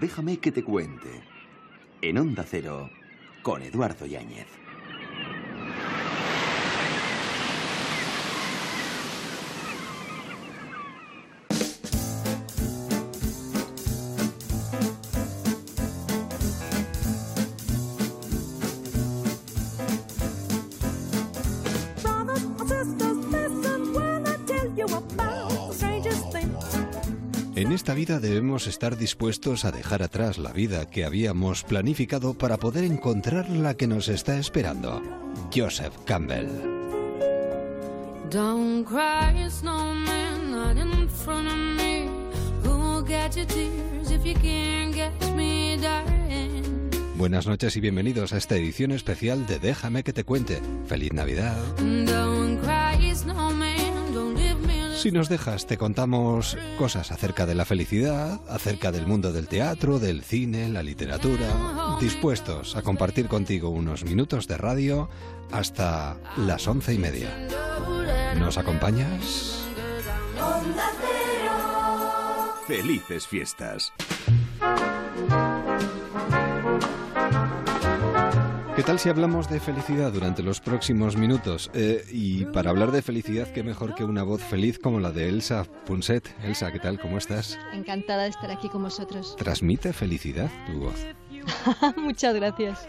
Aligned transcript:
Déjame 0.00 0.38
que 0.38 0.52
te 0.52 0.62
cuente. 0.62 1.08
En 2.02 2.18
Onda 2.18 2.44
Cero, 2.48 2.88
con 3.42 3.62
Eduardo 3.62 4.06
Yáñez. 4.06 4.46
Vida 28.08 28.20
debemos 28.20 28.66
estar 28.66 28.96
dispuestos 28.96 29.66
a 29.66 29.70
dejar 29.70 30.02
atrás 30.02 30.38
la 30.38 30.52
vida 30.52 30.88
que 30.88 31.04
habíamos 31.04 31.62
planificado 31.62 32.32
para 32.32 32.56
poder 32.56 32.84
encontrar 32.84 33.50
la 33.50 33.74
que 33.74 33.86
nos 33.86 34.08
está 34.08 34.38
esperando. 34.38 35.02
Joseph 35.54 35.92
Campbell. 36.06 36.48
Don't 38.30 38.86
cry, 38.86 39.50
snowman, 39.50 40.50
not 40.50 40.78
in 40.78 41.06
front 41.08 41.48
of 41.48 41.56
me. 41.56 42.08
Who'll 42.64 43.02
get 43.02 43.36
your 43.36 43.46
tears 43.46 44.10
if 44.10 44.24
you 44.24 44.34
can't 44.34 44.94
get 44.94 45.12
me, 45.36 45.76
darling? 45.76 46.88
Buenas 47.18 47.46
noches 47.46 47.76
y 47.76 47.80
bienvenidos 47.80 48.32
a 48.32 48.38
esta 48.38 48.56
edición 48.56 48.92
especial 48.92 49.46
de 49.46 49.58
Déjame 49.58 50.02
que 50.02 50.14
te 50.14 50.24
cuente. 50.24 50.62
¡Feliz 50.86 51.12
Navidad! 51.12 51.58
Don't 51.76 52.58
cry, 52.62 53.14
snowman, 53.14 53.67
Si 54.98 55.12
nos 55.12 55.28
dejas, 55.28 55.68
te 55.68 55.78
contamos 55.78 56.58
cosas 56.76 57.12
acerca 57.12 57.46
de 57.46 57.54
la 57.54 57.64
felicidad, 57.64 58.40
acerca 58.48 58.90
del 58.90 59.06
mundo 59.06 59.32
del 59.32 59.46
teatro, 59.46 60.00
del 60.00 60.24
cine, 60.24 60.68
la 60.68 60.82
literatura, 60.82 61.46
dispuestos 62.00 62.74
a 62.74 62.82
compartir 62.82 63.28
contigo 63.28 63.68
unos 63.70 64.04
minutos 64.04 64.48
de 64.48 64.56
radio 64.56 65.08
hasta 65.52 66.16
las 66.36 66.66
once 66.66 66.94
y 66.94 66.98
media. 66.98 67.30
¿Nos 68.40 68.58
acompañas? 68.58 69.68
Felices 72.66 73.28
fiestas. 73.28 73.92
¿Qué 78.78 78.84
tal 78.84 79.00
si 79.00 79.08
hablamos 79.08 79.50
de 79.50 79.58
felicidad 79.58 80.12
durante 80.12 80.40
los 80.40 80.60
próximos 80.60 81.16
minutos? 81.16 81.68
Eh, 81.74 82.04
y 82.12 82.44
para 82.44 82.70
hablar 82.70 82.92
de 82.92 83.02
felicidad, 83.02 83.50
qué 83.50 83.64
mejor 83.64 83.96
que 83.96 84.04
una 84.04 84.22
voz 84.22 84.40
feliz 84.40 84.78
como 84.78 85.00
la 85.00 85.10
de 85.10 85.28
Elsa 85.28 85.64
Punset. 85.84 86.32
Elsa, 86.44 86.70
¿qué 86.70 86.78
tal? 86.78 87.00
¿Cómo 87.00 87.18
estás? 87.18 87.58
Encantada 87.72 88.22
de 88.22 88.28
estar 88.28 88.52
aquí 88.52 88.68
con 88.68 88.84
vosotros. 88.84 89.34
¿Transmite 89.36 89.92
felicidad 89.92 90.48
tu 90.68 90.78
voz? 90.78 90.94
Muchas 91.96 92.36
gracias. 92.36 92.84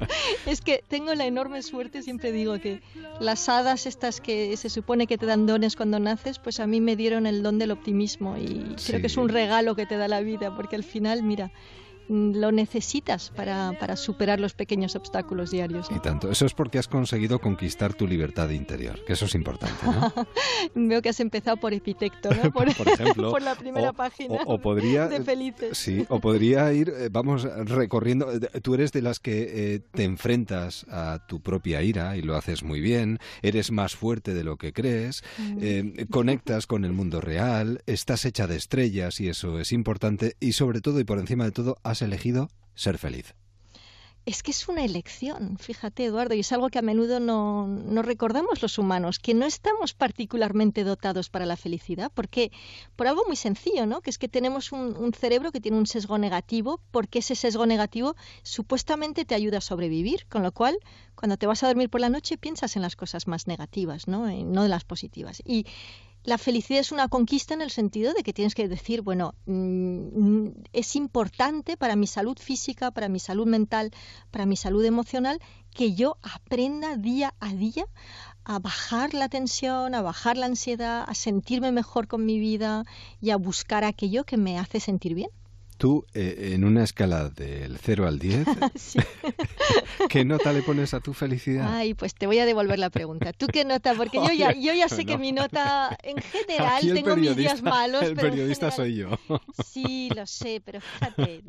es 0.46 0.62
que 0.62 0.82
tengo 0.88 1.14
la 1.14 1.26
enorme 1.26 1.60
suerte, 1.60 2.00
siempre 2.00 2.32
digo 2.32 2.58
que 2.58 2.80
las 3.20 3.46
hadas 3.50 3.84
estas 3.84 4.22
que 4.22 4.56
se 4.56 4.70
supone 4.70 5.06
que 5.06 5.18
te 5.18 5.26
dan 5.26 5.46
dones 5.46 5.76
cuando 5.76 5.98
naces, 5.98 6.38
pues 6.38 6.58
a 6.58 6.66
mí 6.66 6.80
me 6.80 6.96
dieron 6.96 7.26
el 7.26 7.42
don 7.42 7.58
del 7.58 7.70
optimismo 7.72 8.38
y 8.38 8.76
creo 8.86 9.02
que 9.02 9.08
es 9.08 9.16
un 9.18 9.28
regalo 9.28 9.76
que 9.76 9.84
te 9.84 9.98
da 9.98 10.08
la 10.08 10.22
vida, 10.22 10.56
porque 10.56 10.76
al 10.76 10.84
final, 10.84 11.22
mira, 11.22 11.52
lo 12.08 12.52
necesitas 12.52 13.30
para, 13.30 13.72
para 13.78 13.96
superar 13.96 14.40
los 14.40 14.54
pequeños 14.54 14.94
obstáculos 14.96 15.50
diarios. 15.50 15.90
¿no? 15.90 15.96
Y 15.96 16.00
tanto. 16.00 16.30
Eso 16.30 16.46
es 16.46 16.54
porque 16.54 16.78
has 16.78 16.88
conseguido 16.88 17.38
conquistar 17.40 17.94
tu 17.94 18.06
libertad 18.06 18.50
interior, 18.50 19.04
que 19.06 19.14
eso 19.14 19.24
es 19.26 19.34
importante, 19.34 19.74
¿no? 19.86 20.12
Veo 20.74 21.00
que 21.02 21.08
has 21.08 21.20
empezado 21.20 21.56
por 21.56 21.72
epitecto, 21.72 22.30
¿no? 22.34 22.42
Por, 22.52 22.74
Por 22.76 22.88
ejemplo, 22.88 23.30
por 23.30 23.42
la 23.42 23.54
primera 23.54 23.90
o- 23.90 23.94
página 23.94 24.34
o- 24.46 24.54
o 24.54 24.60
podría- 24.60 25.08
de 25.08 25.22
Felices. 25.22 25.76
Sí, 25.78 26.04
o 26.08 26.20
podría 26.20 26.72
ir, 26.72 26.88
eh, 26.90 27.08
vamos, 27.10 27.42
recorriendo. 27.42 28.30
eh, 28.32 28.40
Tú 28.62 28.74
eres 28.74 28.92
de 28.92 29.02
las 29.02 29.18
que 29.20 29.74
eh, 29.74 29.80
te 29.92 30.04
enfrentas 30.04 30.86
a 30.90 31.24
tu 31.26 31.40
propia 31.40 31.82
ira 31.82 32.16
y 32.16 32.22
lo 32.22 32.36
haces 32.36 32.62
muy 32.62 32.80
bien, 32.80 33.18
eres 33.42 33.70
más 33.72 33.94
fuerte 33.96 34.34
de 34.34 34.44
lo 34.44 34.56
que 34.56 34.72
crees, 34.72 35.22
Mm. 35.38 35.58
eh, 35.60 36.06
conectas 36.10 36.66
con 36.66 36.84
el 36.84 36.92
mundo 36.92 37.20
real, 37.20 37.82
estás 37.86 38.24
hecha 38.24 38.46
de 38.46 38.56
estrellas 38.56 39.20
y 39.20 39.28
eso 39.28 39.58
es 39.58 39.72
importante 39.72 40.36
y 40.40 40.52
sobre 40.52 40.80
todo 40.80 41.00
y 41.00 41.04
por 41.04 41.18
encima 41.18 41.44
de 41.44 41.52
todo 41.52 41.76
has 41.82 41.93
elegido 42.02 42.50
ser 42.74 42.98
feliz. 42.98 43.34
Es 44.26 44.42
que 44.42 44.52
es 44.52 44.68
una 44.68 44.82
elección, 44.82 45.58
fíjate 45.58 46.06
Eduardo, 46.06 46.34
y 46.34 46.40
es 46.40 46.50
algo 46.52 46.70
que 46.70 46.78
a 46.78 46.82
menudo 46.82 47.20
no, 47.20 48.02
recordamos 48.02 48.62
los 48.62 48.78
humanos, 48.78 49.18
que 49.18 49.34
no 49.34 49.44
estamos 49.44 49.92
particularmente 49.92 50.82
dotados 50.82 51.28
para 51.28 51.44
la 51.44 51.58
felicidad, 51.58 52.10
porque 52.14 52.50
por 52.96 53.06
algo 53.06 53.24
muy 53.26 53.36
sencillo, 53.36 53.84
¿no? 53.84 54.00
Que 54.00 54.08
es 54.08 54.16
que 54.16 54.28
tenemos 54.28 54.72
un, 54.72 55.12
cerebro 55.12 55.52
que 55.52 55.60
tiene 55.60 55.76
un 55.76 55.86
sesgo 55.86 56.16
negativo, 56.16 56.80
porque 56.90 57.18
ese 57.18 57.34
sesgo 57.34 57.66
negativo 57.66 58.16
supuestamente 58.42 59.26
te 59.26 59.34
ayuda 59.34 59.58
a 59.58 59.60
sobrevivir, 59.60 60.24
con 60.30 60.42
lo 60.42 60.52
cual 60.52 60.78
cuando 61.14 61.36
te 61.36 61.46
vas 61.46 61.62
a 61.62 61.66
dormir 61.66 61.90
por 61.90 62.00
la 62.00 62.08
noche 62.08 62.38
piensas 62.38 62.76
en 62.76 62.82
las 62.82 62.96
cosas 62.96 63.28
más 63.28 63.46
negativas, 63.46 64.08
¿no? 64.08 64.26
No 64.26 64.64
en 64.64 64.70
las 64.70 64.84
positivas. 64.84 65.42
Y 65.44 65.66
la 66.24 66.38
felicidad 66.38 66.80
es 66.80 66.90
una 66.90 67.08
conquista 67.08 67.52
en 67.52 67.60
el 67.60 67.70
sentido 67.70 68.14
de 68.14 68.22
que 68.22 68.32
tienes 68.32 68.54
que 68.54 68.66
decir, 68.66 69.02
bueno, 69.02 69.34
mm, 69.44 70.48
es 70.72 70.96
importante 70.96 71.76
para 71.76 71.96
mi 71.96 72.06
salud 72.06 72.38
física, 72.38 72.90
para 72.90 73.08
mi 73.08 73.20
salud 73.20 73.46
mental, 73.46 73.92
para 74.30 74.46
mi 74.46 74.56
salud 74.56 74.84
emocional, 74.84 75.38
que 75.74 75.94
yo 75.94 76.16
aprenda 76.22 76.96
día 76.96 77.34
a 77.40 77.52
día 77.52 77.84
a 78.44 78.58
bajar 78.58 79.12
la 79.12 79.28
tensión, 79.28 79.94
a 79.94 80.02
bajar 80.02 80.38
la 80.38 80.46
ansiedad, 80.46 81.04
a 81.06 81.14
sentirme 81.14 81.72
mejor 81.72 82.08
con 82.08 82.24
mi 82.24 82.38
vida 82.38 82.84
y 83.20 83.30
a 83.30 83.36
buscar 83.36 83.84
aquello 83.84 84.24
que 84.24 84.38
me 84.38 84.58
hace 84.58 84.80
sentir 84.80 85.14
bien. 85.14 85.30
Tú, 85.76 86.06
eh, 86.14 86.52
en 86.54 86.64
una 86.64 86.84
escala 86.84 87.28
del 87.30 87.78
0 87.78 88.06
al 88.06 88.18
10, 88.18 88.46
Sí. 88.76 88.98
¿qué 90.08 90.24
nota 90.24 90.52
le 90.52 90.62
pones 90.62 90.94
a 90.94 91.00
tu 91.00 91.12
felicidad? 91.12 91.74
Ay, 91.74 91.94
pues 91.94 92.14
te 92.14 92.26
voy 92.26 92.38
a 92.38 92.46
devolver 92.46 92.78
la 92.78 92.90
pregunta. 92.90 93.32
¿Tú 93.32 93.46
qué 93.46 93.64
nota? 93.64 93.94
Porque 93.94 94.18
yo 94.18 94.32
ya, 94.36 94.52
yo 94.52 94.72
ya 94.72 94.88
sé 94.88 95.04
que 95.04 95.14
no. 95.14 95.18
mi 95.18 95.32
nota, 95.32 95.96
en 96.02 96.16
general, 96.18 96.82
tengo 96.94 97.16
mis 97.16 97.36
días 97.36 97.62
malos. 97.62 98.02
El 98.02 98.14
pero 98.14 98.30
periodista 98.30 98.70
soy 98.70 98.96
yo. 98.96 99.18
Sí, 99.66 100.10
lo 100.14 100.26
sé, 100.26 100.62
pero 100.64 100.80
fíjate, 100.80 101.42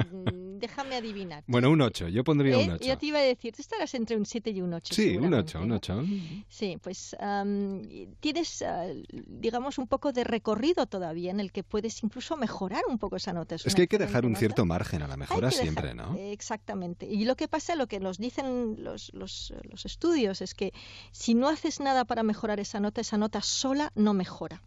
déjame 0.68 0.96
adivinar. 0.96 1.44
Bueno, 1.48 1.70
un 1.72 1.82
8, 1.82 2.08
yo 2.10 2.24
pondría 2.24 2.58
un 2.58 2.70
¿Eh? 2.70 2.74
8. 2.74 2.86
Yo 2.86 2.98
te 2.98 3.06
iba 3.08 3.20
a 3.20 3.22
decir, 3.22 3.54
tú 3.56 3.62
estarás 3.62 3.94
entre 3.94 4.18
un 4.18 4.26
7 4.26 4.50
y 4.52 4.62
un 4.62 4.74
8. 4.74 4.94
Sí, 4.94 5.18
un 5.18 5.34
8, 5.34 5.48
seguramente, 5.54 5.58
un 5.60 5.68
¿no? 5.70 5.76
8. 5.76 6.46
Sí, 6.50 6.78
pues 6.82 7.16
am, 7.20 7.82
tienes, 8.20 8.62
ah, 8.62 8.86
digamos, 9.28 9.78
un 9.78 9.88
poco 9.88 10.12
de 10.12 10.24
recorrido 10.24 10.86
todavía 10.86 11.32
en 11.32 11.40
el 11.40 11.52
que 11.52 11.64
puedes 11.64 12.04
incluso 12.04 12.38
mejorar 12.38 12.84
un 12.90 12.98
poco 12.98 13.16
esa 13.18 13.34
nota. 13.34 13.56
Es 13.56 13.66
una 13.66 13.74
que 13.76 13.82
hay 13.84 13.88
que 13.88 13.98
dejar 13.98 14.26
un 14.26 14.32
nota. 14.34 14.40
cierto 14.40 14.66
margen 14.66 15.02
a 15.02 15.08
la 15.08 15.18
mejora 15.18 15.52
siempre, 15.52 15.94
dejar- 15.94 15.96
¿no? 16.12 16.16
eh, 16.18 16.32
Exactamente. 16.32 17.06
Y 17.08 17.26
lo 17.26 17.36
que 17.36 17.48
pasa, 17.48 17.76
lo 17.76 17.88
que 17.88 18.00
nos 18.00 18.18
dicen 18.18 18.78
los, 18.84 19.14
los, 19.14 19.54
los 19.70 19.86
estudios, 19.86 20.42
es 20.42 20.54
que 20.54 20.74
si 21.12 21.34
no 21.36 21.48
haces 21.50 21.80
nada 21.80 22.06
para 22.06 22.24
mejorar 22.24 22.60
esa 22.60 22.80
nota, 22.80 23.02
esa 23.02 23.18
nota 23.18 23.42
sola 23.42 23.92
no 23.96 24.14
mejora. 24.14 24.62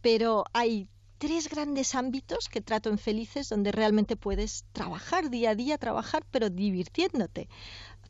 Pero 0.00 0.44
hay 0.52 0.88
tres 1.20 1.50
grandes 1.50 1.94
ámbitos 1.94 2.48
que 2.48 2.62
trato 2.62 2.88
en 2.88 2.96
Felices 2.96 3.50
donde 3.50 3.72
realmente 3.72 4.16
puedes 4.16 4.64
trabajar 4.72 5.28
día 5.28 5.50
a 5.50 5.54
día, 5.54 5.76
trabajar, 5.76 6.24
pero 6.30 6.48
divirtiéndote 6.48 7.46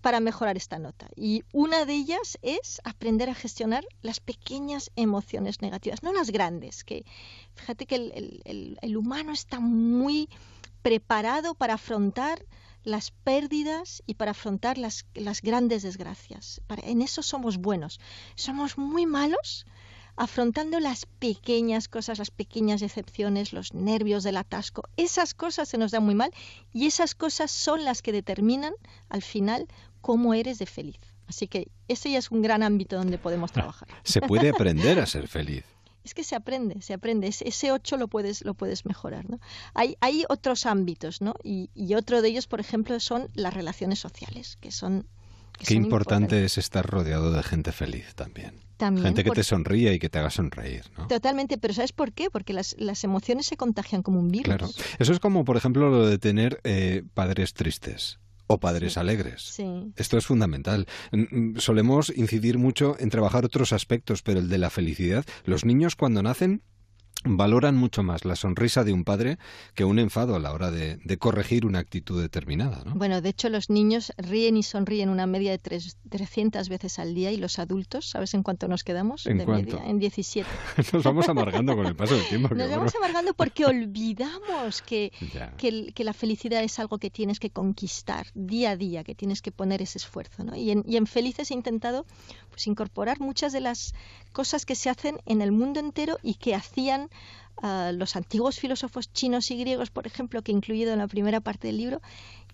para 0.00 0.21
mejorar 0.21 0.56
esta 0.56 0.78
nota. 0.78 1.09
Y 1.16 1.43
una 1.53 1.84
de 1.87 1.94
ellas 1.94 2.38
es 2.41 2.81
aprender 2.84 3.28
a 3.28 3.34
gestionar 3.34 3.84
las 4.00 4.20
pequeñas 4.20 4.93
emociones 4.94 5.60
negativas, 5.60 6.04
no 6.04 6.12
las 6.12 6.31
grandes, 6.31 6.84
que 6.84 7.04
fíjate 7.56 7.84
que 7.87 7.97
el, 7.97 8.97
humano 8.97 9.32
está 9.32 9.59
muy 9.59 10.28
preparado 10.81 11.54
para 11.54 11.75
afrontar 11.75 12.47
las 12.84 13.10
pérdidas 13.10 14.04
y 14.06 14.15
para 14.15 14.31
afrontar 14.31 14.78
las, 14.78 15.04
grandes 15.43 15.82
desgracias. 15.82 16.62
En 16.84 17.03
eso 17.03 17.25
somos 17.25 17.59
buenos. 17.59 17.99
Somos 18.37 18.78
muy 18.78 19.04
malos 19.04 19.66
afrontando 20.20 20.81
las 20.81 21.06
pequeñas 21.06 21.88
cosas, 21.88 22.19
las 22.19 22.31
pequeñas 22.31 22.81
decepciones, 22.82 23.54
los 23.54 23.72
nervios 23.72 24.22
del 24.22 24.36
atasco. 24.36 24.82
Esas 24.98 25.32
cosas 25.32 25.69
se 25.69 25.78
nos 25.78 25.92
dan 25.92 26.04
muy 26.04 26.14
mal 26.14 26.31
y 26.75 26.87
esas 26.87 27.14
cosas 27.14 27.50
son 27.50 27.84
las 27.84 28.02
que 28.02 28.12
determinan 28.12 28.75
al 29.08 29.22
final 29.22 29.67
cómo 30.02 30.34
eres 30.34 30.58
de 30.58 30.67
feliz. 30.67 30.99
Así 31.26 31.49
que 31.49 31.69
ese 31.88 32.11
ya 32.11 32.19
es 32.19 32.31
un 32.31 32.43
gran 32.43 32.62
ámbito 32.62 32.96
donde 32.96 33.17
podemos 33.17 33.50
trabajar. 33.50 33.88
Se 34.05 34.20
puede 34.20 34.50
aprender 34.50 35.00
a 35.00 35.06
ser 35.06 35.26
feliz. 35.26 35.64
Es 36.02 36.14
que 36.14 36.25
se 36.25 36.34
aprende, 36.34 36.81
se 36.81 36.94
aprende. 36.94 37.26
Ese- 37.26 37.46
Ese 37.46 37.72
8 37.72 37.99
lo 37.99 38.08
puedes, 38.08 38.43
lo 38.43 38.55
puedes 38.55 38.87
mejorar. 38.87 39.28
¿no? 39.28 39.38
Hay, 39.75 39.96
hay 40.00 40.25
otros 40.31 40.64
ámbitos, 40.64 41.20
¿no? 41.20 41.34
Y, 41.44 41.69
y 41.75 41.94
otro 41.94 42.22
de 42.22 42.28
ellos, 42.28 42.46
por 42.46 42.58
ejemplo, 42.58 42.99
son 43.00 43.28
las 43.34 43.52
relaciones 43.52 43.99
sociales, 43.99 44.56
que 44.62 44.70
son... 44.72 45.02
que 45.58 45.67
Qué 45.67 45.75
son 45.75 45.84
importante 45.84 46.43
es 46.46 46.56
estar 46.56 46.87
rodeado 46.87 47.32
de 47.32 47.43
gente 47.43 47.70
feliz 47.70 48.14
también. 48.14 48.55
También, 48.81 49.06
Gente 49.06 49.23
que 49.23 49.29
porque- 49.29 49.43
te 49.43 49.44
sonríe 49.44 49.94
y 49.94 49.99
que 50.00 50.09
te 50.09 50.19
haga 50.19 50.31
sonreír, 50.31 50.82
¿no? 50.99 51.06
Totalmente, 51.06 51.56
pero 51.59 51.73
¿sabes 51.75 51.93
por 51.93 52.12
qué? 52.12 52.31
Porque 52.31 52.53
las, 52.53 52.75
las 52.79 53.05
emociones 53.05 53.47
se 53.47 53.56
contagian 53.56 54.03
como 54.03 54.19
un 54.19 54.29
virus. 54.29 54.47
Claro. 54.47 54.69
Eso 54.99 55.12
es 55.12 55.21
como, 55.21 55.44
por 55.44 55.56
ejemplo, 55.56 55.88
lo 55.91 56.06
de 56.06 56.19
tener 56.19 56.61
eh, 56.65 57.05
padres 57.15 57.55
tristes 57.55 58.19
o 58.49 58.59
padres 58.59 58.94
Sí. 58.94 59.00
alegres. 59.00 59.43
Sí. 59.43 59.93
Esto 59.97 60.19
es 60.19 60.27
fundamental. 60.27 60.87
Solemos 61.56 62.12
incidir 62.17 62.59
mucho 62.59 62.97
en 62.99 63.11
trabajar 63.11 63.44
otros 63.44 63.73
aspectos, 63.73 64.23
pero 64.23 64.41
el 64.41 64.49
de 64.49 64.59
la 64.59 64.71
felicidad, 64.71 65.25
los 65.44 65.65
niños 65.65 65.94
cuando 65.94 66.23
nacen 66.23 66.62
valoran 67.25 67.76
mucho 67.76 68.02
más 68.02 68.25
la 68.25 68.37
sonrisa 68.37 68.84
de 68.84 68.93
un 68.93 69.05
padre 69.05 69.38
que 69.75 69.84
un 69.84 69.99
enfado 69.99 70.37
a 70.37 70.38
la 70.38 70.52
hora 70.52 70.70
de, 70.70 70.96
de 70.96 71.19
corregir 71.19 71.67
una 71.67 71.78
actitud 71.78 72.20
determinada. 72.20 72.82
¿no? 72.84 72.94
Bueno, 72.94 73.20
de 73.20 73.28
hecho 73.28 73.49
los 73.49 73.70
niños 73.70 74.12
ríen 74.17 74.56
y 74.56 74.62
sonríen 74.62 75.08
una 75.08 75.26
media 75.26 75.50
de 75.50 75.58
tres, 75.58 75.96
300 76.08 76.69
veces 76.69 76.99
al 76.99 77.14
día 77.14 77.31
y 77.31 77.37
los 77.37 77.58
adultos, 77.58 78.08
¿sabes 78.08 78.34
en 78.34 78.43
cuánto 78.43 78.69
nos 78.69 78.84
quedamos? 78.84 79.26
¿En 79.26 79.38
de 79.38 79.44
cuánto? 79.44 79.76
media? 79.76 79.90
En 79.90 79.99
17. 79.99 80.49
Nos 80.93 81.05
vamos 81.05 81.28
amargando 81.28 81.76
con 81.76 81.87
el 81.87 81.96
paso 81.96 82.14
del 82.14 82.26
tiempo. 82.26 82.55
Nos 82.55 82.70
vamos 82.70 82.94
amargando 82.96 83.34
porque 83.34 83.67
olvidamos 83.67 84.82
que 84.82 85.12
la 85.96 86.12
felicidad 86.12 86.62
es 86.62 86.78
algo 86.78 86.99
que 86.99 87.11
tienes 87.11 87.38
que 87.38 87.50
conquistar 87.50 88.26
día 88.34 88.70
a 88.70 88.76
día, 88.76 89.05
que 89.05 89.14
tienes 89.14 89.43
que 89.43 89.52
poner 89.52 89.82
ese 89.82 89.99
esfuerzo. 89.99 90.44
¿no? 90.44 90.56
Y, 90.56 90.70
en, 90.70 90.84
y 90.87 90.96
en 90.96 91.06
Felices 91.06 91.50
he 91.50 91.55
intentado 91.55 92.06
pues, 92.50 92.67
incorporar 92.67 93.20
muchas 93.20 93.52
de 93.52 93.61
las 93.61 93.94
cosas 94.32 94.65
que 94.67 94.75
se 94.75 94.91
hacen 94.91 95.19
en 95.27 95.43
el 95.43 95.53
mundo 95.53 95.81
entero 95.81 96.19
y 96.23 96.35
que 96.35 96.55
hacían 96.55 97.09
ah, 97.62 97.93
los 97.94 98.17
antiguos 98.17 98.59
filósofos 98.59 99.12
chinos 99.12 99.50
y 99.50 99.56
griegos, 99.56 99.91
por 99.91 100.06
ejemplo, 100.06 100.43
que 100.43 100.53
he 100.53 100.55
incluido 100.55 100.93
en 100.93 100.99
la 100.99 101.09
primera 101.09 101.41
parte 101.41 101.69
del 101.69 101.77
libro, 101.77 102.00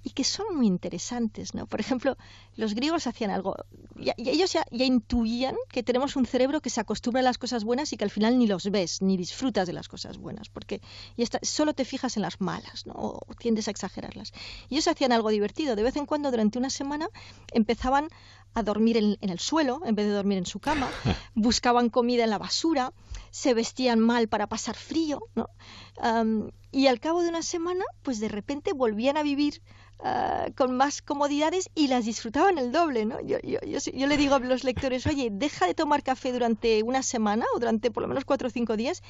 y 0.02 0.10
que 0.10 0.22
son 0.22 0.46
muy 0.56 0.68
interesantes, 0.68 1.52
¿no? 1.52 1.66
Por 1.66 1.80
ejemplo, 1.80 2.16
los 2.54 2.74
griegos 2.74 3.08
hacían 3.08 3.32
algo, 3.32 3.56
y, 3.96 4.12
ellos 4.30 4.52
ya, 4.52 4.64
ya 4.70 4.84
intuían 4.84 5.56
que 5.68 5.82
tenemos 5.82 6.14
un 6.14 6.26
cerebro 6.26 6.60
que 6.60 6.70
se 6.70 6.80
acostumbra 6.80 7.20
a 7.20 7.24
las 7.24 7.38
cosas 7.38 7.64
buenas 7.64 7.92
y 7.92 7.96
que 7.96 8.04
al 8.04 8.10
final 8.10 8.38
ni 8.38 8.46
los 8.46 8.70
ves, 8.70 9.02
ni 9.02 9.16
disfrutas 9.16 9.66
de 9.66 9.72
las 9.72 9.88
cosas 9.88 10.18
buenas, 10.18 10.48
porque 10.48 10.80
y 11.16 11.24
esta- 11.24 11.40
solo 11.42 11.74
te 11.74 11.84
fijas 11.84 12.16
en 12.16 12.22
las 12.22 12.40
malas, 12.40 12.86
¿no? 12.86 12.94
O 12.94 13.20
tiendes 13.36 13.66
a 13.66 13.72
exagerarlas. 13.72 14.32
Y 14.68 14.74
ellos 14.74 14.86
hacían 14.86 15.10
algo 15.10 15.30
divertido, 15.30 15.74
de 15.74 15.82
vez 15.82 15.96
en 15.96 16.06
cuando 16.06 16.30
durante 16.30 16.58
una 16.58 16.70
semana 16.70 17.08
empezaban 17.52 18.08
a 18.56 18.62
dormir 18.62 18.96
en, 18.96 19.18
en 19.20 19.28
el 19.28 19.38
suelo 19.38 19.82
en 19.84 19.94
vez 19.94 20.06
de 20.06 20.12
dormir 20.12 20.38
en 20.38 20.46
su 20.46 20.60
cama, 20.60 20.90
buscaban 21.34 21.90
comida 21.90 22.24
en 22.24 22.30
la 22.30 22.38
basura, 22.38 22.94
se 23.30 23.52
vestían 23.52 24.00
mal 24.00 24.28
para 24.28 24.46
pasar 24.46 24.76
frío, 24.76 25.20
¿no? 25.34 25.50
Y 26.72 26.86
al 26.86 27.00
cabo 27.00 27.22
de 27.22 27.28
una 27.28 27.42
semana, 27.42 27.84
pues 28.02 28.18
de 28.18 28.28
repente 28.28 28.72
volvían 28.72 29.18
a 29.18 29.22
vivir 29.22 29.60
ah, 30.00 30.46
con 30.56 30.74
más 30.74 31.02
comodidades 31.02 31.68
y 31.74 31.88
las 31.88 32.06
disfrutaban 32.06 32.56
el 32.56 32.72
doble, 32.72 33.04
¿no? 33.04 33.20
Yo, 33.20 33.38
yo, 33.42 33.60
yo, 33.60 33.78
yo 33.78 34.06
le 34.06 34.16
digo 34.16 34.34
a 34.34 34.38
los 34.38 34.64
lectores, 34.64 35.06
oye, 35.06 35.28
deja 35.30 35.66
de 35.66 35.74
tomar 35.74 36.02
café 36.02 36.32
durante 36.32 36.82
una 36.82 37.02
semana 37.02 37.44
o 37.54 37.58
durante 37.58 37.90
por 37.90 38.02
lo 38.02 38.08
menos 38.08 38.24
cuatro 38.24 38.48
o 38.48 38.50
cinco 38.50 38.78
días 38.78 39.02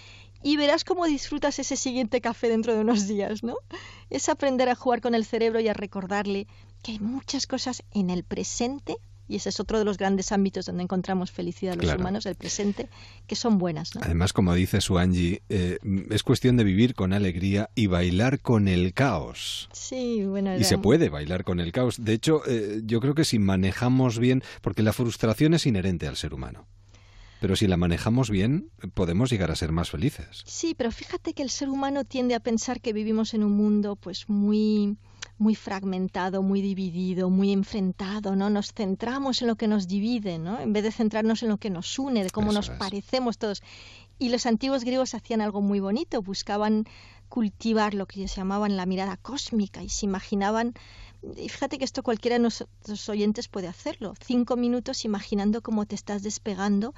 y 0.42 0.56
verás 0.56 0.82
cómo 0.82 1.06
disfrutas 1.06 1.60
ese 1.60 1.76
siguiente 1.76 2.20
café 2.20 2.48
dentro 2.48 2.74
de 2.74 2.80
unos 2.80 3.06
días, 3.06 3.44
¿no? 3.44 3.56
Es 4.10 4.28
aprender 4.28 4.68
a 4.68 4.74
jugar 4.74 5.00
con 5.00 5.14
el 5.14 5.24
cerebro 5.24 5.60
y 5.60 5.68
a 5.68 5.72
recordarle 5.72 6.48
que 6.82 6.92
hay 6.92 6.98
muchas 6.98 7.46
cosas 7.46 7.84
en 7.92 8.10
el 8.10 8.24
presente 8.24 8.96
y 9.28 9.36
ese 9.36 9.48
es 9.48 9.60
otro 9.60 9.78
de 9.78 9.84
los 9.84 9.96
grandes 9.98 10.32
ámbitos 10.32 10.66
donde 10.66 10.82
encontramos 10.82 11.30
felicidad 11.30 11.74
los 11.74 11.84
Claro. 11.84 12.00
humanos, 12.00 12.26
el 12.26 12.34
presente, 12.36 12.88
que 13.26 13.36
son 13.36 13.58
buenas, 13.58 13.94
¿no? 13.94 14.00
Además, 14.04 14.32
como 14.32 14.54
dice 14.54 14.80
su 14.80 14.98
Angie, 14.98 15.42
eh, 15.48 15.78
es 16.10 16.22
cuestión 16.22 16.56
de 16.56 16.64
vivir 16.64 16.94
con 16.94 17.12
alegría 17.12 17.70
y 17.74 17.86
bailar 17.86 18.40
con 18.40 18.68
el 18.68 18.92
caos. 18.94 19.68
Sí, 19.72 20.24
bueno. 20.24 20.56
Y 20.56 20.64
se 20.64 20.78
puede 20.78 21.08
bailar 21.08 21.44
con 21.44 21.60
el 21.60 21.72
caos. 21.72 21.96
De 22.04 22.12
hecho, 22.12 22.42
eh, 22.46 22.80
yo 22.84 23.00
creo 23.00 23.14
que 23.14 23.24
si 23.24 23.38
manejamos 23.38 24.18
bien, 24.18 24.42
porque 24.62 24.82
la 24.82 24.92
frustración 24.92 25.54
es 25.54 25.66
inherente 25.66 26.06
al 26.06 26.16
ser 26.16 26.34
humano, 26.34 26.66
pero 27.46 27.54
si 27.54 27.68
la 27.68 27.76
manejamos 27.76 28.28
bien, 28.28 28.72
podemos 28.94 29.30
llegar 29.30 29.52
a 29.52 29.54
ser 29.54 29.70
más 29.70 29.88
felices. 29.88 30.42
Sí, 30.46 30.74
pero 30.76 30.90
fíjate 30.90 31.32
que 31.32 31.44
el 31.44 31.50
ser 31.50 31.68
humano 31.68 32.04
tiende 32.04 32.34
a 32.34 32.40
pensar 32.40 32.80
que 32.80 32.92
vivimos 32.92 33.34
en 33.34 33.44
un 33.44 33.52
mundo 33.52 33.94
pues 33.94 34.28
muy 34.28 34.96
muy 35.38 35.54
fragmentado, 35.54 36.42
muy 36.42 36.60
dividido, 36.60 37.30
muy 37.30 37.52
enfrentado, 37.52 38.34
¿no? 38.34 38.50
Nos 38.50 38.72
centramos 38.72 39.42
en 39.42 39.46
lo 39.46 39.54
que 39.54 39.68
nos 39.68 39.86
divide, 39.86 40.40
¿no? 40.40 40.58
En 40.58 40.72
vez 40.72 40.82
de 40.82 40.90
centrarnos 40.90 41.44
en 41.44 41.50
lo 41.50 41.58
que 41.58 41.70
nos 41.70 41.96
une, 42.00 42.24
de 42.24 42.30
cómo 42.30 42.50
Eso 42.50 42.58
nos 42.58 42.68
es. 42.70 42.76
parecemos 42.78 43.38
todos. 43.38 43.62
Y 44.18 44.30
los 44.30 44.44
antiguos 44.44 44.82
griegos 44.82 45.14
hacían 45.14 45.40
algo 45.40 45.60
muy 45.60 45.78
bonito, 45.78 46.22
buscaban 46.22 46.84
cultivar 47.28 47.94
lo 47.94 48.06
que 48.06 48.18
ellos 48.20 48.34
llamaban 48.34 48.76
la 48.76 48.86
mirada 48.86 49.16
cósmica 49.16 49.84
y 49.84 49.88
se 49.88 50.06
imaginaban 50.06 50.74
y 51.36 51.48
fíjate 51.48 51.78
que 51.78 51.84
esto 51.84 52.02
cualquiera 52.02 52.36
de 52.36 52.40
nuestros 52.40 53.08
oyentes 53.08 53.48
puede 53.48 53.68
hacerlo. 53.68 54.14
Cinco 54.24 54.56
minutos 54.56 55.04
imaginando 55.04 55.62
cómo 55.62 55.86
te 55.86 55.94
estás 55.94 56.22
despegando 56.22 56.94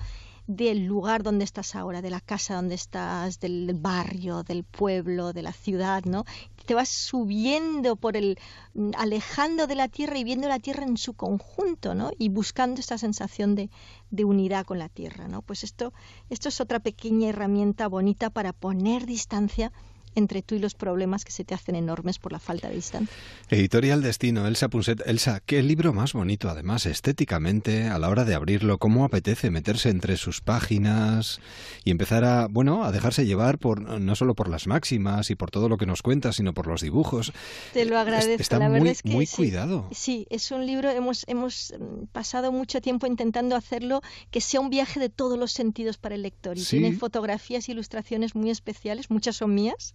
del 0.49 0.87
lugar 0.87 1.23
donde 1.23 1.45
estás 1.45 1.77
ahora, 1.77 2.01
de 2.01 2.09
la 2.09 2.23
casa 2.23 2.55
donde 2.55 2.75
estás, 2.75 3.39
del 3.39 3.75
barrio, 3.75 4.43
del 4.43 4.65
pueblo, 4.65 5.35
de 5.35 5.43
la 5.43 5.53
ciudad, 5.53 6.05
¿no? 6.05 6.25
Te 6.65 6.73
vas 6.73 6.89
subiendo 6.89 7.97
por 7.97 8.17
el, 8.17 8.39
mm, 8.73 8.93
alejando 8.97 9.67
de 9.67 9.75
la 9.75 9.89
tierra 9.89 10.19
y 10.19 10.25
viendo 10.25 10.49
la 10.49 10.59
tierra 10.59 10.85
en 10.85 10.97
su 10.97 11.13
conjunto, 11.13 11.95
¿no? 11.95 12.13
Y 12.19 12.31
buscando 12.31 12.81
esta 12.81 12.97
sensación 12.97 13.55
de, 13.55 13.69
de 14.11 14.25
unidad 14.25 14.65
con 14.65 14.79
la 14.79 14.89
tierra, 14.89 15.29
¿no? 15.29 15.43
Pues 15.43 15.65
esto, 15.65 15.93
esto 16.31 16.49
es 16.49 16.63
otra 16.63 16.81
pequeña 16.81 17.29
herramienta 17.29 17.87
bonita 17.87 18.31
para 18.31 18.55
poner 18.55 19.05
distancia 19.05 19.71
entre 20.15 20.43
tú 20.43 20.55
y 20.55 20.59
los 20.59 20.75
problemas 20.75 21.25
que 21.25 21.33
se 21.33 21.45
te 21.45 21.55
hacen 21.55 21.75
enormes 21.77 22.19
por 22.19 22.33
la 22.33 22.39
falta 22.39 22.69
de 22.69 22.75
distancia. 22.77 23.15
Editorial 23.51 24.03
Destino, 24.03 24.47
Elsa 24.47 24.69
Punset. 24.69 25.03
Elsa, 25.07 25.41
qué 25.45 25.63
libro 25.63 25.93
más 25.93 26.13
bonito, 26.13 26.49
además, 26.49 26.87
estéticamente, 26.87 27.89
a 27.89 27.99
la 27.99 28.09
hora 28.09 28.25
de 28.25 28.35
abrirlo, 28.35 28.79
cómo 28.79 29.05
apetece 29.05 29.51
meterse 29.51 29.89
entre 29.91 30.17
sus 30.17 30.41
páginas 30.41 31.41
y 31.85 31.91
empezar 31.91 32.25
a, 32.25 32.47
bueno, 32.49 32.85
a 32.85 32.93
dejarse 32.93 33.27
llevar 33.27 33.59
por 33.59 33.81
no 34.01 34.15
solo 34.15 34.35
por 34.35 34.49
las 34.49 34.67
máximas 34.67 35.31
y 35.31 35.35
por 35.35 35.51
todo 35.51 35.69
lo 35.69 35.77
que 35.79 35.87
nos 35.87 36.03
cuenta, 36.03 36.33
sino 36.33 36.55
por 36.55 36.67
los 36.67 36.81
dibujos. 36.83 37.33
Te 37.73 37.85
lo 37.85 37.99
agradezco. 37.99 38.41
Está 38.43 38.59
la 38.59 38.67
muy, 38.69 38.75
verdad 38.81 38.93
es 38.93 39.03
que 39.03 39.11
muy 39.11 39.27
sí. 39.27 39.37
cuidado. 39.37 39.89
Sí, 39.93 40.27
es 40.31 40.51
un 40.51 40.67
libro, 40.67 40.91
hemos, 40.91 41.25
hemos 41.29 41.75
mm, 41.79 42.07
pasado 42.13 42.53
mucho 42.53 42.81
tiempo 42.81 43.07
intentando 43.07 43.57
hacerlo 43.57 44.03
que 44.31 44.41
sea 44.41 44.61
un 44.61 44.71
viaje 44.71 45.01
de 45.01 45.09
todos 45.09 45.39
los 45.39 45.53
sentidos 45.53 45.99
para 45.99 46.15
el 46.15 46.23
lector. 46.23 46.57
Y 46.59 46.61
Sí. 46.65 46.79
tiene 46.79 46.97
fotografías 46.97 47.69
e 47.69 47.73
ilustraciones 47.73 48.35
muy 48.35 48.51
especiales, 48.51 49.11
muchas 49.11 49.37
son 49.37 49.55
mías. 49.55 49.95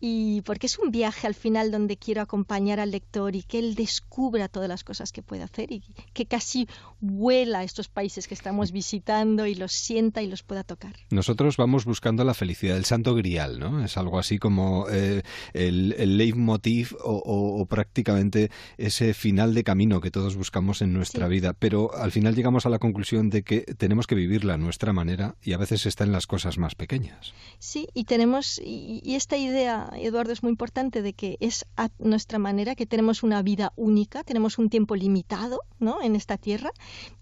Y 0.00 0.42
porque 0.42 0.66
es 0.66 0.78
un 0.78 0.90
viaje 0.90 1.26
al 1.26 1.34
final 1.34 1.70
donde 1.70 1.96
quiero 1.96 2.22
acompañar 2.22 2.78
al 2.80 2.90
lector 2.92 3.34
y 3.34 3.42
que 3.42 3.58
él 3.58 3.74
descubra 3.74 4.48
todas 4.48 4.68
las 4.68 4.84
cosas 4.84 5.10
que 5.12 5.22
puede 5.22 5.42
hacer 5.42 5.72
y 5.72 5.82
que 6.12 6.26
casi 6.26 6.68
vuela 7.00 7.60
a 7.60 7.64
estos 7.64 7.88
países 7.88 8.28
que 8.28 8.34
estamos 8.34 8.70
visitando 8.72 9.46
y 9.46 9.54
los 9.54 9.72
sienta 9.72 10.22
y 10.22 10.28
los 10.28 10.42
pueda 10.42 10.62
tocar. 10.64 10.94
Nosotros 11.10 11.56
vamos 11.56 11.84
buscando 11.84 12.24
la 12.24 12.34
felicidad, 12.34 12.76
el 12.76 12.84
santo 12.84 13.14
grial, 13.14 13.58
¿no? 13.58 13.84
Es 13.84 13.96
algo 13.96 14.18
así 14.18 14.38
como 14.38 14.86
eh, 14.90 15.22
el, 15.52 15.94
el 15.98 16.16
leitmotiv 16.16 16.94
o, 17.02 17.12
o- 17.16 17.60
o 17.60 17.66
prácticamente 17.66 18.50
ese 18.76 19.14
final 19.14 19.54
de 19.54 19.64
camino 19.64 20.00
que 20.00 20.10
todos 20.10 20.36
buscamos 20.36 20.82
en 20.82 20.92
nuestra 20.92 21.26
Sí. 21.26 21.32
vida. 21.32 21.52
Pero 21.54 21.94
al 21.94 22.12
final 22.12 22.34
llegamos 22.34 22.66
a 22.66 22.68
la 22.68 22.78
conclusión 22.78 23.30
de 23.30 23.42
que 23.42 23.60
tenemos 23.76 24.06
que 24.06 24.14
vivirla 24.14 24.54
a 24.54 24.58
nuestra 24.58 24.92
manera 24.92 25.34
y 25.42 25.52
a 25.52 25.58
veces 25.58 25.86
está 25.86 26.04
en 26.04 26.12
las 26.12 26.26
cosas 26.26 26.58
más 26.58 26.74
pequeñas. 26.74 27.32
Sí, 27.58 27.88
y 27.94 28.04
tenemos, 28.04 28.58
y, 28.64 29.00
y 29.04 29.14
esta 29.16 29.36
idea, 29.36 29.87
Eduardo, 29.96 30.32
es 30.32 30.42
muy 30.42 30.50
importante 30.50 31.02
de 31.02 31.12
que 31.12 31.36
es 31.40 31.66
a 31.76 31.88
nuestra 31.98 32.38
manera, 32.38 32.74
que 32.74 32.86
tenemos 32.86 33.22
una 33.22 33.42
vida 33.42 33.72
única, 33.76 34.24
tenemos 34.24 34.58
un 34.58 34.70
tiempo 34.70 34.96
limitado, 34.96 35.60
¿no? 35.78 36.02
En 36.02 36.16
esta 36.16 36.36
tierra, 36.36 36.70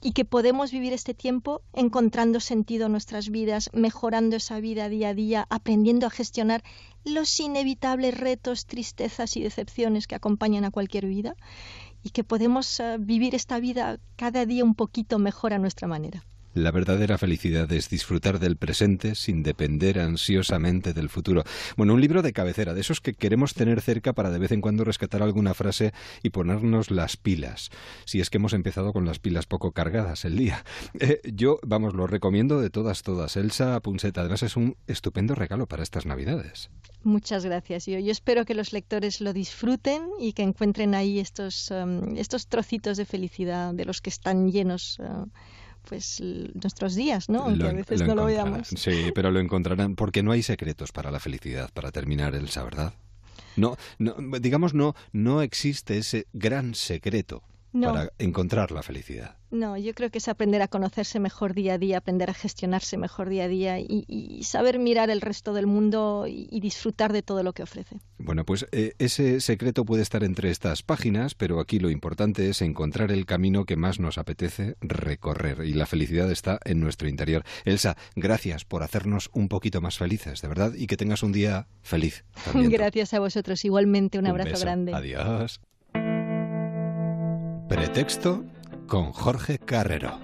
y 0.00 0.12
que 0.12 0.25
podemos 0.25 0.73
vivir 0.73 0.92
este 0.92 1.14
tiempo 1.14 1.62
encontrando 1.73 2.40
sentido 2.40 2.87
en 2.87 2.92
nuestras 2.92 3.30
vidas, 3.30 3.70
mejorando 3.73 4.37
esa 4.37 4.61
vida 4.61 4.88
día 4.88 5.11
a 5.11 5.14
día, 5.14 5.46
aprendiendo 5.50 6.06
a 6.06 6.11
gestionar 6.11 6.62
los 7.04 7.38
inevitables 7.38 8.18
retos, 8.18 8.66
tristezas 8.66 9.37
y 9.37 9.42
decepciones 9.42 10.06
que 10.06 10.14
acompañan 10.14 10.64
a 10.64 10.70
cualquier 10.70 11.06
vida, 11.06 11.37
y 12.02 12.11
que 12.11 12.25
podemos 12.25 12.78
eh, 12.78 12.96
vivir 13.00 13.35
esta 13.35 13.58
vida 13.58 13.99
cada 14.16 14.46
día 14.46 14.64
un 14.64 14.75
poquito 14.75 15.18
mejor 15.18 15.52
a 15.52 15.58
nuestra 15.58 15.88
manera. 15.88 16.25
La 16.56 16.70
verdadera 16.70 17.18
felicidad 17.18 17.70
es 17.70 17.90
disfrutar 17.90 18.38
del 18.38 18.56
presente 18.56 19.14
sin 19.14 19.42
depender 19.42 19.98
ansiosamente 19.98 20.94
del 20.94 21.10
futuro. 21.10 21.44
Bueno, 21.76 21.92
un 21.92 22.00
libro 22.00 22.22
de 22.22 22.32
cabecera, 22.32 22.72
de 22.72 22.80
esos 22.80 23.02
que 23.02 23.12
queremos 23.12 23.52
tener 23.52 23.82
cerca 23.82 24.14
para 24.14 24.30
de 24.30 24.38
vez 24.38 24.52
en 24.52 24.62
cuando 24.62 24.82
rescatar 24.82 25.22
alguna 25.22 25.52
frase 25.52 25.92
y 26.22 26.30
ponernos 26.30 26.90
las 26.90 27.18
pilas, 27.18 27.68
si 28.06 28.20
es 28.20 28.30
que 28.30 28.38
hemos 28.38 28.54
empezado 28.54 28.94
con 28.94 29.04
las 29.04 29.18
pilas 29.18 29.44
poco 29.44 29.72
cargadas 29.72 30.25
el 30.25 30.38
día. 30.38 30.64
Eh, 30.98 31.20
yo, 31.25 31.58
vamos, 31.62 31.92
lo 31.92 32.06
recomiendo 32.06 32.58
de 32.58 32.70
todas, 32.70 33.02
todas. 33.02 33.36
Elsa 33.36 33.78
Punset, 33.80 34.16
además 34.16 34.42
es 34.42 34.56
un 34.56 34.76
estupendo 34.86 35.34
regalo 35.34 35.66
para 35.66 35.82
estas 35.82 36.06
Navidades. 36.06 36.70
Muchas 37.02 37.44
gracias. 37.44 37.84
Yo, 37.84 37.98
yo 37.98 38.12
espero 38.12 38.46
que 38.46 38.54
los 38.54 38.72
lectores 38.72 39.20
lo 39.20 39.34
disfruten 39.34 40.08
y 40.18 40.32
que 40.32 40.42
encuentren 40.42 40.94
ahí 40.94 41.18
estos, 41.18 41.70
em, 41.70 42.16
estos 42.16 42.46
trocitos 42.46 42.96
de 42.96 43.04
felicidad 43.04 43.75
de 43.75 43.84
los 43.84 44.00
que 44.00 44.08
están 44.08 44.50
llenos 44.50 44.98
eh, 45.00 45.04
pues 45.88 46.23
nuestros 46.55 46.95
días, 46.95 47.28
¿no? 47.28 47.45
Aunque 47.45 47.62
Lo 47.62 47.69
a 47.71 47.73
veces 47.73 48.00
lo 48.00 48.07
no 48.09 48.14
lo 48.14 48.25
veamos. 48.26 48.69
Sí, 48.69 49.12
pero 49.14 49.31
lo 49.31 49.40
encontrarán 49.40 49.97
porque 49.97 50.23
no 50.23 50.33
hay 50.33 50.43
secretos 50.43 50.93
para 50.93 51.11
la 51.11 51.21
felicidad, 51.21 51.71
para 51.73 51.93
terminar, 51.93 52.35
Elsa, 52.35 52.62
¿verdad? 52.64 52.93
No, 53.57 53.76
no, 53.99 54.14
digamos, 54.38 54.75
no, 54.75 54.95
no 55.12 55.43
existe 55.43 55.99
ese 55.99 56.26
gran 56.33 56.75
secreto 56.75 57.43
No. 57.73 57.92
para 57.92 58.12
encontrar 58.18 58.70
la 58.70 58.82
felicidad. 58.82 59.37
No, 59.50 59.76
yo 59.76 59.94
creo 59.94 60.11
que 60.11 60.18
es 60.18 60.28
aprender 60.28 60.62
a 60.62 60.68
conocerse 60.68 61.20
mejor 61.20 61.54
día 61.54 61.75
a 61.75 61.78
día, 61.78 61.99
aprender 61.99 62.30
a 62.30 62.35
gestionarse 62.35 62.96
mejor 62.96 63.28
día 63.28 63.44
a 63.44 63.49
día 63.49 63.78
y, 63.78 64.04
y 64.08 64.42
saber 64.44 64.78
mirar 64.78 65.11
el 65.11 65.20
resto 65.20 65.52
del 65.52 65.66
mundo 65.66 66.26
y, 66.26 66.49
y 66.50 66.61
disfrutar 66.61 67.12
de 67.12 67.23
todo 67.23 67.42
lo 67.42 67.52
que 67.52 67.62
ofrece. 67.62 68.00
Bueno, 68.18 68.44
pues 68.44 68.66
eh, 68.73 68.94
ese 68.99 69.40
secreto 69.40 69.85
puede 69.85 70.02
estar 70.02 70.25
entre 70.25 70.50
estas 70.50 70.82
páginas, 70.82 71.35
pero 71.35 71.61
aquí 71.61 71.78
lo 71.78 71.90
importante 71.90 72.49
es 72.49 72.62
encontrar 72.62 73.12
el 73.12 73.26
camino 73.26 73.64
que 73.64 73.76
más 73.76 74.00
nos 74.00 74.18
apetece 74.18 74.76
recorrer 74.80 75.64
y 75.64 75.75
la 75.75 75.87
felicidad 75.87 76.30
está 76.30 76.58
en 76.64 76.80
nuestro 76.80 77.08
interior. 77.08 77.44
Elsa, 77.64 77.96
gracias 78.14 78.64
por 78.64 78.82
hacernos 78.82 79.30
un 79.32 79.49
poquito 79.49 79.80
más 79.80 79.99
felices, 79.99 80.40
de 80.42 80.49
verdad, 80.49 80.73
y 80.75 80.87
que 80.87 80.96
tengas 80.96 81.23
un 81.23 81.32
día 81.32 81.68
feliz. 81.82 82.25
también. 82.44 82.70
Gracias 82.70 83.14
a 83.14 83.20
vosotros, 83.20 83.64
igualmente 83.64 84.18
un, 84.18 84.26
abrazo 84.26 84.50
beso. 84.50 84.64
grande. 84.64 84.94
Adiós. 84.94 85.61
Pretexto 87.68 88.44
con 88.87 89.11
Jorge 89.11 89.58
Carrero. 89.58 90.20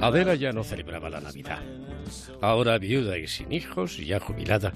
Adela 0.00 0.34
ya 0.34 0.52
no 0.52 0.64
celebraba 0.64 1.10
la 1.10 1.20
Navidad. 1.20 1.60
Ahora 2.40 2.78
viuda 2.78 3.18
y 3.18 3.26
sin 3.26 3.52
hijos, 3.52 3.98
ya 3.98 4.18
jubilada, 4.18 4.72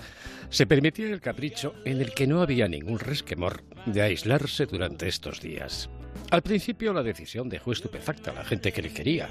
se 0.51 0.67
permitía 0.67 1.07
el 1.07 1.23
capricho 1.23 1.75
en 1.87 2.03
el 2.03 2.13
que 2.13 2.27
no 2.27 2.43
había 2.43 2.69
ningún 2.69 2.99
resquemor 2.99 3.65
de 3.87 4.03
aislarse 4.03 4.67
durante 4.67 5.09
estos 5.09 5.41
días. 5.41 5.89
Al 6.31 6.43
principio 6.43 6.93
la 6.93 7.03
decisión 7.03 7.49
dejó 7.49 7.73
estupefacta 7.73 8.31
a 8.33 8.35
la 8.35 8.45
gente 8.45 8.71
que 8.71 8.83
le 8.83 8.93
quería. 8.93 9.31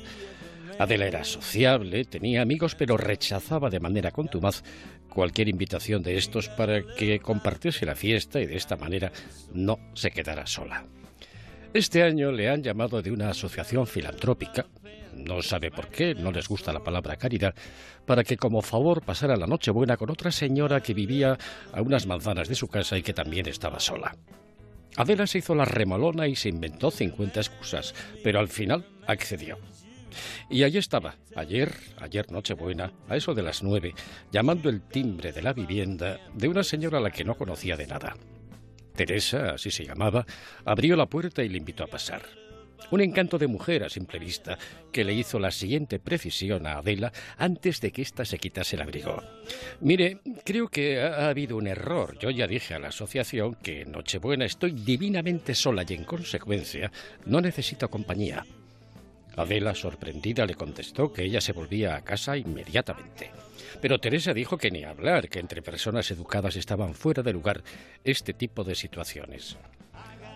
Adela 0.79 1.05
era 1.05 1.24
sociable, 1.24 2.05
tenía 2.05 2.41
amigos, 2.41 2.74
pero 2.74 2.98
rechazaba 2.98 3.70
de 3.70 3.79
manera 3.79 4.10
contumaz 4.10 4.63
cualquier 5.10 5.48
invitación 5.48 6.01
de 6.01 6.17
estos 6.17 6.50
para 6.50 6.82
que 6.98 7.20
compartiese 7.20 7.86
la 7.86 7.96
fiesta 7.96 8.41
y 8.41 8.48
de 8.48 8.55
esta 8.55 8.77
manera 8.77 9.12
no 9.53 9.77
se 9.93 10.10
quedara 10.10 10.48
sola. 10.48 10.84
Este 11.74 12.03
año 12.03 12.32
le 12.32 12.50
han 12.50 12.62
llamado 12.62 13.01
de 13.01 13.10
una 13.10 13.30
asociación 13.30 13.88
filantrópica, 13.88 14.68
no 15.15 15.42
sabe 15.42 15.72
por 15.72 15.88
qué, 15.88 16.13
no 16.13 16.32
les 16.32 16.48
gusta 16.48 16.72
la 16.72 16.84
palabra 16.84 17.15
caridad, 17.15 17.56
para 18.06 18.24
que 18.24 18.38
como 18.38 18.62
favor 18.62 19.01
pasara 19.01 19.36
la 19.36 19.48
Nochebuena 19.48 19.98
con 19.98 20.12
otra 20.12 20.32
señora 20.32 20.82
que 20.82 20.94
vivía 20.94 21.36
a 21.72 21.82
unas 21.82 22.06
manzanas 22.06 22.48
de 22.48 22.53
su 22.53 22.68
casa 22.68 22.96
y 22.96 23.01
que 23.01 23.13
también 23.13 23.48
estaba 23.48 23.80
sola. 23.80 24.15
Adela 24.98 25.25
se 25.25 25.39
hizo 25.39 25.56
la 25.56 25.65
remolona 25.65 26.27
y 26.27 26.36
se 26.36 26.50
inventó 26.50 26.92
50 26.92 27.39
excusas, 27.39 27.96
pero 28.24 28.39
al 28.39 28.50
final 28.50 28.86
accedió. 29.08 29.58
Y 30.51 30.62
allí 30.62 30.77
estaba, 30.77 31.15
ayer, 31.36 31.74
ayer 32.00 32.32
Nochebuena, 32.32 32.94
a 33.10 33.15
eso 33.15 33.34
de 33.34 33.42
las 33.42 33.63
nueve, 33.63 33.96
llamando 34.32 34.70
el 34.70 34.82
timbre 34.82 35.32
de 35.32 35.42
la 35.42 35.53
vivienda 35.53 36.20
de 36.36 36.48
una 36.48 36.63
señora 36.63 37.00
a 37.00 37.01
la 37.01 37.10
que 37.10 37.24
no 37.24 37.34
conocía 37.34 37.75
de 37.75 37.88
nada. 37.88 38.13
Teresa, 38.95 39.51
así 39.55 39.71
se 39.71 39.85
llamaba, 39.85 40.25
abrió 40.65 40.95
la 40.95 41.07
puerta 41.07 41.43
y 41.43 41.50
le 41.50 41.57
invitó 41.57 41.83
a 41.83 41.88
pasar. 41.88 42.21
Un 42.91 43.01
encanto 43.01 43.39
de 43.39 43.47
mujer 43.47 43.83
a 43.83 43.89
simple 43.89 44.19
vista 44.19 44.57
que 44.91 45.03
le 45.03 45.13
hizo 45.13 45.39
la 45.39 45.51
siguiente 45.51 46.00
precisión 46.00 46.67
a 46.67 46.77
Adela 46.77 47.12
antes 47.38 47.81
de 47.81 47.91
que 47.91 48.01
ésta 48.01 48.25
se 48.25 48.38
quitase 48.38 48.75
el 48.75 48.83
abrigo. 48.83 49.23
Mire, 49.81 50.19
creo 50.45 50.67
que 50.67 51.01
ha 51.01 51.29
habido 51.29 51.57
un 51.57 51.67
error. 51.67 52.17
Yo 52.19 52.29
ya 52.29 52.45
dije 52.45 52.75
a 52.75 52.79
la 52.79 52.89
asociación 52.89 53.55
que 53.55 53.81
en 53.81 53.93
Nochebuena 53.93 54.45
estoy 54.45 54.71
divinamente 54.71 55.55
sola 55.55 55.83
y 55.88 55.93
en 55.93 56.03
consecuencia 56.03 56.91
no 57.25 57.41
necesito 57.41 57.89
compañía. 57.89 58.45
Adela, 59.35 59.73
sorprendida, 59.73 60.45
le 60.45 60.53
contestó 60.53 61.12
que 61.12 61.23
ella 61.23 61.41
se 61.41 61.53
volvía 61.53 61.95
a 61.95 62.03
casa 62.03 62.38
inmediatamente. 62.38 63.31
Pero 63.84 64.00
Teresa 64.00 64.34
dijo 64.34 64.58
que 64.58 64.72
ni 64.72 64.86
hablar, 64.86 65.28
que 65.28 65.40
entre 65.40 65.62
personas 65.62 66.10
educadas 66.10 66.56
estaban 66.56 66.94
fuera 66.94 67.22
de 67.22 67.34
lugar 67.34 67.62
este 68.06 68.34
tipo 68.34 68.63
de 68.63 68.75
situaciones. 68.75 69.58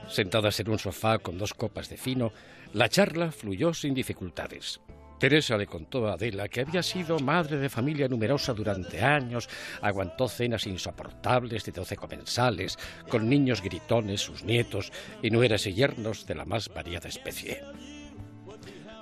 Sentadas 0.09 0.59
en 0.59 0.69
un 0.69 0.77
sofá 0.77 1.19
con 1.19 1.37
dos 1.37 1.53
copas 1.53 1.87
de 1.87 1.95
fino, 1.95 2.33
la 2.73 2.89
charla 2.89 3.31
fluyó 3.31 3.73
sin 3.73 3.93
dificultades. 3.93 4.81
Teresa 5.17 5.57
le 5.57 5.65
contó 5.65 6.09
a 6.09 6.15
Adela 6.15 6.49
que 6.49 6.59
había 6.59 6.83
sido 6.83 7.19
madre 7.19 7.55
de 7.55 7.69
familia 7.69 8.09
numerosa 8.09 8.53
durante 8.53 9.01
años, 9.01 9.47
aguantó 9.81 10.27
cenas 10.27 10.67
insoportables 10.67 11.63
de 11.63 11.71
doce 11.71 11.95
comensales, 11.95 12.77
con 13.07 13.29
niños 13.29 13.61
gritones, 13.61 14.19
sus 14.19 14.43
nietos, 14.43 14.91
y 15.21 15.29
nueras 15.29 15.65
y 15.67 15.73
yernos 15.73 16.27
de 16.27 16.35
la 16.35 16.43
más 16.43 16.67
variada 16.67 17.07
especie. 17.07 17.63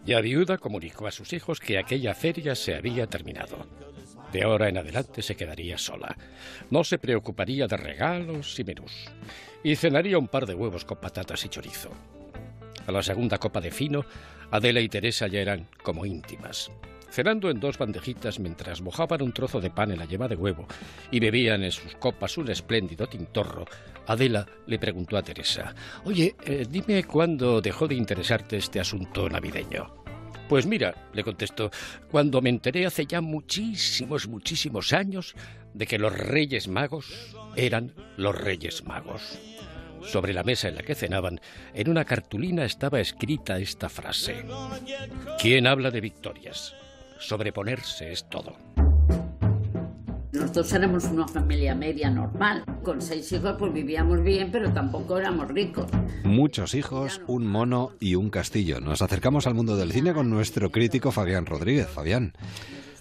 Ya 0.05 0.21
viuda 0.21 0.59
comunicó 0.59 1.07
a 1.07 1.11
sus 1.11 1.33
hijos 1.33 1.59
que 1.59 1.79
aquella 1.79 2.13
feria 2.13 2.53
se 2.53 2.75
había 2.75 3.07
terminado. 3.07 3.65
De 4.31 4.43
ahora 4.43 4.69
en 4.69 4.77
adelante 4.77 5.21
se 5.21 5.35
quedaría 5.35 5.77
sola. 5.77 6.15
No 6.69 6.83
se 6.83 6.97
preocuparía 6.97 7.67
de 7.67 7.77
regalos 7.77 8.59
y 8.59 8.63
menús. 8.63 9.05
Y 9.63 9.75
cenaría 9.75 10.17
un 10.17 10.27
par 10.27 10.45
de 10.45 10.53
huevos 10.53 10.85
con 10.85 10.99
patatas 10.99 11.45
y 11.45 11.49
chorizo. 11.49 11.91
A 12.87 12.91
la 12.91 13.01
segunda 13.01 13.37
copa 13.37 13.61
de 13.61 13.71
fino, 13.71 14.05
Adela 14.51 14.79
y 14.79 14.89
Teresa 14.89 15.27
ya 15.27 15.39
eran 15.39 15.67
como 15.83 16.05
íntimas. 16.05 16.71
Cenando 17.09 17.49
en 17.49 17.59
dos 17.59 17.77
bandejitas 17.77 18.39
mientras 18.39 18.81
mojaban 18.81 19.21
un 19.21 19.31
trozo 19.31 19.61
de 19.61 19.69
pan 19.69 19.91
en 19.91 19.99
la 19.99 20.05
yema 20.05 20.27
de 20.27 20.35
huevo 20.35 20.67
y 21.11 21.19
bebían 21.19 21.63
en 21.63 21.71
sus 21.71 21.95
copas 21.95 22.37
un 22.37 22.49
espléndido 22.51 23.07
tintorro, 23.07 23.65
Adela 24.05 24.45
le 24.67 24.77
preguntó 24.77 25.15
a 25.17 25.23
Teresa, 25.23 25.73
Oye, 26.03 26.35
eh, 26.45 26.65
dime 26.69 27.05
cuándo 27.05 27.61
dejó 27.61 27.87
de 27.87 27.95
interesarte 27.95 28.57
este 28.57 28.79
asunto 28.79 29.29
navideño. 29.29 30.04
Pues 30.49 30.67
mira, 30.67 30.93
le 31.13 31.23
contestó, 31.23 31.71
cuando 32.11 32.41
me 32.41 32.49
enteré 32.49 32.85
hace 32.85 33.05
ya 33.05 33.19
muchísimos, 33.21 34.27
muchísimos 34.27 34.93
años 34.93 35.35
de 35.73 35.87
que 35.87 35.97
los 35.97 36.15
Reyes 36.15 36.67
Magos 36.67 37.35
eran 37.55 37.93
los 38.17 38.35
Reyes 38.35 38.83
Magos. 38.83 39.39
Sobre 40.03 40.33
la 40.33 40.43
mesa 40.43 40.67
en 40.67 40.75
la 40.75 40.83
que 40.83 40.93
cenaban, 40.93 41.41
en 41.73 41.89
una 41.89 42.05
cartulina 42.05 42.63
estaba 42.63 42.99
escrita 42.99 43.57
esta 43.57 43.89
frase. 43.89 44.45
¿Quién 45.39 45.65
habla 45.65 45.89
de 45.89 46.01
victorias? 46.01 46.75
Sobreponerse 47.17 48.11
es 48.11 48.29
todo. 48.29 48.55
Nosotros 50.45 50.73
éramos 50.73 51.05
una 51.05 51.27
familia 51.27 51.73
media 51.73 52.11
normal. 52.11 52.63
Con 52.83 53.01
seis 53.01 53.31
hijos 53.31 53.55
pues 53.57 53.73
vivíamos 53.73 54.21
bien, 54.21 54.51
pero 54.51 54.71
tampoco 54.71 55.17
éramos 55.17 55.47
ricos. 55.47 55.87
Muchos 56.23 56.75
hijos, 56.75 57.19
un 57.25 57.47
mono 57.47 57.93
y 57.99 58.13
un 58.13 58.29
castillo. 58.29 58.79
Nos 58.79 59.01
acercamos 59.01 59.47
al 59.47 59.55
mundo 59.55 59.75
del 59.75 59.91
cine 59.91 60.13
con 60.13 60.29
nuestro 60.29 60.71
crítico 60.71 61.11
Fabián 61.11 61.47
Rodríguez. 61.47 61.87
Fabián, 61.87 62.33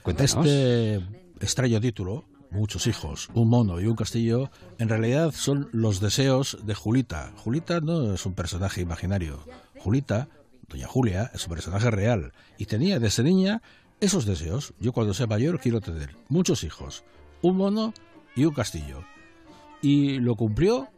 cuéntanos. 0.03 0.37
Este 0.39 1.03
extraño 1.39 1.83
título, 1.83 2.25
Muchos 2.51 2.87
hijos, 2.87 3.29
un 3.35 3.51
mono 3.51 3.79
y 3.79 3.89
un 3.89 3.97
castillo, 3.97 4.51
en 4.79 4.89
realidad 4.89 5.31
son 5.33 5.69
los 5.73 6.01
deseos 6.01 6.57
de 6.65 6.75
Julita. 6.75 7.31
Julita 7.37 7.81
no 7.81 8.15
es 8.15 8.25
un 8.25 8.33
personaje 8.33 8.81
imaginario. 8.81 9.39
Julita, 9.79 10.29
doña 10.71 10.87
Julia, 10.87 11.31
es 11.35 11.47
un 11.47 11.53
personaje 11.53 11.91
real 11.91 12.33
y 12.57 12.65
tenía 12.65 12.99
desde 12.99 13.23
niña 13.23 13.61
esos 14.01 14.25
deseos. 14.25 14.73
Yo 14.81 14.93
cuando 14.93 15.13
sea 15.13 15.27
mayor 15.27 15.61
quiero 15.61 15.83
tener 15.83 16.17
muchos 16.29 16.65
hijos, 16.65 17.05
un 17.45 17.59
mono 17.59 17.93
y 18.35 18.47
un 18.47 18.55
castillo. 18.55 19.05
Y 19.83 20.19
lo 20.19 20.35
cumplió 20.35 20.89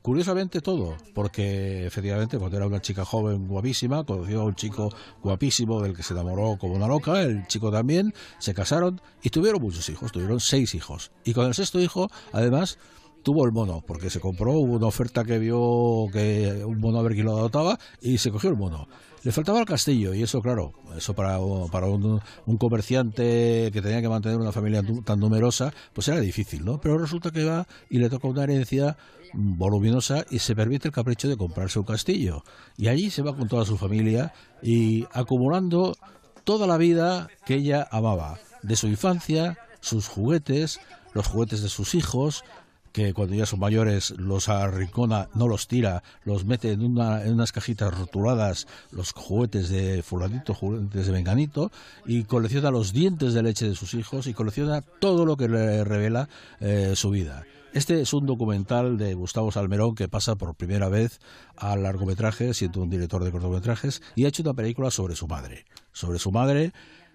curiosamente 0.00 0.60
todo, 0.60 0.96
porque 1.14 1.86
efectivamente 1.86 2.38
cuando 2.38 2.56
era 2.56 2.66
una 2.66 2.80
chica 2.80 3.04
joven 3.04 3.46
guapísima, 3.46 4.04
conoció 4.04 4.40
a 4.40 4.44
un 4.44 4.54
chico 4.56 4.92
guapísimo 5.22 5.80
del 5.80 5.94
que 5.94 6.02
se 6.02 6.14
enamoró 6.14 6.56
como 6.58 6.74
una 6.74 6.88
loca, 6.88 7.22
el 7.22 7.46
chico 7.46 7.70
también, 7.70 8.12
se 8.38 8.52
casaron 8.52 9.00
y 9.22 9.30
tuvieron 9.30 9.62
muchos 9.62 9.88
hijos, 9.90 10.10
tuvieron 10.10 10.40
seis 10.40 10.74
hijos. 10.74 11.12
Y 11.24 11.34
con 11.34 11.46
el 11.46 11.54
sexto 11.54 11.78
hijo, 11.78 12.10
además, 12.32 12.78
tuvo 13.22 13.44
el 13.44 13.52
mono, 13.52 13.82
porque 13.86 14.10
se 14.10 14.20
compró, 14.20 14.52
una 14.58 14.86
oferta 14.86 15.24
que 15.24 15.38
vio 15.38 16.06
que 16.12 16.62
un 16.64 16.80
mono 16.80 16.98
a 16.98 17.02
ver 17.02 17.14
quién 17.14 17.26
lo 17.26 17.36
adoptaba 17.36 17.78
y 18.00 18.18
se 18.18 18.30
cogió 18.30 18.50
el 18.50 18.56
mono. 18.56 18.88
Le 19.24 19.30
faltaba 19.30 19.60
el 19.60 19.66
castillo 19.66 20.14
y 20.14 20.22
eso, 20.22 20.42
claro, 20.42 20.72
eso 20.96 21.14
para, 21.14 21.38
para 21.70 21.86
un, 21.86 22.20
un 22.46 22.56
comerciante 22.56 23.70
que 23.72 23.80
tenía 23.80 24.02
que 24.02 24.08
mantener 24.08 24.38
una 24.38 24.50
familia 24.50 24.82
tan 25.04 25.20
numerosa, 25.20 25.72
pues 25.92 26.08
era 26.08 26.18
difícil, 26.18 26.64
¿no? 26.64 26.80
Pero 26.80 26.98
resulta 26.98 27.30
que 27.30 27.44
va 27.44 27.66
y 27.88 27.98
le 27.98 28.10
toca 28.10 28.26
una 28.26 28.42
herencia 28.42 28.96
voluminosa 29.32 30.24
y 30.30 30.40
se 30.40 30.56
permite 30.56 30.88
el 30.88 30.94
capricho 30.94 31.28
de 31.28 31.36
comprarse 31.36 31.78
un 31.78 31.84
castillo. 31.84 32.44
Y 32.76 32.88
allí 32.88 33.10
se 33.10 33.22
va 33.22 33.36
con 33.36 33.48
toda 33.48 33.64
su 33.64 33.76
familia 33.76 34.34
y 34.60 35.06
acumulando 35.12 35.96
toda 36.44 36.66
la 36.66 36.76
vida 36.76 37.28
que 37.46 37.54
ella 37.54 37.86
amaba, 37.90 38.38
de 38.62 38.76
su 38.76 38.88
infancia, 38.88 39.56
sus 39.80 40.08
juguetes, 40.08 40.80
los 41.14 41.26
juguetes 41.26 41.62
de 41.62 41.68
sus 41.68 41.94
hijos, 41.94 42.44
que 42.92 43.14
cuando 43.14 43.34
ya 43.34 43.46
son 43.46 43.60
mayores 43.60 44.10
los 44.18 44.48
arrincona, 44.48 45.28
no 45.34 45.48
los 45.48 45.66
tira, 45.66 46.02
los 46.24 46.44
mete 46.44 46.72
en, 46.72 46.82
una, 46.82 47.24
en 47.24 47.34
unas 47.34 47.52
cajitas 47.52 47.96
rotuladas, 47.96 48.66
los 48.90 49.12
juguetes 49.12 49.68
de 49.68 50.02
fulanito, 50.02 50.54
juguetes 50.54 51.06
de 51.06 51.12
venganito, 51.12 51.72
y 52.06 52.24
colecciona 52.24 52.70
los 52.70 52.92
dientes 52.92 53.34
de 53.34 53.42
leche 53.42 53.68
de 53.68 53.74
sus 53.74 53.94
hijos 53.94 54.26
y 54.26 54.34
colecciona 54.34 54.82
todo 54.82 55.24
lo 55.24 55.36
que 55.36 55.48
le 55.48 55.84
revela 55.84 56.28
eh, 56.60 56.92
su 56.94 57.10
vida. 57.10 57.44
Este 57.72 58.02
es 58.02 58.12
un 58.12 58.26
documental 58.26 58.98
de 58.98 59.14
Gustavo 59.14 59.50
Salmerón 59.50 59.94
que 59.94 60.06
pasa 60.06 60.36
por 60.36 60.54
primera 60.54 60.90
vez 60.90 61.20
al 61.56 61.84
largometraje, 61.84 62.52
siendo 62.52 62.82
un 62.82 62.90
director 62.90 63.24
de 63.24 63.32
cortometrajes, 63.32 64.02
y 64.14 64.26
ha 64.26 64.28
hecho 64.28 64.42
una 64.42 64.52
película 64.52 64.90
sobre 64.90 65.16
su 65.16 65.26
madre. 65.26 65.64
Sobre 65.92 66.18
su 66.18 66.30
madre, 66.30 66.72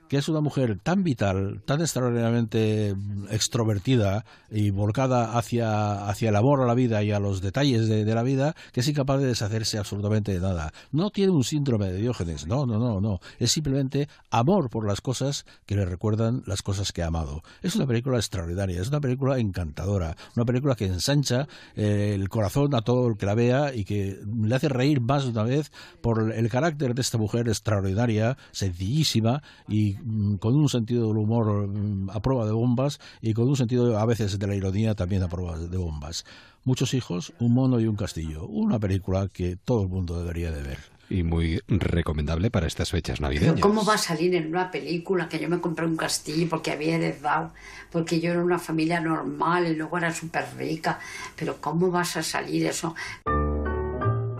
que 0.09 0.17
es 0.17 0.29
una 0.29 0.41
mujer 0.41 0.79
tan 0.81 1.03
vital, 1.03 1.61
tan 1.65 1.81
extraordinariamente 1.81 2.95
extrovertida 3.29 4.25
y 4.49 4.69
volcada 4.69 5.37
hacia, 5.37 6.07
hacia 6.07 6.29
el 6.29 6.35
amor 6.35 6.61
a 6.61 6.65
la 6.65 6.73
vida 6.73 7.03
y 7.03 7.11
a 7.11 7.19
los 7.19 7.41
detalles 7.41 7.87
de, 7.87 8.05
la 8.05 8.23
vida, 8.23 8.55
que 8.71 8.79
es 8.79 8.87
incapaz 8.87 9.19
de 9.19 9.27
deshacerse 9.27 9.77
absolutamente 9.77 10.33
de 10.33 10.39
nada. 10.39 10.73
No 10.91 11.09
tiene 11.09 11.31
un 11.31 11.43
síndrome 11.43 11.91
de 11.91 11.97
Diógenes, 11.97 12.47
no, 12.47 12.65
no, 12.65 12.79
no, 12.79 13.01
no. 13.01 13.19
Es 13.37 13.51
simplemente 13.51 14.07
amor 14.31 14.69
por 14.69 14.87
las 14.87 15.01
cosas 15.01 15.45
que 15.65 15.75
le 15.75 15.85
recuerdan 15.85 16.43
las 16.45 16.61
cosas 16.61 16.91
que 16.91 17.03
ha 17.03 17.07
amado. 17.07 17.43
Es 17.61 17.75
una 17.75 17.85
película 17.85 18.17
extraordinaria, 18.17 18.81
es 18.81 18.87
una 18.87 19.01
película 19.01 19.37
encantadora, 19.37 20.15
una 20.35 20.45
película 20.45 20.75
que 20.75 20.85
ensancha 20.85 21.47
eh, 21.75 22.13
el 22.15 22.29
corazón 22.29 22.73
a 22.75 22.81
todo 22.81 23.07
el 23.07 23.17
que 23.17 23.25
la 23.25 23.35
vea 23.35 23.73
y 23.73 23.83
que 23.83 24.19
le 24.25 24.55
hace 24.55 24.69
reír 24.69 25.01
más 25.01 25.25
de 25.25 25.31
una 25.31 25.43
vez 25.43 25.71
por 26.01 26.31
el 26.31 26.49
carácter 26.49 26.95
de 26.95 27.01
esta 27.01 27.17
mujer 27.17 27.47
extraordinaria, 27.49 28.37
sencillísima 28.51 29.43
y 29.67 29.96
con 30.39 30.55
un 30.55 30.69
sentido 30.69 31.07
del 31.07 31.17
humor 31.17 31.67
mm, 31.67 32.09
a 32.11 32.21
prueba 32.21 32.45
de 32.45 32.51
bombas 32.51 32.99
y 33.21 33.33
con 33.33 33.47
un 33.47 33.55
sentido 33.55 33.97
a 33.97 34.05
veces 34.05 34.39
de 34.39 34.47
la 34.47 34.55
ironía 34.55 34.95
también 34.95 35.23
a 35.23 35.29
prueba 35.29 35.57
de 35.57 35.77
bombas. 35.77 36.25
Muchos 36.63 36.93
hijos, 36.93 37.33
un 37.39 37.53
mono 37.53 37.79
y 37.79 37.87
un 37.87 37.95
castillo. 37.95 38.45
Una 38.45 38.77
película 38.77 39.29
que 39.29 39.55
todo 39.55 39.83
el 39.83 39.87
mundo 39.87 40.19
debería 40.19 40.51
de 40.51 40.61
ver. 40.61 40.79
Y 41.09 41.23
muy 41.23 41.61
recomendable 41.69 42.51
para 42.51 42.67
estas 42.67 42.91
fechas 42.91 43.21
navideñas. 43.21 43.55
Pero 43.55 43.65
¿cómo 43.65 43.85
va 43.85 43.93
a 43.93 43.97
salir 43.97 44.35
en 44.35 44.47
una 44.47 44.69
película 44.69 45.29
que 45.29 45.39
yo 45.39 45.47
me 45.47 45.61
compré 45.61 45.85
un 45.85 45.95
castillo 45.95 46.49
porque 46.49 46.71
había 46.71 46.95
heredado, 46.97 47.53
porque 47.89 48.19
yo 48.19 48.31
era 48.31 48.43
una 48.43 48.59
familia 48.59 48.99
normal 48.99 49.67
y 49.67 49.75
luego 49.75 49.97
era 49.97 50.13
súper 50.13 50.45
rica? 50.57 50.99
Pero 51.37 51.61
¿cómo 51.61 51.89
vas 51.89 52.17
a 52.17 52.23
salir 52.23 52.65
eso? 52.65 52.93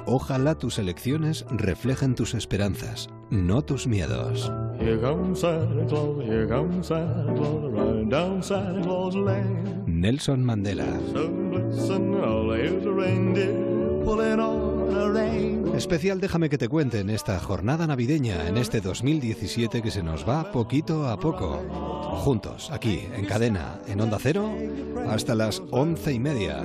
Ojalá 0.09 0.55
tus 0.55 0.79
elecciones 0.79 1.45
reflejen 1.49 2.15
tus 2.15 2.33
esperanzas, 2.33 3.09
no 3.29 3.61
tus 3.61 3.87
miedos. 3.87 4.49
Nelson 9.85 10.45
Mandela. 10.45 10.87
Especial 15.77 16.19
Déjame 16.19 16.49
que 16.49 16.57
te 16.57 16.67
cuente 16.67 16.99
en 16.99 17.09
esta 17.09 17.39
jornada 17.39 17.87
navideña, 17.87 18.47
en 18.47 18.57
este 18.57 18.81
2017 18.81 19.81
que 19.81 19.91
se 19.91 20.01
nos 20.01 20.27
va 20.27 20.51
poquito 20.51 21.07
a 21.07 21.19
poco. 21.19 21.61
Juntos, 22.23 22.71
aquí, 22.71 23.07
en 23.15 23.25
cadena, 23.25 23.79
en 23.87 24.01
Onda 24.01 24.17
Cero, 24.19 24.49
hasta 25.07 25.35
las 25.35 25.61
once 25.71 26.13
y 26.13 26.19
media, 26.19 26.61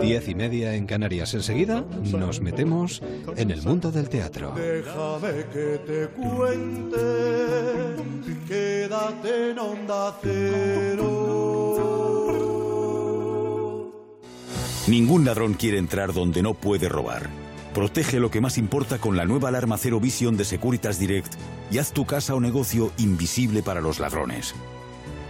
diez 0.00 0.28
y 0.28 0.34
media 0.34 0.74
en 0.74 0.86
Canarias. 0.86 1.34
Enseguida 1.34 1.84
nos 2.12 2.40
metemos 2.40 3.02
en 3.36 3.50
el 3.50 3.62
mundo 3.62 3.90
del 3.90 4.08
teatro. 4.08 4.54
Déjame 4.54 5.44
que 5.52 5.80
te 5.84 6.08
cuente, 6.08 6.96
quédate 8.46 9.50
en 9.50 9.58
onda 9.58 10.16
cero. 10.22 12.27
Ningún 14.88 15.26
ladrón 15.26 15.52
quiere 15.52 15.76
entrar 15.76 16.14
donde 16.14 16.40
no 16.40 16.54
puede 16.54 16.88
robar. 16.88 17.28
Protege 17.74 18.20
lo 18.20 18.30
que 18.30 18.40
más 18.40 18.56
importa 18.56 18.96
con 18.96 19.18
la 19.18 19.26
nueva 19.26 19.50
alarma 19.50 19.76
Cero 19.76 20.00
Vision 20.00 20.38
de 20.38 20.46
Securitas 20.46 20.98
Direct 20.98 21.34
y 21.70 21.76
haz 21.76 21.92
tu 21.92 22.06
casa 22.06 22.34
o 22.34 22.40
negocio 22.40 22.90
invisible 22.96 23.62
para 23.62 23.82
los 23.82 24.00
ladrones. 24.00 24.54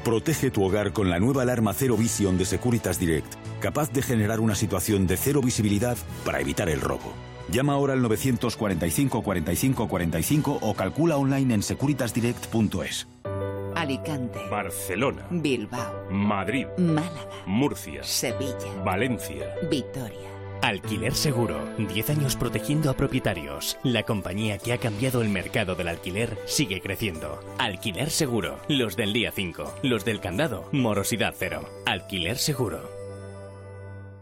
Protege 0.05 0.53
tu 0.53 0.63
hogar 0.63 0.93
con 0.93 1.11
la 1.11 1.19
nueva 1.19 1.43
alarma 1.43 1.75
Cero 1.75 1.97
Vision 1.97 2.39
de 2.39 2.45
Securitas 2.45 3.01
Direct, 3.01 3.35
capaz 3.61 3.91
de 3.91 4.03
generar 4.03 4.39
una 4.39 4.55
situación 4.55 5.09
de 5.09 5.17
cero 5.17 5.41
visibilidad 5.43 5.97
para 6.25 6.41
evitar 6.41 6.69
el 6.69 6.81
robo. 6.81 7.13
Llama 7.51 7.73
ahora 7.73 7.95
al 7.95 8.03
945 8.03 9.23
45 9.23 9.89
45 9.89 10.59
o 10.61 10.75
calcula 10.75 11.17
online 11.17 11.55
en 11.55 11.63
securitasdirect.es. 11.65 13.09
Alicante, 13.79 14.41
Barcelona, 14.51 15.25
Bilbao, 15.31 16.11
Madrid, 16.11 16.67
Málaga, 16.79 17.31
Murcia, 17.47 18.03
Sevilla, 18.03 18.83
Valencia. 18.85 19.55
Vitoria. 19.71 20.29
Alquiler 20.63 21.15
Seguro. 21.15 21.57
10 21.79 22.11
años 22.11 22.35
protegiendo 22.35 22.91
a 22.91 22.95
propietarios. 22.95 23.79
La 23.85 24.03
compañía 24.03 24.59
que 24.59 24.73
ha 24.73 24.79
cambiado 24.79 25.23
el 25.23 25.29
mercado 25.29 25.77
del 25.77 25.87
alquiler 25.87 26.37
sigue 26.47 26.81
creciendo. 26.81 27.41
Alquiler 27.59 28.11
Seguro. 28.11 28.59
Los 28.67 28.97
del 28.97 29.13
día 29.13 29.31
5. 29.31 29.77
Los 29.85 30.05
del 30.05 30.21
candado. 30.21 30.69
Morosidad 30.73 31.35
cero. 31.39 31.69
Alquiler 31.87 32.37
Seguro. 32.37 32.91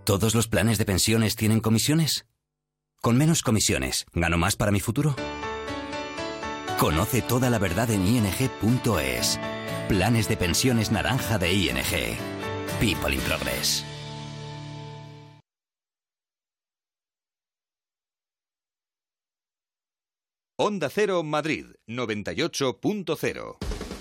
¿Todos 0.05 0.35
los 0.35 0.49
planes 0.49 0.77
de 0.77 0.85
pensiones 0.85 1.35
tienen 1.35 1.61
comisiones? 1.61 2.27
Con 3.01 3.17
menos 3.17 3.41
comisiones, 3.43 4.05
¿gano 4.13 4.37
más 4.37 4.57
para 4.57 4.71
mi 4.71 4.81
futuro? 4.81 5.17
Conoce 6.79 7.23
toda 7.23 7.49
la 7.49 7.59
verdad 7.59 7.91
en 7.91 8.07
ing.es. 8.07 9.41
Planes 9.89 10.29
de 10.29 10.37
pensiones 10.37 10.93
naranja 10.93 11.39
de 11.39 11.53
ING. 11.53 12.19
People 12.79 13.15
in 13.15 13.21
Progress. 13.23 13.83
Onda 20.59 20.91
Cero 20.91 21.23
Madrid 21.23 21.67
98.0. 21.89 23.57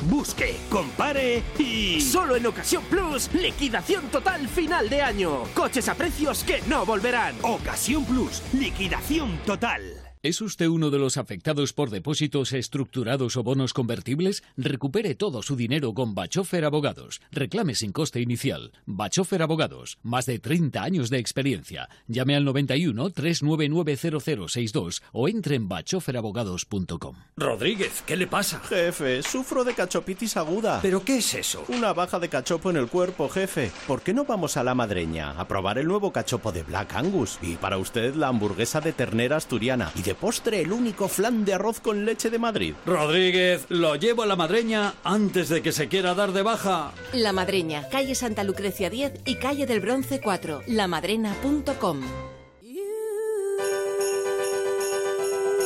Busque, 0.10 0.58
compare 0.70 1.44
y... 1.58 2.02
Solo 2.02 2.36
en 2.36 2.46
Ocasión 2.46 2.84
Plus, 2.90 3.34
liquidación 3.34 4.10
total 4.10 4.48
final 4.50 4.90
de 4.90 5.02
año. 5.02 5.44
Coches 5.54 5.88
a 5.88 5.96
precios 5.96 6.44
que 6.44 6.62
no 6.68 6.86
volverán. 6.86 7.36
Ocasión 7.42 8.06
Plus, 8.06 8.42
liquidación 8.54 9.38
total. 9.46 10.05
¿Es 10.26 10.42
usted 10.42 10.70
uno 10.70 10.90
de 10.90 10.98
los 10.98 11.18
afectados 11.18 11.72
por 11.72 11.92
depósitos 11.92 12.52
estructurados 12.52 13.38
o 13.38 13.44
bonos 13.44 13.74
convertibles? 13.74 14.42
Recupere 14.58 15.14
todo 15.14 15.44
su 15.44 15.56
dinero 15.56 15.94
con 15.94 16.16
Bachofer 16.16 16.66
Abogados. 16.66 17.22
Reclame 17.32 17.76
sin 17.76 17.92
coste 17.92 18.22
inicial. 18.22 18.72
Bachofer 18.88 19.44
Abogados. 19.44 20.00
Más 20.02 20.26
de 20.26 20.40
30 20.40 20.82
años 20.82 21.12
de 21.12 21.20
experiencia. 21.20 21.90
Llame 22.08 22.36
al 22.36 22.44
91 22.44 23.12
399 23.12 24.50
0062 24.50 25.04
o 25.12 25.30
entre 25.30 25.58
en 25.58 25.68
bachoferabogados.com. 25.68 27.18
Rodríguez, 27.38 28.02
¿qué 28.08 28.18
le 28.18 28.26
pasa? 28.26 28.62
Jefe, 28.62 29.22
sufro 29.22 29.64
de 29.64 29.76
cachopitis 29.76 30.38
aguda. 30.38 30.80
¿Pero 30.82 31.06
qué 31.06 31.18
es 31.18 31.36
eso? 31.36 31.66
Una 31.68 31.94
baja 31.94 32.18
de 32.18 32.30
cachopo 32.30 32.72
en 32.72 32.78
el 32.78 32.88
cuerpo, 32.88 33.30
jefe. 33.30 33.72
¿Por 33.86 34.02
qué 34.02 34.12
no 34.12 34.26
vamos 34.26 34.58
a 34.58 34.64
la 34.64 34.74
madreña 34.74 35.40
a 35.40 35.48
probar 35.48 35.78
el 35.78 35.88
nuevo 35.88 36.12
cachopo 36.12 36.52
de 36.52 36.64
Black 36.64 36.96
Angus? 36.96 37.38
Y 37.44 37.58
para 37.58 37.78
usted 37.78 38.16
la 38.16 38.30
hamburguesa 38.30 38.82
de 38.82 38.92
ternera 38.92 39.38
asturiana. 39.38 39.92
Y 39.94 40.02
de 40.02 40.15
postre 40.16 40.62
el 40.62 40.72
único 40.72 41.08
flan 41.08 41.46
de 41.46 41.54
arroz 41.54 41.80
con 41.80 42.06
leche 42.06 42.30
de 42.30 42.40
Madrid. 42.40 42.74
Rodríguez, 42.86 43.66
lo 43.70 43.96
llevo 43.96 44.24
a 44.24 44.26
la 44.26 44.36
madreña 44.36 44.96
antes 45.04 45.50
de 45.50 45.62
que 45.62 45.72
se 45.72 45.88
quiera 45.88 46.16
dar 46.16 46.32
de 46.32 46.42
baja. 46.42 46.92
La 47.14 47.34
Madreña, 47.34 47.88
calle 47.90 48.16
Santa 48.16 48.44
Lucrecia 48.44 48.90
10 48.90 49.22
y 49.26 49.36
calle 49.36 49.66
del 49.66 49.80
Bronce 49.80 50.22
4, 50.22 50.62
lamadrena.com. 50.68 52.02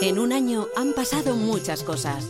En 0.02 0.18
un 0.18 0.32
año 0.32 0.68
han 0.78 0.94
pasado 0.94 1.36
muchas 1.36 1.84
cosas. 1.84 2.26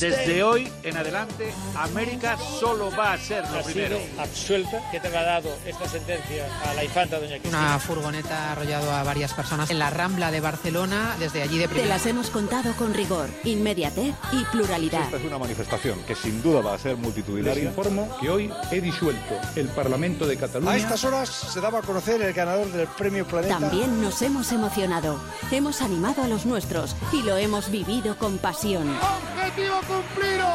Desde 0.00 0.42
hoy 0.42 0.70
en 0.82 0.96
adelante, 0.96 1.52
América 1.76 2.38
solo 2.58 2.90
va 2.90 3.12
a 3.12 3.18
ser 3.18 3.44
lo 3.50 3.58
ha 3.58 3.62
primero. 3.62 3.98
sido 3.98 4.22
absuelta 4.22 4.90
que 4.90 4.98
tenga 4.98 5.22
dado 5.22 5.50
esta 5.66 5.86
sentencia 5.88 6.46
a 6.64 6.72
la 6.74 6.84
infanta 6.84 7.18
doña 7.18 7.32
Cristina. 7.38 7.58
Una 7.58 7.78
furgoneta 7.78 8.48
ha 8.48 8.52
arrollado 8.52 8.90
a 8.92 9.02
varias 9.02 9.34
personas 9.34 9.70
en 9.70 9.78
la 9.78 9.90
Rambla 9.90 10.30
de 10.30 10.40
Barcelona, 10.40 11.14
desde 11.18 11.42
allí 11.42 11.58
de 11.58 11.64
Te 11.64 11.74
primera. 11.74 11.94
las 11.96 12.06
hemos 12.06 12.30
contado 12.30 12.72
con 12.76 12.94
rigor, 12.94 13.28
inmediatez 13.44 14.14
y 14.32 14.44
pluralidad. 14.46 15.02
Esta 15.04 15.18
es 15.18 15.24
una 15.24 15.38
manifestación 15.38 15.98
que 16.06 16.14
sin 16.14 16.42
duda 16.42 16.62
va 16.62 16.74
a 16.74 16.78
ser 16.78 16.96
multitudinaria. 16.96 17.64
Les 17.64 17.70
informo 17.76 18.16
que 18.20 18.30
hoy 18.30 18.50
he 18.70 18.80
disuelto 18.80 19.34
el 19.56 19.68
Parlamento 19.68 20.26
de 20.26 20.36
Cataluña. 20.38 20.72
A 20.72 20.76
estas 20.76 21.04
horas 21.04 21.28
se 21.28 21.60
daba 21.60 21.80
a 21.80 21.82
conocer 21.82 22.22
el 22.22 22.32
ganador 22.32 22.70
del 22.72 22.86
premio 22.88 23.26
Planeta. 23.26 23.58
También 23.58 24.00
nos 24.00 24.22
hemos 24.22 24.50
emocionado. 24.50 25.18
Hemos 25.50 25.82
animado 25.82 26.22
a 26.22 26.28
los 26.28 26.46
nuestros 26.46 26.96
y 27.12 27.22
lo 27.22 27.36
hemos 27.36 27.70
vivido 27.70 28.16
con 28.16 28.38
pasión. 28.38 28.88
¡Objetivo 28.88 29.76
cumplido! 29.86 30.48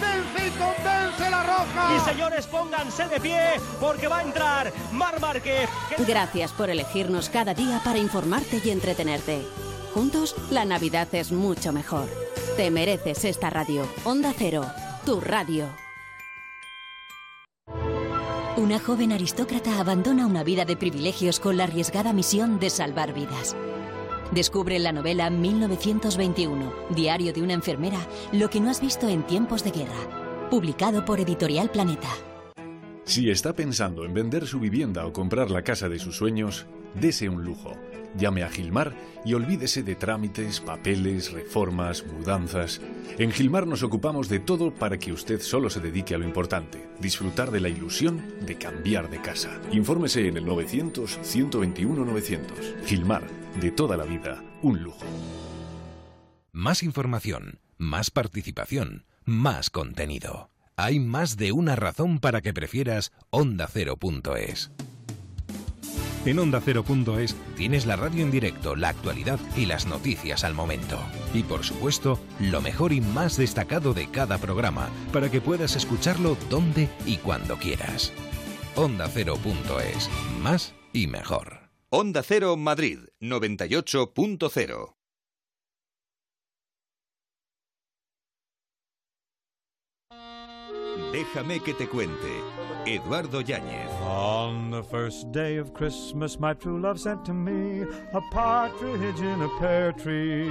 ¡Vence 0.00 0.46
y 0.46 0.50
convence 0.50 1.30
la 1.30 1.42
roja! 1.42 1.96
Y 1.96 2.00
señores, 2.00 2.46
pónganse 2.46 3.08
de 3.08 3.20
pie 3.20 3.40
porque 3.80 4.08
va 4.08 4.18
a 4.18 4.22
entrar 4.22 4.72
Mar 4.92 5.20
Márquez. 5.20 5.68
Gracias 6.06 6.52
por 6.52 6.70
elegirnos 6.70 7.28
cada 7.28 7.54
día 7.54 7.80
para 7.84 7.98
informarte 7.98 8.60
y 8.64 8.70
entretenerte. 8.70 9.46
Juntos, 9.94 10.36
la 10.50 10.64
Navidad 10.64 11.08
es 11.12 11.32
mucho 11.32 11.72
mejor. 11.72 12.08
Te 12.56 12.70
mereces 12.70 13.24
esta 13.24 13.50
radio. 13.50 13.88
Onda 14.04 14.32
Cero, 14.36 14.66
tu 15.04 15.20
radio. 15.20 15.68
Una 18.56 18.80
joven 18.80 19.12
aristócrata 19.12 19.78
abandona 19.78 20.26
una 20.26 20.42
vida 20.42 20.64
de 20.64 20.76
privilegios 20.76 21.38
con 21.38 21.56
la 21.56 21.64
arriesgada 21.64 22.12
misión 22.12 22.58
de 22.58 22.70
salvar 22.70 23.12
vidas. 23.12 23.54
Descubre 24.32 24.78
la 24.78 24.92
novela 24.92 25.30
1921, 25.30 26.72
Diario 26.90 27.32
de 27.32 27.42
una 27.42 27.54
enfermera, 27.54 27.98
lo 28.32 28.50
que 28.50 28.60
no 28.60 28.68
has 28.68 28.80
visto 28.80 29.08
en 29.08 29.22
tiempos 29.22 29.64
de 29.64 29.70
guerra. 29.70 30.48
Publicado 30.50 31.04
por 31.04 31.18
Editorial 31.18 31.70
Planeta. 31.70 32.08
Si 33.04 33.30
está 33.30 33.54
pensando 33.54 34.04
en 34.04 34.12
vender 34.12 34.46
su 34.46 34.60
vivienda 34.60 35.06
o 35.06 35.14
comprar 35.14 35.50
la 35.50 35.62
casa 35.62 35.88
de 35.88 35.98
sus 35.98 36.16
sueños, 36.16 36.66
Dese 36.94 37.28
un 37.28 37.44
lujo. 37.44 37.76
Llame 38.16 38.42
a 38.42 38.48
Gilmar 38.48 38.94
y 39.24 39.34
olvídese 39.34 39.82
de 39.82 39.94
trámites, 39.94 40.60
papeles, 40.60 41.30
reformas, 41.32 42.06
mudanzas. 42.06 42.80
En 43.18 43.30
Gilmar 43.30 43.66
nos 43.66 43.82
ocupamos 43.82 44.30
de 44.30 44.40
todo 44.40 44.74
para 44.74 44.96
que 44.98 45.12
usted 45.12 45.40
solo 45.40 45.68
se 45.68 45.80
dedique 45.80 46.14
a 46.14 46.18
lo 46.18 46.24
importante, 46.24 46.88
disfrutar 47.00 47.50
de 47.50 47.60
la 47.60 47.68
ilusión 47.68 48.22
de 48.40 48.56
cambiar 48.56 49.10
de 49.10 49.20
casa. 49.20 49.60
Infórmese 49.70 50.26
en 50.26 50.38
el 50.38 50.46
900-121-900. 50.46 52.40
Gilmar, 52.86 53.24
de 53.60 53.70
toda 53.70 53.96
la 53.96 54.04
vida, 54.04 54.42
un 54.62 54.82
lujo. 54.82 55.04
Más 56.52 56.82
información, 56.82 57.60
más 57.76 58.10
participación, 58.10 59.04
más 59.24 59.70
contenido. 59.70 60.50
Hay 60.76 61.00
más 61.00 61.36
de 61.36 61.52
una 61.52 61.76
razón 61.76 62.20
para 62.20 62.40
que 62.40 62.54
prefieras 62.54 63.12
ondacero.es. 63.30 64.70
En 66.24 66.38
ondacero.es 66.38 67.36
tienes 67.56 67.86
la 67.86 67.96
radio 67.96 68.22
en 68.22 68.30
directo, 68.30 68.76
la 68.76 68.90
actualidad 68.90 69.38
y 69.56 69.66
las 69.66 69.86
noticias 69.86 70.44
al 70.44 70.54
momento. 70.54 70.98
Y 71.32 71.42
por 71.42 71.64
supuesto, 71.64 72.18
lo 72.40 72.60
mejor 72.60 72.92
y 72.92 73.00
más 73.00 73.36
destacado 73.36 73.94
de 73.94 74.08
cada 74.08 74.38
programa, 74.38 74.88
para 75.12 75.30
que 75.30 75.40
puedas 75.40 75.74
escucharlo 75.76 76.36
donde 76.50 76.88
y 77.06 77.16
cuando 77.16 77.56
quieras. 77.56 78.12
Ondacero.es, 78.76 80.10
más 80.42 80.74
y 80.92 81.06
mejor. 81.06 81.57
Onda 81.90 82.22
Cero 82.22 82.54
Madrid 82.58 82.98
98.0 83.18 84.94
Déjame 91.12 91.60
que 91.60 91.72
te 91.72 91.88
cuente. 91.88 92.42
Eduardo 92.94 93.40
Yáñez. 93.42 93.88
On 94.02 94.70
the 94.70 94.82
first 94.82 95.30
day 95.30 95.58
of 95.58 95.74
Christmas, 95.74 96.38
my 96.40 96.54
true 96.54 96.80
love 96.80 96.98
sent 96.98 97.22
to 97.26 97.34
me 97.34 97.82
a 98.14 98.20
partridge 98.32 99.20
in 99.20 99.42
a 99.42 99.48
pear 99.60 99.92
tree. 99.92 100.48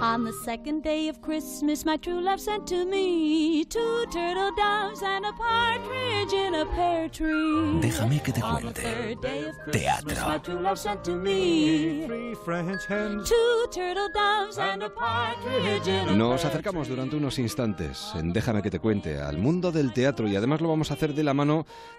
On 0.00 0.24
the 0.24 0.32
second 0.44 0.82
day 0.82 1.08
of 1.08 1.20
Christmas, 1.20 1.84
my 1.84 1.98
true 1.98 2.20
love 2.22 2.40
sent 2.40 2.66
to 2.68 2.86
me 2.86 3.64
two 3.66 4.06
turtle 4.10 4.50
doves 4.56 5.02
and 5.02 5.26
a 5.26 5.32
partridge 5.34 6.32
in 6.32 6.54
a 6.54 6.64
pear 6.64 7.08
tree. 7.10 7.80
Déjame 7.82 8.22
que 8.22 8.32
te 8.32 8.40
On 8.42 8.56
the 8.56 8.62
cuente. 8.62 8.80
third 8.82 9.20
day 9.20 9.44
of 9.48 9.54
Christmas, 9.64 9.82
Teatro. 9.82 10.28
my 10.28 10.38
true 10.38 10.60
love 10.60 10.78
sent 10.78 11.04
to 11.04 11.14
me 11.16 12.06
Three 12.06 12.34
French 12.42 12.86
hens. 12.88 13.28
two 13.28 13.66
turtle 13.70 14.08
doves 14.14 14.56
and 14.58 14.82
a 14.82 14.88
partridge 14.88 15.86
in 15.86 16.08
a 16.08 16.12
Nos 16.12 16.42
acercamos 16.46 16.88
durante 16.88 17.16
unos 17.16 17.38
instantes 17.38 18.10
en 18.14 18.32
Déjame 18.32 18.62
que 18.62 18.70
te 18.70 18.78
cuente 18.78 19.20
al 19.20 19.36
mundo 19.36 19.70
del 19.70 19.92
teatro 19.92 20.26
y 20.26 20.36
además 20.36 20.62
lo 20.62 20.68
vamos 20.70 20.90
a 20.90 20.94
hacer 20.94 21.12
de 21.12 21.22
la 21.22 21.34
mano 21.34 21.49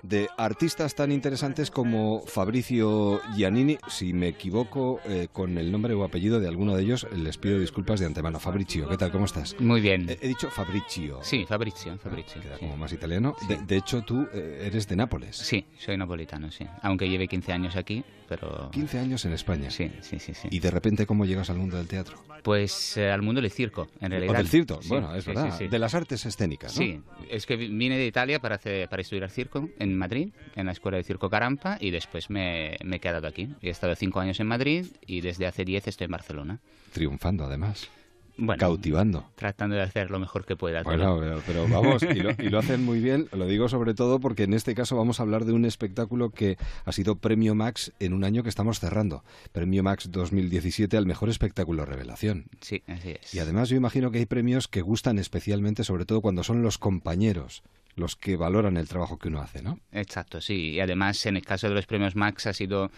de 0.03 0.27
artistas 0.37 0.95
tan 0.95 1.11
interesantes 1.11 1.69
como 1.71 2.21
Fabricio 2.25 3.21
Giannini. 3.35 3.77
Si 3.87 4.13
me 4.13 4.27
equivoco 4.29 4.99
eh, 5.05 5.27
con 5.31 5.57
el 5.57 5.71
nombre 5.71 5.93
o 5.93 6.03
apellido 6.03 6.39
de 6.39 6.47
alguno 6.47 6.75
de 6.75 6.83
ellos, 6.83 7.07
les 7.15 7.37
pido 7.37 7.59
disculpas 7.59 7.99
de 7.99 8.05
antemano. 8.05 8.39
Fabricio, 8.39 8.87
¿qué 8.89 8.97
tal? 8.97 9.11
¿Cómo 9.11 9.25
estás? 9.25 9.55
Muy 9.59 9.81
bien. 9.81 10.09
He, 10.09 10.17
he 10.21 10.27
dicho 10.27 10.49
Fabricio. 10.49 11.19
Sí, 11.23 11.45
Fabrizio, 11.47 11.97
Fabrizio. 11.97 12.41
Queda 12.41 12.55
sí. 12.57 12.59
como 12.65 12.77
más 12.77 12.91
italiano. 12.93 13.35
De, 13.47 13.57
de 13.57 13.77
hecho, 13.77 14.01
tú 14.03 14.27
eh, 14.33 14.63
eres 14.65 14.87
de 14.87 14.95
Nápoles. 14.95 15.35
Sí, 15.37 15.65
soy 15.77 15.97
napolitano, 15.97 16.51
sí. 16.51 16.65
Aunque 16.81 17.07
lleve 17.09 17.27
15 17.27 17.51
años 17.53 17.75
aquí, 17.75 18.03
pero... 18.27 18.69
15 18.71 18.99
años 18.99 19.25
en 19.25 19.33
España. 19.33 19.69
Sí, 19.69 19.91
sí, 20.01 20.19
sí. 20.19 20.33
sí. 20.33 20.47
Y 20.51 20.59
de 20.59 20.71
repente, 20.71 21.05
¿cómo 21.05 21.25
llegas 21.25 21.49
al 21.49 21.57
mundo 21.57 21.77
del 21.77 21.87
teatro? 21.87 22.17
Pues 22.43 22.97
eh, 22.97 23.11
al 23.11 23.21
mundo 23.21 23.39
del 23.41 23.51
circo, 23.51 23.87
en 23.99 24.11
realidad. 24.11 24.33
O 24.33 24.37
del 24.37 24.47
circo, 24.47 24.81
Sí, 24.81 24.89
bueno, 24.89 25.13
es 25.15 25.23
sí, 25.23 25.29
verdad. 25.31 25.51
sí, 25.51 25.57
sí. 25.65 25.67
De 25.67 25.77
las 25.79 25.93
artes 25.93 26.25
escénicas, 26.25 26.75
¿no? 26.75 26.81
Sí, 26.83 26.99
es 27.29 27.45
que 27.45 27.55
vi- 27.55 27.67
vine 27.67 27.97
de 27.97 28.07
Italia 28.07 28.39
para, 28.39 28.55
hacer- 28.55 28.89
para 28.89 29.01
estudiar 29.03 29.25
circo 29.31 29.69
en 29.79 29.97
Madrid, 29.97 30.29
en 30.55 30.65
la 30.65 30.71
Escuela 30.71 30.97
de 30.97 31.03
Circo 31.03 31.29
Carampa, 31.29 31.77
y 31.79 31.91
después 31.91 32.29
me, 32.29 32.77
me 32.83 32.97
he 32.97 32.99
quedado 32.99 33.27
aquí. 33.27 33.49
He 33.61 33.69
estado 33.69 33.95
cinco 33.95 34.19
años 34.19 34.39
en 34.39 34.47
Madrid 34.47 34.85
y 35.05 35.21
desde 35.21 35.47
hace 35.47 35.65
diez 35.65 35.87
estoy 35.87 36.05
en 36.05 36.11
Barcelona. 36.11 36.59
Triunfando, 36.93 37.45
además. 37.45 37.89
Bueno, 38.37 38.59
Cautivando. 38.59 39.29
tratando 39.35 39.75
de 39.75 39.83
hacer 39.83 40.09
lo 40.09 40.17
mejor 40.17 40.45
que 40.45 40.55
pueda. 40.55 40.83
Bueno, 40.83 41.19
pero 41.45 41.67
vamos, 41.67 42.01
y 42.01 42.15
lo, 42.15 42.31
y 42.39 42.49
lo 42.49 42.59
hacen 42.59 42.83
muy 42.83 42.99
bien, 42.99 43.27
lo 43.33 43.45
digo 43.45 43.69
sobre 43.69 43.93
todo 43.93 44.19
porque 44.19 44.43
en 44.43 44.53
este 44.53 44.73
caso 44.73 44.95
vamos 44.95 45.19
a 45.19 45.23
hablar 45.23 45.45
de 45.45 45.53
un 45.53 45.65
espectáculo 45.65 46.31
que 46.31 46.57
ha 46.85 46.91
sido 46.91 47.17
Premio 47.17 47.55
Max 47.55 47.91
en 47.99 48.13
un 48.13 48.23
año 48.23 48.41
que 48.41 48.49
estamos 48.49 48.79
cerrando. 48.79 49.23
Premio 49.51 49.83
Max 49.83 50.09
2017 50.11 50.97
al 50.97 51.05
mejor 51.05 51.29
espectáculo 51.29 51.85
revelación. 51.85 52.45
Sí, 52.61 52.81
así 52.87 53.11
es. 53.21 53.33
Y 53.33 53.39
además 53.39 53.69
yo 53.69 53.75
imagino 53.75 54.11
que 54.11 54.19
hay 54.19 54.25
premios 54.25 54.67
que 54.67 54.81
gustan 54.81 55.19
especialmente, 55.19 55.83
sobre 55.83 56.05
todo 56.05 56.21
cuando 56.21 56.43
son 56.43 56.63
los 56.63 56.77
compañeros 56.77 57.63
los 57.95 58.15
que 58.15 58.37
valoran 58.37 58.77
el 58.77 58.87
trabajo 58.87 59.17
que 59.17 59.27
uno 59.27 59.41
hace, 59.41 59.61
¿no? 59.61 59.79
Exacto, 59.91 60.41
sí. 60.41 60.71
Y 60.71 60.79
además, 60.79 61.25
en 61.25 61.37
el 61.37 61.45
caso 61.45 61.67
de 61.67 61.75
los 61.75 61.85
premios 61.85 62.15
Max 62.15 62.47
ha 62.47 62.53
sido 62.53 62.91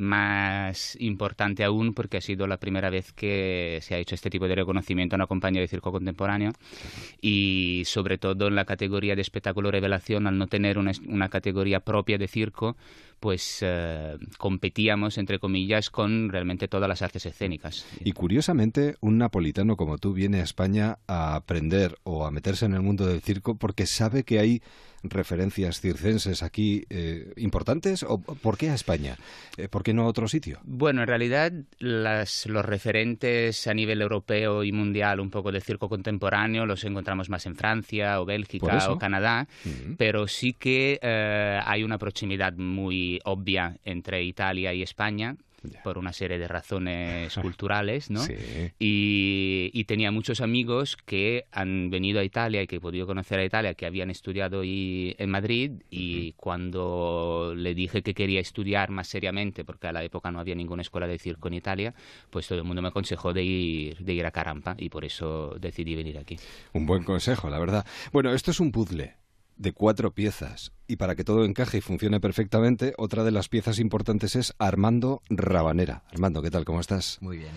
más 0.00 0.96
importante 0.98 1.62
aún 1.62 1.94
porque 1.94 2.16
ha 2.16 2.20
sido 2.20 2.46
la 2.46 2.58
primera 2.58 2.90
vez 2.90 3.12
que 3.12 3.78
se 3.82 3.94
ha 3.94 3.98
hecho 3.98 4.14
este 4.14 4.30
tipo 4.30 4.48
de 4.48 4.54
reconocimiento 4.54 5.14
a 5.14 5.18
una 5.18 5.26
compañía 5.26 5.60
de 5.60 5.68
circo 5.68 5.92
contemporáneo 5.92 6.52
y 7.20 7.82
sobre 7.84 8.18
todo 8.18 8.48
en 8.48 8.54
la 8.54 8.64
categoría 8.64 9.14
de 9.14 9.22
espectáculo 9.22 9.70
revelación, 9.70 10.26
al 10.26 10.38
no 10.38 10.46
tener 10.46 10.78
una, 10.78 10.92
una 11.06 11.28
categoría 11.28 11.80
propia 11.80 12.18
de 12.18 12.28
circo, 12.28 12.76
pues 13.20 13.58
eh, 13.60 14.16
competíamos, 14.38 15.18
entre 15.18 15.38
comillas, 15.38 15.90
con 15.90 16.30
realmente 16.30 16.66
todas 16.66 16.88
las 16.88 17.02
artes 17.02 17.26
escénicas. 17.26 17.84
Y 18.02 18.12
curiosamente, 18.12 18.96
un 19.00 19.18
napolitano 19.18 19.76
como 19.76 19.98
tú 19.98 20.14
viene 20.14 20.40
a 20.40 20.44
España 20.44 20.98
a 21.06 21.36
aprender 21.36 21.98
o 22.02 22.26
a 22.26 22.30
meterse 22.30 22.64
en 22.64 22.74
el 22.74 22.80
mundo 22.80 23.06
del 23.06 23.20
circo 23.20 23.56
porque 23.56 23.86
sabe 23.86 24.24
que 24.24 24.38
hay 24.38 24.62
referencias 25.02 25.80
circenses 25.80 26.42
aquí 26.42 26.84
eh, 26.90 27.32
importantes. 27.36 28.02
¿O 28.02 28.20
por 28.20 28.58
qué 28.58 28.70
a 28.70 28.74
España? 28.74 29.16
Eh, 29.56 29.68
¿Por 29.68 29.82
qué 29.82 29.94
no 29.94 30.02
a 30.02 30.06
otro 30.06 30.28
sitio? 30.28 30.60
Bueno, 30.64 31.02
en 31.02 31.08
realidad 31.08 31.52
las, 31.78 32.46
los 32.46 32.64
referentes 32.64 33.66
a 33.66 33.74
nivel 33.74 34.02
europeo 34.02 34.64
y 34.64 34.72
mundial 34.72 35.20
un 35.20 35.30
poco 35.30 35.52
del 35.52 35.62
circo 35.62 35.88
contemporáneo 35.88 36.66
los 36.66 36.84
encontramos 36.84 37.28
más 37.28 37.46
en 37.46 37.56
Francia 37.56 38.20
o 38.20 38.24
Bélgica 38.24 38.90
o 38.90 38.98
Canadá, 38.98 39.48
pero 39.96 40.26
sí 40.26 40.52
que 40.52 40.98
eh, 41.02 41.60
hay 41.64 41.82
una 41.82 41.98
proximidad 41.98 42.52
muy 42.54 43.20
obvia 43.24 43.76
entre 43.84 44.22
Italia 44.22 44.72
y 44.74 44.82
España 44.82 45.36
por 45.84 45.98
una 45.98 46.12
serie 46.12 46.38
de 46.38 46.48
razones 46.48 47.34
culturales, 47.42 48.10
¿no? 48.10 48.20
Sí. 48.20 48.34
Y, 48.78 49.70
y 49.72 49.84
tenía 49.84 50.10
muchos 50.10 50.40
amigos 50.40 50.96
que 50.96 51.44
han 51.52 51.90
venido 51.90 52.20
a 52.20 52.24
Italia 52.24 52.62
y 52.62 52.66
que 52.66 52.76
he 52.76 52.80
podido 52.80 53.06
conocer 53.06 53.38
a 53.38 53.44
Italia, 53.44 53.74
que 53.74 53.86
habían 53.86 54.10
estudiado 54.10 54.64
y- 54.64 55.14
en 55.18 55.30
Madrid 55.30 55.72
y 55.90 56.32
cuando 56.32 57.52
le 57.56 57.74
dije 57.74 58.02
que 58.02 58.14
quería 58.14 58.40
estudiar 58.40 58.90
más 58.90 59.08
seriamente, 59.08 59.64
porque 59.64 59.86
a 59.88 59.92
la 59.92 60.02
época 60.04 60.30
no 60.30 60.40
había 60.40 60.54
ninguna 60.54 60.82
escuela 60.82 61.06
de 61.06 61.18
circo 61.18 61.48
en 61.48 61.54
Italia, 61.54 61.94
pues 62.30 62.46
todo 62.48 62.58
el 62.58 62.64
mundo 62.64 62.82
me 62.82 62.88
aconsejó 62.88 63.32
de 63.32 63.44
ir, 63.44 63.98
de 63.98 64.14
ir 64.14 64.26
a 64.26 64.30
Carampa 64.30 64.74
y 64.78 64.88
por 64.88 65.04
eso 65.04 65.54
decidí 65.60 65.94
venir 65.94 66.18
aquí. 66.18 66.36
Un 66.72 66.86
buen 66.86 67.04
consejo, 67.04 67.50
la 67.50 67.58
verdad. 67.58 67.84
Bueno, 68.12 68.32
esto 68.32 68.50
es 68.50 68.60
un 68.60 68.72
puzzle 68.72 69.14
de 69.60 69.72
cuatro 69.72 70.12
piezas. 70.12 70.72
Y 70.88 70.96
para 70.96 71.14
que 71.14 71.22
todo 71.22 71.44
encaje 71.44 71.78
y 71.78 71.80
funcione 71.82 72.18
perfectamente, 72.18 72.94
otra 72.96 73.24
de 73.24 73.30
las 73.30 73.48
piezas 73.48 73.78
importantes 73.78 74.34
es 74.34 74.54
Armando 74.58 75.20
Rabanera. 75.28 76.02
Armando, 76.10 76.40
¿qué 76.40 76.50
tal? 76.50 76.64
¿Cómo 76.64 76.80
estás? 76.80 77.18
Muy 77.20 77.36
bien. 77.36 77.52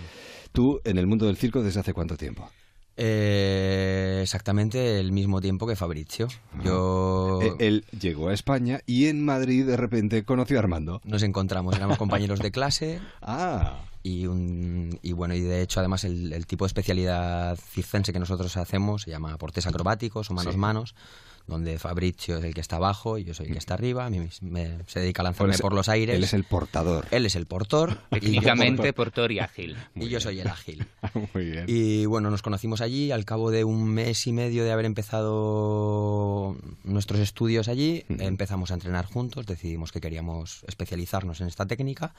Tú 0.52 0.82
en 0.84 0.98
el 0.98 1.08
mundo 1.08 1.26
del 1.28 1.38
circo 1.38 1.63
desde 1.63 1.80
hace 1.80 1.94
cuánto 1.94 2.18
tiempo? 2.18 2.50
Eh, 2.98 4.20
exactamente 4.22 5.00
el 5.00 5.13
mismo 5.13 5.39
tiempo 5.39 5.66
que 5.66 5.78
Fabrizio. 5.78 6.28
Yo... 6.63 7.39
Eh, 7.42 7.54
Él 7.60 7.86
llegó 7.98 8.28
a 8.28 8.34
España 8.34 8.82
y 8.86 9.08
en 9.08 9.24
Madrid 9.24 9.66
de 9.66 9.78
repente 9.78 10.26
conoció 10.26 10.58
a 10.58 10.60
Armando. 10.60 11.02
Nos 11.06 11.24
encontramos, 11.24 11.76
éramos 11.76 11.98
compañeros 11.98 12.39
de 12.39 12.52
clase. 12.52 13.00
Ah. 13.22 13.86
Y, 14.06 14.28
un, 14.28 15.00
y 15.02 15.13
bueno, 15.13 15.34
y 15.34 15.39
de 15.39 15.62
hecho 15.62 15.80
además 15.80 16.04
el, 16.04 16.34
el 16.34 16.46
tipo 16.46 16.66
de 16.66 16.68
especialidad 16.68 17.58
circense 17.58 18.12
que 18.12 18.20
nosotros 18.20 18.58
hacemos 18.58 19.04
se 19.04 19.12
llama 19.12 19.38
portes 19.38 19.66
acrobáticos 19.66 20.30
o 20.30 20.34
manos 20.34 20.54
Sí. 20.54 20.96
Donde 21.46 21.78
Fabrizio 21.78 22.38
es 22.38 22.44
el 22.46 22.54
que 22.54 22.62
está 22.62 22.78
abajo 22.78 23.18
y 23.18 23.26
yo 23.26 23.34
soy 23.34 23.48
el 23.48 23.52
que 23.54 23.58
está 23.60 23.74
arriba. 23.74 24.06
A 24.06 24.10
mí 24.10 24.20
me- 24.42 24.78
se 24.88 25.02
dedica 25.02 25.22
a 25.22 25.26
lanzarme 25.26 25.58
por 25.58 25.74
los 25.74 25.90
aires. 25.90 26.16
Él 26.16 26.24
es 26.24 26.34
el 26.34 26.46
portador. 26.46 27.06
Él 27.12 27.26
es 27.26 27.36
el 27.36 27.46
portor. 27.46 27.98
y 28.12 28.16
yo- 28.16 28.20
Técnicamente 28.22 28.94
portor 28.94 29.32
y 29.32 29.40
ágil. 29.40 29.76
y 29.96 30.08
yo 30.10 30.20
soy 30.22 30.40
el 30.40 30.48
ágil. 30.48 30.86
Muy 31.34 31.46
bien. 31.52 31.66
Y 31.68 32.06
bueno, 32.06 32.30
nos 32.32 32.42
conocimos 32.42 32.80
allí 32.82 33.12
al 33.12 33.26
cabo 33.26 33.52
de 33.52 33.64
un 33.66 33.84
mes 33.86 34.26
y 34.28 34.32
medio 34.34 34.64
de 34.64 34.72
haber 34.72 34.86
empezado 34.86 36.56
nuestros 36.84 37.20
estudios 37.20 37.68
allí. 37.68 38.06
Empezamos 38.10 38.72
a 38.72 38.76
entrenar 38.76 39.06
juntos, 39.06 39.46
decidimos 39.46 39.92
que 39.92 40.02
queríamos 40.02 40.64
especializarnos 40.68 41.42
en 41.42 41.48
esta 41.48 41.66
técnica 41.66 42.14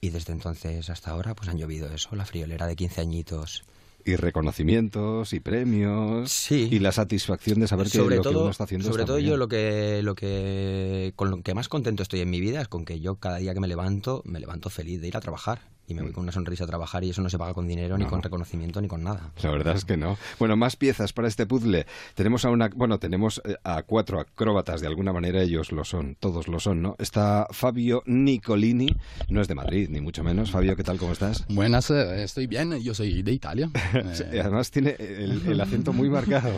y 0.00 0.10
desde 0.10 0.32
entonces 0.32 0.88
hasta 0.90 1.10
ahora 1.10 1.34
pues 1.34 1.48
han 1.48 1.58
llovido 1.58 1.92
eso, 1.92 2.14
la 2.16 2.24
friolera 2.24 2.66
de 2.66 2.76
15 2.76 3.00
añitos. 3.00 3.64
Y 4.04 4.16
reconocimientos 4.16 5.32
y 5.32 5.40
premios. 5.40 6.50
Y 6.50 6.78
la 6.78 6.92
satisfacción 6.92 7.60
de 7.60 7.68
saber 7.68 7.86
que 7.86 7.98
sobre 7.98 8.16
lo 8.16 8.22
que 8.22 8.28
todo, 8.30 8.42
uno 8.42 8.50
está 8.50 8.64
haciendo 8.64 8.86
sobre 8.86 9.02
está 9.02 9.12
todo 9.12 9.18
yo 9.18 9.36
lo 9.36 9.48
que, 9.48 10.02
lo 10.02 10.14
que 10.14 11.12
con 11.16 11.30
lo 11.30 11.42
que 11.42 11.54
más 11.54 11.68
contento 11.68 12.02
estoy 12.02 12.20
en 12.20 12.30
mi 12.30 12.40
vida 12.40 12.60
es 12.60 12.68
con 12.68 12.84
que 12.84 13.00
yo 13.00 13.16
cada 13.16 13.38
día 13.38 13.54
que 13.54 13.60
me 13.60 13.68
levanto, 13.68 14.22
me 14.24 14.40
levanto 14.40 14.70
feliz 14.70 15.00
de 15.00 15.08
ir 15.08 15.16
a 15.16 15.20
trabajar 15.20 15.60
y 15.90 15.94
me 15.94 16.02
voy 16.02 16.12
con 16.12 16.22
una 16.22 16.32
sonrisa 16.32 16.64
a 16.64 16.66
trabajar 16.66 17.04
y 17.04 17.10
eso 17.10 17.20
no 17.22 17.28
se 17.30 17.38
paga 17.38 17.54
con 17.54 17.66
dinero, 17.66 17.98
ni 17.98 18.04
con 18.06 18.22
reconocimiento, 18.22 18.80
ni 18.80 18.88
con 18.88 19.02
nada. 19.02 19.32
La 19.42 19.50
verdad 19.50 19.76
es 19.76 19.84
que 19.84 19.96
no. 19.96 20.16
Bueno, 20.38 20.56
más 20.56 20.76
piezas 20.76 21.12
para 21.12 21.28
este 21.28 21.46
puzzle. 21.46 21.86
Tenemos 22.14 22.44
a 22.44 22.50
una, 22.50 22.68
bueno, 22.74 22.98
tenemos 22.98 23.40
eh, 23.44 23.56
a 23.64 23.82
cuatro 23.82 24.20
acróbatas, 24.20 24.80
de 24.80 24.86
alguna 24.86 25.12
manera 25.12 25.42
ellos 25.42 25.72
lo 25.72 25.84
son, 25.84 26.16
todos 26.20 26.48
lo 26.48 26.60
son, 26.60 26.82
¿no? 26.82 26.96
Está 26.98 27.46
Fabio 27.50 28.02
Nicolini, 28.06 28.94
no 29.28 29.40
es 29.40 29.48
de 29.48 29.54
Madrid, 29.54 29.88
ni 29.90 30.00
mucho 30.00 30.22
menos. 30.24 30.50
Fabio, 30.50 30.76
¿qué 30.76 30.84
tal? 30.84 30.98
¿Cómo 30.98 31.12
estás? 31.12 31.44
Buenas, 31.48 31.90
eh, 31.90 32.22
estoy 32.22 32.46
bien, 32.46 32.80
yo 32.80 32.94
soy 32.94 33.22
de 33.22 33.32
Italia. 33.32 33.70
Sí, 34.12 34.24
Eh, 34.32 34.40
Además 34.40 34.70
tiene 34.70 34.96
el, 34.98 35.42
el 35.46 35.60
acento 35.60 35.92
muy 35.92 36.08
marcado. 36.08 36.50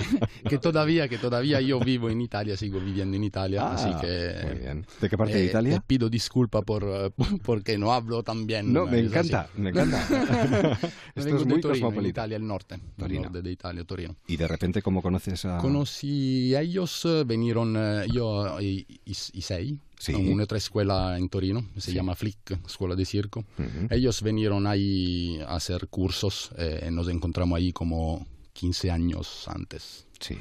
que 0.48 0.58
todavía, 0.58 1.08
que 1.08 1.18
todavía 1.18 1.60
yo 1.60 1.80
vivo 1.80 2.10
en 2.10 2.20
Italia, 2.20 2.56
sigo 2.56 2.80
viviendo 2.80 3.16
en 3.16 3.24
Italia, 3.24 3.62
Ah, 3.62 3.74
así 3.74 3.90
que... 4.00 4.46
muy 4.48 4.58
bien. 4.58 4.86
¿De 5.00 5.08
qué 5.08 5.16
parte 5.18 5.34
de 5.34 5.44
Italia? 5.46 5.74
Te 5.74 5.80
pido 5.80 6.08
disculpa 6.08 6.62
por, 6.62 7.12
porque 7.44 7.78
no 7.78 7.92
hablo 7.92 8.22
tan 8.22 8.46
bien. 8.46 8.72
No, 8.72 8.79
me 8.86 9.00
es 9.00 9.06
encanta, 9.06 9.40
así. 9.42 9.60
me 9.60 9.70
encanta. 9.70 9.98
Esto 11.14 11.36
es 11.36 11.46
muy 11.46 11.60
Torino, 11.60 11.88
en. 11.92 12.06
Italia, 12.06 12.36
el 12.36 12.46
norte, 12.46 12.76
el 12.98 13.14
norte 13.22 13.42
de 13.42 13.50
Italia, 13.52 13.84
Torino. 13.84 14.16
Y 14.26 14.36
de 14.36 14.46
repente, 14.48 14.82
¿cómo 14.82 15.02
conoces 15.02 15.44
a...? 15.44 15.58
Conocí 15.58 16.54
a 16.54 16.60
ellos, 16.62 17.04
eh, 17.04 17.24
vinieron 17.26 17.74
eh, 17.78 18.06
yo 18.12 18.60
y, 18.60 18.86
y, 19.04 19.10
y 19.32 19.42
sei, 19.42 19.78
Sí. 19.98 20.14
a 20.14 20.16
un'altra 20.18 20.56
escuela 20.56 21.18
en 21.18 21.28
Torino, 21.28 21.62
se 21.76 21.92
llama 21.92 22.14
Flick, 22.14 22.58
Escuela 22.66 22.94
de 22.96 23.04
Circo. 23.04 23.44
Ellos 23.90 24.22
vinieron 24.22 24.66
ahí 24.66 25.38
a 25.46 25.56
hacer 25.56 25.88
cursos, 25.88 26.52
eh, 26.56 26.88
nos 26.90 27.06
encontramos 27.08 27.58
ahí 27.58 27.70
como 27.72 28.26
15 28.54 28.90
años 28.90 29.46
antes. 29.46 30.06
Sí. 30.18 30.38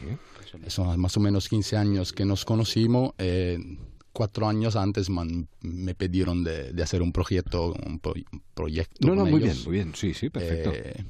Son 0.68 0.98
más 1.00 1.18
o 1.18 1.20
menos 1.20 1.50
15 1.50 1.76
años 1.76 2.14
que 2.14 2.24
nos 2.24 2.46
conocimos. 2.46 3.12
eh, 3.18 3.60
cuatro 4.14 4.48
años 4.48 4.76
antes 4.76 5.10
man- 5.10 5.48
me 5.62 5.96
pidieron 5.96 6.44
de, 6.44 6.72
de 6.74 6.84
hacer 6.84 7.02
un 7.02 7.12
proyecto, 7.12 7.74
un, 7.86 8.00
pro- 8.00 8.14
un 8.32 8.42
proyecto 8.54 9.08
No, 9.08 9.16
no, 9.16 9.26
muy 9.26 9.42
ellos. 9.42 9.56
bien, 9.56 9.64
muy 9.66 9.74
bien. 9.74 9.92
Sí, 9.96 10.14
sí, 10.14 10.30
perfecto. 10.30 10.72
Eh, 10.74 11.04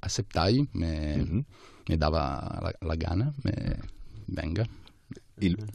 aceptai, 0.00 0.68
me, 0.72 1.44
me 1.88 1.96
daba 1.96 2.60
la, 2.62 2.86
la 2.88 2.96
gana, 2.96 3.32
me, 3.42 3.52
venga. 4.26 4.66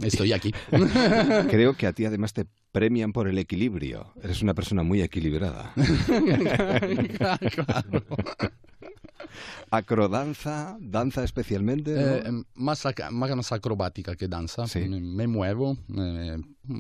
Estoy 0.01 0.31
aquí. 0.33 0.53
Creo 1.49 1.73
que 1.75 1.87
a 1.87 1.93
ti 1.93 2.05
además 2.05 2.31
te 2.33 2.45
premian 2.71 3.11
por 3.11 3.27
el 3.27 3.37
equilibrio. 3.37 4.13
Eres 4.23 4.41
una 4.41 4.53
persona 4.53 4.81
muy 4.83 5.01
equilibrada. 5.01 5.73
claro. 7.17 8.05
Acrodanza, 9.71 10.77
danza 10.79 11.23
especialmente. 11.23 11.91
¿no? 11.93 11.99
Eh, 11.99 12.43
más, 12.55 12.85
ac- 12.85 13.09
más 13.11 13.51
acrobática 13.51 14.15
que 14.15 14.27
danza. 14.27 14.65
Me, 14.75 14.99
me 15.01 15.27
muevo, 15.27 15.77
eh, 15.97 16.37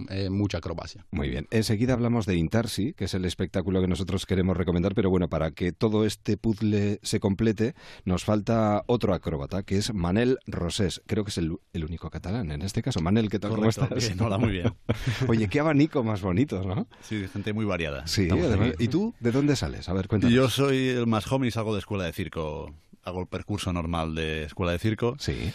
eh, 0.09 0.29
mucha 0.29 0.59
acrobacia. 0.59 1.05
Muy 1.11 1.29
bien. 1.29 1.47
Enseguida 1.51 1.93
hablamos 1.93 2.25
de 2.25 2.35
Intarsi, 2.35 2.93
que 2.93 3.05
es 3.05 3.13
el 3.13 3.25
espectáculo 3.25 3.81
que 3.81 3.87
nosotros 3.87 4.25
queremos 4.25 4.55
recomendar, 4.57 4.93
pero 4.93 5.09
bueno, 5.09 5.29
para 5.29 5.51
que 5.51 5.71
todo 5.71 6.05
este 6.05 6.37
puzzle 6.37 6.99
se 7.03 7.19
complete, 7.19 7.75
nos 8.05 8.23
falta 8.23 8.83
otro 8.87 9.13
acróbata, 9.13 9.63
que 9.63 9.77
es 9.77 9.93
Manel 9.93 10.37
Rosés. 10.45 11.01
Creo 11.07 11.23
que 11.23 11.29
es 11.31 11.37
el, 11.37 11.57
el 11.73 11.85
único 11.85 12.09
catalán 12.09 12.51
en 12.51 12.61
este 12.61 12.81
caso. 12.81 12.99
Manel, 13.01 13.29
¿qué 13.29 13.39
tal? 13.39 13.51
¿Cómo 13.51 13.63
Correcto, 13.63 13.83
estás? 13.95 14.07
bien, 14.07 14.21
hola, 14.21 14.37
muy 14.37 14.51
bien. 14.51 14.73
Oye, 15.27 15.47
qué 15.47 15.59
abanico 15.59 16.03
más 16.03 16.21
bonito, 16.21 16.63
¿no? 16.63 16.87
Sí, 17.01 17.25
gente 17.31 17.53
muy 17.53 17.65
variada. 17.65 18.07
Sí, 18.07 18.27
además-. 18.29 18.73
¿Y 18.79 18.87
tú 18.87 19.13
de 19.19 19.31
dónde 19.31 19.55
sales? 19.55 19.89
A 19.89 19.93
ver, 19.93 20.07
cuéntanos. 20.07 20.33
Yo 20.35 20.49
soy 20.49 20.89
el 20.89 21.07
más 21.07 21.25
joven 21.25 21.47
y 21.47 21.51
salgo 21.51 21.73
de 21.73 21.79
escuela 21.79 22.03
de 22.05 22.13
circo. 22.13 22.73
Hago 23.07 23.21
el 23.21 23.27
percurso 23.27 23.71
normal 23.71 24.15
de 24.15 24.43
escuela 24.43 24.73
de 24.73 24.79
circo. 24.79 25.15
Sí. 25.17 25.53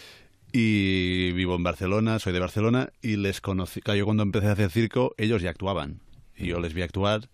Y 0.51 1.31
vivo 1.33 1.55
en 1.55 1.61
Barcelona, 1.61 2.17
soy 2.17 2.33
de 2.33 2.39
Barcelona 2.39 2.91
y 2.99 3.17
les 3.17 3.41
conocí. 3.41 3.79
Yo 3.85 4.05
cuando 4.05 4.23
empecé 4.23 4.47
a 4.47 4.53
hacer 4.53 4.71
circo, 4.71 5.13
ellos 5.17 5.43
ya 5.43 5.51
actuaban. 5.51 6.01
Y 6.35 6.47
yo 6.47 6.59
les 6.59 6.73
vi 6.73 6.81
actuar 6.81 7.29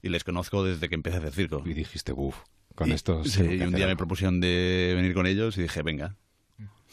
y 0.00 0.10
les 0.10 0.22
conozco 0.22 0.62
desde 0.62 0.88
que 0.88 0.94
empecé 0.94 1.16
a 1.16 1.18
hacer 1.18 1.32
circo. 1.32 1.60
Y 1.66 1.74
dijiste, 1.74 2.12
uff, 2.12 2.36
con 2.76 2.92
esto 2.92 3.24
Sí, 3.24 3.38
tengo 3.38 3.48
que 3.48 3.56
y 3.56 3.62
un 3.62 3.74
día 3.74 3.88
me 3.88 3.96
propusieron 3.96 4.38
de 4.38 4.92
venir 4.94 5.12
con 5.12 5.26
ellos 5.26 5.58
y 5.58 5.62
dije, 5.62 5.82
venga. 5.82 6.14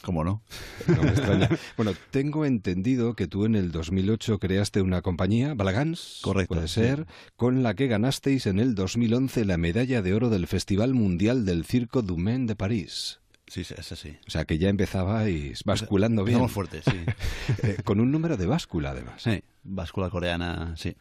¿Cómo 0.04 0.24
no? 0.24 0.42
No 0.88 1.04
me 1.04 1.10
extraña. 1.10 1.50
Bueno, 1.78 1.94
tengo 2.10 2.46
entendido 2.46 3.16
que 3.16 3.28
tú 3.28 3.46
en 3.46 3.56
el 3.56 3.72
2008 3.72 4.40
creaste 4.40 4.82
una 4.82 5.02
compañía, 5.02 5.54
Balagans, 5.54 6.20
Correcto, 6.24 6.56
puede 6.56 6.68
sí. 6.68 6.82
ser, 6.82 7.06
con 7.36 7.64
la 7.64 7.76
que 7.76 7.88
ganasteis 7.88 8.48
en 8.48 8.60
el 8.60 8.76
2011 8.76 9.46
la 9.46 9.58
medalla 9.58 10.02
de 10.02 10.14
oro 10.14 10.30
del 10.30 10.48
Festival 10.48 10.94
Mundial 10.94 11.46
del 11.46 11.66
Circo 11.66 12.02
du 12.02 12.18
Maine 12.18 12.48
de 12.48 12.56
París. 12.56 13.20
Sí, 13.48 13.64
sí, 13.66 13.74
es 13.78 13.92
así. 13.92 14.18
O 14.26 14.30
sea, 14.32 14.46
que 14.46 14.58
ya 14.58 14.70
empezabais 14.70 15.64
basculando 15.66 16.24
bien. 16.24 16.40
Empezamos 16.40 16.52
fuertes, 16.54 16.86
sí. 16.86 17.06
Eh, 17.68 17.78
con 17.84 18.00
un 18.00 18.10
número 18.10 18.38
de 18.38 18.46
báscula, 18.46 18.92
además. 18.92 19.22
Sí, 19.22 19.44
báscula 19.64 20.10
coreana, 20.10 20.74
sí. 20.78 20.96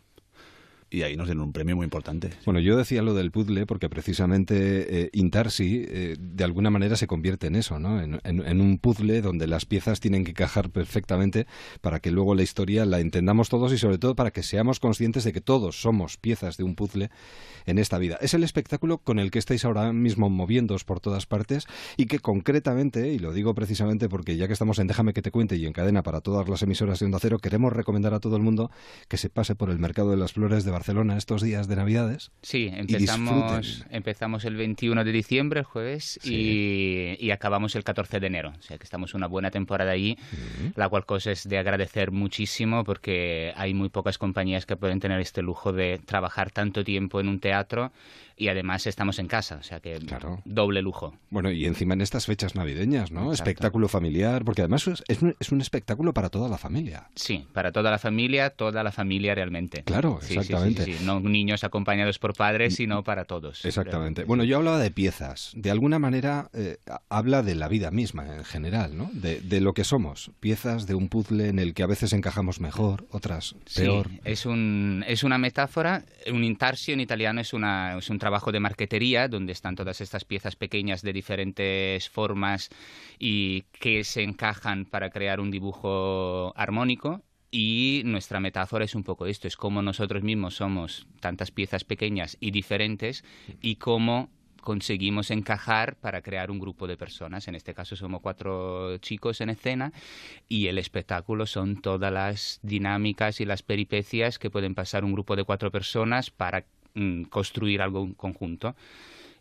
Y 0.93 1.03
ahí 1.03 1.17
nos 1.17 1.29
dieron 1.29 1.45
un 1.45 1.53
premio 1.53 1.77
muy 1.77 1.85
importante. 1.85 2.31
Bueno, 2.45 2.59
yo 2.59 2.77
decía 2.77 3.01
lo 3.01 3.15
del 3.15 3.31
puzzle 3.31 3.65
porque 3.65 3.89
precisamente 3.89 5.05
eh, 5.05 5.11
Intarsi 5.13 5.85
eh, 5.89 6.17
de 6.19 6.45
alguna 6.45 6.71
manera 6.71 6.97
se 6.97 7.07
convierte 7.07 7.47
en 7.47 7.55
eso, 7.55 7.79
¿no? 7.79 8.03
En 8.03 8.61
un 8.61 8.79
puzzle 8.79 9.23
donde 9.23 9.47
las 9.47 9.67
piezas 9.67 10.01
tienen 10.01 10.25
que 10.25 10.33
encajar 10.33 10.71
perfectamente 10.71 11.47
para 11.81 12.01
que 12.01 12.11
luego 12.11 12.35
la 12.35 12.43
historia 12.43 12.85
la 12.87 12.99
entendamos 12.99 13.49
todos 13.49 13.73
y 13.73 13.79
sobre 13.79 13.99
todo 13.99 14.17
para 14.17 14.33
que 14.33 14.43
seamos 14.43 14.81
conscientes 14.81 15.23
de 15.23 15.33
que 15.33 15.41
todos 15.41 15.81
somos 15.81 16.17
piezas 16.17 16.57
de 16.57 16.65
un 16.65 16.75
puzzle 16.75 17.11
en 17.67 17.79
esta 17.79 17.99
vida. 17.99 18.19
Es 18.21 18.35
el 18.35 18.43
espectáculo 18.43 18.99
con 18.99 19.21
el 19.21 19.31
que 19.31 19.39
estáis 19.39 19.65
ahora 19.65 19.93
mismo 19.93 20.29
moviéndoos 20.29 20.83
por 20.83 20.99
todas 20.99 21.25
partes 21.27 21.67
y 21.97 22.07
que 22.07 22.19
concretamente, 22.19 23.13
y 23.13 23.21
lo 23.21 23.33
digo 23.33 23.55
precisamente 23.55 24.09
porque 24.09 24.37
ya 24.37 24.49
que 24.49 24.55
estamos 24.55 24.81
en 24.81 24.89
Déjame 24.89 25.13
que 25.13 25.23
te 25.23 25.31
cuente 25.31 25.55
y 25.55 25.67
en 25.67 25.73
cadena 25.73 26.03
para 26.03 26.21
todas 26.21 26.49
las 26.49 26.63
emisoras 26.65 26.99
de 26.99 27.07
Onda 27.07 27.21
Cero, 27.21 27.39
queremos 27.39 27.73
recomendar 27.73 28.13
a 28.13 28.19
todo 28.19 28.35
el 28.35 28.43
mundo 28.43 28.73
que 29.07 29.19
se 29.19 29.31
pase 29.31 29.55
por 29.55 29.71
el 29.71 29.79
Mercado 29.79 30.11
de 30.11 30.17
las 30.17 30.33
Flores 30.33 30.65
de 30.65 30.73
Barcelona 30.73 30.80
estos 31.17 31.43
días 31.43 31.69
de 31.69 31.77
Navidades. 31.77 32.31
Sí, 32.43 32.71
empezamos, 32.73 34.45
el 34.45 34.57
21 34.57 35.05
de 35.05 35.13
diciembre, 35.13 35.61
el 35.61 35.67
jueves, 35.67 36.19
y, 36.25 37.17
y 37.19 37.31
acabamos 37.31 37.77
el 37.77 37.85
14 37.85 38.21
de 38.21 38.27
enero. 38.27 38.53
O 38.59 38.63
sea 38.63 38.79
que 38.79 38.85
estamos 38.85 39.15
una 39.15 39.27
buena 39.27 39.51
temporada 39.51 39.93
allí, 39.93 40.17
la 40.75 40.89
cual 40.89 41.07
cosa 41.07 41.33
es 41.33 41.49
de 41.49 41.59
agradecer 41.59 42.11
muchísimo 42.11 42.85
porque 42.85 43.53
hay 43.57 43.75
muy 43.75 43.89
pocas 43.89 44.19
compañías 44.19 44.67
que 44.67 44.77
pueden 44.77 45.01
tener 45.01 45.21
este 45.21 45.43
lujo 45.43 45.73
de 45.73 46.01
trabajar 46.05 46.51
tanto 46.51 46.85
tiempo 46.85 47.21
en 47.21 47.29
un 47.29 47.41
teatro 47.41 47.93
y 48.41 48.49
además 48.49 48.87
estamos 48.87 49.19
en 49.19 49.27
casa, 49.27 49.57
o 49.61 49.63
sea 49.63 49.81
que 49.81 49.99
doble 50.47 50.81
lujo. 50.81 51.15
Bueno, 51.29 51.51
y 51.51 51.67
encima 51.67 51.93
en 51.93 52.01
estas 52.01 52.25
fechas 52.25 52.55
navideñas, 52.55 53.13
¿no? 53.13 53.31
Exacto. 53.31 53.51
Espectáculo 53.51 53.87
familiar, 53.87 54.45
porque 54.47 54.63
además 54.63 54.87
es, 54.89 55.05
es 55.09 55.21
un, 55.21 55.37
es 55.39 55.53
un 55.53 55.61
espectáculo 55.61 56.15
para 56.15 56.31
toda 56.31 56.49
la 56.49 56.57
familia. 56.57 57.09
Sí, 57.15 57.47
para 57.53 57.71
toda 57.71 57.91
la 57.91 57.99
familia, 57.99 58.49
toda 58.49 58.83
la 58.83 58.93
familia 58.93 59.35
realmente. 59.35 59.83
Claro, 59.83 60.19
Sí, 60.23 60.29
sí, 60.29 60.33
sí, 60.33 60.39
exactamente. 60.41 60.85
sí, 60.85 60.93
sí. 60.95 61.05
No 61.05 61.21
niños 61.21 61.65
acompañados 61.65 62.19
por 62.19 62.35
padres, 62.35 62.77
sino 62.77 63.05
para 63.05 63.27
todos. 63.27 63.63
Exactamente. 63.67 64.25
Bueno, 64.25 64.43
yo 64.45 64.57
hablaba 64.57 64.79
de 64.79 64.91
piezas. 64.91 65.53
De 65.55 65.71
alguna 65.71 65.99
manera 65.99 66.49
eh, 66.55 66.79
habla 67.11 67.43
de 67.43 67.55
la 67.55 67.69
vida 67.69 67.91
misma 67.91 68.37
en 68.37 68.45
general, 68.45 68.97
¿no? 68.97 69.11
De, 69.13 69.43
de 69.43 69.61
lo 69.61 69.75
que 69.75 69.85
somos. 69.85 70.31
Piezas 70.41 70.87
de 70.87 70.95
un 70.95 71.11
puzzle 71.11 71.49
en 71.49 71.59
el 71.59 71.75
que 71.75 71.83
a 71.83 71.87
veces 71.87 72.15
encajamos 72.15 72.59
mejor, 72.59 73.07
otras 73.11 73.55
peor. 73.77 74.09
es, 74.25 74.47
un, 74.47 75.05
es 75.07 75.25
una 75.25 75.37
metáfora. 75.37 76.05
Un 76.33 76.43
intarsio 76.43 76.95
en 76.95 77.01
italiano 77.01 77.43
es, 77.43 77.53
una, 77.53 77.99
es 77.99 78.09
un 78.09 78.19
trabajo 78.19 78.30
de 78.31 78.61
marquetería 78.61 79.29
donde 79.29 79.53
están 79.53 79.77
todas 79.77 80.01
estas 80.01 80.25
piezas 80.25 80.57
pequeñas 80.57 81.03
de 81.03 81.13
diferentes 81.13 82.09
formas 82.09 82.71
y 83.19 83.63
que 83.73 84.05
se 84.05 84.23
encajan 84.23 84.85
para 84.85 85.11
crear 85.11 85.41
un 85.41 85.51
dibujo 85.51 86.53
armónico. 86.57 87.23
Y 87.51 88.03
nuestra 88.05 88.39
metáfora 88.39 88.85
es 88.85 88.95
un 88.95 89.03
poco 89.03 89.27
esto, 89.27 89.49
es 89.49 89.57
cómo 89.57 89.83
nosotros 89.83 90.23
mismos 90.23 90.55
somos 90.55 91.09
tantas 91.19 91.51
piezas 91.51 91.83
pequeñas 91.83 92.37
y 92.39 92.53
diferentes 92.53 93.25
y 93.61 93.77
cómo 93.77 94.31
conseguimos 94.61 95.31
encajar 95.31 95.97
para 95.97 96.23
crear 96.23 96.51
un 96.51 96.61
grupo 96.61 96.87
de 96.87 96.97
personas. 96.97 97.49
En 97.49 97.55
este 97.57 97.75
caso 97.75 97.97
somos 97.97 98.21
cuatro 98.21 98.99
chicos 98.99 99.41
en 99.41 99.51
escena 99.51 99.93
y 100.49 100.69
el 100.69 100.79
espectáculo 100.79 101.47
son 101.47 101.81
todas 101.83 102.13
las 102.13 102.61
dinámicas 102.63 103.41
y 103.41 103.47
las 103.47 103.63
peripecias 103.63 104.39
que 104.39 104.51
pueden 104.51 104.75
pasar 104.75 105.05
un 105.05 105.13
grupo 105.13 105.35
de 105.35 105.45
cuatro 105.45 105.71
personas 105.71 106.31
para 106.31 106.65
mm, 106.95 107.25
construir 107.25 107.83
algo 107.83 108.03
en 108.05 108.15
conjunto. 108.15 108.75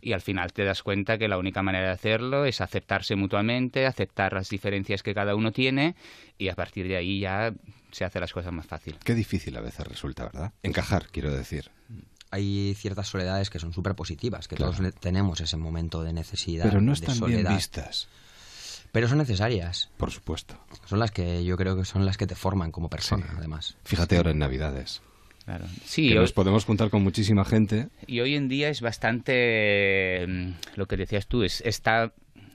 Y 0.02 0.14
al 0.14 0.22
final 0.22 0.54
te 0.54 0.64
das 0.64 0.82
cuenta 0.82 1.18
que 1.18 1.28
la 1.28 1.38
única 1.38 1.62
manera 1.62 1.88
de 1.88 1.92
hacerlo 1.92 2.46
es 2.46 2.62
aceptarse 2.62 3.16
mutuamente, 3.18 3.86
aceptar 3.86 4.32
las 4.32 4.48
diferencias 4.50 5.04
que 5.04 5.14
cada 5.14 5.36
uno 5.36 5.52
tiene 5.52 5.96
y 6.38 6.48
a 6.48 6.56
partir 6.56 6.88
de 6.88 6.96
ahí 6.96 7.20
ya 7.20 7.54
se 7.92 8.06
hace 8.06 8.20
las 8.22 8.32
cosas 8.32 8.54
más 8.54 8.66
fácil. 8.66 8.96
Qué 9.04 9.14
difícil 9.14 9.58
a 9.58 9.62
veces 9.62 9.86
resulta, 9.86 10.24
¿verdad? 10.24 10.54
Encajar, 10.64 11.08
quiero 11.12 11.32
decir. 11.34 11.70
Hay 12.32 12.76
ciertas 12.78 13.08
soledades 13.10 13.50
que 13.50 13.60
son 13.60 13.74
súper 13.74 13.96
positivas, 13.96 14.48
que 14.48 14.56
Claro. 14.56 14.72
todos 14.72 14.82
ne- 14.82 14.92
tenemos 14.94 15.42
ese 15.42 15.58
momento 15.58 16.02
de 16.04 16.14
necesidad. 16.14 16.66
Pero 16.70 16.80
no 16.80 16.92
de 16.92 16.94
están 16.94 17.16
bien 17.20 17.40
soledad. 17.40 17.56
vistas. 17.56 18.08
Pero 18.94 19.08
son 19.10 19.18
necesarias. 19.18 19.90
Por 19.98 20.12
supuesto. 20.12 20.56
Son 20.86 21.00
las 21.00 21.12
que 21.12 21.44
yo 21.44 21.58
creo 21.58 21.76
que 21.76 21.84
son 21.86 22.06
las 22.06 22.18
que 22.18 22.26
te 22.26 22.36
forman 22.36 22.72
como 22.72 22.90
persona, 22.90 23.34
además. 23.38 23.76
Fíjate 23.84 24.16
ahora 24.18 24.32
en 24.32 24.40
Navidades. 24.40 25.02
Claro. 25.50 25.66
Sí, 25.84 26.10
que 26.10 26.14
hoy- 26.14 26.20
nos 26.22 26.32
podemos 26.34 26.64
juntar 26.64 26.92
con 26.92 27.02
muchísima 27.02 27.44
gente. 27.44 27.88
Y 28.06 28.20
hoy 28.20 28.36
en 28.36 28.50
día 28.50 28.70
es 28.70 28.82
bastante, 28.82 30.24
mm, 30.28 30.52
lo 30.76 30.86
que 30.88 30.96
decías 30.96 31.26
tú, 31.28 31.42
es, 31.42 31.62
está 31.62 32.14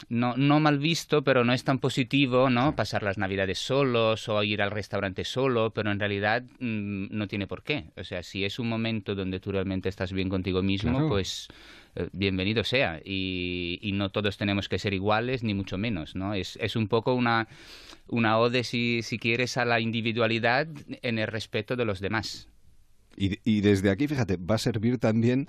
no, 0.09 0.37
no 0.37 0.61
mal 0.61 0.79
visto, 0.79 1.23
pero 1.25 1.45
no 1.45 1.53
es 1.53 1.65
tan 1.65 1.81
positivo, 1.81 2.51
¿no? 2.51 2.77
Pasar 2.77 3.03
las 3.03 3.19
navidades 3.19 3.59
solos 3.59 4.29
o 4.29 4.41
ir 4.45 4.63
al 4.63 4.71
restaurante 4.71 5.25
solo, 5.25 5.71
pero 5.73 5.91
en 5.91 5.99
realidad 5.99 6.45
mm, 6.61 7.07
no 7.11 7.27
tiene 7.27 7.49
por 7.49 7.65
qué. 7.65 7.87
O 7.97 8.05
sea, 8.05 8.23
si 8.23 8.45
es 8.45 8.61
un 8.61 8.69
momento 8.69 9.17
donde 9.17 9.41
tú 9.41 9.51
realmente 9.51 9.89
estás 9.89 10.13
bien 10.13 10.29
contigo 10.29 10.63
mismo, 10.63 10.93
Claro. 10.93 11.09
pues 11.09 11.49
eh, 11.97 12.09
bienvenido 12.13 12.63
sea. 12.63 13.01
Y, 13.05 13.81
y 13.83 13.91
no 13.91 14.11
todos 14.11 14.37
tenemos 14.37 14.69
que 14.69 14.79
ser 14.79 14.95
iguales, 14.95 15.43
ni 15.43 15.53
mucho 15.55 15.79
menos, 15.79 16.15
¿no? 16.15 16.35
Es, 16.35 16.59
es 16.61 16.77
un 16.77 16.87
poco 16.87 17.15
una, 17.15 17.49
una 18.07 18.39
ode, 18.39 18.63
si, 18.63 19.01
si 19.03 19.19
quieres, 19.19 19.57
a 19.57 19.65
la 19.65 19.81
individualidad 19.81 20.69
en 21.03 21.19
el 21.19 21.27
respeto 21.27 21.75
de 21.75 21.85
los 21.87 21.99
demás. 21.99 22.49
Y, 23.17 23.39
y 23.45 23.61
desde 23.61 23.91
aquí, 23.91 24.09
fíjate, 24.09 24.37
va 24.37 24.57
a 24.57 24.59
servir 24.59 24.99
también 24.99 25.49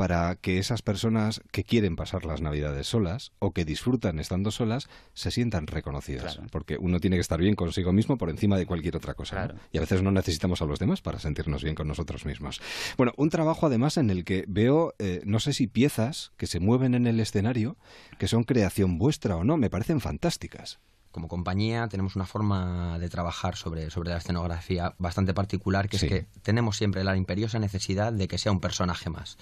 para 0.00 0.34
que 0.36 0.58
esas 0.58 0.80
personas 0.80 1.42
que 1.52 1.62
quieren 1.62 1.94
pasar 1.94 2.24
las 2.24 2.40
Navidades 2.40 2.86
solas 2.86 3.32
o 3.38 3.52
que 3.52 3.66
disfrutan 3.66 4.18
estando 4.18 4.50
solas 4.50 4.88
se 5.12 5.30
sientan 5.30 5.66
reconocidas. 5.66 6.40
Porque 6.50 6.78
uno 6.78 7.00
tiene 7.00 7.16
que 7.16 7.20
estar 7.20 7.38
bien 7.38 7.54
consigo 7.54 7.92
mismo 7.92 8.16
por 8.16 8.30
encima 8.30 8.56
de 8.56 8.64
cualquier 8.64 8.96
otra 8.96 9.12
cosa. 9.12 9.54
Y 9.72 9.76
a 9.76 9.82
veces 9.82 10.02
no 10.02 10.10
necesitamos 10.10 10.62
a 10.62 10.64
los 10.64 10.78
demás 10.78 11.02
para 11.02 11.18
sentirnos 11.18 11.62
bien 11.62 11.74
con 11.74 11.86
nosotros 11.86 12.24
mismos. 12.24 12.62
Bueno, 12.96 13.12
un 13.18 13.28
trabajo 13.28 13.66
además 13.66 13.98
en 13.98 14.08
el 14.08 14.24
que 14.24 14.46
veo, 14.48 14.94
eh, 14.98 15.20
no 15.26 15.38
sé 15.38 15.52
si 15.52 15.66
piezas 15.66 16.32
que 16.38 16.46
se 16.46 16.60
mueven 16.60 16.94
en 16.94 17.06
el 17.06 17.20
escenario, 17.20 17.76
que 18.18 18.26
son 18.26 18.44
creación 18.44 18.96
vuestra 18.96 19.36
o 19.36 19.44
no, 19.44 19.58
me 19.58 19.68
parecen 19.68 20.00
fantásticas. 20.00 20.80
Como 21.10 21.28
compañía 21.28 21.88
tenemos 21.88 22.16
una 22.16 22.26
forma 22.26 22.98
de 22.98 23.08
trabajar 23.08 23.56
sobre, 23.56 23.90
sobre 23.90 24.10
la 24.10 24.18
escenografía 24.18 24.94
bastante 24.98 25.34
particular, 25.34 25.88
que 25.88 25.98
Sí. 25.98 26.06
es 26.06 26.12
que 26.12 26.26
tenemos 26.42 26.76
siempre 26.76 27.04
la 27.04 27.16
imperiosa 27.16 27.58
necesidad 27.58 28.12
de 28.12 28.28
que 28.28 28.38
sea 28.38 28.52
un 28.52 28.60
personaje 28.60 29.10
más 29.10 29.36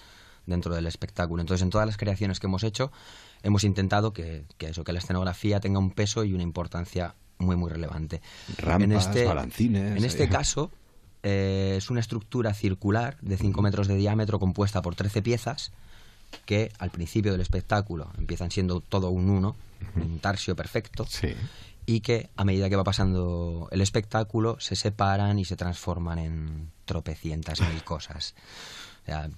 dentro 0.46 0.74
del 0.74 0.86
espectáculo. 0.86 1.40
Entonces, 1.42 1.62
en 1.62 1.70
todas 1.70 1.86
las 1.86 1.96
creaciones 1.98 2.40
que 2.40 2.46
hemos 2.46 2.64
hecho, 2.64 2.90
hemos 3.42 3.64
intentado 3.64 4.12
que, 4.12 4.44
que 4.56 4.68
eso, 4.68 4.82
que 4.82 4.92
la 4.92 4.98
escenografía 4.98 5.60
tenga 5.60 5.78
un 5.78 5.90
peso 5.90 6.24
y 6.24 6.32
una 6.32 6.42
importancia 6.42 7.14
muy, 7.38 7.56
muy 7.56 7.70
relevante. 7.70 8.20
Rampas, 8.58 9.14
balancines, 9.24 9.96
En 9.96 10.04
este 10.04 10.24
eh. 10.24 10.28
caso, 10.28 10.70
eh, 11.22 11.74
es 11.76 11.90
una 11.90 12.00
estructura 12.00 12.54
circular 12.54 13.16
de 13.20 13.36
5 13.36 13.60
metros 13.62 13.88
de 13.88 13.96
diámetro 13.96 14.38
compuesta 14.38 14.82
por 14.82 14.94
13 14.94 15.22
piezas 15.22 15.72
que 16.46 16.72
al 16.78 16.90
principio 16.90 17.32
del 17.32 17.40
espectáculo 17.40 18.10
empiezan 18.18 18.50
siendo 18.50 18.80
todo 18.80 19.10
un 19.10 19.30
uno, 19.30 19.56
un 19.96 20.18
tarsio 20.20 20.56
perfecto, 20.56 21.06
y 21.86 22.00
que 22.00 22.28
a 22.36 22.44
medida 22.44 22.68
que 22.68 22.76
va 22.76 22.84
pasando 22.84 23.68
el 23.72 23.80
espectáculo 23.80 24.60
se 24.60 24.76
separan 24.76 25.38
y 25.38 25.44
se 25.44 25.56
transforman 25.56 26.18
en 26.18 26.70
tropecientas 26.84 27.60
mil 27.60 27.82
cosas. 27.82 28.34
O 29.08 29.10
sea, 29.10 29.30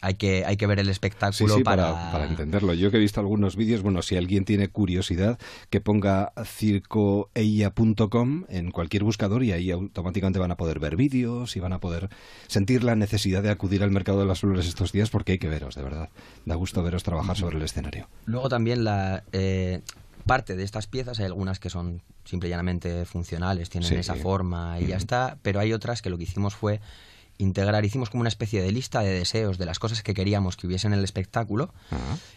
hay 0.00 0.14
que, 0.14 0.44
hay 0.44 0.56
que 0.56 0.66
ver 0.66 0.80
el 0.80 0.88
espectáculo 0.88 1.54
sí, 1.56 1.62
para... 1.62 1.92
para, 1.92 2.12
para 2.12 2.26
entenderlo. 2.26 2.74
Yo 2.74 2.90
que 2.90 2.96
he 2.96 3.00
visto 3.00 3.20
algunos 3.20 3.54
vídeos, 3.54 3.82
bueno, 3.82 4.02
si 4.02 4.16
alguien 4.16 4.44
tiene 4.44 4.68
curiosidad, 4.68 5.38
que 5.70 5.80
ponga 5.80 6.32
circoeia.com 6.44 8.44
en 8.48 8.70
cualquier 8.70 9.04
buscador 9.04 9.42
y 9.44 9.52
ahí 9.52 9.70
automáticamente 9.70 10.38
van 10.38 10.50
a 10.50 10.56
poder 10.56 10.78
ver 10.80 10.96
vídeos 10.96 11.56
y 11.56 11.60
van 11.60 11.72
a 11.72 11.80
poder 11.80 12.08
sentir 12.46 12.84
la 12.84 12.96
necesidad 12.96 13.42
de 13.42 13.50
acudir 13.50 13.82
al 13.82 13.90
mercado 13.90 14.20
de 14.20 14.26
las 14.26 14.40
flores 14.40 14.66
estos 14.66 14.92
días 14.92 15.10
porque 15.10 15.32
hay 15.32 15.38
que 15.38 15.48
veros, 15.48 15.74
de 15.74 15.82
verdad. 15.82 16.08
Da 16.44 16.54
gusto 16.56 16.82
veros 16.82 17.02
trabajar 17.02 17.36
sobre 17.36 17.56
el 17.58 17.62
escenario. 17.62 18.08
Luego 18.26 18.48
también 18.48 18.84
la 18.84 19.22
eh, 19.32 19.80
parte 20.26 20.56
de 20.56 20.64
estas 20.64 20.86
piezas, 20.86 21.18
hay 21.20 21.26
algunas 21.26 21.58
que 21.60 21.70
son 21.70 22.02
simple 22.24 22.48
y 22.48 22.50
llanamente 22.50 23.04
funcionales, 23.04 23.70
tienen 23.70 23.88
Sí. 23.88 23.94
esa 23.94 24.14
forma 24.14 24.78
y 24.80 24.86
ya 24.88 24.96
está, 24.96 25.38
pero 25.42 25.60
hay 25.60 25.72
otras 25.72 26.02
que 26.02 26.10
lo 26.10 26.18
que 26.18 26.24
hicimos 26.24 26.54
fue 26.54 26.80
integrar, 27.38 27.84
hicimos 27.84 28.10
como 28.10 28.20
una 28.20 28.28
especie 28.28 28.60
de 28.60 28.72
lista 28.72 29.00
de 29.00 29.10
deseos 29.10 29.58
de 29.58 29.64
las 29.64 29.78
cosas 29.78 30.02
que 30.02 30.12
queríamos 30.12 30.56
que 30.56 30.66
hubiesen 30.66 30.92
en 30.92 30.98
el 30.98 31.04
espectáculo 31.04 31.72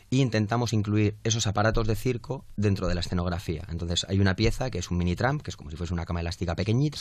e 0.10 0.18
intentamos 0.18 0.74
incluir 0.74 1.18
esos 1.24 1.48
aparatos 1.48 1.88
de 1.88 1.96
circo 1.96 2.46
dentro 2.56 2.88
de 2.88 2.96
la 2.96 3.02
escenografía. 3.02 3.64
Entonces 3.70 4.06
hay 4.08 4.20
una 4.20 4.36
pieza 4.36 4.70
que 4.70 4.78
es 4.78 4.92
un 4.92 4.98
mini 4.98 5.16
tramp, 5.16 5.42
que 5.42 5.50
es 5.50 5.58
como 5.58 5.72
si 5.72 5.76
fuese 5.76 5.94
una 5.94 6.06
cama 6.06 6.22
elástica 6.22 6.56
pequeñita. 6.56 7.00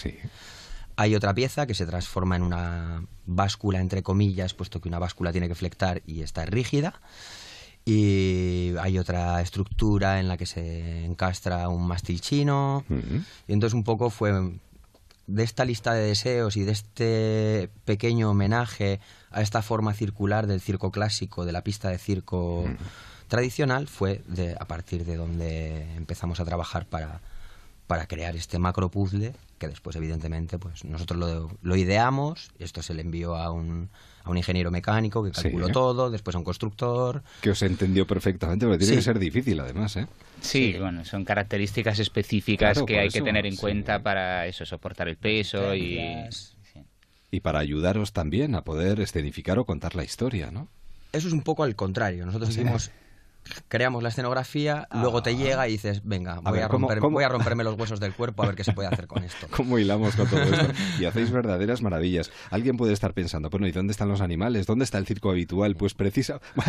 Hay 0.97 1.15
otra 1.15 1.35
pieza 1.35 1.67
que 1.67 1.75
se 1.75 1.87
transforma 1.87 2.37
en 2.37 2.43
una 2.43 3.05
báscula, 3.27 3.81
entre 3.81 4.03
comillas, 4.03 4.55
puesto 4.55 4.81
que 4.81 4.89
una 4.89 4.99
báscula 4.99 5.33
tiene 5.33 5.49
que 5.49 5.55
flectar 5.55 6.03
y 6.07 6.23
está 6.23 6.45
rígida. 6.47 7.01
Y 7.85 8.75
hay 8.81 8.99
otra 8.99 9.41
estructura 9.41 10.21
en 10.21 10.29
la 10.29 10.37
que 10.37 10.47
se 10.47 11.05
encastra 11.05 11.69
un 11.69 11.87
mástil 11.87 12.21
chino. 12.21 12.85
Y 13.47 13.53
entonces 13.53 13.75
un 13.75 13.85
poco 13.85 14.11
fue 14.11 14.33
de 15.27 15.43
esta 15.43 15.65
lista 15.65 15.95
de 15.95 16.03
deseos 16.03 16.57
y 16.57 16.65
de 16.65 16.73
este 16.73 17.71
pequeño 17.85 18.31
homenaje 18.31 19.01
a 19.31 19.43
esta 19.43 19.63
forma 19.63 19.95
circular 19.95 20.47
del 20.47 20.61
circo 20.61 20.91
clásico, 20.91 21.45
de 21.45 21.53
la 21.53 21.63
pista 21.63 21.89
de 21.89 21.99
circo 21.99 22.65
tradicional, 23.29 23.87
fue 23.87 24.23
de, 24.27 24.57
a 24.59 24.65
partir 24.65 25.05
de 25.05 25.17
donde 25.17 25.95
empezamos 25.95 26.41
a 26.41 26.45
trabajar 26.45 26.87
para, 26.87 27.21
para 27.91 28.07
crear 28.07 28.37
este 28.37 28.61
macro 28.61 28.89
puzzle 28.89 29.33
que 29.59 29.67
después 29.67 29.97
evidentemente 29.97 30.61
pues 30.61 30.85
nosotros 30.85 31.19
lo, 31.19 31.51
lo 31.61 31.75
ideamos, 31.77 32.53
esto 32.61 32.83
se 32.83 32.95
le 32.95 33.03
envió 33.03 33.35
a 33.35 33.51
un, 33.51 33.91
a 34.23 34.31
un 34.31 34.37
ingeniero 34.37 34.71
mecánico 34.71 35.25
que 35.25 35.31
Sí. 35.35 35.43
calculó 35.43 35.71
todo, 35.71 36.09
después 36.09 36.37
a 36.37 36.39
un 36.39 36.45
constructor. 36.45 37.25
Que 37.41 37.51
os 37.51 37.61
entendió 37.63 38.07
perfectamente, 38.07 38.65
porque 38.65 38.79
tiene 38.79 38.93
Sí. 38.93 38.97
que 38.99 39.03
ser 39.03 39.19
difícil 39.19 39.59
además, 39.59 39.97
¿eh? 39.97 40.07
Sí, 40.41 40.77
bueno, 40.79 41.05
son 41.05 41.25
características 41.25 41.99
específicas 41.99 42.75
Claro, 42.75 42.87
que 42.87 43.01
hay 43.01 43.09
que 43.09 43.23
tener 43.23 43.45
en 43.45 43.55
sí. 43.55 43.59
cuenta 43.59 44.01
para 44.05 44.47
eso, 44.47 44.65
soportar 44.65 45.09
el 45.09 45.17
peso 45.17 45.75
y... 45.75 45.99
Y 47.33 47.41
para 47.41 47.59
ayudaros 47.59 48.13
también 48.13 48.55
a 48.55 48.63
poder 48.63 49.01
escenificar 49.01 49.59
o 49.59 49.65
contar 49.65 49.97
la 49.97 50.05
historia, 50.05 50.53
¿no? 50.53 50.69
Eso 51.13 51.27
es 51.27 51.35
un 51.35 51.43
poco 51.43 51.65
al 51.65 51.75
contrario. 51.75 52.25
Nosotros 52.25 52.55
Sí. 52.55 52.61
hicimos, 52.61 52.93
creamos 53.69 54.03
la 54.03 54.11
escenografía, 54.11 54.89
luego 54.93 55.23
te 55.23 55.37
llega 55.37 55.67
y 55.69 55.73
dices, 55.73 56.03
venga, 56.05 56.37
voy 56.41 56.59
a, 56.59 56.63
ver, 56.63 56.69
¿cómo- 56.69 56.89
romper- 56.89 56.99
cómo? 57.01 57.15
voy 57.15 57.25
a 57.25 57.29
romperme 57.29 57.65
los 57.65 57.79
huesos 57.79 57.99
del 58.01 58.13
cuerpo 58.15 58.43
a 58.43 58.47
ver 58.47 58.55
qué 58.55 58.65
se 58.65 58.73
puede 58.73 58.89
hacer 58.89 59.07
con 59.07 59.25
esto. 59.25 59.47
¿Cómo 59.57 59.79
hilamos 59.79 60.15
con 60.17 60.29
todo 60.29 60.41
esto? 60.43 60.67
Y 61.01 61.05
hacéis 61.05 61.31
verdaderas 61.33 61.83
maravillas. 61.83 62.31
Alguien 62.51 62.77
puede 62.77 62.93
estar 62.93 63.13
pensando, 63.15 63.51
bueno, 63.51 63.67
¿y 63.67 63.73
dónde 63.73 63.93
están 63.93 64.09
los 64.09 64.21
animales? 64.21 64.67
¿Dónde 64.67 64.85
está 64.85 64.99
el 64.99 65.07
circo 65.07 65.31
habitual? 65.31 65.75
Pues 65.77 65.95
precisa... 65.95 66.41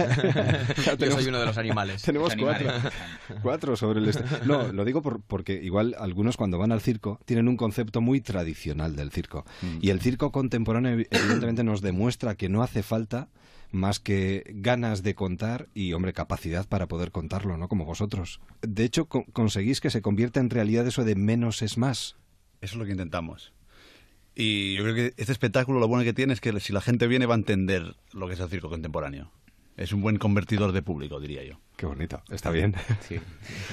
Ya 0.86 0.96
Yo 0.96 1.12
soy 1.12 1.28
uno 1.28 1.40
de 1.40 1.46
los 1.46 1.58
animales. 1.58 2.02
Tenemos 2.02 2.36
Los 2.36 2.44
cuatro, 2.46 2.70
animales. 2.70 2.94
cuatro 3.42 3.76
sobre 3.76 4.00
el... 4.00 4.12
No, 4.46 4.72
lo 4.72 4.86
digo 4.86 5.02
por- 5.02 5.22
porque 5.22 5.54
igual 5.62 5.96
algunos 6.00 6.38
cuando 6.38 6.58
van 6.58 6.72
al 6.72 6.82
circo 6.82 7.20
tienen 7.26 7.48
un 7.48 7.58
concepto 7.58 8.02
muy 8.02 8.22
tradicional 8.22 8.96
del 8.96 9.12
circo. 9.12 9.46
Y 9.82 9.90
el 9.90 10.02
circo 10.02 10.32
contemporáneo 10.32 10.96
evi- 10.98 11.08
evidentemente 11.12 11.64
nos 11.64 11.82
demuestra 11.82 12.36
que 12.36 12.50
no 12.50 12.64
hace 12.64 12.84
falta 12.84 13.28
más 13.72 14.00
que 14.00 14.44
ganas 14.50 15.02
de 15.04 15.16
contar 15.16 15.68
y, 15.74 15.94
hombre, 15.94 16.14
capacidad 16.14 16.68
para 16.68 16.88
poder 16.88 17.12
contarlo, 17.12 17.58
¿no? 17.58 17.68
Como 17.70 17.86
vosotros. 17.86 18.42
De 18.62 18.84
hecho, 18.84 19.06
co- 19.06 19.26
conseguís 19.34 19.80
que 19.82 19.90
se 19.90 20.02
convierta 20.02 20.40
en 20.40 20.50
realidad 20.50 20.86
eso 20.88 21.04
de 21.06 21.16
menos 21.16 21.62
es 21.62 21.78
más. 21.78 22.16
Eso 22.62 22.74
es 22.74 22.76
lo 22.76 22.86
que 22.86 22.92
intentamos. 22.92 23.54
Y 24.36 24.76
yo 24.76 24.84
creo 24.84 24.96
que 24.96 25.14
este 25.18 25.32
espectáculo 25.32 25.80
lo 25.80 25.88
bueno 25.88 26.04
que 26.04 26.14
tiene 26.14 26.34
es 26.34 26.42
que 26.42 26.58
si 26.60 26.72
la 26.74 26.82
gente 26.82 27.08
viene 27.08 27.26
va 27.26 27.36
a 27.36 27.38
entender 27.38 27.96
lo 28.14 28.28
que 28.28 28.34
es 28.36 28.40
el 28.40 28.50
circo 28.50 28.70
contemporáneo. 28.70 29.32
Es 29.78 29.94
un 29.94 30.02
buen 30.02 30.18
convertidor 30.18 30.74
de 30.74 30.82
público, 30.82 31.20
diría 31.20 31.44
yo. 31.44 31.60
Qué 31.78 31.86
bonito, 31.86 32.22
está 32.30 32.52
bien. 32.52 32.76
Sí. 33.08 33.20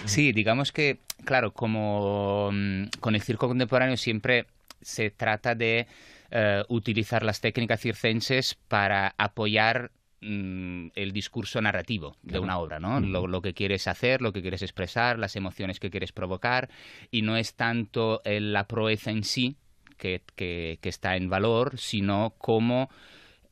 Sí, 0.06 0.32
digamos 0.32 0.72
que, 0.72 0.98
claro, 1.24 1.52
como 1.52 2.50
mm, 2.52 2.84
con 3.00 3.14
el 3.14 3.22
circo 3.22 3.46
contemporáneo 3.48 3.96
siempre 3.96 4.46
se 4.80 5.10
trata 5.10 5.54
de 5.54 5.86
eh, 6.30 6.62
utilizar 6.68 7.22
las 7.22 7.40
técnicas 7.40 7.80
circenses 7.80 8.54
para 8.68 9.14
apoyar 9.18 9.90
mm, 10.20 10.88
el 10.94 11.12
discurso 11.12 11.60
narrativo 11.62 12.16
de 12.22 12.30
Claro. 12.30 12.42
una 12.42 12.58
obra, 12.58 12.80
¿no? 12.80 13.00
Lo, 13.00 13.26
lo 13.26 13.40
que 13.40 13.54
quieres 13.54 13.86
hacer, 13.88 14.20
lo 14.20 14.32
que 14.32 14.42
quieres 14.42 14.62
expresar, 14.62 15.18
las 15.18 15.36
emociones 15.36 15.78
que 15.80 15.90
quieres 15.90 16.12
provocar, 16.12 16.68
y 17.10 17.22
no 17.22 17.36
es 17.36 17.54
tanto 17.54 18.20
eh, 18.24 18.40
la 18.40 18.66
proeza 18.66 19.10
en 19.10 19.24
sí 19.24 19.56
que, 19.96 20.22
que- 20.36 20.78
que 20.80 20.88
está 20.88 21.16
en 21.16 21.28
valor, 21.30 21.78
sino 21.78 22.34
cómo 22.38 22.88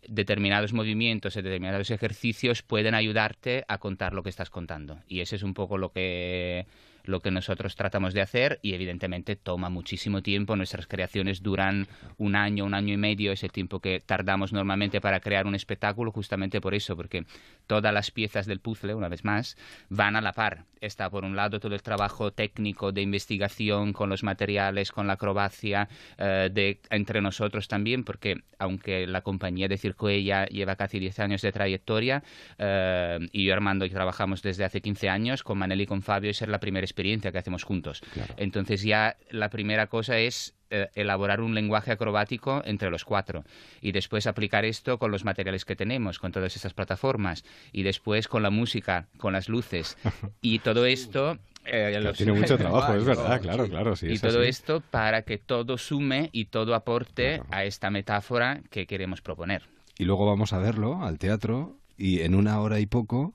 determinados 0.09 0.73
movimientos 0.73 1.37
y 1.37 1.43
determinados 1.43 1.91
ejercicios 1.91 2.63
pueden 2.63 2.95
ayudarte 2.95 3.65
a 3.69 3.79
contar 3.79 4.13
lo 4.13 4.23
que 4.23 4.31
estás 4.31 4.51
contando. 4.51 4.99
Y 5.09 5.21
ese 5.21 5.37
es 5.37 5.43
un 5.43 5.55
poco 5.55 5.79
lo 5.79 5.91
que, 5.91 6.67
lo 7.09 7.21
que 7.21 7.31
nosotros 7.31 7.77
tratamos 7.77 8.15
de 8.15 8.21
hacer 8.21 8.59
y 8.63 8.75
evidentemente 8.75 9.37
toma 9.37 9.69
muchísimo 9.69 10.23
tiempo. 10.23 10.57
Nuestras 10.57 10.87
creaciones 10.87 11.43
duran 11.43 11.89
un 12.19 12.37
año, 12.37 12.65
un 12.65 12.75
año 12.75 12.95
y 12.95 12.97
medio, 12.97 13.33
es 13.33 13.43
el 13.43 13.53
tiempo 13.53 13.81
que 13.81 14.01
tardamos 14.01 14.53
normalmente 14.53 15.01
para 15.01 15.21
crear 15.21 15.47
un 15.47 15.55
espectáculo 15.55 16.13
justamente 16.13 16.61
por 16.61 16.75
eso, 16.75 16.97
porque 16.97 17.25
todas 17.67 17.93
las 17.93 18.11
piezas 18.11 18.47
del 18.47 18.61
puzzle, 18.61 18.95
una 18.95 19.09
vez 19.09 19.25
más, 19.25 19.57
van 19.89 20.17
a 20.17 20.21
la 20.21 20.33
par. 20.33 20.65
Está 20.81 21.11
por 21.11 21.25
un 21.25 21.37
lado 21.37 21.59
todo 21.59 21.75
el 21.75 21.83
trabajo 21.83 22.33
técnico 22.33 22.93
de 22.93 23.03
investigación 23.03 23.93
con 23.93 24.11
los 24.11 24.23
materiales, 24.23 24.93
con 24.93 25.07
la 25.07 25.15
acrobacia, 25.15 25.89
eh, 26.19 26.51
de, 26.53 26.81
entre 26.91 27.21
nosotros 27.21 27.67
también, 27.67 28.05
porque 28.05 28.43
aunque 28.59 29.07
la 29.07 29.23
compañía 29.23 29.69
de 29.69 29.79
Circo 29.79 30.09
Ella 30.09 30.47
lleva 30.47 30.77
casi 30.77 30.99
10 30.99 31.19
años 31.21 31.43
de 31.43 31.53
trayectoria, 31.53 32.23
eh, 32.59 33.19
y 33.33 33.45
yo 33.45 33.47
y 33.47 33.51
Armando 33.51 33.85
y 33.85 33.91
trabajamos 33.91 34.43
desde 34.43 34.65
hace 34.65 34.81
15 34.81 35.09
años, 35.09 35.43
con 35.43 35.59
Manel 35.59 35.81
y 35.81 35.87
con 35.87 36.03
Fabio, 36.03 36.31
esa 36.31 36.45
es 36.45 36.51
la 36.51 36.61
primera 36.61 36.85
experiencia 36.97 37.31
que 37.31 37.39
hacemos 37.39 37.63
juntos. 37.63 38.01
Entonces 38.39 38.83
ya 38.83 39.19
la 39.29 39.51
primera 39.51 39.87
cosa 39.89 40.19
es 40.19 40.55
eh, 40.71 40.89
elaborar 40.95 41.43
un 41.43 41.55
lenguaje 41.55 41.93
acrobático 41.93 42.63
entre 42.65 42.91
los 42.91 43.05
cuatro 43.05 43.45
y 43.83 43.93
después 43.93 44.27
aplicar 44.27 44.65
esto 44.65 44.99
con 44.99 45.11
los 45.11 45.23
materiales 45.23 45.67
que 45.67 45.77
tenemos, 45.77 46.19
con 46.19 46.33
todas 46.33 46.57
estas 46.57 46.73
plataformas 46.73 47.45
y 47.71 47.83
después 47.83 48.29
con 48.29 48.43
la 48.43 48.49
música, 48.49 49.09
con 49.19 49.35
las 49.35 49.51
luces 49.51 49.99
y 50.41 50.61
todo 50.61 50.87
esto 50.87 51.37
eh, 51.67 52.13
tiene 52.17 52.33
mucho 52.33 52.57
trabajo, 52.65 52.95
es 52.95 53.05
verdad, 53.05 53.43
claro, 53.43 53.69
claro. 53.69 53.93
y 54.01 54.19
todo 54.19 54.43
esto 54.43 54.81
para 54.81 55.21
que 55.23 55.37
todo 55.37 55.77
sume 55.77 56.31
y 56.33 56.47
todo 56.47 56.75
aporte 56.75 57.43
a 57.51 57.65
esta 57.65 57.91
metáfora 57.91 58.63
que 58.71 58.87
queremos 58.87 59.21
proponer. 59.21 59.65
Y 59.99 60.05
luego 60.05 60.25
vamos 60.25 60.55
a 60.55 60.59
verlo 60.59 61.05
al 61.05 61.19
teatro 61.19 61.77
y 61.99 62.21
en 62.21 62.35
una 62.35 62.59
hora 62.61 62.81
y 62.81 62.87
poco 62.87 63.35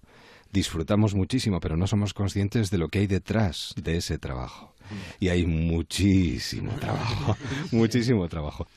disfrutamos 0.52 1.14
muchísimo, 1.16 1.60
pero 1.60 1.78
no 1.78 1.88
somos 1.88 2.14
conscientes 2.14 2.70
de 2.70 2.78
lo 2.78 2.90
que 2.90 3.00
hay 3.00 3.08
detrás 3.08 3.74
de 3.76 3.98
ese 3.98 4.18
trabajo. 4.18 4.74
Y 5.20 5.30
hay 5.30 5.46
muchísimo 5.46 6.74
trabajo, 6.74 7.38
muchísimo 7.72 8.28
trabajo. 8.28 8.68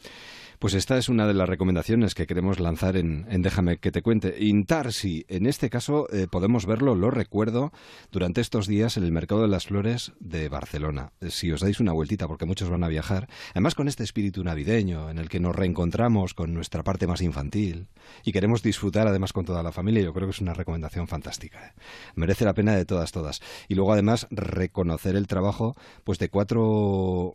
Pues 0.65 0.73
esta 0.73 0.97
es 0.97 1.11
una 1.11 1.27
de 1.27 1.35
las 1.35 1.47
recomendaciones 1.47 2.15
que 2.15 2.27
queremos 2.27 2.59
lanzar 2.59 2.97
en, 2.97 3.27
Déjame 3.43 3.77
que 3.77 3.93
te 3.93 4.01
cuente. 4.01 4.35
Intarsi, 4.43 5.27
en 5.29 5.45
este 5.45 5.69
caso 5.69 6.09
eh, 6.11 6.27
podemos 6.27 6.65
verlo, 6.65 6.95
lo 6.95 7.11
recuerdo, 7.11 7.71
durante 8.11 8.41
estos 8.41 8.67
días 8.67 8.97
en 8.97 9.05
el 9.05 9.13
Mercado 9.13 9.43
de 9.43 9.49
las 9.49 9.67
Flores 9.67 10.13
de 10.21 10.49
Barcelona. 10.49 11.13
Eh, 11.21 11.29
si 11.29 11.53
os 11.53 11.61
dais 11.61 11.81
una 11.81 11.93
vueltita, 11.93 12.27
porque 12.27 12.47
muchos 12.47 12.71
van 12.71 12.83
a 12.83 12.89
viajar, 12.89 13.29
además 13.51 13.75
con 13.75 13.89
este 13.89 14.05
espíritu 14.05 14.43
navideño 14.43 15.11
en 15.11 15.19
el 15.19 15.29
que 15.29 15.39
nos 15.39 15.55
reencontramos 15.55 16.33
con 16.33 16.55
nuestra 16.55 16.83
parte 16.83 17.07
más 17.07 17.21
infantil 17.21 17.89
y 18.25 18.33
queremos 18.33 18.63
disfrutar 18.63 19.07
además 19.07 19.35
con 19.35 19.45
toda 19.45 19.63
la 19.63 19.71
familia, 19.71 20.03
yo 20.03 20.15
creo 20.15 20.29
que 20.29 20.33
es 20.35 20.41
una 20.41 20.55
recomendación 20.55 21.09
fantástica. 21.09 21.63
¿eh? 21.63 21.73
Merece 22.15 22.47
la 22.47 22.55
pena 22.55 22.75
de 22.75 22.87
todas, 22.87 23.13
todas. 23.13 23.43
Y 23.69 23.75
luego 23.75 23.93
además 23.93 24.27
reconocer 24.31 25.15
el 25.15 25.27
trabajo 25.27 25.77
pues 26.05 26.19
de 26.19 26.31
cuatro, 26.31 27.35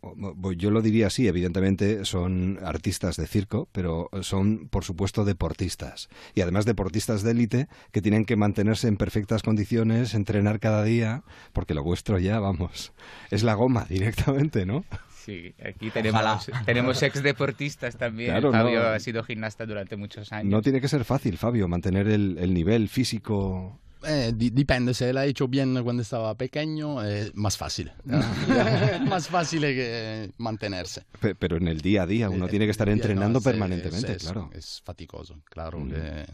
yo 0.57 0.71
lo 0.71 0.81
diría 0.81 1.05
así, 1.05 1.27
evidentemente 1.27 2.05
son 2.05 2.57
artistas 2.63 3.18
de 3.19 3.27
circo, 3.27 3.69
pero 3.71 4.09
son, 4.21 4.67
por 4.69 4.83
supuesto, 4.83 5.25
deportistas. 5.25 6.09
Y 6.33 6.41
además 6.41 6.65
deportistas 6.65 7.21
de 7.21 7.31
élite 7.31 7.67
que 7.91 8.01
tienen 8.01 8.25
que 8.25 8.35
mantenerse 8.35 8.87
en 8.87 8.97
perfectas 8.97 9.43
condiciones, 9.43 10.13
entrenar 10.13 10.59
cada 10.59 10.83
día, 10.83 11.23
porque 11.53 11.73
lo 11.73 11.83
vuestro 11.83 12.17
ya, 12.17 12.39
vamos, 12.39 12.93
es 13.29 13.43
la 13.43 13.53
goma 13.53 13.85
directamente, 13.89 14.65
¿no? 14.65 14.85
Sí, 15.25 15.53
aquí 15.63 15.91
tenemos, 15.91 16.49
tenemos 16.65 17.03
ex 17.03 17.21
deportistas 17.21 17.97
también. 17.97 18.41
Fabio 18.41 18.87
ha 18.87 18.99
sido 18.99 19.21
gimnasta 19.23 19.65
durante 19.65 19.95
muchos 19.95 20.31
años. 20.31 20.49
No 20.49 20.61
tiene 20.61 20.81
que 20.81 20.87
ser 20.87 21.05
fácil, 21.05 21.37
Fabio, 21.37 21.67
mantener 21.67 22.07
el 22.07 22.53
nivel 22.53 22.89
físico 22.89 23.79
eh, 24.03 24.33
dipende, 24.35 24.93
se 24.93 25.11
l'ha 25.11 25.25
hecho 25.25 25.47
bien 25.47 25.81
cuando 25.83 26.01
estaba 26.01 26.35
pequeño, 26.35 27.03
es 27.03 27.35
más 27.35 27.57
fácil. 27.57 27.91
más 29.07 29.27
fácil 29.27 29.61
que 29.61 30.31
mantenerse. 30.37 31.03
Pero 31.37 31.57
en 31.57 31.67
el 31.67 31.81
día 31.81 32.03
a 32.03 32.05
día 32.05 32.29
uno 32.29 32.47
tiene 32.47 32.65
que 32.65 32.71
estar 32.71 32.89
entrenando 32.89 33.41
permanentemente, 33.41 34.13
es, 34.13 34.23
claro. 34.23 34.49
Es 34.53 34.81
faticoso, 34.83 35.41
claro 35.45 35.79
mm. 35.79 35.89
que 35.89 36.25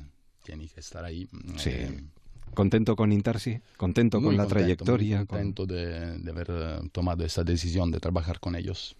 tiene 0.43 0.67
que 0.67 0.79
estar 0.79 1.03
ahí. 1.03 1.27
Sí. 1.57 1.71
Eh, 1.71 2.03
¿Contento 2.53 2.95
con 2.95 3.11
Intarsi? 3.11 3.59
¿Contento 3.77 4.21
con 4.21 4.37
la 4.37 4.45
trayectoria? 4.45 5.25
contento 5.25 5.65
de, 5.65 6.17
de, 6.19 6.31
haber 6.31 6.47
eh, 6.49 6.89
tomado 6.91 7.25
esa 7.25 7.43
decisión 7.43 7.91
de 7.91 7.99
trabajar 7.99 8.39
con 8.39 8.55
ellos. 8.55 8.95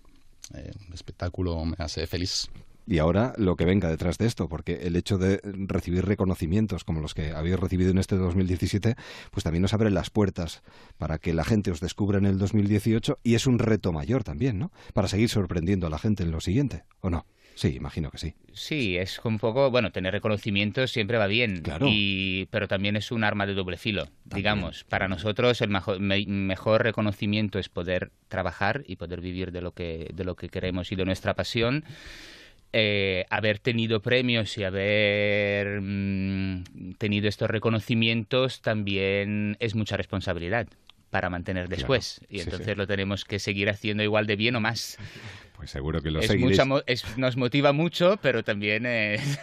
Eh, 0.54 0.72
el 0.88 0.94
espectáculo 0.94 1.64
me 1.66 1.76
hace 1.80 2.06
feliz 2.06 2.50
y 2.88 3.00
ahora 3.00 3.34
lo 3.38 3.56
que 3.56 3.66
venga 3.66 3.90
detrás 3.90 4.18
de 4.18 4.26
esto, 4.26 4.48
porque 4.48 4.82
el 4.84 4.96
hecho 4.96 5.18
de 5.18 5.40
recibir 5.44 6.06
reconocimientos 6.06 6.84
como 6.84 7.02
los 7.02 7.14
que 7.14 7.32
habéis 7.32 7.60
recibido 7.60 7.92
en 7.92 7.98
este 7.98 8.16
2017, 8.16 8.96
pues 9.32 9.44
también 9.44 9.62
nos 9.64 9.74
abre 9.74 9.90
las 9.90 10.10
puertas 10.10 10.62
para 10.98 11.18
que 11.18 11.34
la 11.34 11.44
gente 11.44 11.72
os 11.72 11.80
descubra 11.80 12.18
en 12.18 12.26
el 12.26 12.38
2018 12.38 13.20
y 13.24 13.36
es 13.36 13.48
un 13.48 13.60
reto 13.60 13.92
mayor 13.92 14.24
también, 14.24 14.60
¿no? 14.60 14.72
Para 14.94 15.08
seguir 15.08 15.30
sorprendiendo 15.30 15.88
a 15.88 15.90
la 15.90 16.00
gente 16.00 16.24
en 16.24 16.32
lo 16.32 16.42
siguiente, 16.42 16.84
¿o 17.02 17.10
no? 17.10 17.26
Sí, 17.56 17.74
imagino 17.74 18.12
que 18.12 18.18
sí. 18.18 18.36
Sí, 18.54 18.98
es 18.98 19.20
un 19.24 19.40
poco, 19.40 19.72
bueno, 19.72 19.92
tener 19.92 20.12
reconocimientos 20.12 20.92
siempre 20.92 21.18
va 21.18 21.28
bien, 21.28 21.62
claro. 21.62 21.88
y, 21.90 22.48
pero 22.52 22.68
también 22.68 22.98
es 22.98 23.12
un 23.12 23.24
arma 23.24 23.46
de 23.46 23.54
doble 23.54 23.78
filo, 23.78 24.10
digamos. 24.26 24.84
Para 24.84 25.08
nosotros 25.08 25.62
el 25.62 25.70
mejor, 25.70 26.00
mejor 26.02 26.84
reconocimiento 26.84 27.58
es 27.58 27.70
poder 27.70 28.12
trabajar 28.28 28.84
y 28.86 28.98
poder 28.98 29.22
vivir 29.22 29.54
de 29.54 29.62
lo 29.62 29.72
que, 29.72 30.10
de 30.14 30.26
lo 30.26 30.36
que 30.36 30.50
queremos 30.50 30.92
y 30.92 30.96
de 30.98 31.06
nuestra 31.06 31.34
pasión. 31.34 31.86
Eh, 32.78 33.26
haber 33.30 33.60
tenido 33.60 34.02
premios 34.02 34.58
y 34.58 34.66
haber 34.66 35.80
mm, 35.80 36.96
tenido 36.98 37.30
estos 37.30 37.50
reconocimientos 37.50 38.62
también 38.62 39.56
es 39.62 39.76
mucha 39.76 39.96
responsabilidad 39.96 40.68
para 41.10 41.30
mantener 41.30 41.70
después. 41.70 42.20
y 42.30 42.42
entonces 42.42 42.76
lo 42.76 42.86
tenemos 42.86 43.24
que 43.24 43.40
seguir 43.40 43.70
haciendo 43.70 44.04
igual 44.04 44.28
de 44.28 44.36
bien 44.36 44.58
o 44.58 44.60
más. 44.60 44.98
Pues 45.66 45.72
seguro 45.72 46.00
que 46.00 46.12
lo 46.12 46.20
es 46.20 46.30
es, 46.86 47.18
nos 47.18 47.38
motiva 47.38 47.74
mucho, 47.74 48.20
pero 48.22 48.44
también 48.44 48.86
es... 48.86 49.20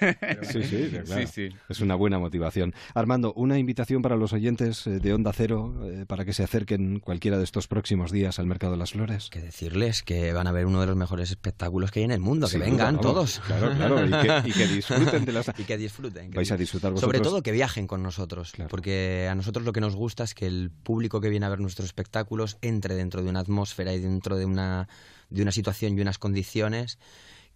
sí, 0.53 0.63
sí, 0.63 0.89
claro. 1.05 1.29
Es 1.69 1.81
una 1.81 1.97
buena 1.97 2.21
motivación. 2.21 2.75
Armando, 2.95 3.33
una 3.33 3.59
invitación 3.59 4.03
para 4.03 4.15
los 4.15 4.33
oyentes 4.33 4.87
eh, 4.87 5.01
de 5.01 5.15
Onda 5.15 5.33
Cero 5.33 5.75
eh, 5.83 6.05
para 6.07 6.25
que 6.25 6.33
se 6.33 6.45
acerquen 6.45 7.01
cualquiera 7.01 7.39
de 7.39 7.43
estos 7.43 7.67
próximos 7.67 8.13
días 8.13 8.39
al 8.39 8.47
Mercado 8.47 8.75
de 8.75 8.79
las 8.79 8.93
Flores. 8.93 9.31
Que 9.31 9.41
decirles 9.41 10.05
que 10.05 10.33
van 10.33 10.47
a 10.47 10.53
ver 10.53 10.67
uno 10.67 10.81
de 10.81 10.87
los 10.87 10.95
mejores 10.95 11.31
espectáculos 11.31 11.91
que 11.91 11.99
hay 11.99 12.05
en 12.05 12.13
el 12.13 12.21
mundo, 12.21 12.47
que 12.49 12.59
vengan 12.59 13.01
todos. 13.01 13.41
Claro, 13.41 13.75
claro, 13.75 14.07
y 14.47 14.53
que, 14.53 14.69
disfruten 14.69 15.25
de 15.25 15.33
las... 15.33 15.51
Y 15.59 15.65
que 15.65 15.77
disfruten. 15.77 16.31
Vais 16.31 16.53
a 16.53 16.57
disfrutar 16.57 16.93
vosotros. 16.93 17.09
Sobre 17.09 17.19
todo 17.19 17.43
que 17.43 17.51
viajen 17.51 17.89
con 17.89 18.01
nosotros, 18.05 18.53
porque 18.71 19.27
a 19.29 19.35
nosotros 19.35 19.65
lo 19.65 19.73
que 19.73 19.81
nos 19.81 19.97
gusta 19.97 20.23
es 20.23 20.35
que 20.35 20.47
el 20.47 20.71
público 20.71 21.21
que 21.21 21.31
viene 21.31 21.47
a 21.47 21.49
ver 21.49 21.59
nuestros 21.59 21.87
espectáculos 21.87 22.59
entre 22.63 22.95
dentro 22.95 23.25
de 23.25 23.29
una 23.29 23.41
atmósfera 23.41 23.93
y 23.93 23.99
dentro 23.99 24.37
de 24.37 24.45
una 24.45 24.87
de 25.33 25.43
una 25.43 25.53
situación 25.53 25.97
y 25.97 26.01
condiciones 26.19 26.99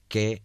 que 0.08 0.42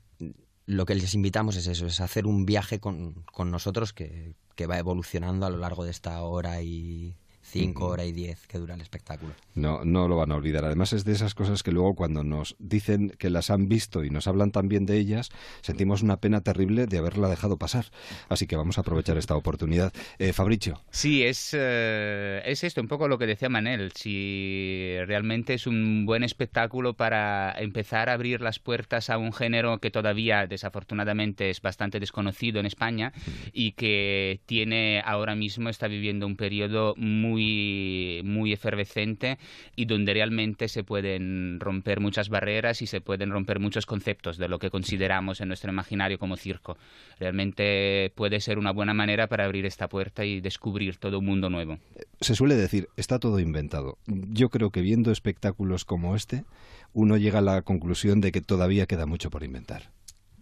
lo 0.66 0.86
que 0.86 0.95
les 0.95 1.14
invitamos 1.14 1.55
es 1.55 1.68
eso, 1.68 1.86
es 1.86 1.99
hacer 1.99 2.26
un 2.26 2.45
viaje 2.45 2.80
con, 2.80 3.24
con 3.32 3.51
nosotros 3.51 3.93
que, 3.93 4.36
que 4.55 4.68
va 4.68 4.78
evolucionando 4.78 5.45
a 5.45 5.49
lo 5.49 5.57
largo 5.57 5.84
de 5.84 5.91
esta 5.91 6.22
hora 6.22 6.62
y 6.62 7.16
cinco 7.41 7.87
horas 7.87 8.07
y 8.07 8.11
diez 8.11 8.47
que 8.47 8.57
dura 8.57 8.75
el 8.75 8.81
espectáculo. 8.81 9.33
No, 9.55 9.83
no 9.83 10.07
lo 10.07 10.15
van 10.15 10.31
a 10.31 10.35
olvidar. 10.35 10.65
Además 10.65 10.93
es 10.93 11.03
de 11.03 11.13
esas 11.13 11.35
cosas 11.35 11.63
que 11.63 11.71
luego 11.71 11.95
cuando 11.95 12.23
nos 12.23 12.55
dicen 12.59 13.13
que 13.17 13.29
las 13.29 13.49
han 13.49 13.67
visto 13.67 14.03
y 14.03 14.09
nos 14.09 14.27
hablan 14.27 14.51
tan 14.51 14.69
bien 14.69 14.85
de 14.85 14.97
ellas, 14.97 15.29
sentimos 15.61 16.01
una 16.01 16.17
pena 16.17 16.41
terrible 16.41 16.87
de 16.87 16.97
haberla 16.97 17.27
dejado 17.27 17.57
pasar. 17.57 17.85
Así 18.29 18.47
que 18.47 18.55
vamos 18.55 18.77
a 18.77 18.81
aprovechar 18.81 19.17
esta 19.17 19.35
oportunidad. 19.35 19.93
Eh, 20.19 20.33
Fabricio. 20.33 20.81
Sí, 20.91 21.23
es, 21.23 21.51
eh, 21.53 22.41
es 22.45 22.63
esto, 22.63 22.81
un 22.81 22.87
poco 22.87 23.07
lo 23.07 23.17
que 23.17 23.27
decía 23.27 23.49
Manel. 23.49 23.91
Si 23.95 24.95
realmente 25.05 25.53
es 25.53 25.67
un 25.67 26.05
buen 26.05 26.23
espectáculo 26.23 26.93
para 26.95 27.53
empezar 27.57 28.09
a 28.09 28.13
abrir 28.13 28.41
las 28.41 28.59
puertas 28.59 29.09
a 29.09 29.17
un 29.17 29.33
género 29.33 29.79
que 29.79 29.91
todavía 29.91 30.47
desafortunadamente 30.47 31.49
es 31.49 31.61
bastante 31.61 31.99
desconocido 31.99 32.59
en 32.59 32.65
España 32.65 33.13
y 33.51 33.73
que 33.73 34.41
tiene 34.45 35.01
ahora 35.05 35.35
mismo, 35.35 35.69
está 35.69 35.87
viviendo 35.87 36.25
un 36.25 36.35
periodo 36.35 36.93
muy 36.97 37.40
muy, 38.23 38.51
efervescente 38.53 39.37
y 39.75 39.85
donde 39.85 40.13
realmente 40.13 40.67
se 40.67 40.83
pueden 40.83 41.59
romper 41.59 41.99
muchas 41.99 42.29
barreras 42.29 42.81
y 42.81 42.87
se 42.87 43.01
pueden 43.01 43.31
romper 43.31 43.59
muchos 43.59 43.85
conceptos 43.85 44.37
de 44.37 44.49
lo 44.49 44.59
que 44.59 44.69
consideramos 44.69 45.41
en 45.41 45.47
nuestro 45.47 45.71
imaginario 45.71 46.17
como 46.19 46.35
circo. 46.35 46.77
Realmente 47.19 48.11
puede 48.15 48.39
ser 48.39 48.57
una 48.57 48.71
buena 48.71 48.93
manera 48.93 49.27
para 49.27 49.45
abrir 49.45 49.65
esta 49.65 49.87
puerta 49.87 50.25
y 50.25 50.41
descubrir 50.41 50.97
todo 50.97 51.19
un 51.19 51.25
mundo 51.25 51.49
nuevo. 51.49 51.79
Se 52.19 52.35
suele 52.35 52.55
decir, 52.55 52.89
está 52.97 53.19
todo 53.19 53.39
inventado. 53.39 53.97
Yo 54.05 54.49
creo 54.49 54.71
que 54.71 54.81
viendo 54.81 55.11
espectáculos 55.11 55.85
como 55.85 56.15
este, 56.15 56.43
uno 56.93 57.17
llega 57.17 57.39
a 57.39 57.43
la 57.43 57.61
conclusión 57.61 58.21
de 58.21 58.31
que 58.31 58.41
todavía 58.41 58.85
queda 58.85 59.05
mucho 59.05 59.29
por 59.29 59.43
inventar. 59.43 59.91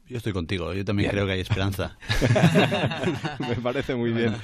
Yo 0.10 0.18
estoy 0.18 0.34
contigo, 0.34 0.74
yo 0.74 0.84
también 0.84 1.12
creo 1.12 1.28
que 1.28 1.34
hay 1.34 1.42
esperanza. 1.42 1.96
Me 3.40 3.56
parece 3.58 3.94
muy 3.94 4.10
bien. 4.12 4.36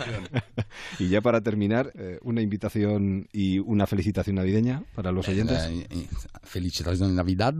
y 0.99 1.09
ya 1.09 1.21
para 1.21 1.41
terminar, 1.41 1.91
eh, 1.95 2.19
una 2.21 2.43
invitación 2.43 3.27
y 3.33 3.57
una 3.57 3.87
felicitación 3.87 4.35
navideña 4.35 4.83
para 4.93 5.11
los 5.11 5.27
oyentes. 5.27 5.57
Eh, 5.63 5.87
eh, 5.89 6.07
felicitación 6.43 7.09
de 7.09 7.15
Navidad, 7.15 7.55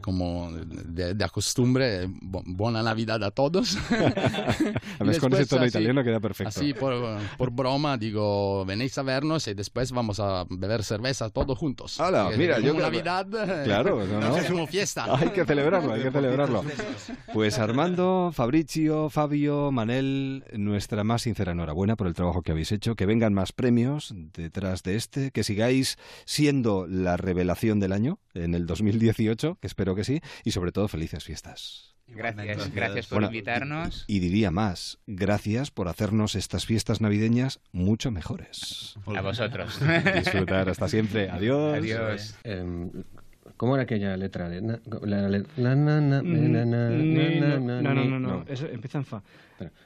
como 0.00 0.50
de, 0.52 1.12
de 1.12 1.28
costumbre, 1.28 2.08
buena 2.08 2.82
Navidad 2.82 3.22
a 3.22 3.30
todos. 3.30 3.76
a 4.98 5.04
ver, 5.04 5.18
con 5.20 5.34
ese 5.34 5.44
tono 5.44 5.66
italiano 5.66 6.02
queda 6.02 6.18
perfecto. 6.18 6.48
Así, 6.48 6.72
por, 6.72 6.94
por, 7.36 7.50
broma, 7.50 7.98
digo, 7.98 8.64
venéis 8.64 8.96
a 8.96 9.02
vernos 9.02 9.46
y 9.48 9.52
después 9.52 9.92
vamos 9.92 10.18
a 10.18 10.46
beber 10.48 10.82
cerveza 10.82 11.28
todos 11.28 11.58
juntos. 11.58 12.00
Hola, 12.00 12.30
mira, 12.38 12.58
yo... 12.58 12.72
Navidad, 12.72 13.26
claro, 13.64 14.06
no, 14.06 14.18
no. 14.18 14.36
es 14.38 14.46
como 14.46 14.66
fiesta. 14.66 15.14
Hay 15.14 15.28
que 15.28 15.44
celebrarlo, 15.44 15.92
hay 15.92 16.04
que 16.04 16.10
celebrarlo. 16.10 16.64
Pues 17.34 17.49
pues 17.50 17.58
Armando, 17.58 18.30
Fabricio, 18.32 19.10
Fabio, 19.10 19.72
Manel, 19.72 20.44
nuestra 20.52 21.02
más 21.02 21.22
sincera 21.22 21.50
enhorabuena 21.50 21.96
por 21.96 22.06
el 22.06 22.14
trabajo 22.14 22.42
que 22.42 22.52
habéis 22.52 22.70
hecho, 22.70 22.94
que 22.94 23.06
vengan 23.06 23.34
más 23.34 23.52
premios 23.52 24.14
detrás 24.14 24.84
de 24.84 24.94
este, 24.94 25.32
que 25.32 25.42
sigáis 25.42 25.98
siendo 26.24 26.86
la 26.86 27.16
revelación 27.16 27.80
del 27.80 27.92
año 27.92 28.20
en 28.34 28.54
el 28.54 28.66
2018, 28.66 29.58
que 29.60 29.66
espero 29.66 29.96
que 29.96 30.04
sí, 30.04 30.20
y 30.44 30.52
sobre 30.52 30.70
todo 30.70 30.86
felices 30.86 31.24
fiestas. 31.24 31.96
Gracias, 32.06 32.72
gracias 32.72 33.06
por 33.06 33.16
Bueno, 33.16 33.28
invitarnos. 33.28 34.04
Y 34.06 34.18
diría 34.20 34.50
más, 34.50 34.98
gracias 35.06 35.70
por 35.70 35.88
hacernos 35.88 36.34
estas 36.34 36.66
fiestas 36.66 37.00
navideñas 37.00 37.60
mucho 37.72 38.10
mejores. 38.10 38.94
A 39.06 39.22
vosotros. 39.22 39.80
Disfrutar 40.14 40.68
hasta 40.68 40.88
siempre. 40.88 41.30
Adiós. 41.30 41.78
Adiós. 41.78 42.36
Em, 42.42 42.90
¿Cómo 43.56 43.74
era 43.74 43.82
aquella 43.84 44.16
letra? 44.16 44.48
la- 44.48 44.80
la- 45.02 45.28
la- 45.28 45.38
na- 45.56 45.74
na- 45.76 46.00
na- 46.00 46.22
na- 46.22 46.48
na- 46.48 46.88
no, 46.90 47.60
na- 47.80 47.94
no, 47.94 47.94
ni- 47.94 48.08
no, 48.08 48.18
no, 48.20 48.44
eso 48.48 48.66
empieza 48.66 48.98
en 48.98 49.04
fa. 49.04 49.22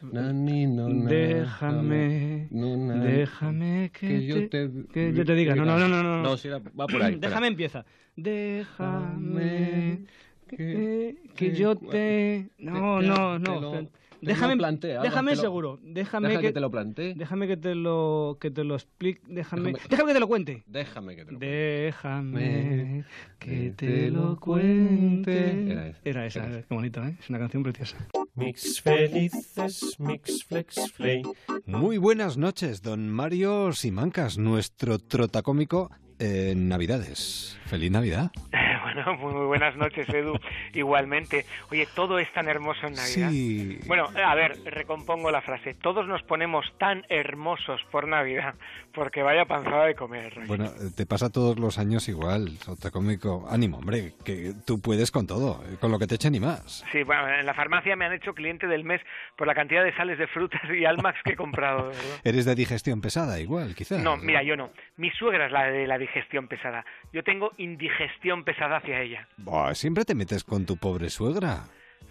No, 0.02 1.08
Déjame, 1.08 2.48
no, 2.50 3.04
déjame 3.04 3.90
que, 3.92 4.26
yo 4.26 4.48
te, 4.48 4.70
que 4.92 5.12
yo 5.12 5.24
te 5.24 5.34
diga. 5.34 5.54
No, 5.56 5.64
no, 5.64 5.76
no, 5.78 5.88
no. 5.88 6.02
No, 6.02 6.22
No, 6.22 6.36
sí, 6.36 6.48
va 6.48 6.60
por 6.60 7.02
ahí. 7.02 7.16
Déjame 7.20 7.46
empieza. 7.48 7.84
Déjame 8.16 10.06
que, 10.48 11.16
que 11.36 11.56
yo 11.56 11.74
te... 11.76 12.50
No, 12.58 13.02
no, 13.02 13.38
te 13.38 13.60
no. 13.60 13.90
Déjame, 14.24 14.52
Alba, 14.54 15.02
déjame 15.02 15.34
lo- 15.34 15.40
seguro. 15.40 15.78
Déjame 15.82 16.28
deja 16.28 16.40
que, 16.40 16.46
que 16.48 16.52
te 16.52 16.60
lo 16.60 16.70
plantee. 16.70 17.14
Déjame 17.14 17.46
que 17.46 17.56
te 17.56 17.74
lo, 17.74 18.38
que 18.40 18.50
te 18.50 18.64
lo 18.64 18.74
explique. 18.74 19.20
Déjame, 19.28 19.72
Déjame- 19.72 19.88
déjame 19.88 20.08
que 20.08 20.14
te 20.14 20.20
lo 20.20 20.28
cuente. 20.28 20.62
Déjame 20.66 21.16
que 21.16 21.24
te 21.24 21.32
lo 21.32 21.38
Déjame 21.38 23.04
que 23.38 23.70
te 23.76 24.10
lo 24.10 24.36
cuente. 24.40 25.70
Era 25.72 25.86
esa. 25.88 25.98
Era 26.04 26.26
esa, 26.26 26.50
qué 26.62 26.74
bonito, 26.74 27.04
¿eh? 27.04 27.16
Es 27.20 27.28
una 27.30 27.38
canción 27.38 27.62
preciosa. 27.62 27.96
Mix 28.34 28.80
felices, 28.80 29.96
mix 29.98 30.44
flex 30.44 30.92
flay. 30.92 31.22
Muy 31.66 31.98
buenas 31.98 32.36
noches, 32.36 32.82
don 32.82 33.08
Mario 33.08 33.72
Simancas, 33.72 34.38
nuestro 34.38 34.98
trotacómico 34.98 35.90
en 36.18 36.68
Navidades. 36.68 37.58
Feliz 37.66 37.90
Navidad. 37.90 38.30
Bueno, 38.94 39.14
muy, 39.18 39.34
muy 39.34 39.46
buenas 39.46 39.76
noches, 39.76 40.08
Edu. 40.08 40.38
Igualmente. 40.72 41.44
Oye, 41.70 41.86
todo 41.94 42.18
es 42.18 42.32
tan 42.32 42.48
hermoso 42.48 42.86
en 42.86 42.94
Navidad. 42.94 43.30
Sí. 43.30 43.78
Bueno, 43.86 44.08
a 44.24 44.34
ver, 44.34 44.58
recompongo 44.64 45.30
la 45.30 45.42
frase. 45.42 45.74
Todos 45.74 46.06
nos 46.06 46.22
ponemos 46.22 46.66
tan 46.78 47.04
hermosos 47.08 47.82
por 47.90 48.06
Navidad, 48.08 48.54
porque 48.94 49.22
vaya 49.22 49.44
panzada 49.44 49.86
de 49.86 49.94
comer. 49.94 50.32
Bueno, 50.46 50.70
te 50.96 51.06
pasa 51.06 51.30
todos 51.30 51.58
los 51.58 51.78
años 51.78 52.08
igual, 52.08 52.58
trotacómico. 52.58 53.46
Ánimo, 53.50 53.78
hombre, 53.78 54.12
que 54.24 54.52
tú 54.64 54.80
puedes 54.80 55.10
con 55.10 55.26
todo, 55.26 55.62
eh, 55.66 55.76
con 55.80 55.90
lo 55.90 55.98
que 55.98 56.06
te 56.06 56.14
echen 56.14 56.34
y 56.34 56.40
más. 56.40 56.84
Sí, 56.92 57.02
bueno, 57.02 57.28
en 57.28 57.44
la 57.44 57.54
farmacia 57.54 57.96
me 57.96 58.06
han 58.06 58.12
hecho 58.12 58.34
cliente 58.34 58.66
del 58.66 58.84
mes 58.84 59.00
por 59.36 59.46
la 59.46 59.54
cantidad 59.54 59.84
de 59.84 59.94
sales 59.96 60.18
de 60.18 60.26
frutas 60.28 60.62
y 60.70 60.84
almax 60.84 61.18
que 61.24 61.32
he 61.32 61.36
comprado. 61.36 61.88
verdad. 61.88 62.02
Eres 62.24 62.44
de 62.44 62.54
digestión 62.54 63.00
pesada, 63.00 63.40
igual, 63.40 63.74
quizás. 63.74 64.02
No, 64.02 64.16
mira, 64.16 64.42
yo 64.42 64.56
no. 64.56 64.70
Mi 64.96 65.10
suegra 65.10 65.46
es 65.46 65.52
la 65.52 65.64
de 65.64 65.86
la 65.86 65.98
digestión 65.98 66.48
pesada. 66.48 66.84
Yo 67.12 67.22
tengo 67.24 67.52
indigestión 67.56 68.44
pesada 68.44 68.78
hacia 68.78 69.00
ella. 69.00 69.28
Buah, 69.38 69.74
siempre 69.74 70.04
te 70.04 70.14
metes 70.14 70.44
con 70.44 70.66
tu 70.66 70.76
pobre 70.76 71.10
suegra. 71.10 71.64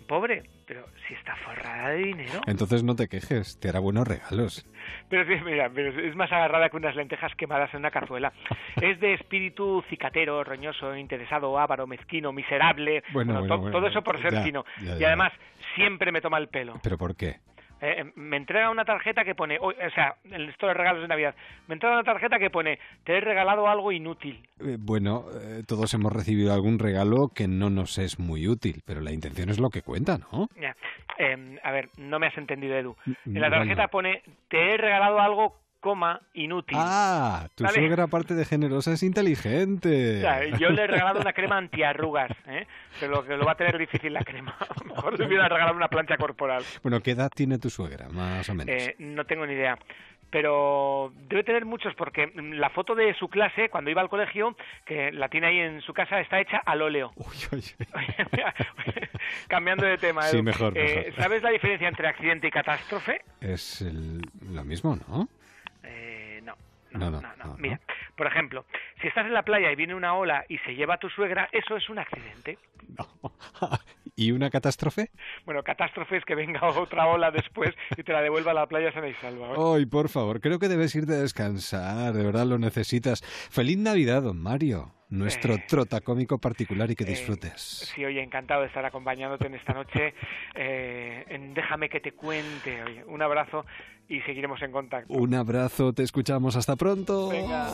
Pobre, 0.08 0.44
pero 0.66 0.86
si 1.08 1.14
está 1.14 1.36
forrada 1.38 1.90
de 1.90 1.98
dinero. 1.98 2.42
Entonces 2.48 2.84
no 2.84 2.96
te 2.96 3.08
quejes, 3.08 3.60
te 3.60 3.70
hará 3.70 3.80
buenos 3.80 4.08
regalos. 4.08 4.66
Pero 5.10 5.26
sí, 5.26 5.42
mira, 5.44 5.68
es 5.76 6.16
más 6.16 6.32
agarrada 6.32 6.70
que 6.70 6.78
unas 6.78 6.96
lentejas 6.96 7.34
quemadas 7.36 7.74
en 7.74 7.80
una 7.80 7.92
cazuela. 7.92 8.32
Es 8.82 9.00
de 9.00 9.14
espíritu 9.14 9.84
cicatero, 9.90 10.44
roñoso, 10.44 10.96
interesado, 10.96 11.58
avaro, 11.60 11.88
mezquino, 11.88 12.32
miserable. 12.34 13.04
Bueno, 13.14 13.34
bueno, 13.40 13.48
to- 13.56 13.62
bueno, 13.62 13.78
todo 13.78 13.88
eso 13.88 14.02
por 14.02 14.22
ser 14.22 14.34
ya, 14.34 14.44
fino. 14.44 14.66
ya, 14.84 14.98
Y 14.98 15.04
además, 15.04 15.32
siempre 15.76 16.12
me 16.12 16.22
toma 16.22 16.38
el 16.38 16.48
pelo. 16.50 16.80
¿Pero 16.84 16.98
por 16.98 17.16
qué? 17.16 17.38
Eh, 17.84 17.96
eh, 18.00 18.12
me 18.16 18.38
entrega 18.38 18.70
una 18.70 18.86
tarjeta 18.86 19.26
que 19.26 19.36
pone, 19.36 19.58
o, 19.60 19.68
o 19.68 19.90
sea, 19.94 20.16
en 20.24 20.50
esto 20.50 20.68
de 20.68 20.74
regalos 20.74 21.02
de 21.02 21.10
Navidad, 21.10 21.36
me 21.68 21.74
entrega 21.74 21.96
una 21.96 22.04
tarjeta 22.04 22.40
que 22.40 22.50
pone, 22.50 22.80
te 23.04 23.18
he 23.18 23.20
regalado 23.20 23.68
algo 23.68 23.92
inútil. 23.92 24.42
Eh, 24.62 24.78
Bueno, 24.80 25.26
eh, 25.34 25.64
todos 25.68 25.94
hemos 25.94 26.14
recibido 26.14 26.54
algún 26.54 26.80
regalo 26.80 27.28
que 27.36 27.50
no 27.50 27.70
nos 27.70 27.98
es 27.98 28.20
muy 28.20 28.48
útil, 28.48 28.82
pero 28.86 29.02
la 29.02 29.12
intención 29.12 29.50
es 29.50 29.60
lo 29.60 29.70
que 29.70 29.82
cuenta, 29.82 30.18
¿no? 30.18 30.48
Ya. 30.56 30.76
Eh, 31.18 31.60
a 31.62 31.72
ver, 31.72 31.90
no 31.98 32.20
me 32.20 32.28
has 32.28 32.38
entendido, 32.38 32.76
Edu. 32.78 32.96
En 33.26 33.42
la 33.42 33.50
tarjeta 33.50 33.90
pone, 33.90 34.24
te 34.48 34.74
he 34.74 34.78
regalado 34.78 35.20
algo, 35.20 35.56
coma, 35.84 36.22
inútil. 36.34 36.78
Ah, 36.80 37.50
tu 37.56 37.68
suegra 37.68 38.06
aparte 38.06 38.36
de 38.36 38.46
generosa 38.46 38.94
es 38.94 39.04
inteligente. 39.04 40.20
O 40.20 40.22
sea, 40.22 40.46
yo 40.58 40.70
le 40.70 40.84
he 40.84 40.88
regalado 40.88 41.20
una 41.20 41.34
crema 41.34 41.58
antiarrugas, 41.58 42.32
¿eh? 42.48 42.66
pero 43.02 43.26
que 43.26 43.36
lo 43.36 43.44
va 43.46 43.52
a 43.52 43.56
tener 43.56 43.78
difícil 43.78 44.14
la 44.14 44.24
crema. 44.24 44.56
Mejor 44.86 45.20
le 45.20 45.26
hubiera 45.28 45.50
regalado 45.50 45.76
una 45.76 45.90
plancha 45.90 46.16
corporal. 46.16 46.64
Bueno, 46.84 47.02
¿qué 47.02 47.12
edad 47.12 47.30
tiene 47.36 47.58
tu 47.60 47.70
suegra, 47.70 48.08
más 48.08 48.48
o 48.50 48.56
menos? 48.56 48.74
Eh, 48.74 48.96
no 49.00 49.26
tengo 49.26 49.46
ni 49.46 49.54
idea. 49.54 49.78
Pero 50.30 51.12
debe 51.30 51.44
tener 51.44 51.66
muchos 51.66 51.94
porque 51.96 52.32
la 52.36 52.70
foto 52.72 52.96
de 52.96 53.14
su 53.16 53.28
clase, 53.28 53.70
cuando 53.70 53.92
iba 53.92 54.02
al 54.02 54.10
colegio, 54.10 54.56
que 54.86 55.12
la 55.12 55.28
tiene 55.30 55.48
ahí 55.48 55.60
en 55.60 55.82
su 55.82 55.94
casa, 55.94 56.20
está 56.22 56.40
hecha 56.40 56.58
al 56.66 56.82
óleo. 56.82 57.12
Cambiando 59.48 59.86
de 59.86 59.98
tema, 59.98 60.24
Sí, 60.24 60.42
mejor, 60.42 60.78
Eh, 60.78 61.06
mejor. 61.08 61.24
¿Sabes 61.24 61.44
la 61.44 61.50
diferencia 61.52 61.88
entre 61.88 62.08
accidente 62.08 62.48
y 62.48 62.52
catástrofe? 62.52 63.22
Es 63.42 63.82
el- 63.82 64.22
lo 64.52 64.64
mismo, 64.64 64.98
¿no? 65.08 65.28
Eh, 65.84 66.42
no. 66.44 66.56
No, 66.92 67.10
no, 67.10 67.22
no, 67.22 67.36
no, 67.38 67.56
Mira, 67.58 67.80
por 68.16 68.28
ejemplo, 68.28 68.66
si 69.02 69.08
estás 69.08 69.26
en 69.26 69.34
la 69.34 69.42
playa 69.42 69.72
y 69.72 69.76
viene 69.76 69.96
una 69.96 70.14
ola 70.14 70.46
y 70.48 70.60
se 70.60 70.76
lleva 70.76 70.94
a 70.94 70.98
tu 71.00 71.10
suegra, 71.10 71.50
eso 71.52 71.76
es 71.76 71.90
un 71.90 71.98
accidente. 71.98 72.60
¿Y 74.16 74.32
una 74.32 74.52
catástrofe? 74.52 75.10
Bueno, 75.44 75.64
catástrofe 75.64 76.18
es 76.18 76.26
que 76.26 76.36
venga 76.36 76.62
otra 76.68 77.08
ola 77.08 77.32
después 77.32 77.72
y 77.98 78.04
te 78.04 78.14
la 78.14 78.22
devuelva 78.22 78.52
a 78.52 78.54
la 78.54 78.68
playa 78.68 78.92
sana 78.92 79.08
y 79.08 79.16
salva. 79.16 79.54
¿eh? 79.54 79.76
Ay, 79.76 79.86
por 79.88 80.08
favor, 80.08 80.40
creo 80.40 80.60
que 80.60 80.68
debes 80.68 80.94
irte 80.94 81.14
a 81.14 81.18
descansar, 81.22 82.14
de 82.14 82.24
verdad 82.24 82.46
lo 82.46 82.60
necesitas. 82.60 83.24
Feliz 83.50 83.80
Navidad, 83.80 84.22
don 84.22 84.40
Mario, 84.40 84.94
nuestro 85.10 85.56
Eh, 85.56 85.64
trotacómico 85.68 86.38
particular 86.38 86.92
y 86.92 86.96
que 86.96 87.06
eh, 87.06 87.08
disfrutes. 87.08 87.92
Sí, 87.96 88.06
oye, 88.06 88.22
encantado 88.22 88.62
de 88.62 88.68
estar 88.68 88.86
acompañándote 88.86 89.48
en 89.48 89.56
esta 89.56 89.74
noche. 89.74 90.14
eh, 90.54 91.26
en 91.30 91.56
Déjame 91.56 91.90
que 91.90 92.00
te 92.00 92.12
cuente. 92.12 92.84
Oye, 92.84 93.04
un 93.06 93.22
abrazo 93.24 93.66
y 94.14 94.22
seguiremos 94.22 94.62
en 94.62 94.72
contacto. 94.72 95.12
Un 95.12 95.34
abrazo, 95.34 95.92
te 95.92 96.04
escuchamos, 96.04 96.56
hasta 96.56 96.76
pronto. 96.76 97.30
Venga. 97.30 97.74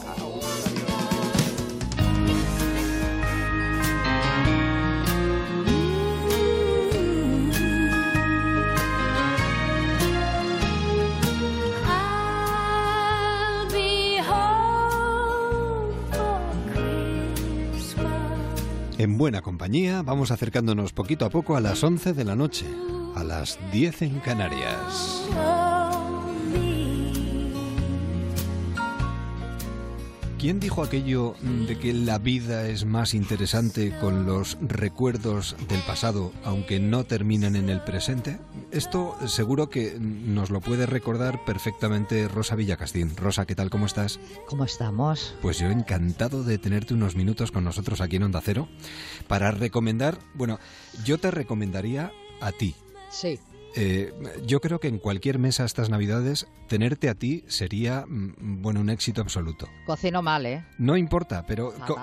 En 18.97 19.17
buena 19.17 19.41
compañía, 19.41 20.01
vamos 20.01 20.29
acercándonos 20.29 20.91
poquito 20.91 21.25
a 21.25 21.29
poco 21.29 21.55
a 21.55 21.61
las 21.61 21.81
11 21.83 22.11
de 22.11 22.25
la 22.25 22.35
noche, 22.35 22.65
a 23.15 23.23
las 23.23 23.57
10 23.71 24.01
en 24.01 24.19
Canarias. 24.19 25.68
¿Quién 30.39 30.61
dijo 30.61 30.83
aquello 30.83 31.35
de 31.67 31.77
que 31.77 31.91
la 31.91 32.17
vida 32.17 32.69
es 32.69 32.85
más 32.85 33.13
interesante 33.13 33.93
con 33.99 34.25
los 34.25 34.57
recuerdos 34.61 35.57
del 35.67 35.81
pasado, 35.81 36.31
aunque 36.45 36.79
no 36.79 37.03
terminan 37.03 37.57
en 37.57 37.69
el 37.69 37.81
presente? 37.81 38.39
Esto 38.71 39.17
seguro 39.27 39.69
que 39.69 39.97
nos 39.99 40.49
lo 40.49 40.61
puede 40.61 40.85
recordar 40.85 41.43
perfectamente 41.43 42.29
Rosa 42.29 42.55
Villacastín. 42.55 43.17
Rosa, 43.17 43.45
¿qué 43.45 43.53
tal? 43.53 43.69
¿Cómo 43.69 43.85
estás? 43.85 44.21
¿Cómo 44.47 44.63
estamos? 44.63 45.35
Pues 45.41 45.59
yo 45.59 45.67
encantado 45.67 46.45
de 46.45 46.57
tenerte 46.57 46.93
unos 46.93 47.17
minutos 47.17 47.51
con 47.51 47.65
nosotros 47.65 47.99
aquí 47.99 48.15
en 48.15 48.23
Onda 48.23 48.39
Cero 48.39 48.69
para 49.27 49.51
recomendar, 49.51 50.19
bueno, 50.35 50.57
yo 51.03 51.17
te 51.17 51.31
recomendaría 51.31 52.13
a 52.39 52.53
ti. 52.53 52.75
Sí. 53.11 53.41
Eh, 53.75 54.13
yo 54.45 54.61
creo 54.61 54.79
que 54.79 54.87
en 54.87 54.97
cualquier 54.97 55.37
mesa 55.39 55.63
estas 55.65 55.89
Navidades 55.89 56.47
tenerte 56.67 57.07
a 57.09 57.15
ti 57.15 57.43
sería, 57.47 58.05
mm, 58.07 58.61
bueno, 58.61 58.79
un 58.81 58.89
éxito 58.89 59.21
absoluto. 59.21 59.67
Cocino 59.85 60.21
mal, 60.21 60.45
¿eh? 60.45 60.65
No 60.77 60.97
importa, 60.97 61.45
pero, 61.45 61.73
co- 61.87 61.95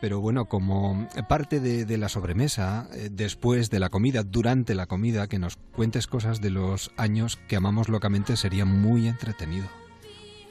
pero 0.00 0.20
bueno, 0.20 0.44
como 0.46 1.08
parte 1.28 1.60
de, 1.60 1.84
de 1.84 1.98
la 1.98 2.08
sobremesa, 2.08 2.88
eh, 2.92 3.08
después 3.10 3.70
de 3.70 3.80
la 3.80 3.88
comida, 3.88 4.22
durante 4.22 4.74
la 4.74 4.86
comida, 4.86 5.26
que 5.28 5.38
nos 5.38 5.56
cuentes 5.74 6.06
cosas 6.06 6.40
de 6.40 6.50
los 6.50 6.90
años 6.96 7.38
que 7.48 7.56
amamos 7.56 7.88
locamente 7.88 8.36
sería 8.36 8.64
muy 8.64 9.08
entretenido. 9.08 9.66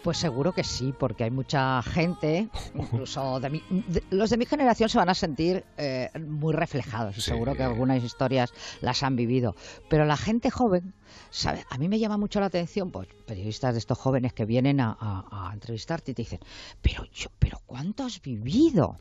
Pues 0.03 0.17
seguro 0.17 0.51
que 0.51 0.63
sí, 0.65 0.93
porque 0.99 1.23
hay 1.23 1.31
mucha 1.31 1.81
gente, 1.81 2.49
incluso 2.75 3.39
de 3.39 3.49
mi- 3.49 3.63
de- 3.87 4.03
los 4.09 4.29
de 4.29 4.37
mi 4.37 4.45
generación 4.45 4.89
se 4.89 4.97
van 4.97 5.07
a 5.09 5.13
sentir 5.13 5.63
eh, 5.77 6.09
muy 6.19 6.53
reflejados. 6.53 7.15
Seguro 7.23 7.55
que 7.55 7.63
algunas 7.63 8.03
historias 8.03 8.53
las 8.81 9.01
han 9.03 9.15
vivido. 9.15 9.55
Pero 9.89 10.03
la 10.05 10.17
gente 10.17 10.49
joven, 10.51 10.93
¿sabe? 11.31 11.63
a 11.69 11.77
mí 11.77 11.87
me 11.87 11.99
llama 11.99 12.17
mucho 12.17 12.41
la 12.41 12.47
atención, 12.47 12.91
pues 12.91 13.07
periodistas 13.25 13.73
de 13.75 13.79
estos 13.79 13.97
jóvenes 13.97 14.33
que 14.33 14.43
vienen 14.45 14.81
a, 14.81 14.95
a- 14.99 15.49
a 15.49 15.53
entrevistarte 15.53 16.11
y 16.11 16.13
te 16.15 16.23
dicen, 16.23 16.39
pero 16.81 17.05
yo, 17.13 17.29
pero 17.39 17.59
¿cuánto 17.65 18.03
has 18.03 18.21
vivido? 18.21 18.97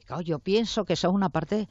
Y 0.00 0.04
claro, 0.04 0.22
yo 0.22 0.40
pienso 0.40 0.84
que 0.84 0.94
eso 0.94 1.08
es 1.08 1.14
una 1.14 1.28
parte 1.28 1.68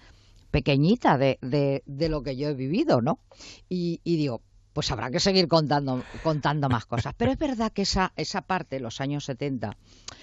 pequeñita 0.52 1.18
de, 1.18 1.38
de- 1.42 1.84
de 1.86 2.10
lo 2.10 2.22
que 2.24 2.38
yo 2.38 2.48
he 2.50 2.54
vivido, 2.56 3.02
¿no? 3.02 3.20
Y, 3.68 4.00
y 4.06 4.16
digo, 4.16 4.42
pues 4.74 4.92
habrá 4.92 5.10
que 5.10 5.20
seguir 5.20 5.48
contando, 5.48 6.04
contando 6.24 6.70
más 6.70 6.86
cosas. 6.86 7.14
Pero 7.18 7.32
es 7.32 7.38
verdad 7.38 7.72
que 7.72 7.84
esa, 7.84 8.14
esa 8.16 8.42
parte, 8.42 8.80
los 8.80 9.02
años 9.02 9.26
70, 9.26 9.78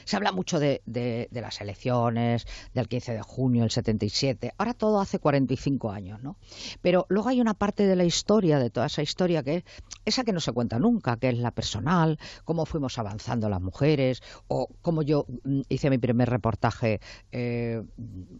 se 0.04 0.16
habla 0.16 0.32
mucho 0.32 0.58
de, 0.58 0.82
de, 0.86 1.28
de, 1.30 1.40
las 1.40 1.60
elecciones, 1.60 2.46
del 2.72 2.88
15 2.88 3.12
de 3.12 3.22
junio 3.22 3.62
del 3.62 3.70
77. 3.70 4.52
Ahora 4.56 4.74
todo 4.74 5.00
hace 5.00 5.18
45 5.18 5.90
años, 5.90 6.22
¿no? 6.22 6.36
Pero 6.80 7.06
luego 7.08 7.28
hay 7.28 7.40
una 7.40 7.54
parte 7.54 7.86
de 7.86 7.96
la 7.96 8.04
historia, 8.04 8.58
de 8.58 8.70
toda 8.70 8.86
esa 8.86 9.02
historia, 9.02 9.42
que 9.42 9.56
es 9.56 9.64
esa 10.04 10.24
que 10.24 10.32
no 10.32 10.40
se 10.40 10.52
cuenta 10.52 10.78
nunca, 10.78 11.16
que 11.16 11.28
es 11.28 11.38
la 11.38 11.50
personal, 11.50 12.18
cómo 12.44 12.64
fuimos 12.64 12.98
avanzando 12.98 13.48
las 13.48 13.60
mujeres, 13.60 14.22
o 14.48 14.68
cómo 14.80 15.02
yo 15.02 15.26
mm, 15.44 15.62
hice 15.68 15.90
mi 15.90 15.98
primer 15.98 16.30
reportaje, 16.30 17.00
eh, 17.32 17.82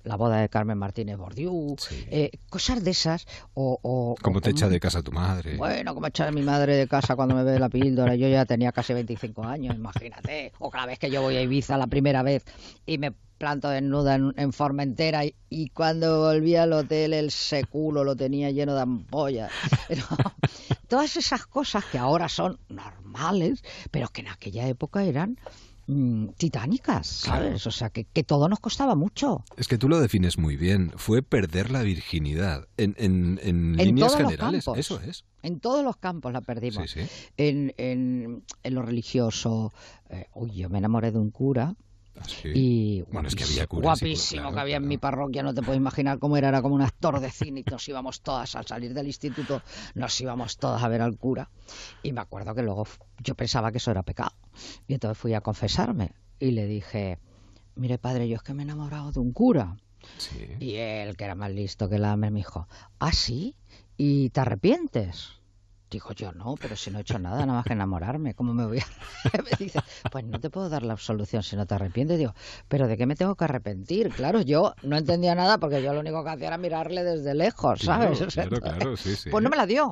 la 0.05 0.17
boda 0.17 0.41
de 0.41 0.49
Carmen 0.49 0.79
Martínez 0.79 1.17
Bordiú, 1.17 1.77
sí. 1.79 2.07
eh, 2.11 2.31
cosas 2.49 2.83
de 2.85 2.93
esas. 2.93 3.27
O, 3.55 3.79
o 3.83 4.15
¿Cómo 4.23 4.39
o 4.39 4.41
te 4.41 4.51
echa 4.51 4.69
de 4.69 4.79
casa 4.81 5.03
tu 5.03 5.13
madre? 5.13 5.57
Bueno, 5.57 5.95
como 5.97 6.09
echar 6.09 6.29
a 6.29 6.31
mi 6.31 6.43
madre 6.43 6.77
de 6.77 6.87
casa 6.87 7.17
cuando 7.17 7.35
me 7.35 7.43
ve 7.43 7.59
la 7.59 7.71
píldora. 7.71 8.15
Yo 8.17 8.29
ya 8.29 8.45
tenía 8.45 8.71
casi 8.71 8.93
25 8.93 9.43
años, 9.45 9.75
imagínate. 9.75 10.53
O 10.59 10.69
cada 10.71 10.85
vez 10.85 10.99
que 10.99 11.11
yo 11.11 11.23
voy 11.23 11.37
a 11.37 11.41
Ibiza 11.41 11.79
la 11.79 11.87
primera 11.87 12.23
vez 12.23 12.45
y 12.85 12.99
me 12.99 13.13
planto 13.39 13.71
desnuda 13.71 14.17
en, 14.17 14.35
en 14.37 14.53
Formentera 14.53 15.25
y, 15.25 15.35
y 15.49 15.71
cuando 15.71 16.21
volví 16.21 16.55
al 16.55 16.75
hotel 16.75 17.15
el 17.15 17.31
seculo 17.31 18.05
lo 18.05 18.15
tenía 18.15 18.51
lleno 18.51 18.75
de 18.75 18.83
ampollas. 18.83 19.51
Pero, 19.89 20.03
todas 20.87 21.17
esas 21.17 21.47
cosas 21.47 21.83
que 21.87 21.97
ahora 21.97 22.29
son 22.29 22.59
normales, 22.69 23.65
pero 23.91 24.09
que 24.09 24.21
en 24.21 24.29
aquella 24.29 24.69
época 24.69 25.03
eran 25.03 25.39
mm, 25.87 26.29
titánicas, 26.37 27.07
¿sabes? 27.07 27.67
O 27.67 27.71
sea, 27.71 27.91
que, 27.91 28.05
que 28.05 28.25
todo 28.25 28.49
nos 28.49 28.61
costaba 28.61 28.95
mucho. 28.95 29.45
Es 29.57 29.69
que 29.69 29.79
tú 29.79 29.89
lo 29.89 30.01
defines 30.01 30.39
muy 30.39 30.57
bien. 30.57 30.93
Fue 30.97 31.23
perder 31.23 31.71
la 31.71 31.83
virginidad 31.83 32.67
en, 32.77 32.95
en, 32.99 33.39
en 33.43 33.79
En 33.81 33.87
líneas 33.87 34.09
todos 34.13 34.23
los 34.23 34.31
generales. 34.33 34.65
campos. 34.65 34.79
Eso 34.79 35.01
es. 35.01 35.25
En 35.43 35.61
todos 35.61 35.85
los 35.85 35.97
campos 35.97 36.33
la 36.33 36.41
perdimos. 36.41 36.91
Sí, 36.91 37.01
sí. 37.03 37.09
En, 37.37 37.73
en, 37.77 38.45
en 38.63 38.75
lo 38.75 38.83
religioso. 38.83 39.73
eh, 40.11 40.27
uy, 40.35 40.51
yo 40.53 40.69
me 40.69 40.79
enamoré 40.79 41.13
de 41.13 41.19
un 41.19 41.31
cura. 41.31 41.75
Sí. 42.27 42.51
Y 42.55 43.03
Bueno, 43.13 43.29
es 43.29 43.35
que 43.35 43.45
había 43.45 43.67
guapísimo, 43.67 44.43
curas 44.43 44.55
que 44.55 44.61
había 44.61 44.77
en 44.77 44.89
mi 44.89 44.99
parroquia, 44.99 45.43
no 45.43 45.55
te 45.55 45.63
puedes 45.63 45.79
imaginar 45.79 46.19
cómo 46.19 46.37
era, 46.37 46.49
era 46.49 46.63
como 46.63 46.75
un 46.75 46.83
actor 46.83 47.21
de 47.21 47.31
cine 47.31 47.61
y 47.67 47.71
nos 47.71 47.87
íbamos 47.89 48.21
todas 48.21 48.55
al 48.57 48.67
salir 48.67 48.95
del 48.95 49.07
instituto, 49.07 49.63
nos 49.95 50.21
íbamos 50.21 50.57
todas 50.59 50.83
a 50.83 50.89
ver 50.89 51.03
al 51.03 51.17
cura. 51.17 51.51
Y 52.03 52.13
me 52.13 52.21
acuerdo 52.21 52.55
que 52.55 52.63
luego 52.63 52.87
yo 53.23 53.35
pensaba 53.35 53.71
que 53.71 53.79
eso 53.79 53.91
era 53.91 54.03
pecado. 54.03 54.33
Y 54.89 54.95
entonces 54.95 55.19
fui 55.19 55.35
a 55.35 55.41
confesarme 55.41 56.13
y 56.39 56.53
le 56.53 56.67
dije, 56.67 57.19
mire 57.75 57.99
padre, 57.99 58.29
yo 58.29 58.37
es 58.37 58.43
que 58.43 58.55
me 58.55 58.63
he 58.63 58.65
enamorado 58.65 59.13
de 59.13 59.21
un 59.21 59.33
cura. 59.33 59.77
Y 60.61 60.77
él, 60.77 61.17
que 61.17 61.25
era 61.25 61.35
más 61.35 61.51
listo 61.51 61.89
que 61.89 61.99
la 61.99 62.17
me 62.17 62.31
dijo, 62.31 62.69
¿ah, 62.99 63.13
sí? 63.13 63.57
¿Y 63.97 64.31
te 64.31 64.41
arrepientes? 64.41 65.33
Digo 65.89 66.13
yo, 66.15 66.33
no, 66.33 66.57
pero 66.61 66.75
si 66.75 66.91
no 66.91 66.99
he 66.99 67.03
hecho 67.03 67.19
nada, 67.19 67.47
nada 67.47 67.59
más 67.59 67.65
que 67.65 67.73
enamorarme, 67.75 68.35
¿cómo 68.35 68.53
me 68.53 68.67
voy 68.67 68.79
a...? 68.79 68.87
me 69.45 69.51
dice, 69.57 69.81
pues 70.11 70.25
no 70.25 70.41
te 70.41 70.51
puedo 70.51 70.69
dar 70.69 70.83
la 70.83 70.95
absolución 70.95 71.45
si 71.45 71.55
no 71.55 71.65
te 71.65 71.75
arrepientes. 71.75 72.19
Digo, 72.19 72.35
¿pero 72.69 72.89
de 72.89 72.97
qué 72.97 73.07
me 73.07 73.15
tengo 73.15 73.37
que 73.37 73.45
arrepentir? 73.45 74.11
Claro, 74.11 74.41
yo 74.41 74.75
no 74.83 74.97
entendía 74.97 75.35
nada 75.37 75.59
porque 75.59 75.83
yo 75.83 75.93
lo 75.93 76.01
único 76.01 76.25
que 76.25 76.31
hacía 76.31 76.49
era 76.49 76.59
mirarle 76.59 77.05
desde 77.05 77.35
lejos, 77.35 77.83
¿sabes? 77.83 78.19
Claro, 78.35 78.61
claro, 78.61 78.97
sí, 78.97 79.15
sí. 79.15 79.31
Pues 79.31 79.45
no 79.45 79.51
me 79.51 79.57
la 79.57 79.67
dio. 79.67 79.91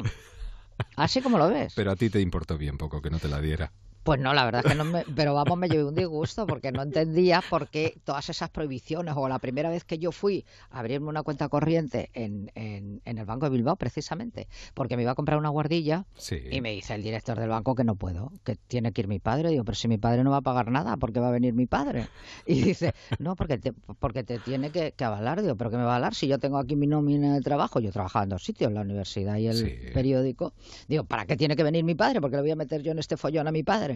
Así 0.96 1.20
como 1.20 1.38
lo 1.38 1.48
ves. 1.48 1.74
Pero 1.76 1.92
a 1.92 1.96
ti 1.96 2.10
te 2.10 2.20
importó 2.20 2.58
bien 2.58 2.76
poco 2.76 3.00
que 3.00 3.10
no 3.10 3.20
te 3.20 3.28
la 3.28 3.40
diera. 3.40 3.72
Pues 4.04 4.20
no, 4.20 4.34
la 4.34 4.44
verdad 4.44 4.62
es 4.64 4.70
que 4.70 4.76
no 4.76 4.84
me... 4.84 5.02
Pero 5.16 5.32
vamos, 5.34 5.56
me 5.58 5.68
llevé 5.68 5.82
un 5.84 5.94
disgusto 5.94 6.46
porque 6.46 6.70
no 6.72 6.82
entendía 6.82 7.42
por 7.48 7.68
qué 7.68 7.98
todas 8.04 8.28
esas 8.28 8.50
prohibiciones 8.50 9.14
o 9.16 9.28
la 9.28 9.38
primera 9.38 9.70
vez 9.70 9.82
que 9.84 9.98
yo 9.98 10.12
fui 10.12 10.44
a 10.70 10.80
abrirme 10.80 11.08
una 11.08 11.22
cuenta 11.22 11.48
corriente 11.48 12.10
en, 12.12 12.50
en, 12.54 13.00
en 13.06 13.18
el 13.18 13.24
Banco 13.24 13.46
de 13.46 13.50
Bilbao, 13.56 13.76
precisamente, 13.76 14.46
porque 14.74 14.96
me 14.96 15.02
iba 15.02 15.12
a 15.12 15.14
comprar 15.14 15.38
una 15.38 15.48
guardilla 15.48 16.04
Sí. 16.16 16.36
y 16.50 16.60
me 16.60 16.72
dice 16.72 16.94
el 16.94 17.02
director 17.02 17.38
del 17.38 17.48
banco 17.48 17.74
que 17.74 17.82
no 17.84 17.96
puedo, 17.96 18.30
que 18.44 18.56
tiene 18.56 18.92
que 18.92 19.00
ir 19.00 19.08
mi 19.08 19.20
padre. 19.20 19.48
Digo, 19.48 19.64
pero 19.64 19.74
si 19.74 19.88
mi 19.88 19.96
padre 19.98 20.22
no 20.22 20.30
va 20.30 20.36
a 20.38 20.42
pagar 20.42 20.70
nada, 20.70 20.96
¿por 20.98 21.12
qué 21.12 21.20
va 21.20 21.28
a 21.28 21.32
venir 21.32 21.54
mi 21.54 21.66
padre? 21.66 22.06
Y 22.46 22.60
dice, 22.60 22.92
no, 23.18 23.36
porque 23.36 23.56
te, 23.56 23.72
porque 23.72 24.22
te 24.22 24.38
tiene 24.38 24.70
que, 24.70 24.92
que 24.92 25.04
avalar. 25.04 25.40
Digo, 25.40 25.56
¿pero 25.56 25.70
qué 25.70 25.76
me 25.78 25.84
va 25.84 25.92
a 25.92 25.96
avalar 25.96 26.14
si 26.14 26.26
yo 26.28 26.38
tengo 26.38 26.58
aquí 26.58 26.76
mi 26.76 26.86
nómina 26.86 27.32
de 27.34 27.40
trabajo? 27.40 27.80
Yo 27.80 27.90
trabajaba 27.90 28.24
en 28.24 28.28
dos 28.28 28.44
sitios, 28.44 28.70
la 28.70 28.82
universidad 28.82 29.36
y 29.38 29.46
el 29.46 29.54
Sí. 29.56 29.74
periódico. 29.94 30.52
Digo, 30.88 31.04
¿para 31.04 31.24
qué 31.24 31.36
tiene 31.38 31.56
que 31.56 31.62
venir 31.62 31.84
mi 31.84 31.94
padre? 31.94 32.20
Porque 32.20 32.36
le 32.36 32.42
voy 32.42 32.50
a 32.50 32.56
meter 32.56 32.82
yo 32.82 32.92
en 32.92 32.98
este 32.98 33.16
follón 33.16 33.48
a 33.48 33.52
mi 33.52 33.62
padre. 33.62 33.93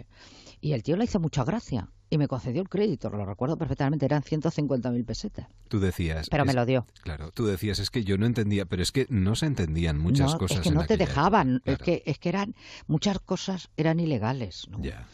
Y 0.60 0.72
el 0.72 0.82
tío 0.82 0.96
le 0.96 1.04
hizo 1.04 1.20
mucha 1.20 1.44
gracia 1.44 1.88
y 2.10 2.18
me 2.18 2.26
concedió 2.26 2.62
el 2.62 2.68
crédito, 2.68 3.10
lo 3.10 3.24
recuerdo 3.26 3.56
perfectamente, 3.56 4.06
eran 4.06 4.22
150.000 4.22 5.04
pesetas. 5.04 5.46
Tú 5.68 5.78
decías. 5.78 6.28
Pero 6.30 6.44
me 6.44 6.54
lo 6.54 6.64
dio. 6.64 6.86
Claro, 7.02 7.30
tú 7.32 7.46
decías, 7.46 7.78
es 7.78 7.90
que 7.90 8.02
yo 8.02 8.16
no 8.16 8.26
entendía, 8.26 8.64
pero 8.64 8.82
es 8.82 8.92
que 8.92 9.06
no 9.10 9.34
se 9.34 9.46
entendían 9.46 9.98
muchas 9.98 10.32
no, 10.32 10.38
cosas. 10.38 10.58
es 10.58 10.62
que 10.64 10.70
no 10.70 10.86
te 10.86 10.96
dejaban, 10.96 11.62
época, 11.64 11.72
es 11.72 11.78
que 11.78 12.02
es 12.06 12.18
que 12.18 12.28
eran 12.30 12.54
muchas 12.86 13.18
cosas 13.20 13.70
eran 13.76 14.00
ilegales, 14.00 14.66
¿no? 14.70 14.82
Ya. 14.82 15.06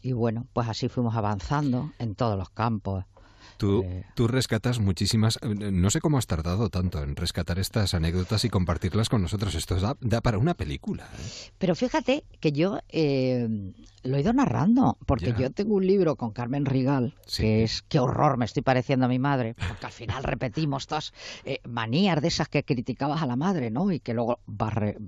Y 0.00 0.12
bueno, 0.12 0.46
pues 0.52 0.68
así 0.68 0.88
fuimos 0.88 1.16
avanzando 1.16 1.92
en 1.98 2.14
todos 2.14 2.38
los 2.38 2.50
campos. 2.50 3.04
Tú, 3.56 3.82
Eh. 3.84 4.04
tú 4.14 4.26
rescatas 4.28 4.78
muchísimas. 4.80 5.38
eh, 5.42 5.54
No 5.70 5.90
sé 5.90 6.00
cómo 6.00 6.18
has 6.18 6.26
tardado 6.26 6.68
tanto 6.70 7.02
en 7.02 7.16
rescatar 7.16 7.58
estas 7.58 7.94
anécdotas 7.94 8.44
y 8.44 8.50
compartirlas 8.50 9.08
con 9.08 9.22
nosotros. 9.22 9.54
Esto 9.54 9.76
da, 9.76 9.96
da 10.00 10.20
para 10.20 10.38
una 10.38 10.54
película. 10.54 11.04
¿eh? 11.04 11.50
Pero 11.58 11.74
fíjate 11.74 12.24
que 12.40 12.52
yo 12.52 12.78
eh, 12.88 13.72
lo 14.02 14.16
he 14.16 14.20
ido 14.20 14.32
narrando, 14.32 14.98
porque 15.06 15.26
Ya. 15.32 15.36
yo 15.38 15.50
tengo 15.50 15.74
un 15.76 15.86
libro 15.86 16.16
con 16.16 16.32
Carmen 16.32 16.64
Rigal, 16.66 17.14
que 17.36 17.62
es 17.62 17.82
Qué 17.88 17.98
horror 18.00 18.36
me 18.38 18.44
estoy 18.44 18.62
pareciendo 18.62 19.06
a 19.06 19.08
mi 19.08 19.18
madre, 19.18 19.54
porque 19.68 19.86
al 19.86 19.92
final 19.92 20.24
repetimos 20.24 20.86
todas 20.86 21.12
manías 21.68 22.20
de 22.20 22.28
esas 22.28 22.48
que 22.48 22.62
criticabas 22.64 23.22
a 23.22 23.26
la 23.26 23.36
madre, 23.36 23.70
¿no? 23.70 23.90
Y 23.92 24.00
que 24.00 24.14
luego 24.14 24.40
vas, 24.46 24.74
re- 24.74 24.98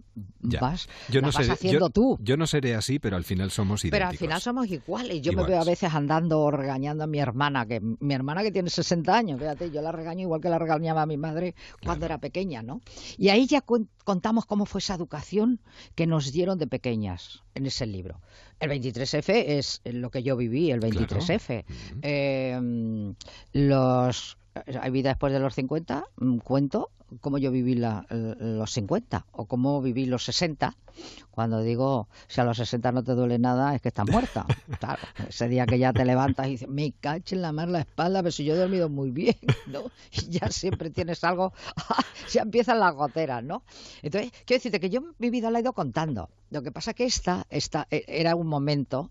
Ya. 0.40 0.60
vas, 0.60 0.88
Yo 1.10 1.20
no 1.20 1.28
vas 1.28 1.36
seré- 1.36 1.52
haciendo 1.52 1.86
yo- 1.86 1.90
tú. 1.90 2.18
Yo 2.22 2.36
no 2.36 2.46
seré 2.46 2.74
así, 2.74 2.98
pero 2.98 3.16
al 3.16 3.24
final 3.24 3.50
somos 3.50 3.82
idénticos. 3.84 3.98
Pero 3.98 4.08
al 4.10 4.16
final 4.16 4.40
somos 4.40 4.66
iguales. 4.68 5.20
Yo 5.20 5.32
me 5.32 5.44
veo 5.44 5.60
a 5.60 5.64
veces 5.64 5.92
andando 5.92 6.40
o 6.40 6.50
regañando 6.50 7.04
a 7.04 7.06
mi 7.06 7.18
hermana, 7.18 7.66
que 7.66 7.80
mi 7.80 8.14
hermana 8.14 8.35
que 8.42 8.52
tiene 8.52 8.70
60 8.70 9.14
años, 9.14 9.38
fíjate, 9.38 9.70
yo 9.70 9.82
la 9.82 9.92
regaño 9.92 10.22
igual 10.22 10.40
que 10.40 10.48
la 10.48 10.58
regañaba 10.58 11.02
a 11.02 11.06
mi 11.06 11.16
madre 11.16 11.54
cuando 11.84 12.06
era 12.06 12.18
pequeña, 12.18 12.62
¿no? 12.62 12.80
Y 13.16 13.28
ahí 13.28 13.46
ya 13.46 13.62
contamos 14.04 14.46
cómo 14.46 14.66
fue 14.66 14.80
esa 14.80 14.94
educación 14.94 15.60
que 15.94 16.06
nos 16.06 16.32
dieron 16.32 16.58
de 16.58 16.66
pequeñas 16.66 17.42
en 17.54 17.66
ese 17.66 17.86
libro. 17.86 18.20
El 18.60 18.70
23F 18.70 19.44
es 19.46 19.80
lo 19.84 20.10
que 20.10 20.22
yo 20.22 20.36
viví, 20.36 20.70
el 20.70 20.80
23F. 20.80 21.64
Eh, 22.02 23.14
los 23.52 24.38
hay 24.80 24.90
vida 24.90 25.10
después 25.10 25.32
de 25.32 25.40
los 25.40 25.54
50, 25.54 26.04
mm, 26.16 26.38
cuento 26.38 26.90
cómo 27.20 27.38
yo 27.38 27.50
viví 27.50 27.74
la- 27.74 28.06
los 28.10 28.70
50 28.72 29.26
o 29.32 29.46
cómo 29.46 29.80
viví 29.82 30.06
los 30.06 30.24
60. 30.24 30.76
Cuando 31.30 31.60
digo, 31.60 32.08
si 32.26 32.40
a 32.40 32.44
los 32.44 32.56
60 32.56 32.90
no 32.90 33.04
te 33.04 33.12
duele 33.12 33.38
nada, 33.38 33.74
es 33.74 33.82
que 33.82 33.88
estás 33.88 34.08
muerta. 34.08 34.46
Claro, 34.80 35.02
ese 35.28 35.48
día 35.48 35.66
que 35.66 35.78
ya 35.78 35.92
te 35.92 36.04
levantas 36.04 36.46
y 36.48 36.50
dices, 36.52 36.68
me 36.68 36.92
cache 36.92 37.34
en 37.36 37.42
la 37.42 37.52
mar 37.52 37.68
la 37.68 37.80
espalda, 37.80 38.22
pero 38.22 38.30
si 38.32 38.44
yo 38.44 38.54
he 38.54 38.56
dormido 38.58 38.88
muy 38.88 39.10
bien, 39.10 39.36
¿no? 39.66 39.90
Y 40.12 40.30
ya 40.30 40.48
siempre 40.50 40.90
tienes 40.90 41.22
algo, 41.24 41.52
ya 42.32 42.42
empiezan 42.42 42.78
las 42.80 42.94
goteras, 42.94 43.42
¿no? 43.44 43.62
Entonces, 44.02 44.32
quiero 44.46 44.58
decirte 44.58 44.80
que 44.80 44.90
yo 44.90 45.02
mi 45.18 45.28
vida 45.30 45.50
la 45.50 45.58
he 45.58 45.62
ido 45.62 45.72
contando. 45.74 46.30
Lo 46.50 46.62
que 46.62 46.72
pasa 46.72 46.94
que 46.94 47.04
esta, 47.04 47.46
esta 47.50 47.86
eh, 47.90 48.04
era 48.06 48.34
un 48.36 48.46
momento, 48.46 49.10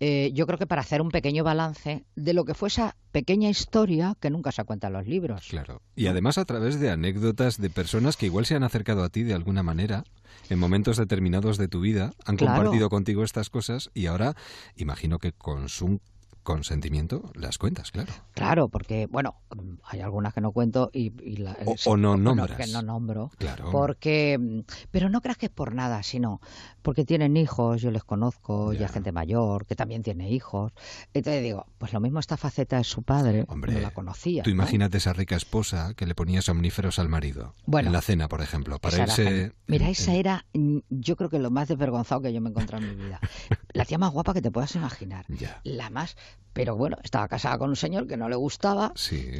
eh, 0.00 0.30
yo 0.34 0.46
creo 0.46 0.58
que 0.58 0.66
para 0.66 0.82
hacer 0.82 1.00
un 1.00 1.10
pequeño 1.10 1.44
balance 1.44 2.04
de 2.16 2.32
lo 2.34 2.44
que 2.44 2.54
fue 2.54 2.68
esa 2.68 2.96
pequeña 3.12 3.48
historia 3.48 4.16
que 4.18 4.30
nunca 4.30 4.50
se 4.52 4.64
cuenta 4.64 4.88
en 4.88 4.94
los 4.94 5.06
libros. 5.06 5.46
Claro. 5.48 5.80
Y 5.94 6.06
además 6.08 6.38
a 6.38 6.44
través 6.44 6.80
de 6.80 6.90
anécdotas 6.90 7.41
de 7.42 7.70
personas 7.70 8.16
que 8.16 8.26
igual 8.26 8.46
se 8.46 8.54
han 8.54 8.62
acercado 8.62 9.02
a 9.02 9.08
ti 9.08 9.22
de 9.24 9.34
alguna 9.34 9.62
manera 9.62 10.04
en 10.48 10.58
momentos 10.58 10.96
determinados 10.96 11.58
de 11.58 11.68
tu 11.68 11.80
vida, 11.80 12.12
han 12.24 12.36
Claro. 12.36 12.54
compartido 12.54 12.88
contigo 12.88 13.24
estas 13.24 13.50
cosas 13.50 13.90
y 13.94 14.06
ahora 14.06 14.34
imagino 14.76 15.18
que 15.18 15.32
con 15.32 15.68
su 15.68 16.00
consentimiento 16.42 17.30
las 17.34 17.58
cuentas, 17.58 17.90
claro. 17.90 18.12
Claro, 18.32 18.68
porque, 18.68 19.06
bueno, 19.10 19.36
hay 19.84 20.00
algunas 20.00 20.34
que 20.34 20.40
no 20.40 20.52
cuento 20.52 20.90
y, 20.92 21.12
y 21.22 21.36
la- 21.36 21.56
O- 21.64 21.76
sí, 21.76 21.88
o 21.88 21.96
no 21.96 22.16
nombras. 22.16 22.56
que 22.58 22.66
no 22.72 22.82
nombro. 22.82 23.30
Claro. 23.38 23.70
Porque, 23.70 24.64
pero 24.90 25.08
no 25.08 25.20
creas 25.20 25.38
que 25.38 25.46
es 25.46 25.52
por 25.52 25.74
nada, 25.74 26.02
sino 26.02 26.40
porque 26.82 27.04
tienen 27.04 27.36
hijos, 27.36 27.80
yo 27.82 27.90
les 27.90 28.04
conozco, 28.04 28.72
ya 28.72 28.88
gente 28.88 29.12
mayor 29.12 29.66
que 29.66 29.76
también 29.76 30.02
tiene 30.02 30.30
hijos. 30.30 30.72
Entonces 31.14 31.42
digo, 31.42 31.66
pues 31.78 31.92
lo 31.92 32.00
mismo 32.00 32.18
esta 32.18 32.36
faceta 32.36 32.76
de 32.78 32.84
su 32.84 33.02
padre, 33.02 33.46
no 33.48 33.66
la 33.80 33.90
conocía. 33.92 34.42
Tú 34.42 34.50
¿no? 34.50 34.54
imagínate 34.54 34.98
esa 34.98 35.12
rica 35.12 35.36
esposa 35.36 35.94
que 35.94 36.06
le 36.06 36.14
ponía 36.14 36.42
somníferos 36.42 36.98
al 36.98 37.08
marido. 37.08 37.54
Bueno. 37.66 37.88
en 37.88 37.92
la 37.92 38.00
cena, 38.02 38.28
por 38.28 38.40
ejemplo, 38.42 38.78
para 38.78 39.04
Esa 39.04 39.22
irse... 39.22 39.52
Mira, 39.66 39.88
esa 39.88 40.14
era, 40.14 40.44
mm, 40.54 40.78
yo 40.90 41.16
creo 41.16 41.30
que 41.30 41.38
lo 41.38 41.50
más 41.50 41.68
desvergonzado 41.68 42.20
que 42.22 42.32
yo 42.32 42.40
me 42.40 42.48
he 42.48 42.52
encontrado 42.52 42.84
en 42.84 42.96
mi 42.96 43.04
vida. 43.04 43.20
La 43.72 43.84
tía 43.86 43.96
más 43.98 44.10
guapa 44.12 44.34
que 44.34 44.42
te 44.42 44.50
puedas 44.50 44.74
imaginar. 44.74 45.24
La 45.64 45.88
más, 45.88 46.16
pero 46.52 46.76
bueno, 46.76 46.96
estaba 47.02 47.28
casada 47.28 47.58
con 47.58 47.70
un 47.70 47.76
señor 47.76 48.06
que 48.06 48.16
no 48.16 48.28
le 48.28 48.36
gustaba 48.36 48.92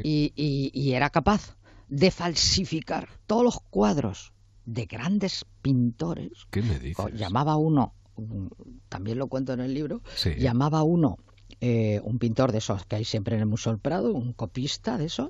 y, 0.03 0.33
y- 0.35 0.71
y 0.73 0.93
era 0.93 1.09
capaz 1.09 1.55
de 1.89 2.09
falsificar 2.11 3.07
todos 3.27 3.43
los 3.43 3.59
cuadros 3.69 4.33
de 4.65 4.85
grandes 4.85 5.45
pintores. 5.61 6.31
¿Qué 6.49 6.61
me 6.61 6.79
dices? 6.79 7.13
Llamaba 7.13 7.55
uno, 7.57 7.93
mm, 8.17 8.47
también 8.89 9.17
lo 9.19 9.27
cuento 9.27 9.53
en 9.53 9.59
el 9.59 9.73
libro, 9.73 10.01
Sí. 10.15 10.31
llamaba 10.37 10.83
uno 10.83 11.17
eh, 11.61 12.01
un 12.03 12.17
pintor 12.19 12.51
de 12.51 12.57
esos 12.57 12.85
que 12.85 12.95
hay 12.97 13.05
siempre 13.05 13.35
en 13.35 13.41
el 13.41 13.45
Museo 13.47 13.71
del 13.71 13.79
Prado, 13.79 14.11
un 14.11 14.33
copista 14.33 14.97
de 14.97 15.05
esos, 15.05 15.29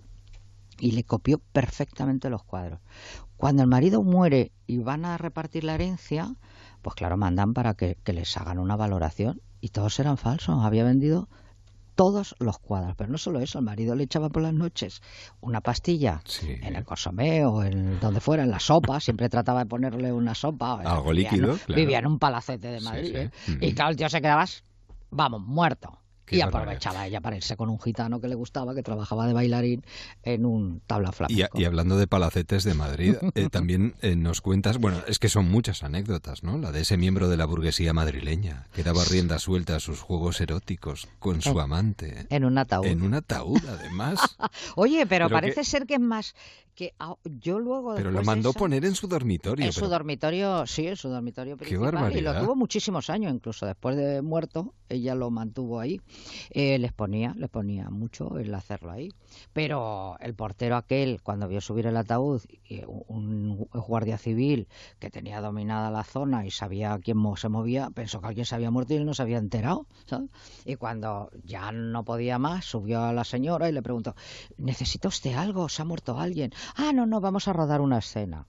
y 0.79 0.91
le 0.91 1.03
copió 1.03 1.37
perfectamente 1.37 2.29
los 2.31 2.43
cuadros. 2.43 2.79
Cuando 3.37 3.61
el 3.61 3.67
marido 3.67 4.01
muere 4.03 4.51
y 4.65 4.77
van 4.77 5.05
a 5.05 5.17
repartir 5.17 5.63
la 5.63 5.75
herencia, 5.75 6.33
pues 6.81 6.95
claro, 6.95 7.17
mandan 7.17 7.53
para 7.53 7.75
que, 7.75 7.97
que 8.03 8.13
les 8.13 8.35
hagan 8.37 8.57
una 8.57 8.75
valoración 8.75 9.41
y 9.61 9.69
todos 9.69 9.99
eran 9.99 10.17
falsos. 10.17 10.63
Había 10.63 10.83
vendido 10.85 11.29
todos 11.95 12.35
los 12.39 12.59
cuadros. 12.59 12.95
Pero 12.95 13.11
no 13.11 13.17
solo 13.17 13.39
eso, 13.39 13.59
el 13.59 13.65
marido 13.65 13.95
le 13.95 14.03
echaba 14.03 14.29
por 14.29 14.41
las 14.41 14.53
noches 14.53 15.01
una 15.41 15.61
pastilla 15.61 16.21
en 16.41 16.75
el 16.75 16.83
consomé 16.83 17.45
o 17.45 17.63
en 17.63 17.99
donde 17.99 18.19
fuera, 18.19 18.43
en 18.43 18.51
la 18.51 18.59
sopa, 18.59 18.99
siempre 18.99 19.29
trataba 19.29 19.59
de 19.61 19.65
ponerle 19.67 20.11
una 20.11 20.35
sopa. 20.35 20.81
Algo 20.81 21.11
Vivía 21.11 21.31
líquido, 21.31 21.57
claro. 21.57 21.81
Vivía 21.81 21.99
en 21.99 22.07
un 22.07 22.19
palacete 22.19 22.67
de 22.69 22.81
Madrid. 22.81 23.15
¿eh? 23.15 23.31
Y 23.61 23.73
claro, 23.73 23.91
el 23.91 23.97
tío 23.97 24.09
se 24.09 24.21
quedaba, 24.21 24.45
vamos, 25.09 25.41
muerto. 25.41 26.02
Qué 26.25 26.37
y 26.37 26.39
barbaridad. 26.39 26.61
aprovechaba 26.63 27.05
ella 27.07 27.19
para 27.21 27.35
irse 27.35 27.57
con 27.57 27.69
un 27.69 27.79
gitano 27.79 28.19
que 28.21 28.27
le 28.27 28.35
gustaba, 28.35 28.73
que 28.73 28.81
trabajaba 28.83 29.27
de 29.27 29.33
bailarín 29.33 29.83
en 30.23 30.45
un 30.45 30.81
tabla 30.87 31.11
flamenco. 31.11 31.59
y 31.59 31.65
hablando 31.65 31.97
de 31.97 32.07
palacetes 32.07 32.63
de 32.63 32.73
Madrid, 32.73 33.15
eh, 33.35 33.49
también 33.49 33.95
eh, 34.01 34.15
nos 34.15 34.41
cuentas, 34.41 34.77
bueno, 34.77 34.99
es 35.07 35.19
que 35.19 35.27
son 35.29 35.51
muchas 35.51 35.83
anécdotas, 35.83 36.43
¿no? 36.43 36.57
La 36.57 36.71
de 36.71 36.81
ese 36.81 36.95
miembro 36.97 37.27
de 37.27 37.37
la 37.37 37.45
burguesía 37.45 37.93
madrileña 37.93 38.67
que 38.73 38.83
daba 38.83 39.03
rienda 39.03 39.37
suelta 39.39 39.75
a 39.75 39.79
sus 39.79 39.99
juegos 40.01 40.39
eróticos 40.39 41.07
con 41.19 41.41
su 41.41 41.59
amante. 41.59 42.25
En 42.29 42.45
un 42.45 42.57
ataúd. 42.57 42.85
En 42.85 43.01
un 43.01 43.13
ataúd, 43.15 43.59
además. 43.67 44.19
Oye, 44.75 45.05
pero, 45.05 45.25
Pero 45.25 45.27
que- 45.27 45.33
parece 45.33 45.63
ser 45.63 45.85
que 45.85 45.95
es 45.95 45.99
más 45.99 46.35
que 46.75 46.91
ah, 46.99 47.13
yo 47.23 47.59
luego 47.59 47.93
Pero 47.95 48.09
lo 48.09 48.23
mandó 48.23 48.49
eso- 48.49 48.57
poner 48.59 48.83
en 48.85 48.95
su 48.95 49.07
dormitorio. 49.07 49.63
En 49.63 49.71
su 49.71 49.87
dormitorio, 49.87 50.65
sí, 50.65 50.87
en 50.87 50.95
su 50.95 51.07
dormitorio 51.09 51.55
Qué 51.55 51.65
principal. 51.65 51.89
Y 51.89 51.91
lo 51.91 51.99
barbaridad. 52.31 52.41
tuvo 52.41 52.55
muchísimos 52.55 53.11
años, 53.11 53.31
incluso 53.31 53.67
después 53.67 53.95
de 53.95 54.23
muerto, 54.23 54.73
ella 54.89 55.13
lo 55.13 55.29
mantuvo 55.29 55.79
ahí. 55.79 56.01
Eh, 56.49 56.77
les 56.79 56.93
ponía, 56.93 57.33
les 57.37 57.49
ponía 57.49 57.89
mucho 57.89 58.37
el 58.37 58.53
hacerlo 58.53 58.91
ahí. 58.91 59.09
Pero 59.53 60.17
el 60.19 60.33
portero 60.35 60.75
aquel, 60.75 61.21
cuando 61.21 61.47
vio 61.47 61.61
subir 61.61 61.87
el 61.87 61.97
ataúd, 61.97 62.41
un, 63.07 63.67
guardia 63.87 64.17
civil 64.17 64.67
que 64.99 65.09
tenía 65.09 65.41
dominada 65.41 65.91
la 65.91 66.03
zona 66.03 66.45
y 66.45 66.51
sabía 66.51 66.99
quién 67.03 67.17
se 67.35 67.49
movía, 67.49 67.89
pensó 67.89 68.21
que 68.21 68.27
alguien 68.27 68.45
se 68.45 68.55
había 68.55 68.71
muerto 68.71 68.93
y 68.93 68.97
él 68.97 69.05
no 69.05 69.13
se 69.13 69.21
había 69.21 69.37
enterado. 69.37 69.87
Y 70.65 70.75
cuando 70.75 71.31
ya 71.43 71.71
no 71.71 72.03
podía 72.03 72.39
más, 72.39 72.65
subió 72.65 73.03
a 73.03 73.13
la 73.13 73.23
señora 73.23 73.69
y 73.69 73.71
le 73.71 73.81
preguntó, 73.81 74.15
¿necesita 74.57 75.07
usted 75.07 75.33
algo? 75.33 75.69
¿Se 75.69 75.81
ha 75.81 75.85
muerto 75.85 76.19
alguien? 76.19 76.51
Ah, 76.75 76.91
no, 76.93 77.05
no, 77.05 77.21
vamos 77.21 77.47
a 77.47 77.53
rodar 77.53 77.81
una 77.81 77.99
escena. 77.99 78.47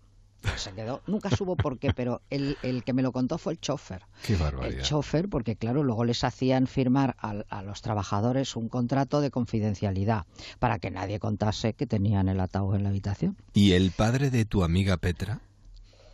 Se 0.57 0.73
quedó, 0.73 1.03
nunca 1.07 1.31
supo 1.31 1.57
por 1.57 1.79
qué, 1.79 1.93
pero 1.95 2.21
el, 2.31 2.57
el 2.63 2.85
que 2.85 2.93
me 2.93 3.03
lo 3.03 3.13
contó 3.13 3.39
fue 3.39 3.55
el 3.55 3.61
chofer. 3.61 4.03
Qué 4.23 4.35
El 4.35 4.39
barbaridad. 4.41 4.83
chofer, 4.83 5.29
porque 5.29 5.57
claro, 5.57 5.83
luego 5.83 6.05
les 6.05 6.23
hacían 6.25 6.67
firmar 6.67 7.17
al- 7.19 7.47
a, 7.49 7.63
los 7.63 7.83
trabajadores 7.83 8.55
un 8.57 8.69
contrato 8.69 9.21
de 9.21 9.31
confidencialidad 9.31 10.27
para 10.59 10.79
que 10.79 10.91
nadie 10.91 11.19
contase 11.19 11.73
que 11.75 11.87
tenían 11.87 12.29
el 12.29 12.41
ataúd 12.41 12.77
en 12.77 12.83
la 12.85 12.91
habitación. 12.91 13.37
¿Y 13.53 13.73
el 13.73 13.91
padre 13.91 14.31
de 14.31 14.45
tu 14.45 14.63
amiga 14.65 14.97
Petra? 14.97 15.41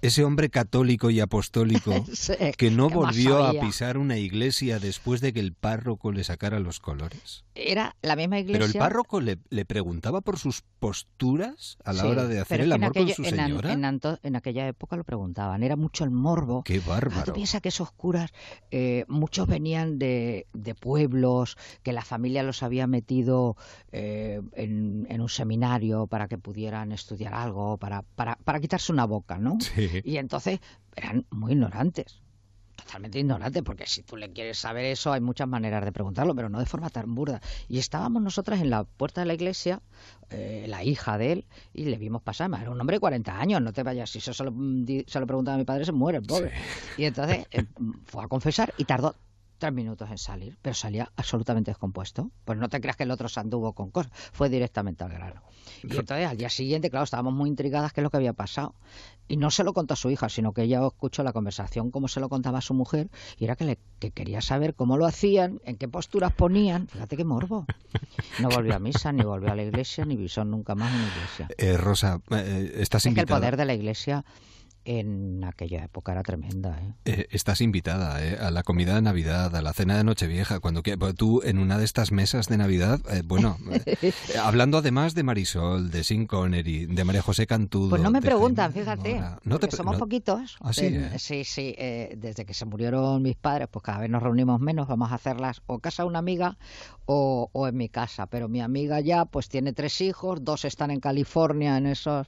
Ese 0.02 0.24
hombre 0.24 0.48
católico 0.48 1.10
y 1.10 1.20
apostólico 1.20 1.92
Sí, 2.14 2.32
que 2.56 2.70
no 2.70 2.88
¿qué 2.88 2.94
más 2.94 3.04
volvió 3.16 3.44
a 3.44 3.52
pisar 3.60 3.98
una 3.98 4.16
iglesia 4.16 4.78
después 4.78 5.20
de 5.20 5.32
que 5.34 5.40
el 5.40 5.52
párroco 5.52 6.10
le 6.12 6.24
sacara 6.24 6.58
los 6.58 6.80
colores. 6.80 7.44
Era 7.62 7.94
la 8.02 8.16
misma 8.16 8.38
iglesia. 8.38 8.58
Pero 8.58 8.66
el 8.72 8.78
párroco 8.78 9.20
le, 9.20 9.38
le 9.50 9.64
preguntaba 9.64 10.20
por 10.20 10.38
sus 10.38 10.62
posturas 10.78 11.76
a 11.84 11.92
la 11.92 12.02
Sí, 12.02 12.08
hora 12.08 12.26
de 12.26 12.40
hacer 12.40 12.60
el 12.60 12.72
amor 12.72 12.92
con 12.94 13.02
aquello- 13.02 13.14
su 13.14 13.22
en 13.24 13.40
an- 13.40 13.46
señora. 13.48 13.72
En, 13.72 13.84
anto- 13.84 14.18
en 14.22 14.36
aquella 14.36 14.66
época 14.68 14.96
lo 14.96 15.04
preguntaban, 15.04 15.62
era 15.62 15.76
mucho 15.76 16.04
el 16.04 16.10
morbo. 16.10 16.62
Qué 16.64 16.80
Ah, 16.84 16.88
bárbaro. 16.88 17.24
Tú 17.24 17.32
piensas 17.32 17.60
que 17.60 17.68
esos 17.68 17.92
curas, 17.92 18.30
eh, 18.70 19.04
muchos 19.08 19.46
venían 19.46 19.98
de, 19.98 20.46
de 20.52 20.74
pueblos, 20.74 21.56
que 21.82 21.92
la 21.92 22.02
familia 22.02 22.42
los 22.42 22.62
había 22.62 22.86
metido 22.86 23.56
eh, 23.92 24.40
en, 24.54 25.06
en 25.10 25.20
un 25.20 25.28
seminario 25.28 26.06
para 26.06 26.28
que 26.28 26.38
pudieran 26.38 26.92
estudiar 26.92 27.34
algo, 27.34 27.76
para, 27.78 28.02
para, 28.14 28.36
para 28.36 28.60
quitarse 28.60 28.92
una 28.92 29.04
boca, 29.04 29.38
¿no? 29.38 29.58
Sí. 29.60 30.00
Y 30.04 30.16
entonces 30.16 30.60
eran 30.96 31.26
muy 31.30 31.52
ignorantes. 31.52 32.20
Totalmente 32.84 33.18
ignorantes, 33.18 33.62
porque 33.62 33.86
si 33.86 34.02
tú 34.02 34.16
le 34.16 34.32
quieres 34.32 34.58
saber 34.58 34.84
eso, 34.86 35.12
hay 35.12 35.20
muchas 35.20 35.46
maneras 35.48 35.84
de 35.84 35.92
preguntarlo, 35.92 36.34
pero 36.34 36.48
no 36.48 36.58
de 36.58 36.66
forma 36.66 36.88
tan 36.90 37.14
burda. 37.14 37.40
Y 37.68 37.78
estábamos 37.78 38.22
nosotras 38.22 38.60
en 38.60 38.70
la 38.70 38.84
puerta 38.84 39.20
de 39.20 39.26
la 39.26 39.34
iglesia, 39.34 39.82
eh, 40.30 40.64
la 40.68 40.82
hija 40.82 41.18
de 41.18 41.32
él, 41.32 41.44
y 41.74 41.84
le 41.84 41.98
vimos 41.98 42.22
pasar. 42.22 42.50
Era 42.60 42.70
un 42.70 42.80
hombre 42.80 42.96
de 42.96 43.00
40 43.00 43.38
años, 43.38 43.60
no 43.60 43.72
te 43.72 43.82
vayas. 43.82 44.10
Si 44.10 44.18
eso 44.18 44.32
se 44.32 44.44
lo, 44.44 44.52
se 45.06 45.20
lo 45.20 45.26
preguntaba 45.26 45.56
a 45.56 45.58
mi 45.58 45.64
padre, 45.64 45.84
se 45.84 45.92
muere 45.92 46.18
el 46.18 46.24
pobre. 46.24 46.52
Y 46.96 47.04
entonces 47.04 47.46
eh, 47.50 47.64
fue 48.06 48.24
a 48.24 48.28
confesar 48.28 48.72
y 48.76 48.84
tardó 48.84 49.14
tres 49.60 49.72
minutos 49.72 50.10
en 50.10 50.18
salir, 50.18 50.58
pero 50.60 50.74
salía 50.74 51.12
absolutamente 51.14 51.70
descompuesto. 51.70 52.32
Pues 52.44 52.58
no 52.58 52.68
te 52.68 52.80
creas 52.80 52.96
que 52.96 53.04
el 53.04 53.12
otro 53.12 53.28
se 53.28 53.38
anduvo 53.38 53.74
con 53.74 53.90
cosas, 53.90 54.10
fue 54.32 54.48
directamente 54.48 55.04
al 55.04 55.10
grano. 55.10 55.42
Y 55.84 55.96
entonces 55.96 56.26
al 56.26 56.36
día 56.36 56.50
siguiente, 56.50 56.90
claro, 56.90 57.04
estábamos 57.04 57.34
muy 57.34 57.48
intrigadas 57.48 57.92
qué 57.92 58.00
es 58.00 58.02
lo 58.02 58.10
que 58.10 58.16
había 58.16 58.32
pasado. 58.32 58.74
Y 59.28 59.36
no 59.36 59.52
se 59.52 59.62
lo 59.62 59.72
contó 59.72 59.94
a 59.94 59.96
su 59.96 60.10
hija, 60.10 60.28
sino 60.28 60.52
que 60.52 60.62
ella 60.62 60.84
escuchó 60.84 61.22
la 61.22 61.32
conversación 61.32 61.92
como 61.92 62.08
se 62.08 62.18
lo 62.18 62.28
contaba 62.28 62.58
a 62.58 62.62
su 62.62 62.74
mujer, 62.74 63.10
y 63.38 63.44
era 63.44 63.54
que, 63.54 63.64
le, 63.64 63.78
que 64.00 64.10
quería 64.10 64.40
saber 64.40 64.74
cómo 64.74 64.96
lo 64.96 65.06
hacían, 65.06 65.60
en 65.64 65.76
qué 65.76 65.86
posturas 65.86 66.32
ponían. 66.32 66.88
Fíjate 66.88 67.16
qué 67.16 67.24
morbo. 67.24 67.66
No 68.40 68.48
volvió 68.48 68.74
a 68.74 68.80
misa, 68.80 69.12
ni 69.12 69.22
volvió 69.22 69.52
a 69.52 69.54
la 69.54 69.62
iglesia, 69.62 70.04
ni 70.04 70.16
visó 70.16 70.44
nunca 70.44 70.74
más 70.74 70.92
una 70.92 71.06
iglesia. 71.06 71.48
Eh, 71.58 71.76
Rosa, 71.76 72.20
eh, 72.30 72.72
estás 72.76 73.06
Es 73.06 73.14
que 73.14 73.20
el 73.20 73.26
poder 73.26 73.56
de 73.56 73.66
la 73.66 73.74
iglesia 73.74 74.24
en 74.98 75.44
aquella 75.44 75.84
época 75.84 76.10
era 76.12 76.24
tremenda. 76.24 76.76
¿eh? 76.80 76.94
Eh, 77.04 77.26
estás 77.30 77.60
invitada 77.60 78.24
eh, 78.24 78.36
a 78.40 78.50
la 78.50 78.64
comida 78.64 78.96
de 78.96 79.02
Navidad, 79.02 79.54
a 79.54 79.62
la 79.62 79.72
cena 79.72 79.96
de 79.96 80.02
Nochevieja, 80.02 80.58
cuando 80.58 80.82
pues 80.82 81.14
tú 81.14 81.42
en 81.44 81.58
una 81.58 81.78
de 81.78 81.84
estas 81.84 82.10
mesas 82.10 82.48
de 82.48 82.56
Navidad, 82.56 83.00
eh, 83.08 83.22
bueno, 83.24 83.56
eh, 83.70 84.12
hablando 84.42 84.78
además 84.78 85.14
de 85.14 85.22
Marisol, 85.22 85.92
de 85.92 86.02
Sin 86.02 86.26
Connery, 86.26 86.86
de 86.86 87.04
María 87.04 87.22
José 87.22 87.46
Cantudo. 87.46 87.90
Pues 87.90 88.02
no 88.02 88.10
me 88.10 88.20
preguntan, 88.20 88.72
Jaime 88.72 88.80
fíjate, 88.80 89.14
Mora. 89.14 89.38
No 89.44 89.58
te 89.60 89.70
somos 89.70 89.92
no- 89.94 89.98
poquitos. 90.00 90.56
Ah, 90.60 90.72
sí, 90.72 90.86
¿eh? 90.86 91.10
sí, 91.18 91.44
sí, 91.44 91.74
desde 92.16 92.44
que 92.44 92.54
se 92.54 92.64
murieron 92.64 93.22
mis 93.22 93.36
padres, 93.36 93.68
pues 93.70 93.84
cada 93.84 94.00
vez 94.00 94.10
nos 94.10 94.22
reunimos 94.22 94.60
menos, 94.60 94.88
vamos 94.88 95.12
a 95.12 95.14
hacerlas 95.14 95.62
o 95.66 95.78
casa 95.78 96.02
de 96.02 96.08
una 96.08 96.18
amiga 96.18 96.58
o, 97.06 97.48
o 97.52 97.68
en 97.68 97.76
mi 97.76 97.88
casa. 97.88 98.26
Pero 98.26 98.48
mi 98.48 98.60
amiga 98.60 98.98
ya, 99.00 99.24
pues 99.24 99.48
tiene 99.48 99.72
tres 99.72 100.00
hijos, 100.00 100.42
dos 100.42 100.64
están 100.64 100.90
en 100.90 100.98
California, 100.98 101.76
en 101.76 101.86
esos, 101.86 102.26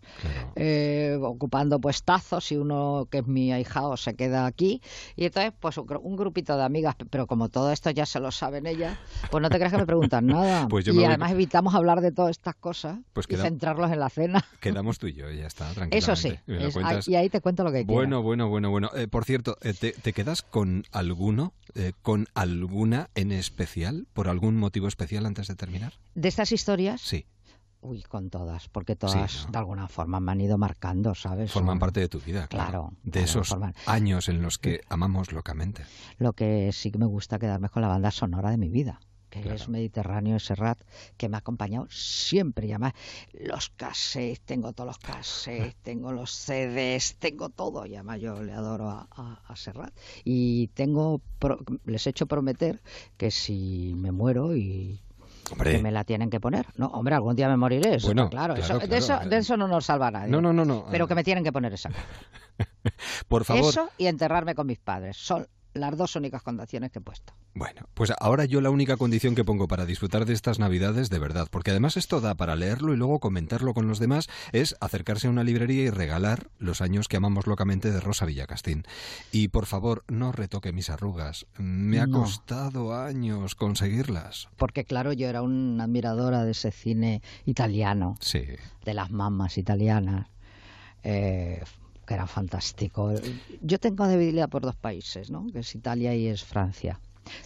ocupando 1.22 1.80
puestazos 1.80 2.51
uno 2.56 3.06
que 3.10 3.18
es 3.18 3.26
mi 3.26 3.52
ahijado 3.52 3.96
se 3.96 4.14
queda 4.14 4.46
aquí. 4.46 4.80
Y 5.16 5.24
entonces, 5.26 5.52
pues 5.58 5.76
un, 5.78 5.86
gru- 5.86 6.00
un 6.02 6.16
grupito 6.16 6.56
de 6.56 6.64
amigas, 6.64 6.94
pero 7.10 7.26
como 7.26 7.48
todo 7.48 7.72
esto 7.72 7.90
ya 7.90 8.06
se 8.06 8.20
lo 8.20 8.30
saben 8.30 8.66
ellas, 8.66 8.96
pues 9.30 9.40
no 9.42 9.48
te 9.50 9.56
creas 9.56 9.72
que 9.72 9.78
me 9.78 9.86
preguntan 9.86 10.26
nada. 10.26 10.66
Pues 10.68 10.84
yo 10.84 10.92
y 10.92 10.96
voy- 10.96 11.04
además 11.06 11.32
evitamos 11.32 11.74
hablar 11.74 12.00
de 12.00 12.12
todas 12.12 12.30
estas 12.30 12.54
cosas 12.56 12.98
Pues 13.12 13.26
y 13.30 13.36
centrarlos 13.36 13.90
en 13.90 14.00
la 14.00 14.08
cena. 14.10 14.44
Quedamos 14.60 14.98
tú 14.98 15.06
y 15.08 15.14
yo, 15.14 15.30
ya 15.30 15.46
está, 15.46 15.72
tranquilamente. 15.72 15.96
Eso 15.98 16.16
sí, 16.16 16.28
es- 16.98 17.08
y 17.08 17.16
ahí 17.16 17.28
te 17.28 17.40
cuento 17.40 17.64
lo 17.64 17.70
que 17.70 17.78
quieras. 17.84 17.94
Bueno, 17.94 18.22
bueno, 18.22 18.48
bueno, 18.48 18.70
bueno. 18.70 18.90
Eh, 18.94 19.08
por 19.08 19.24
cierto, 19.24 19.56
eh, 19.62 19.74
¿te, 19.74 19.92
te 19.92 20.12
quedas 20.12 20.42
con 20.42 20.84
alguno, 20.92 21.52
eh, 21.74 21.92
con 22.02 22.26
alguna 22.34 23.10
en 23.14 23.32
especial, 23.32 24.06
por 24.12 24.28
algún 24.28 24.56
motivo 24.56 24.88
especial 24.88 25.26
antes 25.26 25.48
de 25.48 25.54
terminar? 25.54 25.94
¿De 26.14 26.28
estas 26.28 26.52
historias? 26.52 27.00
Sí. 27.00 27.26
Uy, 27.82 28.02
con 28.02 28.30
todas, 28.30 28.68
porque 28.68 28.94
todas 28.96 29.30
Sí, 29.32 29.38
¿no? 29.46 29.52
de 29.52 29.58
alguna 29.58 29.88
forma 29.88 30.20
me 30.20 30.32
han 30.32 30.40
ido 30.40 30.56
marcando, 30.56 31.14
¿sabes? 31.16 31.50
Forman 31.52 31.74
Son 31.74 31.78
parte 31.80 31.98
de 32.00 32.08
tu 32.08 32.20
vida, 32.20 32.46
claro. 32.46 32.70
Claro, 32.70 32.92
de 33.02 33.10
claro, 33.10 33.24
esos 33.26 33.48
forman- 33.50 33.74
años 33.86 34.28
en 34.28 34.40
los 34.40 34.58
que 34.58 34.82
amamos 34.88 35.32
locamente. 35.32 35.84
Lo 36.18 36.32
que 36.32 36.70
sí 36.72 36.90
que 36.92 36.98
me 36.98 37.06
gusta 37.06 37.38
quedarme 37.40 37.68
con 37.68 37.82
la 37.82 37.88
banda 37.88 38.10
sonora 38.12 38.50
de 38.50 38.56
mi 38.56 38.68
vida, 38.68 39.00
que 39.30 39.54
es 39.54 39.68
Mediterráneo 39.68 40.36
y 40.36 40.40
Serrat, 40.40 40.78
que 41.16 41.28
me 41.28 41.36
ha 41.36 41.38
acompañado 41.38 41.88
siempre. 41.90 42.66
Y 42.68 42.70
además, 42.72 42.92
los 43.32 43.70
cassettes, 43.70 44.42
tengo 44.42 44.72
todos 44.74 44.86
los 44.88 44.98
cassettes, 44.98 45.74
tengo 45.82 46.12
los 46.12 46.30
CDs, 46.30 47.16
tengo 47.18 47.48
todo. 47.48 47.84
Y 47.86 47.94
además 47.96 48.20
yo 48.20 48.42
le 48.42 48.52
adoro 48.52 48.90
a, 48.90 49.08
a- 49.10 49.42
a 49.48 49.56
Serrat. 49.56 49.92
Y 50.22 50.68
tengo, 50.68 51.20
pro- 51.40 51.58
les 51.84 52.06
he 52.06 52.10
hecho 52.10 52.26
prometer 52.26 52.80
que 53.16 53.30
si 53.32 53.94
me 53.96 54.12
muero 54.12 54.54
y 54.54 55.00
Hombre. 55.50 55.72
que 55.72 55.82
me 55.82 55.90
la 55.90 56.04
tienen 56.04 56.30
que 56.30 56.40
poner. 56.40 56.66
No, 56.76 56.86
hombre, 56.86 57.14
algún 57.14 57.34
día 57.36 57.48
me 57.48 57.56
moriré, 57.56 57.96
eso 57.96 58.08
Bueno, 58.08 58.30
claro. 58.30 58.54
claro, 58.54 58.64
eso, 58.64 58.78
claro, 58.78 58.86
de, 58.88 58.96
eso, 58.98 59.18
de 59.28 59.36
eso 59.36 59.56
no 59.56 59.68
nos 59.68 59.84
salva 59.86 60.10
nadie. 60.10 60.30
No, 60.30 60.40
no, 60.40 60.52
no, 60.52 60.64
no. 60.64 60.86
Pero 60.90 61.06
que 61.08 61.14
me 61.14 61.24
tienen 61.24 61.44
que 61.44 61.52
poner 61.52 61.72
esa. 61.72 61.90
Por 63.28 63.44
favor. 63.44 63.64
Eso 63.64 63.90
y 63.98 64.06
enterrarme 64.06 64.54
con 64.54 64.66
mis 64.66 64.78
padres. 64.78 65.16
Son 65.16 65.46
las 65.74 65.96
dos 65.96 66.16
únicas 66.16 66.42
condiciones 66.42 66.90
que 66.90 66.98
he 66.98 67.02
puesto. 67.02 67.32
Bueno, 67.54 67.82
pues 67.94 68.12
ahora 68.20 68.44
yo 68.44 68.60
la 68.60 68.70
única 68.70 68.96
condición 68.96 69.34
que 69.34 69.44
pongo 69.44 69.68
para 69.68 69.86
disfrutar 69.86 70.24
de 70.26 70.32
estas 70.32 70.58
Navidades, 70.58 71.10
de 71.10 71.18
verdad, 71.18 71.48
porque 71.50 71.70
además 71.70 71.96
esto 71.96 72.20
da 72.20 72.34
para 72.34 72.56
leerlo 72.56 72.92
y 72.92 72.96
luego 72.96 73.20
comentarlo 73.20 73.74
con 73.74 73.86
los 73.88 73.98
demás, 73.98 74.28
es 74.52 74.74
acercarse 74.80 75.26
a 75.26 75.30
una 75.30 75.44
librería 75.44 75.84
y 75.84 75.90
regalar 75.90 76.48
Los 76.58 76.80
años 76.80 77.08
que 77.08 77.16
amamos 77.16 77.46
locamente 77.46 77.90
de 77.90 78.00
Rosa 78.00 78.24
Villacastín. 78.26 78.84
Y 79.32 79.48
por 79.48 79.66
favor, 79.66 80.04
no 80.08 80.32
retoque 80.32 80.72
mis 80.72 80.90
arrugas. 80.90 81.46
Me 81.58 82.00
ha 82.00 82.06
No. 82.06 82.20
costado 82.20 82.94
años 82.94 83.54
conseguirlas. 83.54 84.48
Porque 84.56 84.84
claro, 84.84 85.12
yo 85.12 85.28
era 85.28 85.42
una 85.42 85.84
admiradora 85.84 86.44
de 86.44 86.52
ese 86.52 86.70
cine 86.70 87.22
italiano, 87.44 88.14
Sí. 88.20 88.44
de 88.84 88.94
las 88.94 89.10
mamas 89.10 89.58
italianas, 89.58 90.28
eh, 91.02 91.62
que 92.06 92.14
era 92.14 92.26
fantástico. 92.26 93.12
Yo 93.60 93.78
tengo 93.78 94.06
debilidad 94.06 94.48
por 94.48 94.62
dos 94.62 94.76
países, 94.76 95.30
¿no? 95.30 95.46
que 95.52 95.60
es 95.60 95.74
Italia 95.74 96.14
y 96.14 96.26
es 96.26 96.44
Francia. 96.44 97.00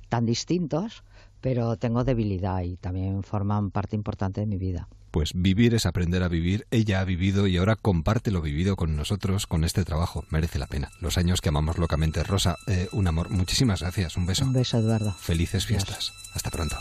Tan 0.09 0.25
distintos, 0.25 1.05
pero 1.41 1.77
tengo 1.77 2.05
debilidad 2.05 2.63
y 2.63 2.77
también 2.77 3.23
forman 3.23 3.71
parte 3.71 3.97
importante 3.97 4.41
de 4.41 4.47
mi 4.47 4.59
vida. 4.59 4.89
Pues 5.11 5.33
vivir 5.35 5.75
es 5.75 5.87
aprender 5.87 6.23
a 6.23 6.29
vivir. 6.29 6.67
Ella 6.71 7.01
ha 7.01 7.05
vivido 7.05 7.47
y 7.47 7.57
ahora 7.57 7.77
comparte 7.77 8.31
lo 8.31 8.43
vivido 8.43 8.77
con 8.77 8.97
nosotros 8.97 9.47
con 9.47 9.65
este 9.65 9.85
trabajo. 9.85 10.25
Merece 10.29 10.59
la 10.59 10.67
pena. 10.67 10.91
Los 11.01 11.17
años 11.17 11.41
que 11.41 11.49
amamos 11.49 11.79
locamente. 11.79 12.23
Rosa, 12.23 12.57
eh, 12.67 12.89
un 12.93 13.07
amor. 13.07 13.31
Muchísimas 13.31 13.81
gracias. 13.81 14.19
Un 14.19 14.27
beso. 14.27 14.45
Un 14.45 14.53
beso, 14.53 14.79
Eduardo. 14.79 15.13
Felices 15.13 15.65
fiestas. 15.65 16.13
Hasta 16.35 16.51
pronto. 16.51 16.77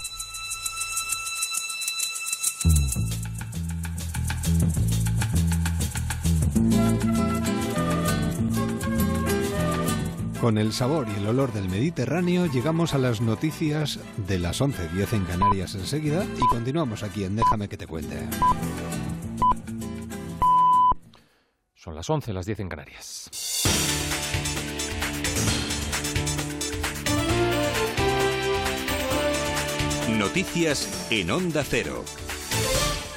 Con 10.40 10.58
el 10.58 10.74
sabor 10.74 11.08
y 11.10 11.18
el 11.18 11.28
olor 11.28 11.54
del 11.54 11.70
Mediterráneo 11.70 12.46
llegamos 12.46 12.94
a 12.94 12.98
las 12.98 13.22
noticias 13.22 14.00
de 14.28 14.38
las 14.38 14.62
11.10 14.62 15.14
en 15.14 15.26
Canarias 15.26 15.76
enseguida 15.76 16.26
y 16.26 16.48
continuamos 16.48 17.04
aquí 17.04 17.24
en 17.24 17.36
Déjame 17.36 17.70
que 17.70 17.78
te 17.78 17.88
cuente. 17.88 18.18
Son 21.74 21.96
las 21.96 22.10
11, 22.10 22.34
las 22.34 22.46
10 22.46 22.60
en 22.60 22.70
Canarias. 22.70 23.32
Noticias 30.10 31.08
en 31.12 31.32
Onda 31.32 31.64
Cero. 31.64 32.04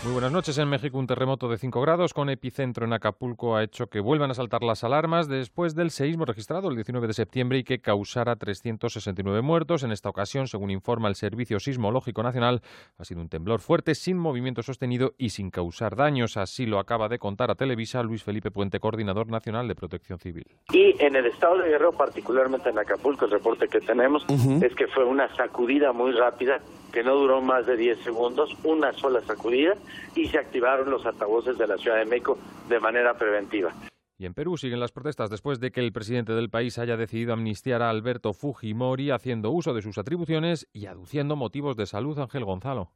Muy 0.04 0.12
buenas 0.12 0.30
noches. 0.30 0.56
En 0.58 0.68
México 0.68 0.96
un 0.96 1.08
terremoto 1.08 1.48
de 1.48 1.58
5 1.58 1.80
grados 1.80 2.14
con 2.14 2.30
epicentro 2.30 2.86
en 2.86 2.92
Acapulco 2.92 3.56
ha 3.56 3.64
hecho 3.64 3.88
que 3.88 3.98
vuelvan 3.98 4.30
a 4.30 4.34
saltar 4.34 4.62
las 4.62 4.84
alarmas 4.84 5.26
después 5.26 5.74
del 5.74 5.90
seísmo 5.90 6.24
registrado 6.24 6.68
el 6.68 6.76
19 6.76 7.08
de 7.08 7.14
septiembre 7.14 7.58
y 7.58 7.64
que 7.64 7.80
causara 7.80 8.36
369 8.36 9.42
muertos. 9.42 9.82
En 9.82 9.90
esta 9.90 10.08
ocasión, 10.08 10.46
según 10.46 10.70
informa 10.70 11.08
el 11.08 11.16
Servicio 11.16 11.58
Sismológico 11.58 12.22
Nacional, 12.22 12.62
ha 12.96 13.04
sido 13.04 13.20
un 13.20 13.28
temblor 13.28 13.58
fuerte, 13.58 13.96
sin 13.96 14.18
movimiento 14.18 14.62
sostenido 14.62 15.14
y 15.18 15.30
sin 15.30 15.50
causar 15.50 15.96
daños. 15.96 16.36
Así 16.36 16.64
lo 16.64 16.78
acaba 16.78 17.08
de 17.08 17.18
contar 17.18 17.50
a 17.50 17.56
Televisa 17.56 18.00
Luis 18.04 18.22
Felipe 18.22 18.52
Puente, 18.52 18.78
coordinador 18.78 19.26
nacional 19.26 19.66
de 19.66 19.74
Protección 19.74 20.20
Civil. 20.20 20.46
Y 20.72 20.94
en 21.02 21.16
el 21.16 21.26
estado 21.26 21.58
de 21.58 21.70
Guerrero, 21.70 21.90
particularmente 21.90 22.70
en 22.70 22.78
Acapulco, 22.78 23.24
el 23.24 23.32
reporte 23.32 23.66
que 23.66 23.80
tenemos 23.80 24.24
es 24.62 24.74
que 24.76 24.86
fue 24.86 25.04
una 25.04 25.34
sacudida 25.34 25.92
muy 25.92 26.12
rápida 26.12 26.60
que 26.92 27.02
no 27.02 27.14
duró 27.14 27.40
más 27.40 27.66
de 27.66 27.76
10 27.76 28.00
segundos, 28.00 28.56
una 28.64 28.92
sola 28.92 29.20
sacudida, 29.22 29.74
y 30.14 30.26
se 30.26 30.38
activaron 30.38 30.90
los 30.90 31.04
altavoces 31.06 31.58
de 31.58 31.66
la 31.66 31.76
Ciudad 31.76 31.98
de 31.98 32.04
México 32.04 32.38
de 32.68 32.80
manera 32.80 33.14
preventiva. 33.14 33.72
Y 34.20 34.26
en 34.26 34.34
Perú 34.34 34.56
siguen 34.56 34.80
las 34.80 34.90
protestas 34.90 35.30
después 35.30 35.60
de 35.60 35.70
que 35.70 35.80
el 35.80 35.92
presidente 35.92 36.32
del 36.32 36.50
país 36.50 36.78
haya 36.78 36.96
decidido 36.96 37.32
amnistiar 37.32 37.82
a 37.82 37.90
Alberto 37.90 38.32
Fujimori 38.32 39.12
haciendo 39.12 39.52
uso 39.52 39.74
de 39.74 39.82
sus 39.82 39.96
atribuciones 39.96 40.66
y 40.72 40.86
aduciendo 40.86 41.36
motivos 41.36 41.76
de 41.76 41.86
salud, 41.86 42.18
Ángel 42.18 42.44
Gonzalo. 42.44 42.90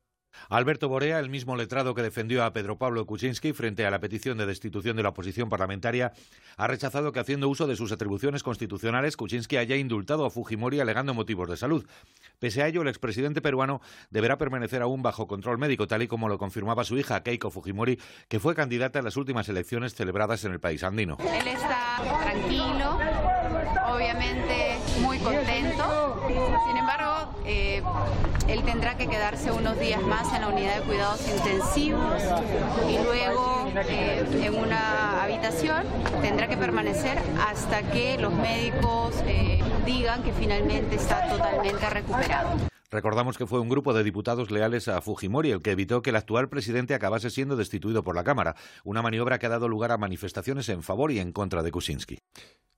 Alberto 0.48 0.88
Borea, 0.88 1.18
el 1.18 1.30
mismo 1.30 1.56
letrado 1.56 1.94
que 1.94 2.02
defendió 2.02 2.44
a 2.44 2.52
Pedro 2.52 2.76
Pablo 2.76 3.06
Kuczynski 3.06 3.52
frente 3.52 3.86
a 3.86 3.90
la 3.90 4.00
petición 4.00 4.38
de 4.38 4.46
destitución 4.46 4.96
de 4.96 5.02
la 5.02 5.10
oposición 5.10 5.48
parlamentaria, 5.48 6.12
ha 6.56 6.66
rechazado 6.66 7.12
que 7.12 7.20
haciendo 7.20 7.48
uso 7.48 7.66
de 7.66 7.76
sus 7.76 7.92
atribuciones 7.92 8.42
constitucionales 8.42 9.16
Kuczynski 9.16 9.56
haya 9.56 9.76
indultado 9.76 10.26
a 10.26 10.30
Fujimori 10.30 10.80
alegando 10.80 11.14
motivos 11.14 11.48
de 11.48 11.56
salud. 11.56 11.86
Pese 12.38 12.62
a 12.62 12.68
ello, 12.68 12.82
el 12.82 12.88
expresidente 12.88 13.40
peruano 13.40 13.80
deberá 14.10 14.38
permanecer 14.38 14.82
aún 14.82 15.02
bajo 15.02 15.26
control 15.26 15.58
médico, 15.58 15.86
tal 15.86 16.02
y 16.02 16.08
como 16.08 16.28
lo 16.28 16.38
confirmaba 16.38 16.84
su 16.84 16.98
hija 16.98 17.22
Keiko 17.22 17.50
Fujimori, 17.50 17.98
que 18.28 18.40
fue 18.40 18.54
candidata 18.54 18.98
en 18.98 19.04
las 19.04 19.16
últimas 19.16 19.48
elecciones 19.48 19.94
celebradas 19.94 20.44
en 20.44 20.52
el 20.52 20.60
país 20.60 20.82
andino. 20.82 21.16
Él 21.20 21.48
está 21.48 22.00
tranquilo, 22.22 22.98
obviamente 23.88 24.78
muy 25.00 25.18
contento. 25.18 26.20
Sin 26.66 26.76
embargo, 26.76 27.34
eh, 27.44 27.82
él 28.48 28.62
tendrá 28.64 28.96
que 28.96 29.06
quedarse 29.06 29.50
unos 29.50 29.78
días 29.78 30.02
más 30.02 30.21
en 30.34 30.40
la 30.40 30.48
unidad 30.48 30.76
de 30.76 30.82
cuidados 30.82 31.20
intensivos 31.28 32.22
y 32.88 32.98
luego 33.02 33.68
eh, 33.88 34.24
en 34.44 34.54
una 34.54 35.22
habitación 35.22 35.82
tendrá 36.20 36.46
que 36.46 36.56
permanecer 36.56 37.18
hasta 37.44 37.82
que 37.82 38.18
los 38.18 38.32
médicos 38.32 39.16
eh, 39.26 39.60
digan 39.84 40.22
que 40.22 40.32
finalmente 40.32 40.94
está 40.96 41.28
totalmente 41.28 41.90
recuperado. 41.90 42.71
Recordamos 42.92 43.38
que 43.38 43.46
fue 43.46 43.58
un 43.58 43.70
grupo 43.70 43.94
de 43.94 44.04
diputados 44.04 44.50
leales 44.50 44.86
a 44.86 45.00
Fujimori 45.00 45.50
el 45.50 45.62
que 45.62 45.70
evitó 45.70 46.02
que 46.02 46.10
el 46.10 46.16
actual 46.16 46.50
presidente 46.50 46.92
acabase 46.92 47.30
siendo 47.30 47.56
destituido 47.56 48.04
por 48.04 48.14
la 48.14 48.22
Cámara, 48.22 48.54
una 48.84 49.00
maniobra 49.00 49.38
que 49.38 49.46
ha 49.46 49.48
dado 49.48 49.66
lugar 49.66 49.92
a 49.92 49.96
manifestaciones 49.96 50.68
en 50.68 50.82
favor 50.82 51.10
y 51.10 51.18
en 51.18 51.32
contra 51.32 51.62
de 51.62 51.70
Kuczynski. 51.70 52.18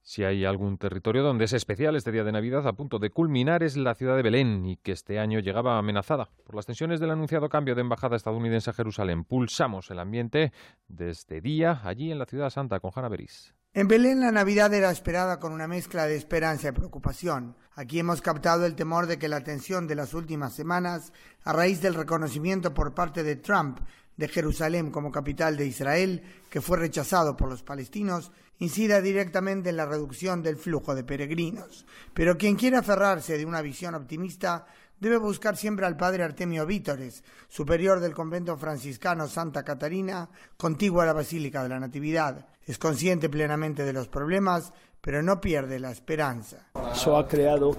Si 0.02 0.22
hay 0.22 0.44
algún 0.44 0.78
territorio 0.78 1.24
donde 1.24 1.46
es 1.46 1.52
especial 1.52 1.96
este 1.96 2.12
día 2.12 2.22
de 2.22 2.30
Navidad 2.30 2.64
a 2.68 2.74
punto 2.74 3.00
de 3.00 3.10
culminar 3.10 3.64
es 3.64 3.76
la 3.76 3.96
ciudad 3.96 4.14
de 4.14 4.22
Belén 4.22 4.64
y 4.66 4.76
que 4.76 4.92
este 4.92 5.18
año 5.18 5.40
llegaba 5.40 5.78
amenazada 5.78 6.30
por 6.44 6.54
las 6.54 6.66
tensiones 6.66 7.00
del 7.00 7.10
anunciado 7.10 7.48
cambio 7.48 7.74
de 7.74 7.80
embajada 7.80 8.14
estadounidense 8.14 8.70
a 8.70 8.74
Jerusalén. 8.74 9.24
Pulsamos 9.24 9.90
el 9.90 9.98
ambiente 9.98 10.52
de 10.86 11.10
este 11.10 11.40
día 11.40 11.80
allí 11.82 12.12
en 12.12 12.20
la 12.20 12.26
ciudad 12.26 12.50
santa 12.50 12.78
con 12.78 12.92
Hanna 12.94 13.08
Beris. 13.08 13.52
En 13.76 13.88
Belén 13.88 14.20
la 14.20 14.30
Navidad 14.30 14.72
era 14.72 14.92
esperada 14.92 15.40
con 15.40 15.50
una 15.50 15.66
mezcla 15.66 16.06
de 16.06 16.14
esperanza 16.14 16.68
y 16.68 16.70
preocupación. 16.70 17.56
Aquí 17.74 17.98
hemos 17.98 18.22
captado 18.22 18.66
el 18.66 18.76
temor 18.76 19.08
de 19.08 19.18
que 19.18 19.26
la 19.26 19.42
tensión 19.42 19.88
de 19.88 19.96
las 19.96 20.14
últimas 20.14 20.52
semanas, 20.52 21.12
a 21.42 21.52
raíz 21.52 21.82
del 21.82 21.94
reconocimiento 21.94 22.72
por 22.72 22.94
parte 22.94 23.24
de 23.24 23.34
Trump 23.34 23.80
de 24.16 24.28
Jerusalén 24.28 24.92
como 24.92 25.10
capital 25.10 25.56
de 25.56 25.66
Israel, 25.66 26.22
que 26.50 26.60
fue 26.60 26.78
rechazado 26.78 27.36
por 27.36 27.48
los 27.48 27.64
palestinos, 27.64 28.30
incida 28.60 29.00
directamente 29.00 29.70
en 29.70 29.76
la 29.76 29.86
reducción 29.86 30.40
del 30.40 30.56
flujo 30.56 30.94
de 30.94 31.02
peregrinos. 31.02 31.84
Pero 32.14 32.38
quien 32.38 32.54
quiera 32.54 32.78
aferrarse 32.78 33.36
de 33.36 33.44
una 33.44 33.60
visión 33.60 33.96
optimista 33.96 34.66
debe 35.04 35.18
buscar 35.18 35.54
siempre 35.54 35.84
al 35.84 35.98
padre 35.98 36.24
Artemio 36.24 36.64
Vítores, 36.64 37.22
superior 37.46 38.00
del 38.00 38.14
convento 38.14 38.56
franciscano 38.56 39.28
Santa 39.28 39.62
Catarina, 39.62 40.30
contigua 40.56 41.02
a 41.02 41.06
la 41.06 41.12
Basílica 41.12 41.62
de 41.62 41.68
la 41.68 41.78
Natividad. 41.78 42.46
Es 42.64 42.78
consciente 42.78 43.28
plenamente 43.28 43.84
de 43.84 43.92
los 43.92 44.08
problemas, 44.08 44.72
pero 45.02 45.22
no 45.22 45.42
pierde 45.42 45.78
la 45.78 45.90
esperanza. 45.90 46.70
Eso 46.90 47.18
ha 47.18 47.28
creado 47.28 47.76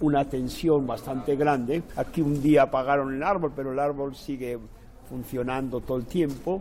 una 0.00 0.28
tensión 0.28 0.84
bastante 0.84 1.36
grande. 1.36 1.84
Aquí 1.94 2.20
un 2.20 2.42
día 2.42 2.62
apagaron 2.64 3.14
el 3.14 3.22
árbol, 3.22 3.52
pero 3.54 3.70
el 3.70 3.78
árbol 3.78 4.16
sigue 4.16 4.58
funcionando 5.08 5.80
todo 5.80 5.98
el 5.98 6.06
tiempo, 6.06 6.60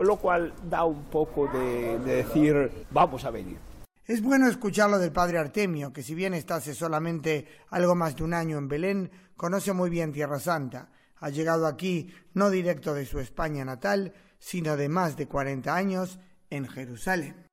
lo 0.00 0.16
cual 0.16 0.52
da 0.68 0.82
un 0.82 1.04
poco 1.04 1.46
de, 1.46 2.00
de 2.00 2.16
decir, 2.16 2.86
vamos 2.90 3.24
a 3.24 3.30
venir. 3.30 3.71
Es 4.04 4.20
bueno 4.20 4.48
escucharlo 4.48 4.98
del 4.98 5.12
padre 5.12 5.38
Artemio, 5.38 5.92
que 5.92 6.02
si 6.02 6.16
bien 6.16 6.34
está 6.34 6.60
solamente 6.60 7.46
algo 7.70 7.94
más 7.94 8.16
de 8.16 8.24
un 8.24 8.34
año 8.34 8.58
en 8.58 8.66
Belén, 8.66 9.10
conoce 9.36 9.72
muy 9.72 9.90
bien 9.90 10.12
Tierra 10.12 10.40
Santa. 10.40 10.90
Ha 11.18 11.30
llegado 11.30 11.68
aquí 11.68 12.12
no 12.34 12.50
directo 12.50 12.94
de 12.94 13.06
su 13.06 13.20
España 13.20 13.64
natal, 13.64 14.12
sino 14.40 14.76
de 14.76 14.88
más 14.88 15.16
de 15.16 15.28
40 15.28 15.72
años 15.72 16.18
en 16.50 16.66
Jerusalén. 16.66 17.51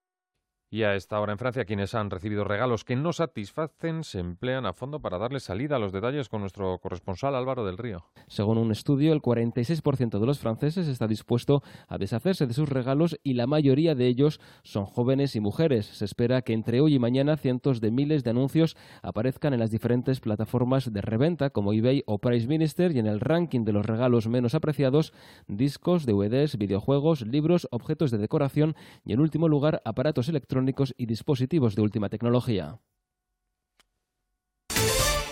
Y 0.71 0.83
a 0.83 0.93
esta 0.93 1.19
hora 1.19 1.31
en 1.31 1.39
Francia, 1.39 1.65
quienes 1.65 1.95
han 1.95 2.11
recibido 2.11 2.43
regalos 2.43 2.83
que 2.83 2.95
no 2.95 3.11
satisfacen 3.11 4.03
se 4.03 4.19
emplean 4.19 4.67
a 4.67 4.73
fondo 4.73 4.99
para 4.99 5.17
darle 5.17 5.39
salida 5.39 5.77
a 5.77 5.79
los 5.79 5.91
detalles 5.91 6.29
con 6.29 6.41
nuestro 6.41 6.77
corresponsal 6.77 7.33
Álvaro 7.33 7.65
del 7.65 7.79
Río. 7.79 8.05
Según 8.27 8.59
un 8.59 8.71
estudio, 8.71 9.13
el 9.13 9.21
46% 9.23 10.19
de 10.19 10.25
los 10.27 10.37
franceses 10.37 10.87
está 10.87 11.07
dispuesto 11.07 11.63
a 11.87 11.97
deshacerse 11.97 12.45
de 12.45 12.53
sus 12.53 12.69
regalos 12.69 13.19
y 13.23 13.33
la 13.33 13.47
mayoría 13.47 13.95
de 13.95 14.05
ellos 14.05 14.39
son 14.61 14.85
jóvenes 14.85 15.35
y 15.35 15.39
mujeres. 15.39 15.87
Se 15.87 16.05
espera 16.05 16.43
que 16.43 16.53
entre 16.53 16.81
hoy 16.81 16.93
y 16.93 16.99
mañana 16.99 17.35
cientos 17.35 17.81
de 17.81 17.89
miles 17.89 18.23
de 18.23 18.29
anuncios 18.29 18.77
aparezcan 19.01 19.55
en 19.55 19.61
las 19.61 19.71
diferentes 19.71 20.19
plataformas 20.19 20.93
de 20.93 21.01
reventa 21.01 21.49
como 21.49 21.73
eBay 21.73 22.03
o 22.05 22.19
Price 22.19 22.47
Minister 22.47 22.91
y 22.91 22.99
en 22.99 23.07
el 23.07 23.21
ranking 23.21 23.65
de 23.65 23.73
los 23.73 23.87
regalos 23.87 24.27
menos 24.27 24.53
apreciados, 24.53 25.13
discos, 25.47 26.05
DVDs, 26.05 26.59
videojuegos, 26.59 27.25
libros, 27.25 27.67
objetos 27.71 28.11
de 28.11 28.19
decoración 28.19 28.75
y 29.03 29.13
en 29.13 29.19
último 29.19 29.47
lugar 29.47 29.81
aparatos 29.83 30.29
electrónicos 30.29 30.58
y 30.97 31.05
dispositivos 31.05 31.75
de 31.75 31.81
última 31.81 32.09
tecnología. 32.09 32.79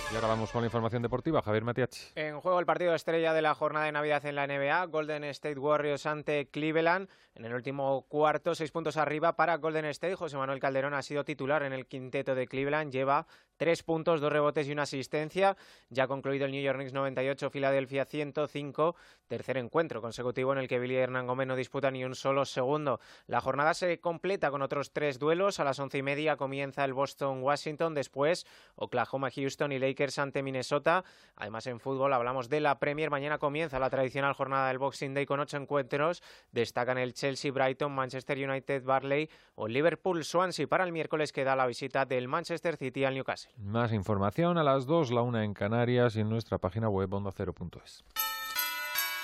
Y 0.09 0.15
ahora 0.15 0.29
vamos 0.29 0.51
con 0.51 0.61
la 0.61 0.67
información 0.67 1.01
deportiva. 1.01 1.41
Javier 1.41 1.65
Matiachi. 1.65 2.13
En 2.15 2.39
juego 2.39 2.61
el 2.61 2.65
partido 2.65 2.95
estrella 2.95 3.33
de 3.33 3.41
la 3.41 3.53
jornada 3.53 3.87
de 3.87 3.91
Navidad 3.91 4.25
en 4.25 4.35
la 4.35 4.47
NBA, 4.47 4.85
Golden 4.85 5.25
State 5.25 5.59
Warriors 5.59 6.05
ante 6.05 6.47
Cleveland. 6.47 7.09
En 7.35 7.43
el 7.43 7.53
último 7.53 8.05
cuarto, 8.07 8.55
seis 8.55 8.71
puntos 8.71 8.95
arriba 8.95 9.35
para 9.35 9.57
Golden 9.57 9.83
State. 9.85 10.15
José 10.15 10.37
Manuel 10.37 10.61
Calderón 10.61 10.93
ha 10.93 11.01
sido 11.01 11.25
titular 11.25 11.61
en 11.63 11.73
el 11.73 11.87
quinteto 11.87 12.35
de 12.35 12.47
Cleveland. 12.47 12.91
Lleva 12.93 13.27
tres 13.57 13.83
puntos, 13.83 14.21
dos 14.21 14.31
rebotes 14.31 14.67
y 14.67 14.71
una 14.71 14.83
asistencia. 14.83 15.57
Ya 15.89 16.03
ha 16.03 16.07
concluido 16.07 16.45
el 16.45 16.51
New 16.51 16.61
York 16.61 16.77
Knicks 16.77 16.93
98, 16.93 17.49
Filadelfia 17.49 18.05
105. 18.05 18.95
Tercer 19.27 19.57
encuentro 19.57 20.01
consecutivo 20.01 20.53
en 20.53 20.59
el 20.59 20.67
que 20.67 20.79
Billy 20.79 20.95
Hernán 20.95 21.27
Gómez 21.27 21.47
no 21.47 21.55
disputan 21.55 21.93
ni 21.93 22.05
un 22.05 22.15
solo 22.15 22.45
segundo. 22.45 22.99
La 23.25 23.41
jornada 23.41 23.73
se 23.73 23.99
completa 23.99 24.51
con 24.51 24.61
otros 24.61 24.91
tres 24.93 25.19
duelos. 25.19 25.59
A 25.59 25.63
las 25.63 25.79
once 25.79 25.97
y 25.97 26.03
media 26.03 26.37
comienza 26.37 26.85
el 26.85 26.93
Boston-Washington. 26.93 27.93
Después 27.93 28.45
Oklahoma-Houston 28.75 29.71
y 29.71 29.79
Lakers 29.79 30.19
ante 30.19 30.43
Minnesota. 30.43 31.03
Además, 31.35 31.67
en 31.67 31.79
fútbol 31.79 32.13
hablamos 32.13 32.49
de 32.49 32.61
la 32.61 32.79
Premier. 32.79 33.09
Mañana 33.09 33.37
comienza 33.37 33.79
la 33.79 33.89
tradicional 33.89 34.33
jornada 34.33 34.67
del 34.69 34.77
Boxing 34.77 35.13
Day 35.13 35.25
con 35.25 35.39
ocho 35.39 35.57
encuentros. 35.57 36.23
Destacan 36.51 36.97
el 36.97 37.13
Chelsea, 37.13 37.51
Brighton, 37.51 37.91
Manchester 37.91 38.37
United, 38.37 38.83
Barley 38.83 39.29
o 39.55 39.67
Liverpool, 39.67 40.23
Swansea. 40.23 40.67
Para 40.67 40.83
el 40.83 40.91
miércoles 40.91 41.31
queda 41.31 41.55
la 41.55 41.67
visita 41.67 42.05
del 42.05 42.27
Manchester 42.27 42.77
City 42.77 43.03
al 43.03 43.15
Newcastle. 43.15 43.46
Más 43.57 43.93
información 43.93 44.57
a 44.57 44.63
las 44.63 44.85
2, 44.85 45.11
la 45.11 45.21
una 45.21 45.43
en 45.43 45.53
Canarias 45.53 46.15
y 46.15 46.21
en 46.21 46.29
nuestra 46.29 46.57
página 46.57 46.89
web 46.89 47.13
ondacero.es. 47.13 48.03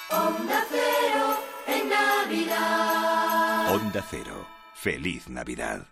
Onda 0.09 0.63
Cero 0.69 1.35
en 1.67 1.89
Navidad. 1.89 3.73
Onda 3.73 4.03
Cero. 4.09 4.45
Feliz 4.73 5.29
Navidad. 5.29 5.87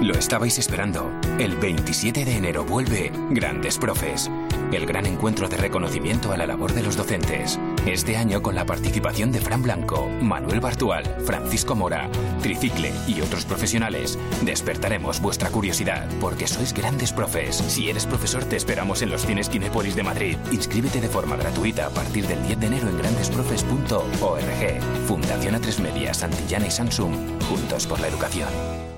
Lo 0.00 0.14
estabais 0.14 0.58
esperando. 0.58 1.10
El 1.38 1.56
27 1.56 2.24
de 2.24 2.36
enero 2.36 2.64
vuelve 2.64 3.10
Grandes 3.30 3.78
Profes, 3.78 4.30
el 4.70 4.86
gran 4.86 5.06
encuentro 5.06 5.48
de 5.48 5.56
reconocimiento 5.56 6.30
a 6.30 6.36
la 6.36 6.46
labor 6.46 6.72
de 6.72 6.82
los 6.84 6.96
docentes. 6.96 7.58
Este 7.86 8.16
año 8.16 8.42
con 8.42 8.54
la 8.54 8.66
participación 8.66 9.32
de 9.32 9.40
Fran 9.40 9.62
Blanco, 9.62 10.08
Manuel 10.20 10.60
Bartual, 10.60 11.04
Francisco 11.24 11.74
Mora, 11.74 12.10
Tricicle 12.42 12.92
y 13.06 13.20
otros 13.20 13.44
profesionales. 13.44 14.18
Despertaremos 14.42 15.20
vuestra 15.20 15.50
curiosidad 15.50 16.06
porque 16.20 16.46
sois 16.46 16.72
grandes 16.72 17.12
profes. 17.12 17.56
Si 17.56 17.88
eres 17.88 18.06
profesor 18.06 18.44
te 18.44 18.56
esperamos 18.56 19.02
en 19.02 19.10
los 19.10 19.24
cines 19.24 19.48
Kinépolis 19.48 19.96
de 19.96 20.02
Madrid. 20.02 20.36
Inscríbete 20.52 21.00
de 21.00 21.08
forma 21.08 21.36
gratuita 21.36 21.86
a 21.86 21.90
partir 21.90 22.26
del 22.26 22.42
10 22.46 22.60
de 22.60 22.66
enero 22.66 22.88
en 22.88 22.98
grandesprofes.org. 22.98 24.80
Fundación 25.06 25.54
A3 25.54 25.80
Media, 25.80 26.12
Santillana 26.14 26.66
y 26.66 26.70
Samsung. 26.70 27.14
Juntos 27.48 27.86
por 27.86 28.00
la 28.00 28.08
educación. 28.08 28.97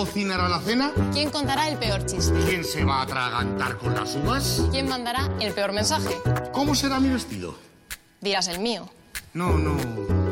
¿Quién 0.00 0.08
cocinará 0.08 0.48
la 0.48 0.60
cena? 0.60 0.92
¿Quién 1.12 1.28
contará 1.28 1.68
el 1.68 1.76
peor 1.76 2.06
chiste? 2.06 2.32
¿Quién 2.48 2.64
se 2.64 2.84
va 2.84 3.00
a 3.00 3.02
atragantar 3.02 3.76
con 3.76 3.94
las 3.94 4.16
uvas? 4.16 4.62
¿Quién 4.70 4.88
mandará 4.88 5.28
el 5.40 5.52
peor 5.52 5.72
mensaje? 5.72 6.16
¿Cómo 6.52 6.74
será 6.74 6.98
mi 7.00 7.10
vestido? 7.10 7.54
Dirás 8.22 8.48
el 8.48 8.60
mío. 8.60 8.88
No, 9.34 9.58
no. 9.58 9.76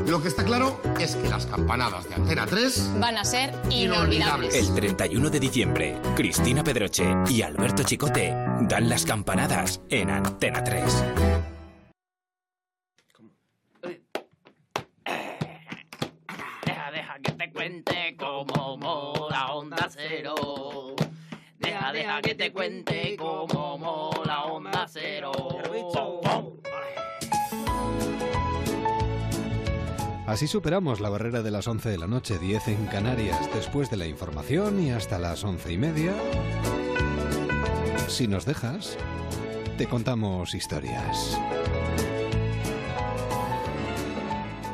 Lo 0.06 0.22
que 0.22 0.28
está 0.28 0.42
claro 0.42 0.80
es 0.98 1.16
que 1.16 1.28
las 1.28 1.44
campanadas 1.44 2.08
de 2.08 2.14
Antena 2.14 2.46
3 2.46 2.92
Van 2.98 3.18
a 3.18 3.26
ser 3.26 3.52
inolvidables. 3.68 4.54
El 4.54 4.74
31 4.74 5.28
de 5.28 5.38
diciembre, 5.38 6.00
Cristina 6.16 6.64
Pedroche 6.64 7.04
y 7.28 7.42
Alberto 7.42 7.82
Chicote 7.82 8.34
dan 8.62 8.88
las 8.88 9.04
campanadas 9.04 9.82
en 9.90 10.08
Antena 10.08 10.64
3. 10.64 11.04
Deja, 16.64 16.90
deja 16.90 17.18
que 17.22 17.32
te 17.32 17.52
cuente 17.52 18.16
Que 22.22 22.34
te 22.34 22.52
cuente 22.52 23.16
cómo 23.16 23.78
mola 23.78 24.44
Onda 24.44 24.86
Cero. 24.88 25.32
Así 30.26 30.46
superamos 30.46 31.00
la 31.00 31.08
barrera 31.08 31.42
de 31.42 31.50
las 31.50 31.68
11 31.68 31.88
de 31.88 31.96
la 31.96 32.06
noche, 32.06 32.38
10 32.38 32.68
en 32.68 32.86
Canarias, 32.86 33.48
después 33.54 33.88
de 33.90 33.96
la 33.96 34.06
información 34.06 34.78
y 34.82 34.90
hasta 34.90 35.18
las 35.18 35.42
11 35.44 35.72
y 35.72 35.78
media. 35.78 36.12
Si 38.08 38.26
nos 38.26 38.44
dejas, 38.44 38.98
te 39.78 39.86
contamos 39.86 40.54
historias. 40.54 41.38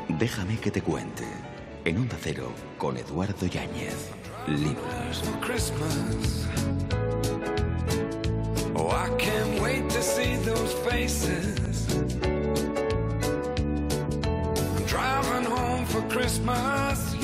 Déjame 0.08 0.58
que 0.58 0.70
te 0.70 0.82
cuente. 0.82 1.24
En 1.84 1.98
Onda 1.98 2.16
Cero, 2.20 2.50
con 2.78 2.96
Eduardo 2.96 3.46
Yáñez. 3.46 4.10
Libros. 4.48 5.22
Oh, 8.86 8.90
I 8.90 9.08
can't 9.16 9.62
wait 9.62 9.88
to 9.88 10.02
see 10.02 10.36
those 10.36 10.74
faces. 10.86 11.86
I'm 14.76 14.84
driving 14.84 15.44
home 15.50 15.86
for 15.86 16.02
Christmas. 16.02 17.14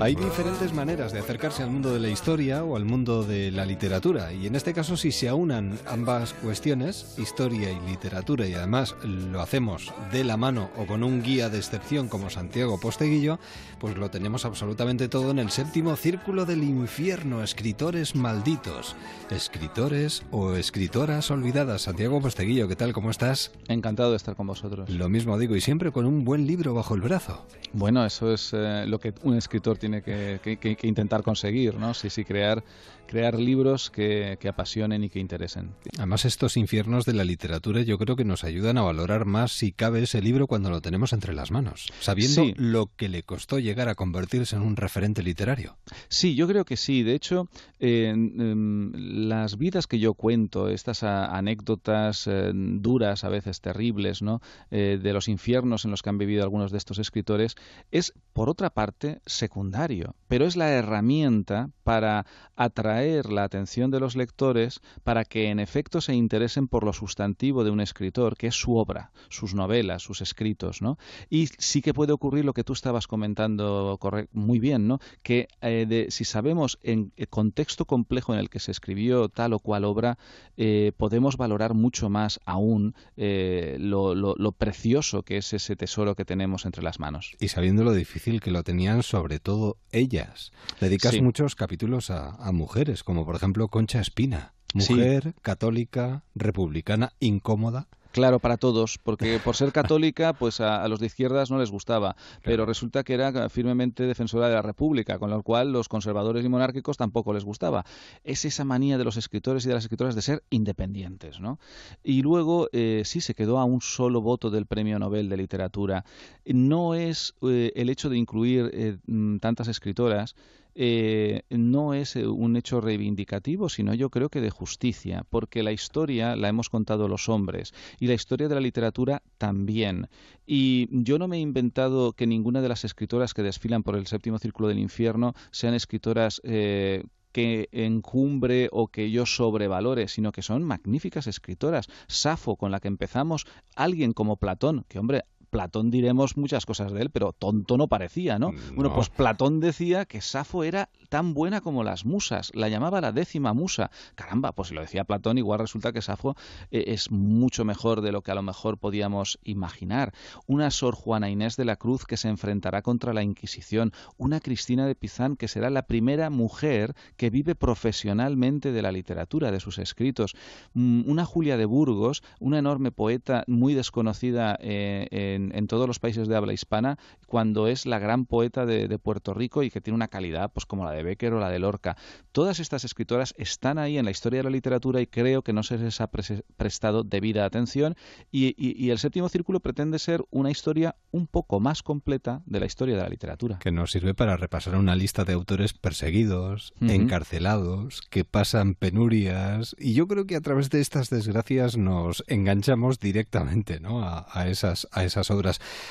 Hay 0.00 0.14
diferentes 0.14 0.72
maneras 0.72 1.12
de 1.12 1.18
acercarse 1.18 1.62
al 1.62 1.70
mundo 1.70 1.92
de 1.92 2.00
la 2.00 2.08
historia 2.08 2.64
o 2.64 2.74
al 2.74 2.86
mundo 2.86 3.22
de 3.22 3.50
la 3.50 3.66
literatura 3.66 4.32
y 4.32 4.46
en 4.46 4.56
este 4.56 4.72
caso 4.72 4.96
si 4.96 5.12
se 5.12 5.28
aunan 5.28 5.78
ambas 5.86 6.32
cuestiones, 6.32 7.16
historia 7.18 7.70
y 7.70 7.78
literatura 7.86 8.46
y 8.46 8.54
además 8.54 8.96
lo 9.04 9.42
hacemos 9.42 9.92
de 10.10 10.24
la 10.24 10.38
mano 10.38 10.70
o 10.78 10.86
con 10.86 11.04
un 11.04 11.22
guía 11.22 11.50
de 11.50 11.58
excepción 11.58 12.08
como 12.08 12.30
Santiago 12.30 12.80
Posteguillo, 12.80 13.38
pues 13.78 13.98
lo 13.98 14.10
tenemos 14.10 14.46
absolutamente 14.46 15.08
todo 15.08 15.32
en 15.32 15.38
el 15.38 15.50
séptimo 15.50 15.94
círculo 15.96 16.46
del 16.46 16.64
infierno, 16.64 17.42
escritores 17.42 18.16
malditos, 18.16 18.96
escritores 19.30 20.22
o 20.30 20.54
escritoras 20.54 21.30
olvidadas. 21.30 21.82
Santiago 21.82 22.22
Posteguillo, 22.22 22.68
¿qué 22.68 22.76
tal? 22.76 22.94
¿Cómo 22.94 23.10
estás? 23.10 23.52
Encantado 23.68 24.12
de 24.12 24.16
estar 24.16 24.34
con 24.34 24.46
vosotros. 24.46 24.88
Lo 24.88 25.10
mismo 25.10 25.38
digo 25.38 25.56
y 25.56 25.60
siempre 25.60 25.92
con 25.92 26.06
un 26.06 26.24
buen 26.24 26.46
libro 26.46 26.72
bajo 26.72 26.94
el 26.94 27.02
brazo. 27.02 27.44
Bueno, 27.74 28.04
eso 28.04 28.32
es 28.32 28.50
eh, 28.54 28.84
lo 28.86 28.98
que 28.98 29.12
un 29.22 29.36
escritor 29.36 29.76
tiene 29.76 29.89
que, 30.02 30.40
que- 30.42 30.56
que- 30.58 30.76
que 30.76 30.86
intentar 30.86 31.22
conseguir, 31.22 31.74
¿no? 31.78 31.94
Sí, 31.94 32.10
sí, 32.10 32.24
crear, 32.24 32.62
crear 33.10 33.40
libros 33.40 33.90
que, 33.90 34.38
que 34.40 34.48
apasionen 34.48 35.02
y 35.02 35.10
que 35.10 35.18
interesen. 35.18 35.74
Además, 35.98 36.24
estos 36.24 36.56
infiernos 36.56 37.04
de 37.04 37.12
la 37.12 37.24
literatura 37.24 37.82
yo 37.82 37.98
creo 37.98 38.14
que 38.14 38.24
nos 38.24 38.44
ayudan 38.44 38.78
a 38.78 38.82
valorar 38.82 39.24
más 39.24 39.50
si 39.50 39.72
cabe 39.72 40.04
ese 40.04 40.22
libro 40.22 40.46
cuando 40.46 40.70
lo 40.70 40.80
tenemos 40.80 41.12
entre 41.12 41.34
las 41.34 41.50
manos, 41.50 41.88
sabiendo 41.98 42.44
Sí. 42.44 42.54
lo 42.56 42.86
que 42.96 43.08
le 43.08 43.24
costó 43.24 43.58
llegar 43.58 43.88
a 43.88 43.96
convertirse 43.96 44.54
en 44.54 44.62
un 44.62 44.76
referente 44.76 45.24
literario. 45.24 45.76
Sí, 46.08 46.36
yo 46.36 46.46
creo 46.46 46.64
que 46.64 46.76
sí. 46.76 47.02
De 47.02 47.14
hecho, 47.14 47.48
eh, 47.80 48.10
em, 48.10 48.92
las 49.28 49.58
vidas 49.58 49.88
que 49.88 49.98
yo 49.98 50.14
cuento, 50.14 50.68
estas 50.68 51.02
a- 51.02 51.36
anécdotas 51.36 52.28
eh, 52.28 52.52
duras, 52.54 53.24
a 53.24 53.28
veces 53.28 53.60
terribles, 53.60 54.22
¿no? 54.22 54.40
Eh, 54.70 55.00
de 55.02 55.12
los 55.12 55.26
infiernos 55.26 55.84
en 55.84 55.90
los 55.90 56.02
que 56.02 56.10
han 56.10 56.18
vivido 56.18 56.44
algunos 56.44 56.70
de 56.70 56.78
estos 56.78 57.00
escritores, 57.00 57.56
es, 57.90 58.12
por 58.32 58.48
otra 58.48 58.70
parte, 58.70 59.20
secundario, 59.26 60.14
pero 60.28 60.44
es 60.46 60.54
la 60.54 60.70
herramienta 60.70 61.70
para 61.82 62.24
atraer 62.54 62.99
la 63.00 63.44
atención 63.44 63.90
de 63.90 64.00
los 64.00 64.16
lectores 64.16 64.80
para 65.04 65.24
que, 65.24 65.48
en 65.50 65.58
efecto, 65.58 66.00
se 66.00 66.14
interesen 66.14 66.68
por 66.68 66.84
lo 66.84 66.92
sustantivo 66.92 67.64
de 67.64 67.70
un 67.70 67.80
escritor, 67.80 68.36
que 68.36 68.46
es 68.48 68.54
su 68.54 68.76
obra, 68.76 69.10
sus 69.28 69.54
novelas, 69.54 70.02
sus 70.02 70.20
escritos, 70.20 70.82
¿no? 70.82 70.98
Y 71.28 71.46
sí 71.58 71.82
que 71.82 71.94
puede 71.94 72.12
ocurrir 72.12 72.44
lo 72.44 72.52
que 72.52 72.64
tú 72.64 72.72
estabas 72.72 73.06
comentando 73.06 73.98
muy 74.32 74.58
bien, 74.58 74.86
¿no? 74.88 74.98
Que 75.22 75.48
eh, 75.60 75.86
de- 75.88 76.10
si 76.10 76.24
sabemos 76.24 76.78
en 76.82 77.12
el 77.16 77.28
contexto 77.28 77.84
complejo 77.84 78.32
en 78.34 78.40
el 78.40 78.50
que 78.50 78.60
se 78.60 78.70
escribió 78.70 79.28
tal 79.28 79.52
o 79.52 79.58
cual 79.58 79.84
obra, 79.84 80.18
eh, 80.56 80.92
podemos 80.96 81.36
valorar 81.36 81.74
mucho 81.74 82.10
más 82.10 82.40
aún 82.44 82.94
eh, 83.16 83.76
lo, 83.80 84.14
lo- 84.14 84.34
lo 84.36 84.52
precioso 84.52 85.22
que 85.22 85.36
es 85.38 85.52
ese 85.52 85.76
tesoro 85.76 86.14
que 86.14 86.24
tenemos 86.24 86.66
entre 86.66 86.82
las 86.82 86.98
manos. 87.00 87.36
Y 87.40 87.48
sabiendo 87.48 87.84
lo 87.84 87.92
difícil 87.92 88.40
que 88.40 88.50
lo 88.50 88.62
tenían 88.62 89.02
sobre 89.02 89.38
todo 89.38 89.76
ellas. 89.92 90.52
Dedicas 90.80 91.12
Sí. 91.12 91.22
muchos 91.22 91.54
capítulos 91.54 92.10
a, 92.10 92.30
a 92.36 92.52
mujeres, 92.52 92.89
como 93.04 93.24
por 93.24 93.36
ejemplo 93.36 93.68
Concha 93.68 94.00
Espina, 94.00 94.52
Sí. 94.78 94.92
mujer 94.94 95.34
católica, 95.42 96.22
republicana, 96.36 97.12
incómoda. 97.18 97.88
Claro, 98.12 98.40
para 98.40 98.56
todos, 98.56 98.98
porque 98.98 99.38
por 99.44 99.54
ser 99.54 99.70
católica, 99.72 100.32
pues 100.32 100.60
a, 100.60 100.82
a 100.82 100.88
los 100.88 100.98
de 100.98 101.06
izquierdas 101.06 101.48
no 101.50 101.58
les 101.58 101.70
gustaba, 101.70 102.16
pero 102.42 102.66
resulta 102.66 103.04
que 103.04 103.14
era 103.14 103.48
firmemente 103.48 104.02
defensora 104.04 104.48
de 104.48 104.54
la 104.54 104.62
República, 104.62 105.18
con 105.20 105.30
lo 105.30 105.42
cual 105.44 105.72
los 105.72 105.88
conservadores 105.88 106.44
y 106.44 106.48
monárquicos 106.48 106.96
tampoco 106.96 107.32
les 107.32 107.44
gustaba. 107.44 107.84
Es 108.24 108.44
esa 108.44 108.64
manía 108.64 108.98
de 108.98 109.04
los 109.04 109.16
escritores 109.16 109.64
y 109.64 109.68
de 109.68 109.74
las 109.74 109.84
escritoras 109.84 110.16
de 110.16 110.22
ser 110.22 110.42
independientes, 110.50 111.38
¿no? 111.40 111.60
Y 112.02 112.22
luego 112.22 112.68
eh, 112.72 113.02
sí 113.04 113.20
se 113.20 113.34
quedó 113.34 113.58
a 113.60 113.64
un 113.64 113.80
solo 113.80 114.20
voto 114.20 114.50
del 114.50 114.66
Premio 114.66 114.98
Nobel 114.98 115.28
de 115.28 115.36
Literatura. 115.36 116.04
No 116.44 116.94
es 116.94 117.34
eh, 117.42 117.72
el 117.76 117.90
hecho 117.90 118.08
de 118.10 118.16
incluir 118.18 118.70
eh, 118.72 118.98
tantas 119.40 119.68
escritoras 119.68 120.34
eh, 120.74 121.42
no 121.50 121.94
es 121.94 122.16
eh, 122.16 122.26
un 122.26 122.56
hecho 122.56 122.80
reivindicativo, 122.80 123.68
sino 123.68 123.94
yo 123.94 124.10
creo 124.10 124.28
que 124.28 124.40
de 124.40 124.50
justicia, 124.50 125.24
porque 125.28 125.62
la 125.62 125.72
historia 125.72 126.36
la 126.36 126.48
hemos 126.48 126.68
contado 126.68 127.08
los 127.08 127.28
hombres 127.28 127.72
y 127.98 128.06
la 128.06 128.14
historia 128.14 128.48
de 128.48 128.54
la 128.54 128.60
literatura 128.60 129.22
también. 129.38 130.08
Y 130.46 130.88
yo 130.90 131.18
no 131.18 131.28
me 131.28 131.36
he 131.36 131.40
inventado 131.40 132.12
que 132.12 132.26
ninguna 132.26 132.60
de 132.62 132.68
las 132.68 132.84
escritoras 132.84 133.34
que 133.34 133.42
desfilan 133.42 133.82
por 133.82 133.96
el 133.96 134.06
séptimo 134.06 134.38
círculo 134.38 134.68
del 134.68 134.78
infierno 134.78 135.34
sean 135.50 135.74
escritoras 135.74 136.40
eh, 136.44 137.04
que 137.32 137.68
encumbre 137.72 138.68
o 138.72 138.88
que 138.88 139.10
yo 139.10 139.26
sobrevalore, 139.26 140.08
sino 140.08 140.32
que 140.32 140.42
son 140.42 140.64
magníficas 140.64 141.26
escritoras. 141.26 141.86
Safo, 142.08 142.56
con 142.56 142.70
la 142.70 142.80
que 142.80 142.88
empezamos, 142.88 143.46
alguien 143.76 144.12
como 144.12 144.36
Platón, 144.36 144.84
que 144.88 144.98
hombre, 144.98 145.24
Platón 145.50 145.90
diremos 145.90 146.36
muchas 146.36 146.66
cosas 146.66 146.92
de 146.92 147.02
él, 147.02 147.10
pero 147.10 147.32
tonto 147.32 147.76
no 147.76 147.88
parecía, 147.88 148.38
¿no? 148.38 148.52
Bueno, 148.74 148.94
pues 148.94 149.08
Platón 149.10 149.60
decía 149.60 150.04
que 150.04 150.20
Safo 150.20 150.64
era 150.64 150.88
tan 151.08 151.34
buena 151.34 151.60
como 151.60 151.84
las 151.84 152.04
musas, 152.04 152.52
la 152.54 152.68
llamaba 152.68 153.00
la 153.00 153.12
décima 153.12 153.52
musa. 153.52 153.90
Caramba, 154.14 154.52
pues 154.52 154.68
si 154.68 154.74
lo 154.74 154.80
decía 154.80 155.04
Platón, 155.04 155.38
igual 155.38 155.58
resulta 155.58 155.92
que 155.92 156.02
Safo 156.02 156.36
eh, 156.70 156.84
es 156.88 157.10
mucho 157.10 157.64
mejor 157.64 158.00
de 158.00 158.12
lo 158.12 158.22
que 158.22 158.30
a 158.30 158.34
lo 158.34 158.42
mejor 158.42 158.78
podíamos 158.78 159.38
imaginar. 159.44 160.12
Una 160.46 160.70
Sor 160.70 160.94
Juana 160.94 161.30
Inés 161.30 161.56
de 161.56 161.64
la 161.64 161.76
Cruz 161.76 162.04
que 162.06 162.16
se 162.16 162.28
enfrentará 162.28 162.82
contra 162.82 163.12
la 163.12 163.22
Inquisición, 163.22 163.92
una 164.16 164.40
Cristina 164.40 164.86
de 164.86 164.94
Pizán 164.94 165.36
que 165.36 165.48
será 165.48 165.70
la 165.70 165.82
primera 165.82 166.30
mujer 166.30 166.94
que 167.16 167.30
vive 167.30 167.54
profesionalmente 167.54 168.72
de 168.72 168.82
la 168.82 168.92
literatura, 168.92 169.50
de 169.50 169.60
sus 169.60 169.78
escritos, 169.78 170.34
Mm, 170.74 171.02
una 171.06 171.24
Julia 171.24 171.56
de 171.56 171.64
Burgos, 171.64 172.22
una 172.38 172.58
enorme 172.58 172.92
poeta 172.92 173.44
muy 173.46 173.74
desconocida 173.74 174.56
eh, 174.60 175.08
en 175.10 175.39
en, 175.40 175.56
en, 175.56 175.66
todos 175.66 175.86
los 175.86 175.98
países 175.98 176.28
de 176.28 176.36
habla 176.36 176.52
hispana 176.52 176.98
cuando 177.26 177.66
es 177.66 177.86
la 177.86 177.98
gran 177.98 178.26
poeta 178.26 178.66
de, 178.66 178.88
de, 178.88 178.98
Puerto 178.98 179.34
Rico 179.34 179.62
y 179.62 179.70
que 179.70 179.80
tiene 179.80 179.94
una 179.94 180.08
calidad 180.08 180.52
pues 180.52 180.66
como 180.66 180.84
la 180.84 180.92
de 180.92 181.02
Becker 181.02 181.32
o 181.32 181.40
la 181.40 181.50
de 181.50 181.58
Lorca. 181.58 181.96
Todas 182.32 182.60
estas 182.60 182.84
escritoras 182.84 183.34
están 183.38 183.78
ahí 183.78 183.98
en 183.98 184.04
la 184.04 184.10
historia 184.10 184.40
de 184.40 184.44
la 184.44 184.50
literatura 184.50 185.00
y 185.00 185.06
creo 185.06 185.42
que 185.42 185.52
no 185.52 185.62
se 185.62 185.78
les 185.78 186.00
ha 186.00 186.08
prestado 186.08 187.04
debida 187.04 187.44
atención 187.44 187.96
y, 188.30 188.54
y, 188.56 188.76
y 188.82 188.90
el 188.90 188.98
séptimo 188.98 189.28
círculo 189.28 189.60
pretende 189.60 189.98
ser 189.98 190.24
una 190.30 190.50
historia 190.50 190.96
un 191.10 191.26
poco 191.26 191.60
más 191.60 191.82
completa 191.82 192.42
de 192.46 192.60
la 192.60 192.66
historia 192.66 192.96
de 192.96 193.02
la 193.02 193.08
literatura. 193.08 193.58
Que 193.58 193.72
nos 193.72 193.90
sirve 193.90 194.14
para 194.14 194.36
repasar 194.36 194.76
una 194.76 194.94
lista 194.94 195.24
de 195.24 195.32
autores 195.32 195.72
perseguidos, 195.72 196.72
uh 196.80 196.84
-huh. 196.84 196.90
encarcelados, 196.92 198.02
que 198.10 198.24
pasan 198.24 198.74
penurias 198.74 199.74
y 199.78 199.94
yo 199.94 200.06
creo 200.06 200.26
que 200.26 200.36
a 200.36 200.40
través 200.40 200.70
de 200.70 200.80
estas 200.80 201.10
desgracias 201.10 201.76
nos 201.76 202.24
enganchamos 202.26 202.98
directamente 203.00 203.80
¿no? 203.80 204.02
a, 204.02 204.26
a 204.32 204.48
esas, 204.48 204.88
a 204.92 205.04
esas 205.04 205.29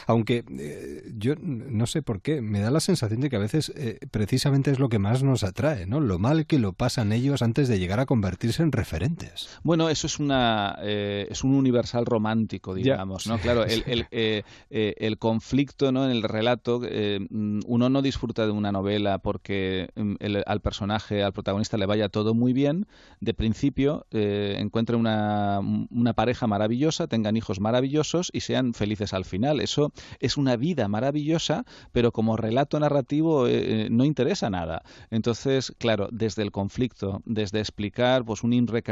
Aunque 0.07 0.43
eh, 0.57 1.11
yo 1.17 1.35
no 1.39 1.85
sé 1.87 2.01
por 2.01 2.21
qué, 2.21 2.41
me 2.41 2.59
da 2.59 2.71
la 2.71 2.79
sensación 2.79 3.21
de 3.21 3.29
que 3.29 3.35
a 3.35 3.39
veces 3.39 3.71
eh, 3.75 3.99
precisamente 4.11 4.71
es 4.71 4.79
lo 4.79 4.89
que 4.89 4.99
más 4.99 5.23
nos 5.23 5.43
atrae, 5.43 5.85
¿no? 5.85 5.99
Lo 5.99 6.19
mal 6.19 6.45
que 6.45 6.59
lo 6.59 6.73
pasan 6.73 7.11
ellos 7.11 7.41
antes 7.41 7.67
de 7.67 7.79
llegar 7.79 7.99
a 7.99 8.05
convertirse 8.05 8.63
en 8.63 8.71
referentes. 8.71 9.59
Bueno, 9.63 9.89
eso 9.89 10.07
es 10.07 10.19
una 10.19 10.77
eh, 10.81 11.27
es 11.29 11.43
un 11.43 11.53
universal 11.53 12.05
romántico, 12.05 12.73
digamos, 12.73 13.25
ya. 13.25 13.31
¿no? 13.31 13.39
Claro, 13.39 13.63
el, 13.63 13.83
el, 13.85 14.05
eh, 14.11 14.43
el, 14.69 15.17
conflicto 15.17 15.91
¿no? 15.91 16.05
en 16.05 16.11
el 16.11 16.23
relato, 16.23 16.81
uno 17.29 17.89
no 17.89 18.01
disfruta 18.01 18.45
de 18.45 18.51
una 18.51 18.71
novela 18.71 19.19
porque 19.19 19.89
mm, 19.95 20.15
el, 20.19 20.43
al 20.45 20.61
personaje, 20.61 21.23
al 21.23 21.33
protagonista 21.33 21.77
le 21.77 21.85
vaya 21.85 22.09
todo 22.09 22.33
muy 22.33 22.53
bien, 22.53 22.87
de 23.19 23.33
principio 23.33 24.05
encuentre 24.11 24.95
una, 24.95 25.59
una 25.59 26.13
pareja 26.13 26.47
maravillosa, 26.47 27.07
tengan 27.07 27.37
hijos 27.37 27.59
maravillosos 27.59 28.29
y 28.33 28.41
sean 28.41 28.73
felices 28.73 29.13
al 29.13 29.25
final. 29.29 29.61
Eso 29.61 29.93
es 30.19 30.35
una 30.35 30.57
vida 30.57 30.87
maravillosa, 30.87 31.65
pero 31.91 32.11
como 32.11 32.35
relato 32.35 32.79
narrativo 32.79 33.47
eh, 33.47 33.87
no 33.89 34.03
interesa 34.03 34.49
nada. 34.49 34.83
Entonces, 35.09 35.73
claro, 35.77 36.09
desde 36.11 36.41
el 36.41 36.51
conflicto, 36.51 37.21
desde 37.25 37.59
explicar 37.59 38.25
pues 38.25 38.43
un 38.43 38.53
Imre 38.53 38.83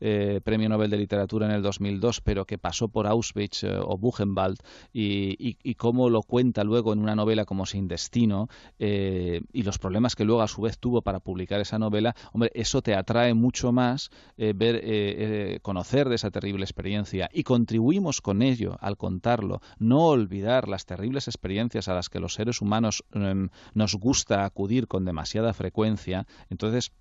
eh, 0.00 0.40
premio 0.44 0.68
Nobel 0.68 0.90
de 0.90 0.96
Literatura 0.96 1.46
en 1.46 1.52
el 1.52 1.62
2002, 1.62 2.20
pero 2.20 2.44
que 2.44 2.58
pasó 2.58 2.88
por 2.88 3.06
Auschwitz 3.06 3.64
eh, 3.64 3.78
o 3.80 3.98
Buchenwald, 3.98 4.58
y, 4.92 5.74
cómo 5.74 6.10
lo 6.10 6.22
cuenta 6.22 6.62
luego 6.62 6.92
en 6.92 6.98
una 6.98 7.14
novela 7.14 7.44
como 7.44 7.64
Sin 7.64 7.88
Destino, 7.88 8.48
eh, 8.78 9.40
y 9.52 9.62
los 9.62 9.78
problemas 9.78 10.14
que 10.14 10.24
luego 10.24 10.42
a 10.42 10.48
su 10.48 10.62
vez 10.62 10.78
tuvo 10.78 11.00
para 11.00 11.20
publicar 11.20 11.60
esa 11.60 11.78
novela, 11.78 12.14
hombre, 12.32 12.50
eso 12.54 12.82
te 12.82 12.94
atrae 12.94 13.32
mucho 13.34 13.72
más 13.72 14.10
ver, 14.36 15.60
conocer 15.62 16.08
de 16.08 16.16
esa 16.16 16.30
terrible 16.30 16.64
experiencia, 16.64 17.30
y 17.32 17.42
contribuimos 17.44 18.20
con 18.20 18.42
ello 18.42 18.76
al 18.80 18.96
contarlo, 18.96 19.49
no 19.78 20.06
olvidar 20.06 20.68
las 20.68 20.86
terribles 20.86 21.28
experiencias 21.28 21.88
a 21.88 21.94
las 21.94 22.08
que 22.08 22.20
los 22.20 22.34
seres 22.34 22.60
humanos 22.60 23.04
eh, 23.14 23.48
nos 23.74 23.94
gusta 23.94 24.44
acudir 24.44 24.86
con 24.86 25.04
demasiada 25.04 25.52
frecuencia, 25.52 26.26
entonces 26.48 26.92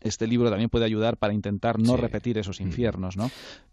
este 0.00 0.26
libro 0.26 0.50
también 0.50 0.70
puede 0.70 0.84
ayudar 0.84 1.16
para 1.16 1.32
intentar 1.32 1.78
no 1.78 1.96
sí. 1.96 2.00
repetir 2.00 2.38
esos 2.38 2.60
infiernos, 2.60 3.16
¿no? 3.16 3.30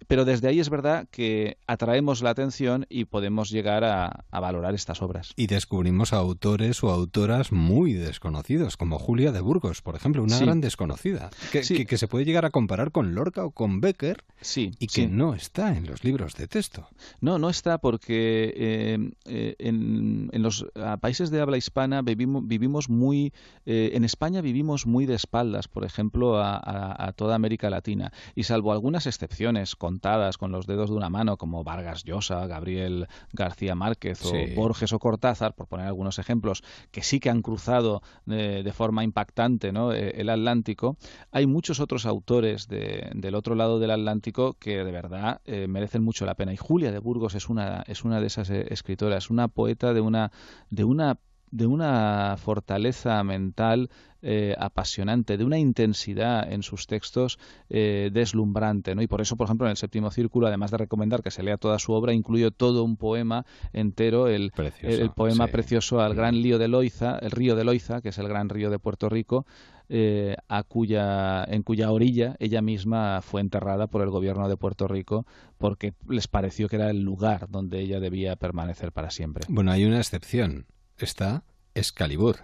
Pero 0.08 0.26
desde 0.26 0.48
ahí 0.48 0.60
es 0.60 0.70
verdad 0.70 1.08
que 1.12 1.58
atraemos 1.68 2.22
la 2.22 2.32
atención 2.32 2.86
y 2.90 3.06
podemos 3.06 3.50
llegar 3.50 3.84
a, 3.84 4.26
a, 4.30 4.40
valorar 4.40 4.76
estas 4.76 5.02
obras. 5.02 5.34
Y 5.36 5.48
descubrimos 5.48 6.14
a 6.14 6.18
autores 6.18 6.84
o 6.84 6.90
autoras 6.92 7.52
muy 7.52 7.94
desconocidos, 7.94 8.78
como 8.78 9.00
Julia 9.00 9.32
de 9.32 9.42
Burgos, 9.42 9.82
por 9.82 9.96
ejemplo, 9.96 10.24
una 10.24 10.38
sí. 10.38 10.46
gran 10.46 10.62
desconocida, 10.62 11.30
que, 11.52 11.64
sí. 11.64 11.76
que, 11.76 11.86
que, 11.86 11.98
se 11.98 12.08
puede 12.08 12.26
llegar 12.26 12.46
a 12.46 12.50
comparar 12.50 12.92
con 12.92 13.16
Lorca 13.16 13.44
o 13.46 13.52
con 13.52 13.82
Becker 13.82 14.24
sí, 14.42 14.72
y 14.80 14.88
que 14.88 15.08
no 15.08 15.34
está 15.34 15.76
en 15.76 15.88
los 15.88 16.04
libros 16.04 16.36
de 16.36 16.48
texto. 16.48 16.88
No, 17.22 17.40
no 17.40 17.50
está 17.50 17.80
porque 17.80 18.54
eh, 18.56 19.12
eh, 19.26 19.56
en, 19.60 20.30
en, 20.32 20.42
los 20.42 20.66
países 21.02 21.32
de 21.32 21.42
habla 21.42 21.58
hispana 21.58 22.02
vivimos, 22.02 22.48
vivimos 22.48 22.90
muy... 22.90 23.34
Eh, 23.66 23.92
en 23.94 24.04
España 24.04 24.42
vivimos 24.42 24.86
muy 24.86 25.06
de 25.06 25.16
espaldas, 25.16 25.68
por 25.68 25.86
ejemplo, 25.86 26.15
a, 26.38 26.56
a, 26.56 27.08
a, 27.08 27.12
toda 27.14 27.36
América 27.36 27.70
Latina. 27.70 28.12
Y 28.36 28.44
salvo 28.44 28.72
algunas 28.72 29.08
excepciones 29.08 29.76
contadas 29.76 30.38
con 30.38 30.52
los 30.52 30.66
dedos 30.66 30.90
de 30.90 30.96
una 30.96 31.10
mano, 31.10 31.38
como 31.38 31.64
Vargas 31.64 32.04
Llosa, 32.04 32.48
Gabriel 32.48 33.08
García 33.34 33.76
Márquez 33.76 34.24
o 34.26 34.30
sí. 34.30 34.54
Borges 34.56 34.94
o 34.94 35.00
Cortázar, 35.00 35.54
por 35.56 35.68
poner 35.68 35.88
algunos 35.88 36.20
ejemplos, 36.20 36.64
que 36.92 37.04
sí 37.04 37.20
que 37.20 37.30
han 37.30 37.42
cruzado 37.42 38.02
eh, 38.28 38.62
de 38.64 38.74
forma 38.74 39.04
impactante 39.04 39.72
¿no? 39.72 39.94
Eh, 39.94 40.14
el 40.16 40.30
Atlántico, 40.30 40.98
hay 41.32 41.46
muchos 41.46 41.80
otros 41.80 42.06
autores 42.06 42.68
de, 42.68 43.10
del 43.14 43.36
otro 43.36 43.56
lado 43.56 43.80
del 43.80 43.92
Atlántico 43.92 44.54
que 44.54 44.84
de 44.84 44.92
verdad 44.92 45.42
eh, 45.46 45.68
merecen 45.68 46.04
mucho 46.04 46.26
la 46.26 46.36
pena. 46.36 46.54
Y 46.54 46.58
Julia 46.58 46.92
de 46.92 47.00
Burgos 47.00 47.36
es 47.36 47.50
una, 47.50 47.84
es 47.88 48.04
una 48.04 48.20
de 48.22 48.28
esas 48.28 48.50
escritoras, 48.50 49.30
una 49.30 49.48
poeta 49.48 49.94
de 49.94 50.02
una, 50.02 50.32
de 50.70 50.84
una 50.84 51.20
de 51.52 51.68
una 51.68 52.36
fortaleza 52.38 53.24
mental 53.24 53.90
eh, 54.22 54.56
apasionante, 54.58 55.38
de 55.38 55.44
una 55.44 55.60
intensidad 55.60 56.52
en 56.52 56.64
sus 56.64 56.88
textos 56.88 57.38
eh, 57.70 58.10
deslumbrante, 58.12 58.96
¿no? 58.96 59.04
Y 59.04 59.08
por 59.08 59.22
eso, 59.22 59.36
por 59.36 59.46
ejemplo, 59.46 59.68
en 59.68 59.72
el 59.72 59.78
séptimo 59.78 60.10
círculo, 60.10 60.48
además 60.48 60.72
de 60.72 60.78
recomendar 60.78 61.22
que 61.22 61.30
se 61.30 61.44
lea 61.44 61.58
toda 61.58 61.78
su 61.78 61.94
obra, 61.94 62.12
incluyo 62.12 62.50
todo 62.50 62.84
un 62.84 62.98
poema 62.98 63.46
entero, 63.72 64.28
el, 64.28 64.50
precioso, 64.50 65.02
el 65.02 65.12
poema 65.12 65.46
sí. 65.46 65.52
precioso 65.52 66.02
al 66.02 66.16
gran 66.16 66.42
lío 66.42 66.58
de 66.58 66.68
Loiza, 66.68 67.20
el 67.20 67.30
río 67.30 67.56
de 67.56 67.66
Loiza, 67.66 68.02
que 68.02 68.10
es 68.10 68.18
el 68.18 68.28
gran 68.28 68.50
río 68.50 68.72
de 68.72 68.80
Puerto 68.80 69.10
Rico, 69.10 69.46
eh, 69.88 70.36
a 70.48 70.64
cuya, 70.64 71.44
en 71.44 71.62
cuya 71.62 71.92
orilla 71.92 72.36
ella 72.40 72.64
misma 72.64 73.22
fue 73.22 73.42
enterrada 73.42 73.86
por 73.86 74.02
el 74.02 74.10
gobierno 74.10 74.50
de 74.50 74.58
Puerto 74.58 74.88
Rico 74.88 75.28
porque 75.60 75.94
les 76.10 76.28
pareció 76.28 76.68
que 76.68 76.78
era 76.78 76.90
el 76.90 77.02
lugar 77.02 77.48
donde 77.52 77.82
ella 77.82 78.00
debía 78.00 78.36
permanecer 78.36 78.92
para 78.92 79.12
siempre. 79.12 79.46
Bueno, 79.48 79.72
hay 79.72 79.86
una 79.86 79.98
excepción 79.98 80.66
está 81.04 81.44
Excalibur. 81.74 82.38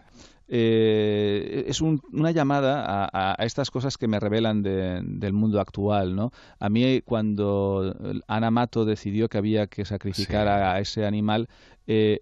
Eh, 0.53 1.63
es 1.67 1.79
un, 1.79 2.01
una 2.11 2.31
llamada 2.31 2.83
a, 2.85 3.41
a, 3.41 3.45
estas 3.45 3.71
cosas 3.71 3.97
que 3.97 4.09
me 4.09 4.19
revelan 4.19 4.61
de, 4.61 4.99
del 5.01 5.31
mundo 5.31 5.61
actual, 5.61 6.13
¿no? 6.13 6.33
A 6.59 6.67
mí 6.67 7.01
cuando 7.05 7.95
Ana 8.27 8.51
Mato 8.51 8.83
decidió 8.83 9.29
que 9.29 9.37
había 9.37 9.67
que 9.67 9.85
sacrificar 9.85 10.47
sí. 10.47 10.49
a, 10.49 10.73
a, 10.73 10.79
ese 10.81 11.05
animal, 11.05 11.47
eh, 11.93 12.21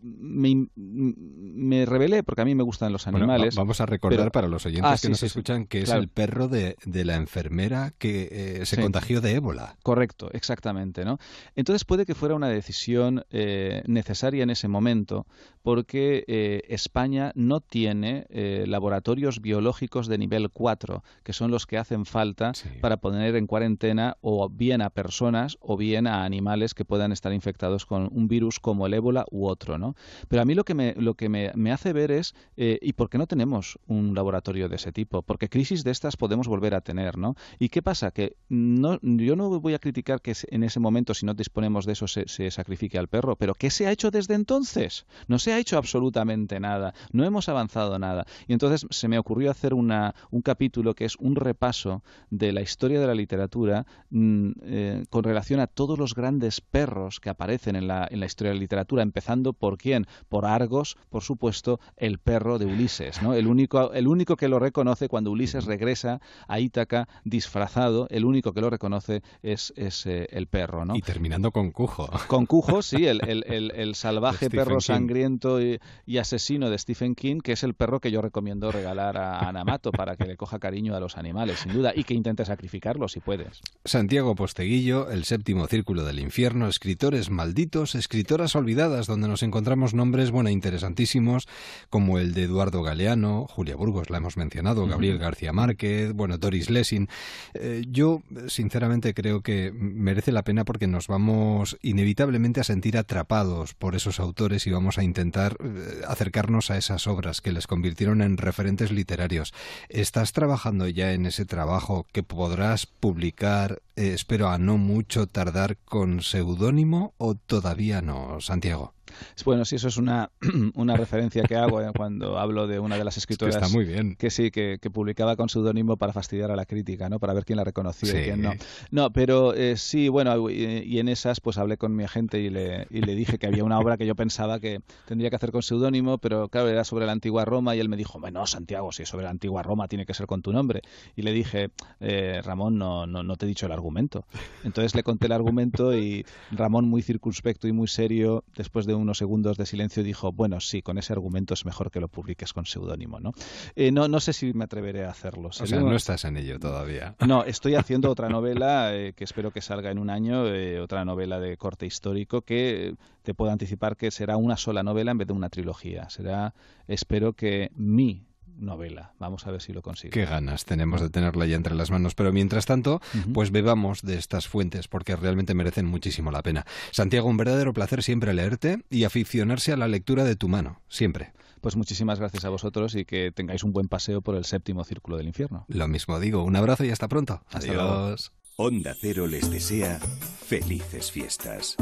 me, 0.00 0.66
me, 0.74 1.84
revelé 1.84 2.22
porque 2.22 2.40
a 2.40 2.44
mí 2.46 2.54
me 2.54 2.62
gustan 2.62 2.90
los 2.90 3.06
animales. 3.06 3.54
Bueno, 3.54 3.66
vamos 3.66 3.80
a 3.82 3.86
recordar 3.86 4.18
pero... 4.18 4.32
para 4.32 4.48
los 4.48 4.64
oyentes 4.64 4.90
ah, 4.90 4.94
que 4.94 4.98
sí, 4.98 5.08
nos 5.08 5.20
sí, 5.20 5.26
escuchan 5.26 5.66
que 5.66 5.82
claro. 5.82 6.00
es 6.00 6.04
el 6.04 6.08
perro 6.08 6.48
de, 6.48 6.76
de, 6.86 7.04
la 7.04 7.16
enfermera 7.16 7.92
que 7.98 8.60
eh, 8.60 8.66
se 8.66 8.80
contagió 8.80 9.20
de 9.20 9.34
ébola. 9.34 9.76
Correcto, 9.82 10.30
exactamente, 10.32 11.04
¿no? 11.04 11.18
Entonces 11.54 11.84
puede 11.84 12.06
que 12.06 12.14
fuera 12.14 12.34
una 12.34 12.48
decisión 12.48 13.26
eh, 13.30 13.82
necesaria 13.86 14.42
en 14.42 14.48
ese 14.48 14.68
momento 14.68 15.26
porque 15.62 16.64
España 16.68 17.32
no 17.34 17.60
tiene 17.60 18.26
laboratorios 18.66 19.42
biológicos 19.42 20.06
de 20.06 20.16
nivel 20.16 20.48
4, 20.48 21.04
que 21.22 21.34
son 21.34 21.50
los 21.50 21.66
que 21.66 21.76
hacen 21.76 22.06
falta 22.06 22.52
para 22.80 22.96
poner 22.96 23.36
en 23.36 23.46
cuarentena 23.46 24.16
o 24.22 24.48
bien 24.48 24.80
a 24.80 24.88
personas 24.88 25.58
o 25.60 25.76
bien 25.76 26.06
a 26.06 26.24
animales 26.24 26.72
que 26.72 26.86
puedan 26.86 27.12
estar 27.12 27.34
infectados 27.34 27.84
con 27.84 28.08
un 28.10 28.26
virus 28.26 28.58
como 28.58 28.86
el 28.86 28.94
ébola 28.94 29.09
u 29.30 29.46
otro, 29.46 29.78
¿no? 29.78 29.94
Pero 30.28 30.42
a 30.42 30.44
mí 30.44 30.54
lo 30.54 30.64
que 30.64 30.74
me, 30.74 30.94
lo 30.96 31.14
que 31.14 31.28
me, 31.28 31.52
me 31.54 31.72
hace 31.72 31.92
ver 31.92 32.10
es, 32.10 32.34
eh, 32.56 32.78
¿y 32.82 32.92
por 32.92 33.10
qué 33.10 33.18
no 33.18 33.26
tenemos 33.26 33.78
un 33.86 34.14
laboratorio 34.14 34.68
de 34.68 34.76
ese 34.76 34.92
tipo? 34.92 35.22
Porque 35.22 35.48
crisis 35.48 35.84
de 35.84 35.90
estas 35.90 36.16
podemos 36.16 36.48
volver 36.48 36.74
a 36.74 36.80
tener, 36.80 37.18
¿no? 37.18 37.36
¿Y 37.58 37.68
qué 37.68 37.82
pasa? 37.82 38.10
Que 38.10 38.36
no, 38.48 38.98
yo 39.02 39.36
no 39.36 39.60
voy 39.60 39.74
a 39.74 39.78
criticar 39.78 40.20
que 40.20 40.34
en 40.50 40.64
ese 40.64 40.80
momento, 40.80 41.14
si 41.14 41.26
no 41.26 41.34
disponemos 41.34 41.86
de 41.86 41.92
eso, 41.92 42.06
se, 42.06 42.50
sacrifique 42.50 42.98
al 42.98 43.08
perro, 43.08 43.36
pero 43.36 43.54
¿qué 43.54 43.70
se 43.70 43.86
ha 43.86 43.92
hecho 43.92 44.10
desde 44.10 44.34
entonces? 44.34 45.06
No 45.28 45.38
se 45.38 45.52
ha 45.52 45.58
hecho 45.58 45.78
absolutamente 45.78 46.60
nada, 46.60 46.94
no 47.12 47.24
hemos 47.24 47.48
avanzado 47.48 47.98
nada. 47.98 48.26
Y 48.46 48.52
entonces 48.52 48.86
se 48.90 49.08
me 49.08 49.18
ocurrió 49.18 49.50
hacer 49.50 49.74
una, 49.74 50.14
un 50.30 50.42
capítulo 50.42 50.94
que 50.94 51.04
es 51.04 51.16
un 51.16 51.36
repaso 51.36 52.02
de 52.30 52.52
la 52.52 52.60
historia 52.60 53.00
de 53.00 53.06
la 53.06 53.14
literatura 53.14 53.86
mmm, 54.10 54.50
eh, 54.62 55.04
con 55.10 55.24
relación 55.24 55.60
a 55.60 55.66
todos 55.66 55.98
los 55.98 56.14
grandes 56.14 56.60
perros 56.60 57.20
que 57.20 57.30
aparecen 57.30 57.76
en 57.76 57.88
la, 57.88 58.06
en 58.10 58.20
la 58.20 58.26
historia 58.26 58.50
de 58.50 58.56
la 58.56 58.60
literatura 58.60 58.80
empezando 58.98 59.52
por 59.52 59.78
quién, 59.78 60.06
por 60.28 60.46
Argos, 60.46 60.96
por 61.08 61.22
supuesto, 61.22 61.78
el 61.96 62.18
perro 62.18 62.58
de 62.58 62.66
Ulises, 62.66 63.22
¿no? 63.22 63.34
El 63.34 63.46
único, 63.46 63.92
el 63.92 64.08
único 64.08 64.36
que 64.36 64.48
lo 64.48 64.58
reconoce 64.58 65.08
cuando 65.08 65.30
Ulises 65.30 65.66
regresa 65.66 66.20
a 66.48 66.58
Ítaca 66.60 67.08
disfrazado, 67.24 68.06
el 68.10 68.24
único 68.24 68.52
que 68.52 68.60
lo 68.60 68.70
reconoce 68.70 69.22
es, 69.42 69.72
es 69.76 70.06
eh, 70.06 70.26
el 70.30 70.46
perro, 70.46 70.84
¿no? 70.84 70.96
Y 70.96 71.02
terminando 71.02 71.52
con 71.52 71.70
Cujo. 71.70 72.10
Con 72.26 72.46
Cujo, 72.46 72.82
sí, 72.82 73.06
el, 73.06 73.20
el, 73.28 73.44
el, 73.46 73.70
el 73.74 73.94
salvaje 73.94 74.50
perro 74.50 74.78
King. 74.78 74.86
sangriento 74.86 75.60
y, 75.62 75.78
y, 76.06 76.18
asesino 76.18 76.70
de 76.70 76.78
Stephen 76.78 77.14
King, 77.14 77.40
que 77.40 77.52
es 77.52 77.62
el 77.62 77.74
perro 77.74 78.00
que 78.00 78.10
yo 78.10 78.20
recomiendo 78.22 78.72
regalar 78.72 79.16
a 79.16 79.48
Anamato 79.48 79.92
para 79.92 80.16
que 80.16 80.24
le 80.24 80.36
coja 80.36 80.58
cariño 80.58 80.94
a 80.94 81.00
los 81.00 81.16
animales, 81.16 81.60
sin 81.60 81.72
duda, 81.72 81.92
y 81.94 82.04
que 82.04 82.14
intente 82.14 82.44
sacrificarlo 82.44 83.08
si 83.08 83.20
puedes. 83.20 83.60
Santiago 83.84 84.34
Posteguillo, 84.34 85.10
El 85.10 85.24
séptimo 85.24 85.66
círculo 85.66 86.04
del 86.04 86.18
infierno, 86.18 86.68
escritores 86.68 87.30
malditos, 87.30 87.94
escritoras 87.94 88.56
olvidadas 88.56 88.79
olvidadas, 88.80 89.06
donde 89.06 89.28
nos 89.28 89.42
encontramos 89.42 89.92
nombres, 89.92 90.30
bueno, 90.30 90.48
interesantísimos, 90.48 91.48
como 91.90 92.18
el 92.18 92.32
de 92.32 92.44
Eduardo 92.44 92.82
Galeano, 92.82 93.46
Julia 93.50 93.76
Burgos, 93.76 94.08
la 94.08 94.16
hemos 94.16 94.38
mencionado, 94.38 94.86
Gabriel 94.86 95.18
García 95.18 95.52
Márquez, 95.52 96.14
bueno, 96.14 96.38
Doris 96.38 96.70
Lessing. 96.70 97.08
Eh, 97.52 97.84
yo, 97.88 98.22
sinceramente, 98.48 99.12
creo 99.12 99.42
que 99.42 99.70
merece 99.74 100.32
la 100.32 100.44
pena 100.44 100.64
porque 100.64 100.86
nos 100.86 101.08
vamos 101.08 101.76
inevitablemente 101.82 102.60
a 102.60 102.64
sentir 102.64 102.96
atrapados 102.96 103.74
por 103.74 103.94
esos 103.94 104.18
autores 104.18 104.66
y 104.66 104.70
vamos 104.70 104.96
a 104.96 105.02
intentar 105.02 105.56
eh, 105.62 106.00
acercarnos 106.08 106.70
a 106.70 106.78
esas 106.78 107.06
obras 107.06 107.42
que 107.42 107.52
les 107.52 107.66
convirtieron 107.66 108.22
en 108.22 108.38
referentes 108.38 108.92
literarios. 108.92 109.52
¿Estás 109.90 110.32
trabajando 110.32 110.88
ya 110.88 111.12
en 111.12 111.26
ese 111.26 111.44
trabajo 111.44 112.06
que 112.12 112.22
podrás 112.22 112.86
publicar, 112.86 113.82
eh, 113.96 114.12
espero 114.14 114.48
a 114.48 114.56
no 114.56 114.78
mucho 114.78 115.26
tardar, 115.26 115.76
con 115.84 116.22
seudónimo 116.22 117.12
o 117.18 117.34
todavía 117.34 118.00
no, 118.00 118.40
Santiago? 118.40 118.69
etc. 118.70 118.99
Bueno, 119.44 119.64
sí, 119.64 119.76
eso 119.76 119.88
es 119.88 119.96
una, 119.96 120.30
una 120.74 120.96
referencia 120.96 121.42
que 121.42 121.56
hago 121.56 121.80
eh, 121.80 121.90
cuando 121.96 122.38
hablo 122.38 122.66
de 122.66 122.78
una 122.78 122.96
de 122.96 123.04
las 123.04 123.16
escritoras 123.16 123.56
está 123.56 123.68
muy 123.68 123.84
bien. 123.84 124.16
que 124.16 124.30
sí, 124.30 124.50
que, 124.50 124.78
publicaba 124.92 125.36
con 125.36 125.48
seudónimo 125.48 125.96
para 125.96 126.12
fastidiar 126.12 126.50
a 126.50 126.56
la 126.56 126.66
crítica, 126.66 127.08
¿no? 127.08 127.20
Para 127.20 127.32
ver 127.32 127.44
quién 127.44 127.56
la 127.56 127.64
reconocía 127.64 128.20
y 128.20 128.24
quién 128.24 128.42
no. 128.42 128.52
No, 128.90 129.12
pero 129.12 129.54
eh, 129.54 129.76
sí, 129.76 130.08
bueno, 130.08 130.50
y, 130.50 130.98
en 130.98 131.08
esas 131.08 131.40
pues 131.40 131.58
hablé 131.58 131.76
con 131.76 131.94
mi 131.94 132.04
agente 132.04 132.40
y 132.40 132.50
le, 132.50 132.86
y 132.90 133.00
le 133.00 133.14
dije 133.14 133.38
que 133.38 133.46
había 133.46 133.64
una 133.64 133.78
obra 133.78 133.96
que 133.96 134.06
yo 134.06 134.14
pensaba 134.14 134.60
que 134.60 134.80
tendría 135.06 135.30
que 135.30 135.36
hacer 135.36 135.52
con 135.52 135.62
seudónimo, 135.62 136.18
pero 136.18 136.48
claro, 136.48 136.68
era 136.68 136.84
sobre 136.84 137.06
la 137.06 137.12
antigua 137.12 137.44
Roma 137.44 137.76
y 137.76 137.80
él 137.80 137.88
me 137.88 137.96
dijo, 137.96 138.18
bueno, 138.20 138.46
Santiago, 138.46 138.92
si 138.92 139.04
es 139.04 139.08
sobre 139.08 139.24
la 139.24 139.30
antigua 139.30 139.62
Roma 139.62 139.88
tiene 139.88 140.06
que 140.06 140.14
ser 140.14 140.26
con 140.26 140.42
tu 140.42 140.52
nombre. 140.52 140.82
Y 141.16 141.22
le 141.22 141.32
dije, 141.32 141.70
eh, 142.00 142.40
Ramón, 142.44 142.78
no, 142.78 143.06
no, 143.06 143.22
no 143.22 143.36
te 143.36 143.46
he 143.46 143.48
dicho 143.48 143.66
el 143.66 143.72
argumento. 143.72 144.24
Entonces 144.64 144.94
le 144.94 145.02
conté 145.02 145.26
el 145.26 145.32
argumento 145.32 145.96
y 145.96 146.24
Ramón, 146.50 146.88
muy 146.88 147.02
circunspecto 147.02 147.68
y 147.68 147.72
muy 147.72 147.88
serio, 147.88 148.44
después 148.56 148.86
de 148.86 148.94
unos 149.00 149.18
segundos 149.18 149.56
de 149.56 149.66
silencio 149.66 150.02
dijo, 150.02 150.32
bueno, 150.32 150.60
sí, 150.60 150.82
con 150.82 150.98
ese 150.98 151.12
argumento 151.12 151.54
es 151.54 151.64
mejor 151.64 151.90
que 151.90 152.00
lo 152.00 152.08
publiques 152.08 152.52
con 152.52 152.66
seudónimo, 152.66 153.20
¿no? 153.20 153.32
Eh, 153.74 153.90
no, 153.92 154.08
no 154.08 154.20
sé 154.20 154.32
si 154.32 154.52
me 154.52 154.64
atreveré 154.64 155.04
a 155.04 155.10
hacerlo. 155.10 155.48
O 155.48 155.52
sea, 155.52 155.80
no 155.80 155.94
estás 155.94 156.24
en 156.24 156.36
ello 156.36 156.58
todavía. 156.58 157.14
No, 157.26 157.44
estoy 157.44 157.74
haciendo 157.74 158.10
otra 158.10 158.28
novela 158.28 158.94
eh, 158.94 159.12
que 159.14 159.24
espero 159.24 159.50
que 159.50 159.60
salga 159.60 159.90
en 159.90 159.98
un 159.98 160.10
año, 160.10 160.46
eh, 160.46 160.80
otra 160.80 161.04
novela 161.04 161.40
de 161.40 161.56
corte 161.56 161.86
histórico 161.86 162.42
que 162.42 162.94
te 163.22 163.34
puedo 163.34 163.50
anticipar 163.50 163.96
que 163.96 164.10
será 164.10 164.36
una 164.36 164.56
sola 164.56 164.82
novela 164.82 165.10
en 165.10 165.18
vez 165.18 165.28
de 165.28 165.34
una 165.34 165.48
trilogía. 165.48 166.08
Será, 166.10 166.54
espero 166.86 167.32
que 167.32 167.70
mi 167.74 168.29
novela. 168.60 169.12
Vamos 169.18 169.46
a 169.46 169.50
ver 169.50 169.62
si 169.62 169.72
lo 169.72 169.82
consigo. 169.82 170.12
Qué 170.12 170.24
ganas 170.24 170.64
tenemos 170.64 171.00
de 171.00 171.10
tenerla 171.10 171.46
ya 171.46 171.56
entre 171.56 171.74
las 171.74 171.90
manos. 171.90 172.14
Pero 172.14 172.32
mientras 172.32 172.66
tanto, 172.66 173.00
pues 173.32 173.50
bebamos 173.50 174.02
de 174.02 174.16
estas 174.16 174.48
fuentes 174.48 174.88
porque 174.88 175.16
realmente 175.16 175.54
merecen 175.54 175.86
muchísimo 175.86 176.30
la 176.30 176.42
pena. 176.42 176.66
Santiago, 176.90 177.28
un 177.28 177.36
verdadero 177.36 177.72
placer 177.72 178.02
siempre 178.02 178.34
leerte 178.34 178.84
y 178.90 179.04
aficionarse 179.04 179.72
a 179.72 179.76
la 179.76 179.88
lectura 179.88 180.24
de 180.24 180.36
tu 180.36 180.48
mano. 180.48 180.80
Siempre. 180.88 181.32
Pues 181.60 181.76
muchísimas 181.76 182.18
gracias 182.18 182.44
a 182.44 182.48
vosotros 182.48 182.94
y 182.94 183.04
que 183.04 183.32
tengáis 183.32 183.64
un 183.64 183.72
buen 183.72 183.88
paseo 183.88 184.22
por 184.22 184.34
el 184.34 184.44
séptimo 184.44 184.82
círculo 184.84 185.18
del 185.18 185.26
infierno. 185.26 185.66
Lo 185.68 185.88
mismo 185.88 186.18
digo. 186.18 186.42
Un 186.42 186.56
abrazo 186.56 186.84
y 186.84 186.90
hasta 186.90 187.08
pronto. 187.08 187.42
Hasta 187.50 187.70
Adiós. 187.70 188.32
Onda 188.56 188.94
Cero 188.98 189.26
les 189.26 189.50
desea 189.50 189.98
felices 189.98 191.10
fiestas. 191.10 191.76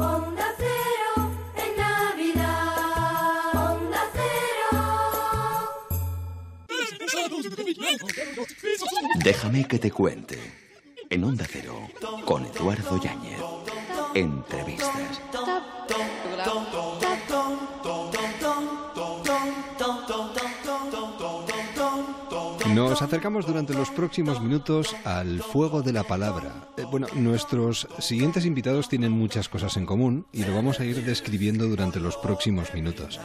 Déjame 9.23 9.67
que 9.67 9.79
te 9.79 9.91
cuente. 9.91 10.37
En 11.09 11.23
Onda 11.23 11.45
Cero, 11.49 11.89
con 12.25 12.45
Eduardo 12.45 13.01
Yáñez. 13.01 13.39
Entrevistas. 14.13 15.21
Nos 22.73 23.01
acercamos 23.01 23.47
durante 23.47 23.73
los 23.73 23.89
próximos 23.89 24.41
minutos 24.41 24.95
al 25.03 25.41
fuego 25.41 25.81
de 25.81 25.91
la 25.91 26.03
palabra. 26.03 26.69
Eh, 26.77 26.83
bueno, 26.89 27.07
nuestros 27.15 27.87
siguientes 27.97 28.45
invitados 28.45 28.87
tienen 28.87 29.11
muchas 29.11 29.49
cosas 29.49 29.75
en 29.77 29.85
común 29.85 30.27
y 30.31 30.43
lo 30.43 30.53
vamos 30.53 30.79
a 30.79 30.85
ir 30.85 31.03
describiendo 31.03 31.67
durante 31.67 31.99
los 31.99 32.15
próximos 32.17 32.73
minutos. 32.73 33.19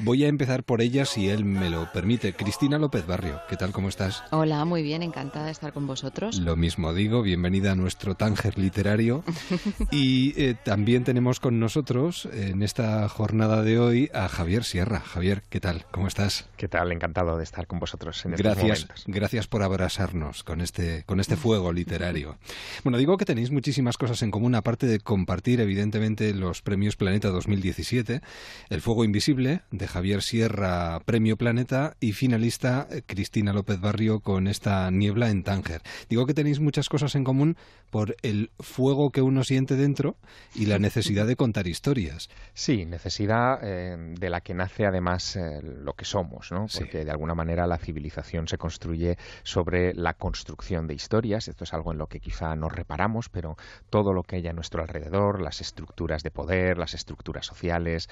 Voy 0.00 0.24
a 0.24 0.28
empezar 0.28 0.64
por 0.64 0.80
ella 0.80 1.04
si 1.04 1.28
él 1.28 1.44
me 1.44 1.70
lo 1.70 1.90
permite. 1.92 2.34
Cristina 2.34 2.78
López 2.78 3.06
Barrio, 3.06 3.40
¿qué 3.48 3.56
tal? 3.56 3.70
¿Cómo 3.72 3.88
estás? 3.88 4.24
Hola, 4.32 4.64
muy 4.64 4.82
bien, 4.82 5.02
encantada 5.02 5.46
de 5.46 5.52
estar 5.52 5.72
con 5.72 5.86
vosotros. 5.86 6.38
Lo 6.38 6.56
mismo 6.56 6.92
digo, 6.92 7.22
bienvenida 7.22 7.72
a 7.72 7.74
nuestro 7.76 8.16
Tánger 8.16 8.58
literario. 8.58 9.22
y 9.92 10.34
eh, 10.40 10.56
también 10.62 11.04
tenemos 11.04 11.38
con 11.38 11.60
nosotros 11.60 12.28
en 12.32 12.62
esta 12.62 13.08
jornada 13.08 13.62
de 13.62 13.78
hoy 13.78 14.10
a 14.12 14.28
Javier 14.28 14.64
Sierra. 14.64 15.00
Javier, 15.00 15.42
¿qué 15.48 15.60
tal? 15.60 15.86
¿Cómo 15.92 16.08
estás? 16.08 16.48
¿Qué 16.56 16.66
tal? 16.66 16.90
Encantado 16.90 17.38
de 17.38 17.44
estar 17.44 17.66
con 17.68 17.78
vosotros 17.78 18.24
en 18.24 18.32
gracias, 18.32 18.56
estos 18.56 18.64
momentos. 18.64 19.04
Gracias 19.06 19.46
por 19.46 19.62
abrazarnos 19.62 20.42
con 20.42 20.60
este, 20.60 21.04
con 21.06 21.20
este 21.20 21.36
fuego 21.36 21.72
literario. 21.72 22.36
bueno, 22.82 22.98
digo 22.98 23.16
que 23.16 23.24
tenéis 23.24 23.52
muchísimas 23.52 23.96
cosas 23.96 24.22
en 24.22 24.32
común, 24.32 24.56
aparte 24.56 24.86
de 24.86 24.98
compartir, 24.98 25.60
evidentemente, 25.60 26.34
los 26.34 26.62
premios 26.62 26.96
Planeta 26.96 27.28
2017, 27.28 28.22
El 28.70 28.80
Fuego 28.80 29.04
Invisible, 29.04 29.62
de 29.70 29.83
Javier 29.86 30.22
Sierra, 30.22 31.00
Premio 31.04 31.36
Planeta, 31.36 31.96
y 32.00 32.12
finalista 32.12 32.88
eh, 32.90 33.02
Cristina 33.04 33.52
López 33.52 33.80
Barrio 33.80 34.20
con 34.20 34.48
esta 34.48 34.90
niebla 34.90 35.30
en 35.30 35.42
Tánger. 35.42 35.82
Digo 36.08 36.26
que 36.26 36.34
tenéis 36.34 36.60
muchas 36.60 36.88
cosas 36.88 37.14
en 37.14 37.24
común 37.24 37.56
por 37.90 38.16
el 38.22 38.50
fuego 38.58 39.10
que 39.10 39.22
uno 39.22 39.44
siente 39.44 39.76
dentro 39.76 40.16
y 40.54 40.66
la 40.66 40.78
necesidad 40.78 41.26
de 41.26 41.36
contar 41.36 41.66
historias. 41.66 42.28
Sí, 42.52 42.86
necesidad 42.86 43.60
eh, 43.62 43.96
de 44.18 44.30
la 44.30 44.40
que 44.40 44.54
nace 44.54 44.86
además 44.86 45.36
eh, 45.36 45.60
lo 45.62 45.92
que 45.92 46.04
somos, 46.04 46.50
¿no? 46.50 46.66
Porque 46.76 47.04
de 47.04 47.10
alguna 47.10 47.34
manera 47.34 47.66
la 47.66 47.78
civilización 47.78 48.48
se 48.48 48.58
construye 48.58 49.16
sobre 49.42 49.94
la 49.94 50.14
construcción 50.14 50.86
de 50.86 50.94
historias. 50.94 51.48
Esto 51.48 51.64
es 51.64 51.72
algo 51.72 51.92
en 51.92 51.98
lo 51.98 52.08
que 52.08 52.20
quizá 52.20 52.56
nos 52.56 52.72
reparamos, 52.72 53.28
pero 53.28 53.56
todo 53.90 54.12
lo 54.12 54.22
que 54.22 54.36
hay 54.36 54.46
a 54.48 54.52
nuestro 54.52 54.82
alrededor, 54.82 55.40
las 55.40 55.60
estructuras 55.60 56.22
de 56.22 56.30
poder, 56.30 56.78
las 56.78 56.94
estructuras 56.94 57.46
sociales, 57.46 58.08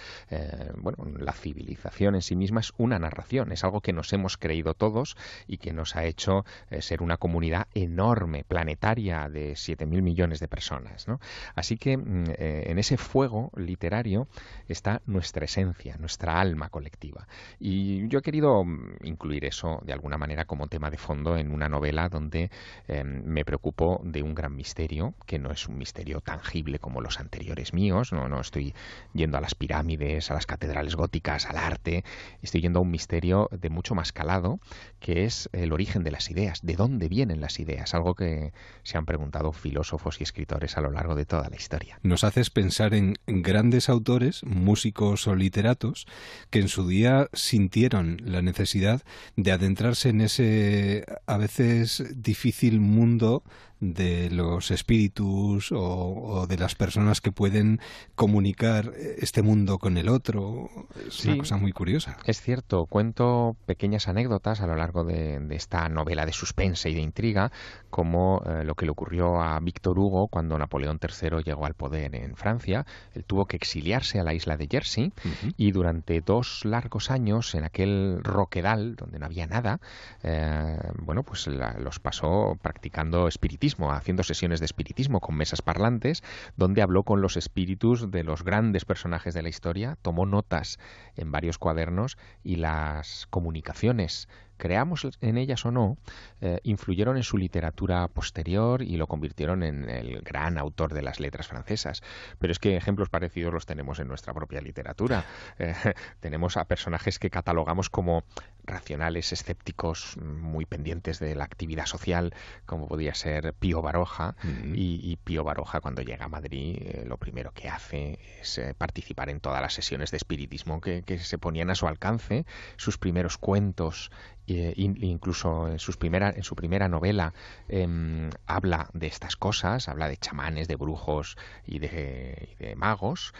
bueno, 0.76 1.04
la 1.18 1.32
civilización 1.32 1.61
en 1.98 2.22
sí 2.22 2.36
misma 2.36 2.60
es 2.60 2.72
una 2.76 2.98
narración, 2.98 3.52
es 3.52 3.64
algo 3.64 3.80
que 3.80 3.93
nos 3.93 4.12
hemos 4.12 4.36
creído 4.36 4.74
todos 4.74 5.16
y 5.47 5.59
que 5.59 5.72
nos 5.72 5.97
ha 5.97 6.05
hecho 6.05 6.44
eh, 6.70 6.82
ser 6.82 7.02
una 7.02 7.16
comunidad 7.16 7.68
enorme, 7.74 8.44
planetaria, 8.44 9.28
de 9.28 9.52
7.000 9.52 10.02
millones 10.02 10.40
de 10.40 10.48
personas. 10.48 11.06
Así 11.55 11.76
que 11.76 11.97
mm, 11.97 12.24
eh, 12.39 12.64
en 12.66 12.78
ese 12.78 12.97
fuego 12.97 13.51
literario 13.56 14.28
está 14.68 15.02
nuestra 15.06 15.44
esencia, 15.44 15.97
nuestra 15.98 16.40
alma 16.40 16.68
colectiva. 16.68 17.26
Y 17.59 18.09
yo 18.09 18.18
he 18.18 18.22
querido 18.22 18.64
mm, 18.64 18.97
incluir 19.05 19.44
eso 19.44 19.80
de 19.84 19.93
alguna 19.93 20.18
manera 20.18 20.44
como 20.44 20.68
tema 20.68 20.90
de 20.90 20.98
fondo 20.98 21.36
en 21.36 21.52
una 21.52 21.68
novela 21.68 22.09
donde 22.09 22.51
em, 22.89 23.22
me 23.24 23.44
preocupo 23.44 24.01
de 24.05 24.22
un 24.22 24.34
gran 24.34 24.55
misterio, 24.55 25.14
que 25.26 25.39
no 25.39 25.51
es 25.51 25.68
un 25.68 25.78
misterio 25.78 26.20
tangible 26.20 26.78
como 26.78 27.01
los 27.01 27.20
anteriores 27.20 27.72
míos, 27.72 28.12
no, 28.12 28.28
no 28.28 28.40
estoy 28.40 28.74
yendo 29.12 29.39
a 29.39 29.40
las 29.40 29.55
pirámides, 29.55 30.30
a 30.30 30.34
las 30.34 30.47
catedrales 30.47 30.97
góticas, 30.97 31.47
al 31.52 31.58
arte, 31.58 32.04
estoy 32.42 32.60
yendo 32.62 32.80
a 32.80 32.82
un 32.82 32.90
misterio 32.90 33.48
de 33.52 33.70
mucho 33.70 33.94
más 33.94 34.12
calado, 34.12 34.60
que 35.00 35.24
es 35.24 35.48
el 35.52 35.72
origen 35.72 36.02
de 36.02 36.10
las 36.10 36.30
ideas, 36.30 36.60
de 36.62 36.76
dónde 36.76 37.08
vienen 37.08 37.40
las 37.40 37.60
ideas, 37.60 37.94
algo 37.94 38.14
que 38.14 38.52
se 38.82 38.98
han 38.98 39.06
preguntado 39.06 39.52
filósofos 39.52 40.20
y 40.20 40.24
escritores 40.24 40.76
a 40.76 40.80
lo 40.80 40.90
largo 40.90 41.14
de 41.14 41.26
toda 41.26 41.48
la 41.48 41.56
historia. 41.56 41.98
Nos 42.02 42.24
haces 42.24 42.50
pensar 42.50 42.94
en 42.94 43.14
grandes 43.26 43.88
autores, 43.88 44.42
músicos 44.44 45.26
o 45.26 45.34
literatos, 45.34 46.06
que 46.50 46.60
en 46.60 46.68
su 46.68 46.88
día 46.88 47.28
sintieron 47.32 48.18
la 48.24 48.42
necesidad 48.42 49.02
de 49.36 49.52
adentrarse 49.52 50.08
en 50.08 50.20
ese 50.22 51.04
a 51.26 51.36
veces 51.36 52.04
difícil 52.16 52.80
mundo 52.80 53.44
de 53.82 54.30
los 54.30 54.70
espíritus 54.70 55.72
o, 55.72 56.46
de 56.48 56.56
las 56.56 56.76
personas 56.76 57.20
que 57.20 57.32
pueden 57.32 57.80
comunicar 58.14 58.92
este 59.18 59.42
mundo 59.42 59.78
con 59.78 59.98
el 59.98 60.09
otro. 60.09 60.70
Es 61.06 61.24
una 61.24 61.38
cosa 61.38 61.56
muy 61.56 61.72
curiosa. 61.72 62.16
Es 62.24 62.40
cierto, 62.40 62.86
cuento 62.86 63.56
pequeñas 63.66 64.06
anécdotas 64.06 64.60
a 64.60 64.68
lo 64.68 64.76
largo 64.76 65.02
de, 65.02 65.42
esta 65.50 65.88
novela 65.88 66.24
de 66.26 66.32
suspense 66.32 66.90
y 66.90 66.94
de 66.94 67.00
intriga, 67.00 67.50
como 67.90 68.42
eh, 68.46 68.62
lo 68.64 68.76
que 68.76 68.84
le 68.84 68.92
ocurrió 68.92 69.42
a 69.42 69.59
Víctor 69.59 69.98
Hugo 69.98 70.28
cuando 70.28 70.56
Napoleón 70.56 71.00
III 71.02 71.42
llegó 71.44 71.66
al 71.66 71.74
poder 71.74 72.14
en 72.14 72.36
Francia. 72.36 72.86
Él 73.14 73.24
tuvo 73.24 73.46
que 73.46 73.56
exiliarse 73.56 74.20
a 74.20 74.24
la 74.24 74.32
isla 74.32 74.56
de 74.56 74.68
Jersey 74.70 75.12
y 75.56 75.72
durante 75.72 76.20
dos 76.20 76.64
largos 76.64 77.10
años 77.10 77.56
en 77.56 77.64
aquel 77.64 78.20
roquedal 78.22 78.94
donde 78.94 79.18
no 79.18 79.26
había 79.26 79.48
nada, 79.48 79.80
eh, 80.22 80.78
bueno, 80.98 81.24
pues 81.24 81.48
los 81.48 81.98
pasó 81.98 82.56
practicando 82.62 83.26
espiritismo 83.26 83.71
haciendo 83.90 84.22
sesiones 84.22 84.60
de 84.60 84.66
espiritismo 84.66 85.20
con 85.20 85.36
mesas 85.36 85.62
parlantes, 85.62 86.22
donde 86.56 86.82
habló 86.82 87.02
con 87.02 87.20
los 87.20 87.36
espíritus 87.36 88.10
de 88.10 88.24
los 88.24 88.44
grandes 88.44 88.84
personajes 88.84 89.34
de 89.34 89.42
la 89.42 89.48
historia, 89.48 89.96
tomó 90.02 90.26
notas 90.26 90.78
en 91.16 91.32
varios 91.32 91.58
cuadernos 91.58 92.18
y 92.42 92.56
las 92.56 93.26
comunicaciones 93.30 94.28
creamos 94.62 95.09
en 95.20 95.39
ellas 95.39 95.66
o 95.66 95.72
no, 95.72 95.98
eh, 96.40 96.60
influyeron 96.62 97.16
en 97.16 97.24
su 97.24 97.36
literatura 97.36 98.06
posterior 98.06 98.80
y 98.80 98.97
lo 98.97 99.09
convirtieron 99.09 99.64
en 99.64 99.90
el 99.90 100.22
gran 100.22 100.56
autor 100.56 100.94
de 100.94 101.02
las 101.02 101.18
letras 101.18 101.48
francesas. 101.48 102.01
Pero 102.39 102.52
es 102.52 102.60
que 102.60 102.76
ejemplos 102.76 103.09
parecidos 103.09 103.52
los 103.52 103.66
tenemos 103.66 103.98
en 103.98 104.06
nuestra 104.06 104.32
propia 104.32 104.60
literatura. 104.60 105.24
Eh, 105.59 105.74
tenemos 106.20 106.56
a 106.56 106.66
personajes 106.66 107.18
que 107.18 107.28
catalogamos 107.28 107.90
como 107.90 108.22
racionales, 108.62 109.32
escépticos, 109.32 110.16
muy 110.18 110.64
pendientes 110.64 111.18
de 111.18 111.34
la 111.34 111.43
actividad 111.43 111.86
social, 111.86 112.32
como 112.64 112.86
podía 112.86 113.14
ser 113.14 113.55
Pío 113.55 113.82
Baroja. 113.82 114.36
y, 114.72 115.16
Pío 115.24 115.43
Baroja, 115.43 115.80
cuando 115.80 116.02
llega 116.02 116.26
a 116.26 116.28
Madrid, 116.28 116.76
eh, 116.80 117.05
lo 117.05 117.16
primero 117.16 117.51
que 117.51 117.68
hace 117.68 118.20
es 118.40 118.60
participar 118.78 119.28
en 119.28 119.40
todas 119.40 119.60
las 119.60 119.74
sesiones 119.74 120.12
de 120.12 120.18
espiritismo 120.18 120.80
que, 120.80 121.02
que 121.02 121.18
se 121.18 121.39
ponían 121.39 121.70
a 121.70 121.74
su 121.74 121.89
alcance. 121.89 122.47
Sus 122.76 122.97
primeros 122.97 123.39
cuentos 123.39 124.12
eh, 124.58 124.74
incluso 124.76 125.68
en, 125.68 125.78
sus 125.78 125.96
primera, 125.96 126.30
en 126.30 126.42
su 126.42 126.54
primera 126.54 126.88
novela 126.88 127.32
em, 127.68 128.30
habla 128.46 128.88
de 128.92 129.06
estas 129.06 129.36
cosas, 129.36 129.88
habla 129.88 130.08
de 130.08 130.16
chamanes, 130.16 130.68
de 130.68 130.76
brujos 130.76 131.36
y 131.66 131.78
de, 131.78 132.48
y 132.52 132.64
de 132.64 132.76
magos, 132.76 133.34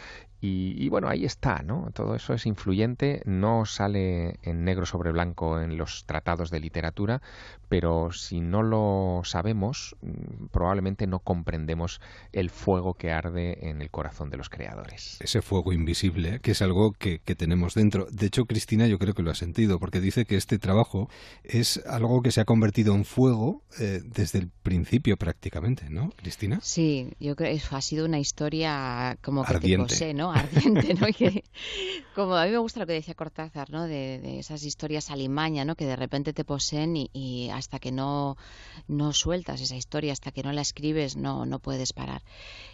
y, 0.45 0.89
bueno, 0.89 1.07
ahí 1.07 1.23
está, 1.23 1.63
¿no? 1.63 1.89
Todo 1.93 2.15
eso 2.15 2.33
es 2.33 2.45
influyente, 2.45 3.21
no 3.23 3.63
sale 3.63 4.39
en 4.43 4.65
negro 4.65 4.85
sobre 4.85 5.13
blanco 5.13 5.61
en 5.61 5.77
los 5.77 6.03
tratados 6.05 6.51
de 6.51 6.59
literatura, 6.59 7.21
pero 7.69 8.11
si 8.11 8.41
no 8.41 8.61
lo 8.61 9.21
sabemos, 9.23 9.95
mm, 10.01 10.47
probablemente 10.51 11.07
no 11.07 11.19
comprendemos 11.19 12.01
el 12.33 12.49
fuego 12.49 12.95
que 12.95 13.13
arde 13.13 13.69
en 13.69 13.81
el 13.81 13.89
corazón 13.89 14.29
de 14.29 14.35
los 14.35 14.49
creadores. 14.49 15.17
Ese 15.21 15.41
fuego 15.41 15.71
invisible, 15.71 16.41
que 16.41 16.51
es 16.51 16.61
algo 16.61 16.91
que, 16.91 17.19
tenemos 17.37 17.73
dentro. 17.73 18.07
De 18.11 18.25
hecho, 18.25 18.43
Cristina, 18.45 18.85
yo 18.85 18.99
creo 18.99 19.13
que 19.13 19.23
lo 19.23 19.31
ha 19.31 19.35
sentido, 19.35 19.79
porque 19.79 20.01
dice 20.01 20.25
que 20.25 20.35
este 20.35 20.59
trabajo 20.59 21.09
es 21.45 21.81
algo 21.87 22.21
que 22.21 22.31
se 22.31 22.41
ha 22.41 22.45
convertido 22.45 22.93
en 22.95 23.05
fuego 23.05 23.63
eh, 23.79 24.01
desde 24.03 24.39
el 24.39 24.49
principio 24.49 25.15
prácticamente, 25.15 25.89
¿no, 25.89 26.09
Cristina? 26.17 26.59
Sí, 26.61 27.13
yo 27.21 27.37
creo 27.37 27.57
que 27.57 27.75
ha 27.75 27.81
sido 27.81 28.05
una 28.05 28.19
historia 28.19 29.17
como 29.21 29.45
que 29.45 29.55
Ardiente. 29.55 29.87
te 29.87 29.93
posee, 29.93 30.13
¿no? 30.13 30.32
Ardiente, 30.33 30.93
¿no? 30.93 31.07
Y 31.09 31.13
que, 31.13 31.43
como 32.15 32.35
a 32.35 32.45
mí 32.45 32.51
me 32.51 32.57
gusta 32.57 32.79
lo 32.79 32.87
que 32.87 32.93
decía 32.93 33.13
Cortázar, 33.13 33.69
¿no? 33.69 33.83
De, 33.83 34.39
esas 34.39 34.63
historias 34.63 35.09
alimaña, 35.09 35.65
¿no? 35.65 35.75
Que 35.75 35.85
de 35.85 35.95
repente 35.95 36.33
te 36.33 36.43
poseen 36.43 36.95
y, 36.95 37.49
hasta 37.51 37.79
que 37.79 37.91
no, 37.91 38.37
no 38.87 39.13
sueltas 39.13 39.61
esa 39.61 39.75
historia, 39.75 40.13
hasta 40.13 40.31
que 40.31 40.43
no 40.43 40.51
la 40.51 40.61
escribes, 40.61 41.15
no, 41.15 41.45
no 41.45 41.59
puedes 41.59 41.93
parar. 41.93 42.21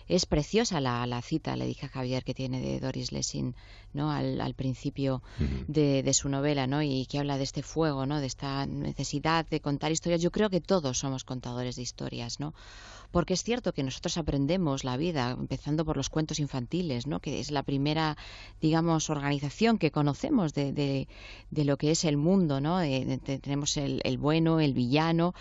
Es 0.07 0.26
preciosa 0.26 0.81
la, 0.81 1.06
la 1.06 1.22
cita, 1.22 1.56
le 1.56 1.65
dije 1.65 1.86
a 1.86 1.90
Javier, 1.90 2.23
que 2.23 2.34
tiene 2.34 2.61
de 2.61 2.80
Doris 2.80 3.11
Lessing, 3.11 3.56
¿no? 3.94 4.11
Al, 4.11 4.41
al 4.41 4.53
principio 4.53 5.22
de, 5.68 6.03
de, 6.03 6.14
su 6.14 6.30
novela, 6.30 6.68
¿no? 6.68 6.81
Y 6.81 7.06
que 7.06 7.19
habla 7.19 7.38
de 7.38 7.44
este 7.44 7.64
fuego, 7.64 8.06
¿no? 8.06 8.19
De 8.19 8.27
esta 8.27 8.65
necesidad 8.65 9.48
de 9.48 9.61
contar 9.61 9.91
historias. 9.91 10.22
Yo 10.22 10.31
creo 10.31 10.49
que 10.49 10.61
todos 10.61 10.99
somos 10.99 11.23
contadores 11.23 11.76
de 11.76 11.81
historias, 11.81 12.40
¿no? 12.40 12.53
Porque 13.11 13.34
es 13.34 13.44
cierto 13.44 13.73
que 13.73 13.84
nosotros 13.84 14.18
aprendemos 14.18 14.84
la 14.84 14.98
vida, 14.98 15.31
empezando 15.31 15.86
por 15.86 15.98
los 15.98 16.10
cuentos 16.10 16.40
infantiles, 16.40 17.07
¿no? 17.07 17.19
que 17.19 17.40
es 17.40 17.52
la 17.52 17.64
primera, 17.64 18.18
digamos, 18.61 19.10
organización 19.10 19.77
que 19.77 19.91
conocemos 19.91 20.53
de, 20.53 20.73
de, 20.73 21.65
lo 21.65 21.77
que 21.77 21.91
es 21.91 22.06
el 22.06 22.18
mundo, 22.18 22.61
¿no? 22.61 22.80
tenemos 22.80 23.77
el, 23.77 24.02
el, 24.03 24.18
bueno, 24.18 24.60
el 24.60 24.73
villano, 24.73 25.34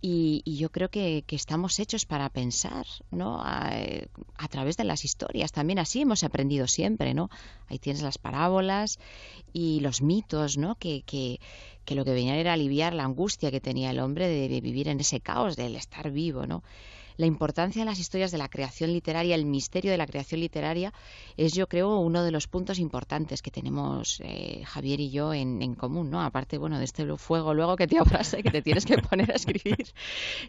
y, 0.00 0.42
yo 0.56 0.70
creo 0.70 0.90
que, 0.90 1.24
que, 1.26 1.36
estamos 1.36 1.80
hechos 1.80 2.04
para 2.04 2.28
pensar, 2.28 2.86
¿no? 3.10 3.40
A, 3.42 3.72
a, 4.36 4.48
través 4.48 4.76
de 4.76 4.84
las 4.84 5.04
historias. 5.04 5.52
También 5.52 5.78
así 5.78 6.02
hemos 6.02 6.22
aprendido 6.22 6.68
siempre, 6.68 7.14
¿no? 7.14 7.30
Ahí 7.68 7.78
tienes 7.78 8.02
las 8.02 8.18
parábolas 8.18 8.98
y 9.52 9.80
los 9.80 10.02
mitos, 10.02 10.58
¿no? 10.58 10.76
Que, 10.76 11.02
que, 11.02 11.40
que 11.84 11.94
lo 11.94 12.04
que 12.04 12.12
venían 12.12 12.36
era 12.36 12.52
aliviar 12.52 12.94
la 12.94 13.04
angustia 13.04 13.50
que 13.50 13.60
tenía 13.60 13.90
el 13.90 13.98
hombre 13.98 14.28
de 14.28 14.60
vivir 14.60 14.88
en 14.88 15.00
ese 15.00 15.20
caos, 15.20 15.56
del 15.56 15.74
estar 15.74 16.10
vivo, 16.10 16.46
¿no? 16.46 16.62
La 17.16 17.26
importancia 17.26 17.82
de 17.82 17.86
las 17.86 17.98
historias 17.98 18.30
de 18.30 18.38
la 18.38 18.48
creación 18.48 18.92
literaria, 18.92 19.34
el 19.34 19.46
misterio 19.46 19.90
de 19.90 19.96
la 19.96 20.06
creación 20.06 20.40
literaria, 20.40 20.92
es 21.36 21.54
yo 21.54 21.66
creo 21.66 21.98
uno 21.98 22.22
de 22.22 22.30
los 22.30 22.46
puntos 22.46 22.78
importantes 22.78 23.42
que 23.42 23.50
tenemos 23.50 24.20
eh, 24.24 24.62
Javier 24.64 25.00
y 25.00 25.10
yo 25.10 25.32
en, 25.32 25.74
común, 25.74 26.10
¿no? 26.10 26.22
Aparte, 26.22 26.58
bueno, 26.58 26.78
de 26.78 26.84
este 26.84 27.06
fuego 27.16 27.54
luego 27.54 27.76
que 27.76 27.86
te 27.86 27.98
abrase, 27.98 28.42
que 28.42 28.50
te 28.50 28.62
tienes 28.62 28.84
que 28.84 28.98
poner 28.98 29.30
a 29.32 29.34
escribir, 29.34 29.92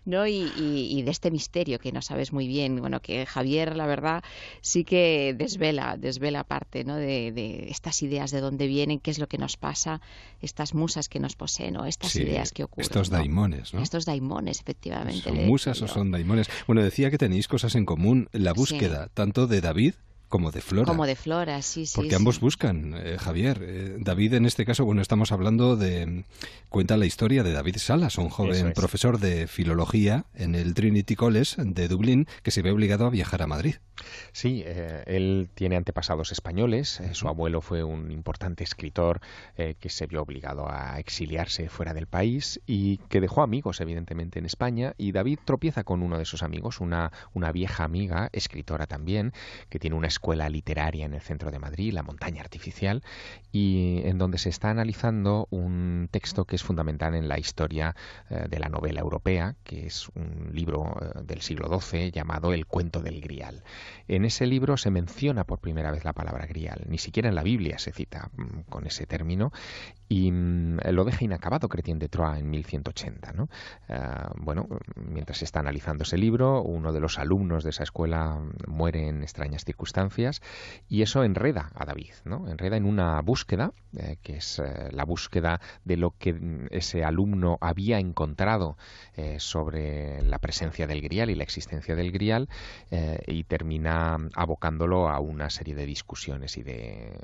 ¿no? 0.06 0.28
Y, 0.28 1.02
de 1.08 1.12
este 1.12 1.32
misterio 1.32 1.80
que 1.80 1.92
no 1.92 2.02
sabes 2.02 2.34
muy 2.34 2.48
bien, 2.48 2.80
bueno, 2.80 3.02
que 3.02 3.26
Javier, 3.26 3.76
la 3.76 3.86
verdad, 3.86 4.24
sí 4.62 4.84
que 4.84 5.34
desvela, 5.38 5.96
desvela 5.98 6.44
parte, 6.44 6.84
¿no? 6.84 6.96
De, 6.96 7.68
estas 7.70 8.02
ideas 8.04 8.32
de 8.32 8.42
dónde 8.42 8.68
vienen, 8.68 9.00
qué 9.00 9.12
es 9.12 9.20
lo 9.20 9.28
que 9.28 9.38
nos 9.38 9.58
pasa, 9.58 10.02
estas 10.42 10.74
musas 10.74 11.08
que 11.08 11.20
nos 11.20 11.36
poseen, 11.36 11.78
o 11.78 11.86
estas 11.86 12.16
ideas 12.16 12.52
que 12.52 12.64
ocurren. 12.64 12.84
Estos 12.84 13.10
daimones, 13.10 13.74
¿no? 13.74 13.82
Estos 13.82 14.06
daimones, 14.06 14.60
efectivamente. 14.60 15.22
¿Son 15.22 15.46
musas 15.46 15.82
o 15.82 15.88
son 15.88 16.12
daimones? 16.12 16.48
Bueno, 16.66 16.82
decía 16.84 17.12
que 17.12 17.18
tenéis 17.18 17.48
cosas 17.48 17.76
en 17.76 17.86
común, 17.86 18.30
la 18.32 18.54
búsqueda 18.54 19.10
tanto 19.14 19.48
de 19.48 19.62
David 19.62 19.94
como 20.30 20.52
de 20.52 20.62
Flora. 20.62 20.88
Como 20.88 21.06
de 21.06 21.16
Flora, 21.16 21.62
sí, 21.62 21.86
sí. 21.86 21.94
Porque 21.96 22.16
ambos 22.16 22.40
buscan, 22.40 22.94
eh, 22.98 23.18
Javier. 23.20 23.60
Eh, 23.62 23.98
David, 24.00 24.34
en 24.34 24.46
este 24.46 24.66
caso, 24.66 24.86
bueno, 24.86 25.02
estamos 25.02 25.32
hablando 25.32 25.76
de. 25.76 26.26
Cuenta 26.70 26.98
la 26.98 27.06
historia 27.06 27.44
de 27.44 27.54
David 27.54 27.78
Salas, 27.78 28.18
un 28.18 28.30
joven 28.30 28.74
profesor 28.74 29.20
de 29.20 29.48
filología 29.48 30.26
en 30.36 30.54
el 30.54 30.74
Trinity 30.74 31.16
College 31.16 31.56
de 31.64 31.88
Dublín, 31.88 32.28
que 32.44 32.52
se 32.52 32.62
ve 32.62 32.72
obligado 32.72 33.06
a 33.06 33.10
viajar 33.10 33.42
a 33.42 33.48
Madrid. 33.48 33.76
Sí, 34.34 34.64
eh, 34.66 35.04
él 35.08 35.50
tiene 35.54 35.78
antepasados 35.78 36.34
españoles. 36.34 37.02
su 37.14 37.30
abuelo 37.30 37.62
fue 37.62 37.86
un 37.86 38.12
importante 38.12 38.66
escritor 38.66 39.22
que 39.56 39.90
se 39.90 40.08
vio 40.08 40.22
obligado 40.22 40.70
a 40.70 41.00
exiliarse 41.00 41.70
fuera 41.70 41.94
del 41.94 42.06
país 42.06 42.60
y 42.68 42.98
que 43.10 43.22
dejó 43.22 43.44
amigos, 43.44 43.80
evidentemente, 43.80 44.40
en 44.40 44.46
España. 44.46 44.94
Y 44.98 45.14
David 45.14 45.40
tropieza 45.46 45.86
con 45.86 46.04
uno 46.04 46.18
de 46.18 46.26
sus 46.26 46.44
amigos, 46.44 46.82
una, 46.82 47.12
una 47.34 47.52
vieja 47.54 47.86
amiga, 47.86 48.30
escritora 48.34 48.88
también, 48.88 49.32
que 49.70 49.80
tiene 49.80 49.96
una 49.96 50.08
escuela 50.18 50.50
literaria 50.50 51.06
en 51.06 51.14
el 51.14 51.22
centro 51.22 51.52
de 51.52 51.60
Madrid, 51.60 51.94
La 51.94 52.02
Montaña 52.02 52.42
Artificial, 52.42 53.04
y 53.52 54.02
en 54.04 54.18
donde 54.18 54.40
se 54.40 54.50
está 54.50 54.72
analizando 54.72 55.48
un 55.52 56.10
texto 56.12 56.46
que 56.46 56.56
es 56.56 56.64
fundamental 56.64 57.14
en 57.14 57.28
la 57.28 57.38
historia 57.38 57.96
eh, 58.30 58.46
de 58.50 58.60
la 58.60 58.68
novela 58.68 59.00
europea, 59.00 59.56
que 59.64 59.86
es 59.86 60.10
un 60.16 60.50
libro 60.54 60.98
eh, 61.00 61.22
del 61.24 61.42
siglo 61.42 61.68
XII 61.70 62.12
llamado 62.12 62.52
El 62.54 62.66
cuento 62.66 63.02
del 63.02 63.22
Grial. 63.22 63.64
En 64.08 64.26
ese 64.26 64.48
libro 64.48 64.76
se 64.78 64.90
menciona 64.90 65.44
por 65.44 65.60
primera 65.60 65.92
vez 65.92 66.04
la 66.04 66.14
palabra 66.14 66.48
Grial, 66.48 66.86
ni 66.88 66.98
siquiera 66.98 67.30
en 67.30 67.36
la 67.36 67.44
Biblia 67.44 67.78
se 67.78 67.92
cita 67.92 68.32
mm, 68.36 68.62
con 68.70 68.88
ese 68.88 69.06
término, 69.06 69.52
y 70.10 70.32
mm, 70.32 70.80
lo 70.92 71.06
deja 71.06 71.26
inacabado 71.26 71.70
Chrétien 71.70 72.00
de 72.00 72.10
Troyes 72.10 72.42
en 72.42 72.50
1180. 72.50 73.34
¿no? 73.34 73.50
Eh, 73.88 74.00
bueno, 74.38 74.68
mientras 74.96 75.38
se 75.40 75.46
está 75.46 75.60
analizando 75.60 76.04
ese 76.04 76.18
libro, 76.18 76.64
uno 76.64 76.92
de 76.92 77.00
los 77.00 77.20
alumnos 77.20 77.64
de 77.64 77.70
esa 77.70 77.84
escuela 77.84 78.40
muere 78.66 79.08
en 79.08 79.22
extrañas 79.22 79.64
circunstancias 79.64 80.07
y 80.90 81.02
eso 81.02 81.24
enreda 81.24 81.72
a 81.76 81.86
David, 81.86 82.14
¿no? 82.26 82.48
enreda 82.50 82.78
en 82.78 82.86
una 82.86 83.22
búsqueda, 83.22 83.74
eh, 83.98 84.18
que 84.22 84.38
es 84.38 84.60
eh, 84.60 84.90
la 84.92 85.06
búsqueda 85.06 85.60
de 85.86 85.98
lo 85.98 86.12
que 86.12 86.34
mm, 86.34 86.68
ese 86.72 87.04
alumno 87.04 87.58
había 87.62 88.00
encontrado 88.00 88.78
sobre 89.40 90.22
la 90.22 90.38
presencia 90.38 90.86
del 90.86 91.02
grial 91.02 91.32
y 91.32 91.36
la 91.36 91.44
existencia 91.44 91.96
del 91.96 92.12
grial 92.12 92.50
y 93.26 93.44
termina 93.46 94.18
abocándolo 94.36 95.10
a 95.10 95.20
una 95.20 95.50
serie 95.50 95.74
de 95.74 95.88
discusiones 95.88 96.56
y 96.58 96.62
de, 96.62 97.18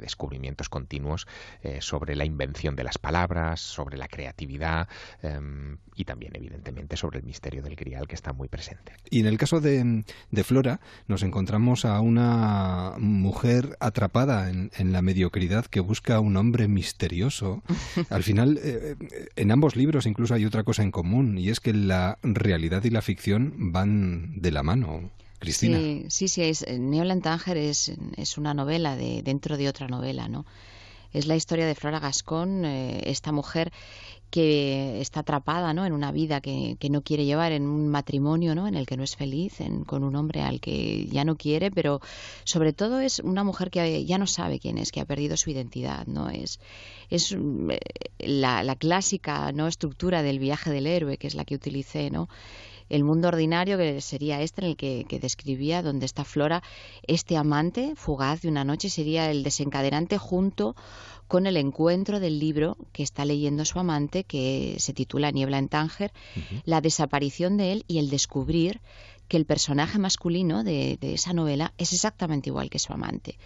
descubrimientos 0.00 0.70
continuos 0.70 1.26
sobre 1.80 2.16
la 2.16 2.24
invención 2.24 2.74
de 2.74 2.84
las 2.84 2.96
palabras, 2.96 3.60
sobre 3.60 3.98
la 3.98 4.08
creatividad 4.08 4.88
em, 5.22 5.76
y 5.94 6.04
también, 6.04 6.32
evidentemente, 6.34 6.96
sobre 6.96 7.18
el 7.18 7.24
misterio 7.24 7.62
del 7.62 7.76
grial 7.76 8.06
que 8.06 8.14
está 8.14 8.32
muy 8.32 8.48
presente. 8.48 8.92
Y 9.10 9.20
en 9.20 9.26
el 9.26 9.38
caso 9.38 9.60
de, 9.60 10.04
Flora, 10.44 10.80
nos 11.08 11.22
encontramos 11.22 11.84
a 11.84 12.00
una 12.16 12.94
mujer 12.98 13.76
atrapada 13.80 14.50
en, 14.50 14.92
la 14.92 15.02
mediocridad 15.02 15.66
que 15.66 15.80
busca 15.80 16.20
un 16.20 16.36
hombre 16.36 16.68
misterioso. 16.68 17.62
Al 18.10 18.22
final, 18.22 18.58
eh, 18.62 18.96
eh, 19.00 19.28
en 19.36 19.50
ambos 19.50 19.76
libros 19.76 20.06
incluso 20.06 20.34
hay 20.34 20.44
otra 20.44 20.64
cosa 20.64 20.82
en 20.82 20.90
común 20.90 21.38
y 21.38 21.50
es 21.50 21.60
que 21.60 21.72
la 21.72 22.18
realidad 22.22 22.84
y 22.84 22.90
la 22.90 23.02
ficción 23.02 23.54
van 23.72 24.40
de 24.40 24.50
la 24.50 24.62
mano. 24.62 25.10
Cristina. 25.38 25.78
Sí, 25.78 26.06
sí, 26.08 26.28
sí 26.28 26.42
es, 26.42 26.66
Neoland 26.66 27.22
Tanger 27.22 27.58
es, 27.58 27.92
es 28.16 28.38
una 28.38 28.54
novela 28.54 28.96
de, 28.96 29.22
dentro 29.22 29.58
de 29.58 29.68
otra 29.68 29.86
novela, 29.86 30.28
¿no? 30.28 30.46
es 31.16 31.26
la 31.26 31.36
historia 31.36 31.66
de 31.66 31.74
Flora 31.74 31.98
Gascón, 31.98 32.64
eh, 32.64 33.00
esta 33.06 33.32
mujer 33.32 33.72
que 34.30 35.00
está 35.00 35.20
atrapada 35.20 35.72
¿no? 35.72 35.86
en 35.86 35.92
una 35.92 36.12
vida 36.12 36.40
que, 36.40 36.76
no 36.90 37.02
quiere 37.02 37.24
llevar, 37.24 37.52
en 37.52 37.66
un 37.66 37.88
matrimonio 37.88 38.54
¿no? 38.54 38.68
en 38.68 38.74
el 38.74 38.86
que 38.86 38.96
no 38.96 39.04
es 39.04 39.16
feliz, 39.16 39.58
con 39.86 40.04
un 40.04 40.16
hombre 40.16 40.42
al 40.42 40.60
que 40.60 41.06
ya 41.06 41.24
no 41.24 41.36
quiere, 41.36 41.70
pero 41.70 42.00
sobre 42.44 42.72
todo 42.72 43.00
es 43.00 43.20
una 43.20 43.44
mujer 43.44 43.70
que 43.70 44.04
ya 44.04 44.18
no 44.18 44.26
sabe 44.26 44.58
quién 44.58 44.78
es, 44.78 44.92
que 44.92 45.00
ha 45.00 45.04
perdido 45.04 45.36
su 45.36 45.50
identidad. 45.50 46.06
¿no? 46.06 46.28
Es, 46.28 46.60
es 47.10 47.32
eh, 47.32 47.78
la, 48.18 48.62
la 48.62 48.76
clásica 48.76 49.52
¿no? 49.52 49.66
estructura 49.66 50.22
del 50.22 50.38
viaje 50.38 50.70
del 50.70 50.86
héroe, 50.86 51.18
que 51.18 51.26
es 51.26 51.34
la 51.34 51.44
que 51.44 51.54
utilicé, 51.54 52.10
¿no? 52.10 52.28
el 52.88 53.04
mundo 53.04 53.28
ordinario 53.28 53.78
que 53.78 54.00
sería 54.00 54.40
este 54.42 54.62
en 54.62 54.68
el 54.68 54.76
que, 54.76 55.18
describía 55.20 55.82
donde 55.82 56.06
está 56.06 56.24
Flora, 56.24 56.62
este 57.06 57.36
amante 57.36 57.94
fugaz 57.96 58.42
de 58.42 58.48
una 58.48 58.64
noche 58.64 58.90
sería 58.90 59.30
el 59.30 59.42
desencadenante 59.42 60.18
junto 60.18 60.76
con 61.28 61.46
el 61.46 61.56
encuentro 61.56 62.20
del 62.20 62.38
libro 62.38 62.76
que 62.92 63.02
está 63.02 63.24
leyendo 63.24 63.64
su 63.64 63.78
amante 63.78 64.24
que 64.24 64.76
se 64.78 64.92
titula 64.92 65.30
Niebla 65.30 65.58
en 65.58 65.68
Tánger, 65.68 66.12
la 66.64 66.80
desaparición 66.80 67.56
de 67.56 67.72
él 67.72 67.84
y 67.88 67.98
el 67.98 68.10
descubrir 68.10 68.80
que 69.28 69.36
el 69.36 69.46
personaje 69.46 69.98
masculino 69.98 70.62
de, 70.62 70.98
de 71.00 71.14
esa 71.14 71.32
novela 71.32 71.72
es 71.78 71.92
exactamente 71.92 72.50
igual 72.50 72.70
que 72.70 72.78
su 72.78 72.92
amante. 72.92 73.38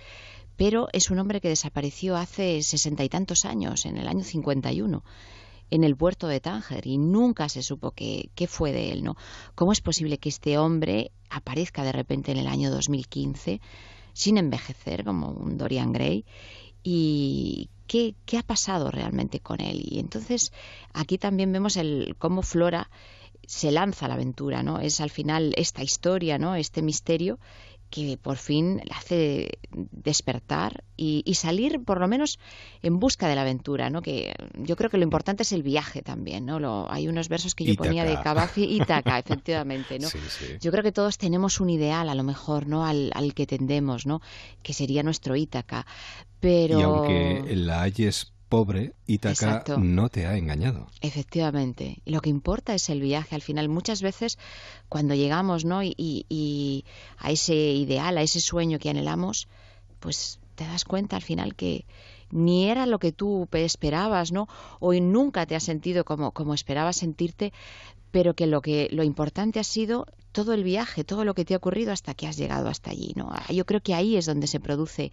Pero 0.57 0.89
es 0.93 1.11
un 1.11 1.19
hombre 1.19 1.41
que 1.41 1.49
desapareció 1.49 2.17
hace 2.17 2.63
sesenta 2.63 3.03
y 3.03 3.09
tantos 3.09 3.47
años, 3.47 3.87
en 3.87 3.97
el 3.97 4.09
año 4.09 4.25
51 4.25 5.03
en 5.71 5.85
el 5.85 5.97
puerto 5.97 6.27
de 6.27 6.41
Tánger 6.41 6.87
y 6.87 6.99
nunca 6.99 7.49
se 7.49 7.63
supo 7.63 7.93
qué, 7.93 8.31
qué 8.35 8.47
fue 8.47 8.73
de 8.73 8.93
él, 8.93 9.05
¿no? 9.05 9.17
¿Cómo 9.55 9.73
es 9.73 9.81
posible 9.81 10.19
que 10.19 10.29
este 10.29 10.59
hombre 10.59 11.13
aparezca 11.31 11.85
de 11.85 11.93
repente 11.93 12.33
en 12.33 12.39
el 12.39 12.49
año 12.49 12.71
2015 12.71 13.61
sin 14.13 14.37
envejecer 14.37 15.05
como 15.05 15.31
un 15.31 15.57
Dorian 15.57 15.93
Gray 15.93 16.25
y 16.83 17.69
qué, 17.87 18.15
qué 18.27 18.39
ha 18.39 18.43
pasado 18.43 18.91
realmente 18.91 19.41
con 19.41 19.61
él? 19.61 19.83
Y 19.85 19.99
entonces 19.99 20.53
aquí 20.93 21.19
también 21.19 21.53
vemos 21.53 21.77
el 21.77 22.17
cómo 22.19 22.43
Flora 22.43 22.91
se 23.47 23.73
lanza 23.73 24.07
a 24.07 24.09
la 24.09 24.15
aventura, 24.15 24.63
¿no? 24.63 24.81
Es 24.81 25.01
al 25.01 25.11
final 25.11 25.53
esta 25.57 25.83
historia, 25.83 26.39
¿no? 26.39 26.55
Este 26.55 26.83
misterio 26.83 27.39
que 27.91 28.17
por 28.17 28.37
fin 28.37 28.81
le 28.85 28.95
hace 28.95 29.59
despertar 29.71 30.85
y, 30.97 31.35
salir 31.35 31.83
por 31.83 31.99
lo 31.99 32.07
menos 32.07 32.39
en 32.83 32.99
busca 33.01 33.27
de 33.27 33.35
la 33.35 33.43
aventura, 33.43 33.91
¿no? 33.91 34.03
Que 34.03 34.35
yo 34.55 34.77
creo 34.77 34.91
que 34.91 34.99
lo 34.99 35.05
importante 35.05 35.43
es 35.43 35.53
el 35.53 35.63
viaje 35.63 36.03
también, 36.03 36.47
¿no? 36.47 36.61
Lo, 36.61 36.91
hay 36.91 37.09
unos 37.09 37.29
versos 37.29 37.55
que 37.55 37.65
yo 37.65 37.75
ponía 37.75 38.05
de 38.05 38.21
Cavafi 38.21 38.65
y 38.65 38.79
Taca, 38.81 39.19
efectivamente, 39.19 39.99
¿no? 39.99 40.09
Yo 40.61 40.71
creo 40.71 40.83
que 40.83 40.93
todos 40.93 41.19
tenemos 41.19 41.61
un 41.61 41.71
ideal, 41.71 42.09
a 42.09 42.15
lo 42.15 42.23
mejor, 42.23 42.67
¿no? 42.67 42.85
Al, 42.85 43.11
al 43.15 43.35
que 43.35 43.47
tendemos, 43.47 44.07
¿no? 44.07 44.21
Que 44.63 44.73
sería 44.73 45.03
nuestro 45.03 45.37
Ítaca. 45.37 45.87
Pero... 46.41 46.79
Y 46.79 46.83
aunque 46.83 47.57
la 47.57 47.83
hayes 47.83 48.33
pobre, 48.51 48.93
Ítaca 49.07 49.65
no 49.79 50.11
te 50.11 50.27
ha 50.27 50.37
engañado. 50.37 50.89
Efectivamente. 51.01 52.03
Lo 52.05 52.21
que 52.21 52.29
importa 52.29 52.75
es 52.75 52.91
el 52.91 53.01
viaje. 53.01 53.35
Al 53.35 53.43
final, 53.43 53.69
muchas 53.71 54.03
veces, 54.03 54.39
cuando 54.91 55.15
llegamos 55.15 55.65
¿no? 55.65 55.83
y, 55.83 55.95
y 55.97 56.85
a 57.17 57.31
ese 57.31 57.55
ideal, 57.55 58.19
a 58.19 58.23
ese 58.23 58.41
sueño 58.41 58.79
que 58.79 58.91
anhelamos, 58.91 59.49
pues 60.01 60.41
te 60.57 60.65
das 60.65 60.85
cuenta 60.85 61.17
al 61.17 61.23
final 61.23 61.55
que 61.55 61.87
ni 62.31 62.69
era 62.69 62.87
lo 62.87 62.99
que 62.99 63.13
tú 63.13 63.49
esperabas, 63.53 64.33
¿no? 64.33 64.49
O 64.79 64.93
nunca 64.93 65.47
te 65.47 65.57
has 65.57 65.65
sentido 65.65 66.05
como, 66.05 66.33
como 66.33 66.53
esperabas 66.53 66.97
sentirte, 66.97 67.53
pero 68.11 68.35
que 68.35 68.47
lo 68.47 68.61
que 68.61 68.89
lo 68.91 69.05
importante 69.05 69.61
ha 69.61 69.65
sido 69.65 70.07
todo 70.33 70.53
el 70.53 70.65
viaje, 70.65 71.05
todo 71.05 71.25
lo 71.25 71.35
que 71.35 71.45
te 71.45 71.55
ha 71.55 71.57
ocurrido 71.57 71.93
hasta 71.93 72.15
que 72.15 72.27
has 72.27 72.37
llegado 72.37 72.69
hasta 72.69 72.91
allí, 72.91 73.13
¿no? 73.17 73.33
Yo 73.49 73.67
creo 73.67 73.81
que 73.81 73.95
ahí 73.95 74.17
es 74.17 74.27
donde 74.27 74.47
se 74.47 74.61
produce 74.61 75.13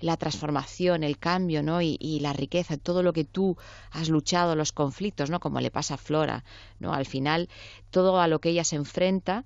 la 0.00 0.16
transformación, 0.16 1.04
el 1.04 1.18
cambio, 1.18 1.62
¿no? 1.62 1.82
Y, 1.82 1.98
la 2.20 2.32
riqueza, 2.32 2.76
todo 2.76 3.02
lo 3.02 3.12
que 3.12 3.24
tú 3.24 3.56
has 3.90 4.08
luchado, 4.08 4.56
los 4.56 4.72
conflictos, 4.72 5.30
¿no? 5.30 5.40
Como 5.40 5.60
le 5.60 5.70
pasa 5.70 5.94
a 5.94 5.98
Flora, 5.98 6.44
¿no? 6.78 6.94
Al 6.94 7.06
final, 7.06 7.48
todo 7.90 8.20
a 8.20 8.28
lo 8.28 8.40
que 8.40 8.50
ella 8.50 8.64
se 8.64 8.76
enfrenta 8.76 9.44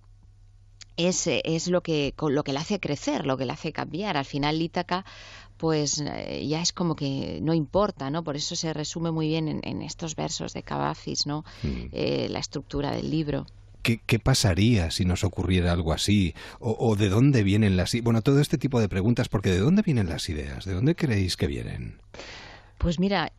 es, 0.97 1.27
es 1.27 1.69
lo 1.69 1.83
que 1.83 2.15
lo 2.21 2.45
que 2.45 2.53
le 2.53 2.59
hace 2.59 2.79
crecer, 2.79 3.27
lo 3.27 3.37
que 3.37 3.47
le 3.47 3.53
hace 3.53 3.73
cambiar. 3.73 4.17
Al 4.17 4.25
final, 4.25 4.61
Ítaca 4.61 5.05
pues 5.59 6.01
eh, 6.01 6.47
ya 6.47 6.63
es 6.63 6.73
como 6.73 6.95
que 6.95 7.41
no 7.43 7.53
importa, 7.53 8.11
¿no? 8.11 8.23
Por 8.23 8.37
eso 8.37 8.57
se 8.57 8.73
resume 8.73 9.11
muy 9.11 9.27
bien 9.27 9.61
en, 9.63 9.83
estos 9.83 10.15
versos 10.15 10.53
de 10.55 10.63
Cavafis, 10.63 11.27
¿no? 11.27 11.45
Mm. 11.63 11.89
Eh, 11.93 12.29
la 12.31 12.39
estructura 12.39 12.93
del 12.93 13.11
libro. 13.11 13.45
¿Qué, 13.83 14.19
pasaría 14.19 14.91
si 14.91 15.05
nos 15.05 15.25
ocurriera 15.25 15.73
algo 15.73 15.93
así? 15.93 16.35
O, 16.61 16.97
de 16.97 17.09
dónde 17.09 17.43
vienen 17.43 17.77
las... 17.77 17.95
Bueno, 18.03 18.23
todo 18.23 18.41
este 18.41 18.59
tipo 18.59 18.81
de 18.81 18.89
preguntas, 18.89 19.29
porque 19.29 19.51
¿de 19.51 19.59
dónde 19.59 19.83
vienen 19.83 20.09
las 20.09 20.29
ideas? 20.29 20.65
¿De 20.65 20.75
dónde 20.75 20.95
creéis 20.95 21.37
que 21.37 21.47
vienen? 21.47 21.99
Pues 22.77 23.01
mira, 23.01 23.33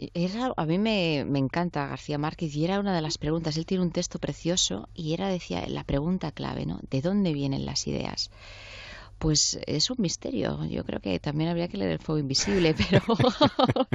a 0.58 0.66
mí 0.66 0.78
me, 0.78 1.24
me, 1.26 1.40
encanta 1.40 1.88
García 1.88 2.18
Márquez 2.18 2.54
y 2.56 2.66
era 2.66 2.80
una 2.80 2.96
de 2.96 3.02
las 3.02 3.18
preguntas. 3.18 3.56
Él 3.58 3.66
tiene 3.66 3.84
un 3.84 3.92
texto 3.92 4.20
precioso 4.20 4.90
y 4.94 5.14
era, 5.14 5.30
decía, 5.30 5.66
la 5.68 5.84
pregunta 5.84 6.32
clave, 6.32 6.66
¿no? 6.66 6.80
¿De 6.90 7.02
dónde 7.02 7.32
vienen 7.32 7.66
las 7.66 7.88
ideas? 7.88 8.32
Pues 9.20 9.60
es 9.68 9.90
un 9.90 9.98
misterio. 10.00 10.66
Yo 10.66 10.86
creo 10.86 11.02
que 11.02 11.20
también 11.20 11.50
habría 11.50 11.68
que 11.68 11.78
leer 11.78 11.92
El 11.92 12.00
Fuego 12.00 12.20
Invisible, 12.20 12.74
pero 12.90 13.04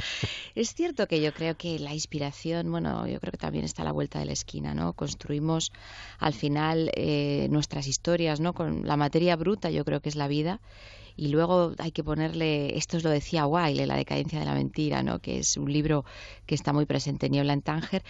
es 0.54 0.74
cierto 0.74 1.08
que 1.08 1.22
yo 1.22 1.32
creo 1.32 1.56
que 1.56 1.78
la 1.78 1.94
inspiración, 1.94 2.70
bueno, 2.70 3.06
yo 3.06 3.18
creo 3.20 3.32
que 3.32 3.38
también 3.38 3.64
está 3.64 3.82
a 3.82 3.86
la 3.86 3.92
vuelta 3.92 4.18
de 4.18 4.26
la 4.26 4.32
esquina, 4.32 4.74
¿no? 4.74 4.92
Construimos 4.92 5.72
al 6.18 6.34
final 6.34 6.90
eh, 6.94 7.48
nuestras 7.50 7.86
historias, 7.86 8.38
¿no? 8.38 8.52
Con 8.52 8.86
la 8.86 8.98
materia 8.98 9.34
bruta, 9.36 9.70
yo 9.70 9.84
creo 9.86 10.00
que 10.00 10.10
es 10.10 10.16
la 10.16 10.28
vida. 10.28 10.60
Y 11.16 11.28
luego 11.28 11.72
hay 11.78 11.92
que 11.92 12.02
ponerle, 12.02 12.76
esto 12.76 12.96
os 12.96 13.04
lo 13.04 13.10
decía 13.10 13.46
Wilde, 13.46 13.86
La 13.86 13.96
decadencia 13.96 14.40
de 14.40 14.46
la 14.46 14.54
mentira, 14.54 15.02
¿no? 15.02 15.20
que 15.20 15.38
es 15.38 15.56
un 15.56 15.72
libro 15.72 16.04
que 16.44 16.56
está 16.56 16.72
muy 16.72 16.86
presente 16.86 17.26
en 17.26 17.32
Niebla 17.32 17.52
en 17.52 17.62
Tánger. 17.62 18.02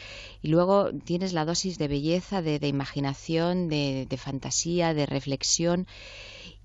Y 0.43 0.49
luego 0.49 0.91
tienes 1.05 1.35
la 1.35 1.45
dosis 1.45 1.77
de 1.77 1.87
belleza, 1.87 2.41
de, 2.41 2.67
imaginación, 2.67 3.69
de, 3.69 4.07
de 4.09 4.17
fantasía, 4.17 4.95
de 4.95 5.05
reflexión 5.05 5.87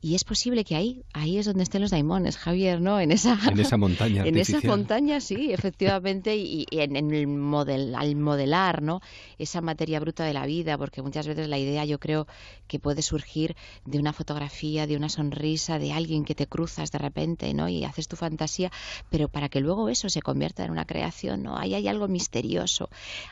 y 0.01 0.15
es 0.15 0.23
posible 0.23 0.63
que 0.63 0.76
ahí, 0.76 1.03
ahí 1.13 1.38
es 1.38 1.45
donde 1.45 1.63
estén 1.63 1.81
los 1.81 1.91
daimones, 1.91 2.38
Javier, 2.38 2.80
¿no? 2.80 3.01
En 3.01 3.11
esa, 3.11 3.38
en 3.51 3.59
esa 3.59 3.76
montaña. 3.76 4.23
en 4.26 4.38
esa 4.38 4.61
montaña, 4.63 5.19
sí, 5.19 5.51
efectivamente, 5.53 6.38
y, 6.38 6.65
en, 6.71 6.95
el 6.95 7.27
model, 7.27 7.93
al 7.95 8.15
modelar, 8.15 8.81
¿no? 8.81 9.01
Esa 9.38 9.59
materia 9.59 9.99
bruta 9.99 10.23
de 10.23 10.34
la 10.34 10.45
vida, 10.45 10.77
porque 10.77 11.01
muchas 11.01 11.27
veces 11.27 11.49
la 11.49 11.57
idea 11.57 11.84
yo 11.84 11.99
creo 11.99 12.27
que 12.67 12.80
puede 12.80 13.01
surgir 13.01 13.57
de 13.85 13.99
una 13.99 14.13
fotografía, 14.13 14.88
de 14.88 14.95
una 14.95 15.09
sonrisa, 15.09 15.80
de 15.80 15.91
alguien 15.91 16.23
que 16.23 16.35
te 16.35 16.47
cruzas 16.47 16.91
de 16.91 16.97
repente, 16.99 17.53
¿no? 17.53 17.67
Y 17.67 17.84
haces 17.84 18.07
tu 18.07 18.15
fantasía, 18.15 18.71
pero 19.09 19.27
para 19.27 19.49
que 19.49 19.59
luego 19.59 19.89
eso 19.89 20.07
se 20.07 20.21
convierta 20.21 20.63
en 20.63 20.71
una 20.71 20.85
creación, 20.85 21.43
¿no? 21.43 21.57
Ahí 21.57 21.73
hay 21.73 21.89
algo 21.89 22.07
misterioso. 22.07 22.89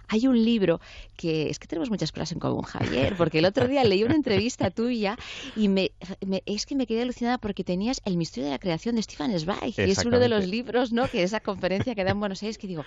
Hay 0.10 0.28
un 0.28 0.44
libro 0.44 0.82
que, 1.16 1.50
es 1.50 1.60
que 1.60 1.68
tenemos 1.68 1.90
muchas 1.90 2.12
cosas 2.12 2.34
en 2.34 2.40
común, 2.40 2.64
Javier, 2.64 3.16
porque 3.18 3.40
el 3.40 3.46
otro 3.46 3.70
día 3.70 3.86
leí 3.86 4.04
una 4.04 4.16
entrevista 4.16 4.70
tuya 4.70 5.18
y 5.56 5.70
me, 5.70 5.92
me 6.26 6.44
es 6.58 6.66
que 6.66 6.76
me 6.76 6.86
quedé 6.88 7.04
alucinada 7.04 7.38
porque 7.38 7.64
tenías 7.64 8.02
El 8.04 8.18
misterio 8.18 8.46
de 8.46 8.52
la 8.52 8.60
creación 8.60 8.96
de 8.96 9.04
Stefan 9.04 9.38
Zweig, 9.40 9.76
que 9.76 9.86
es 9.86 10.04
uno 10.06 10.20
de 10.20 10.28
los 10.28 10.46
libros, 10.48 10.92
¿no? 10.92 11.08
Que 11.08 11.24
esa 11.24 11.40
conferencia 11.40 11.96
que 11.96 12.04
da 12.04 12.12
en 12.12 12.20
Buenos 12.20 12.42
Aires, 12.44 12.58
que 12.58 12.68
digo, 12.68 12.84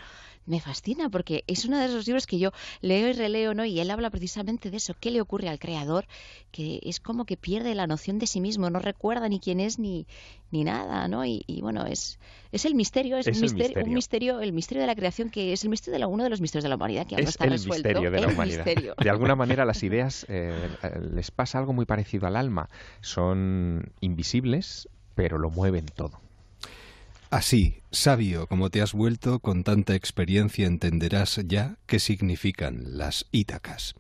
me 0.47 0.61
fascina 0.61 1.09
porque 1.09 1.45
es 1.47 1.65
uno 1.65 1.79
de 1.79 1.87
esos 1.87 2.07
libros 2.07 2.27
que 2.27 2.39
yo 2.39 2.53
leo 2.81 3.09
y 3.09 3.13
releo, 3.13 3.55
¿no? 3.55 3.65
Y 3.65 3.81
él 3.81 3.91
habla 3.91 4.11
precisamente 4.11 4.71
de 4.71 4.77
eso, 4.77 4.95
qué 4.99 5.11
le 5.11 5.21
ocurre 5.21 5.49
al 5.49 5.59
creador, 5.59 6.07
que 6.51 6.81
es 6.83 7.01
como 7.01 7.25
que 7.25 7.37
pierde 7.37 7.75
la 7.75 7.87
noción 7.87 8.19
de 8.19 8.27
sí 8.27 8.41
mismo, 8.41 8.71
no 8.71 8.81
recuerda 8.81 9.29
ni 9.29 9.39
quién 9.39 9.61
es 9.61 9.79
ni, 9.79 10.07
ni 10.51 10.65
nada, 10.65 11.07
¿no? 11.07 11.25
Y, 11.25 11.45
bueno, 11.63 11.87
es, 11.87 12.19
es 12.51 12.65
el 12.65 12.75
misterio, 12.75 13.17
es, 13.17 13.27
un, 13.29 13.41
misterio, 13.41 13.85
un 13.85 13.95
misterio, 13.95 14.41
el 14.41 14.53
misterio 14.53 14.81
de 14.81 14.87
la 14.89 14.97
creación 14.97 15.31
que 15.31 15.53
es 15.53 15.63
el 15.63 15.71
misterio 15.71 15.93
de 15.95 15.99
la, 16.01 16.09
uno 16.09 16.25
de 16.25 16.31
los 16.31 16.41
misterios 16.41 16.65
de 16.65 16.69
la 16.69 16.77
humanidad 16.77 17.07
que 17.07 17.15
aún 17.15 17.25
no 17.25 17.31
está 17.31 17.45
el 17.45 17.51
resuelto. 17.51 17.89
Misterio 17.89 18.11
de 18.11 18.21
la 18.21 18.29
humanidad. 18.33 18.65
De 18.65 19.11
alguna 19.11 19.37
manera 19.37 19.65
las 19.65 19.83
ideas 19.83 20.27
eh, 20.29 20.53
les 21.13 21.31
pasa 21.31 21.59
algo 21.59 21.73
muy 21.73 21.85
parecido 21.85 22.27
al 22.27 22.37
alma, 22.37 22.69
son 23.01 23.60
invisibles, 24.01 24.89
pero 25.15 25.39
lo 25.39 25.51
mueven 25.51 25.87
todo. 25.87 26.21
Así, 27.31 27.77
sabio 27.93 28.49
como 28.49 28.71
te 28.71 28.83
has 28.83 28.93
vuelto, 28.93 29.39
con 29.39 29.63
tanta 29.63 29.95
experiencia 29.95 30.67
entenderás 30.67 31.41
ya 31.47 31.77
qué 31.87 32.01
significan 32.01 32.99
las 32.99 33.27
Ítacas. 33.31 33.95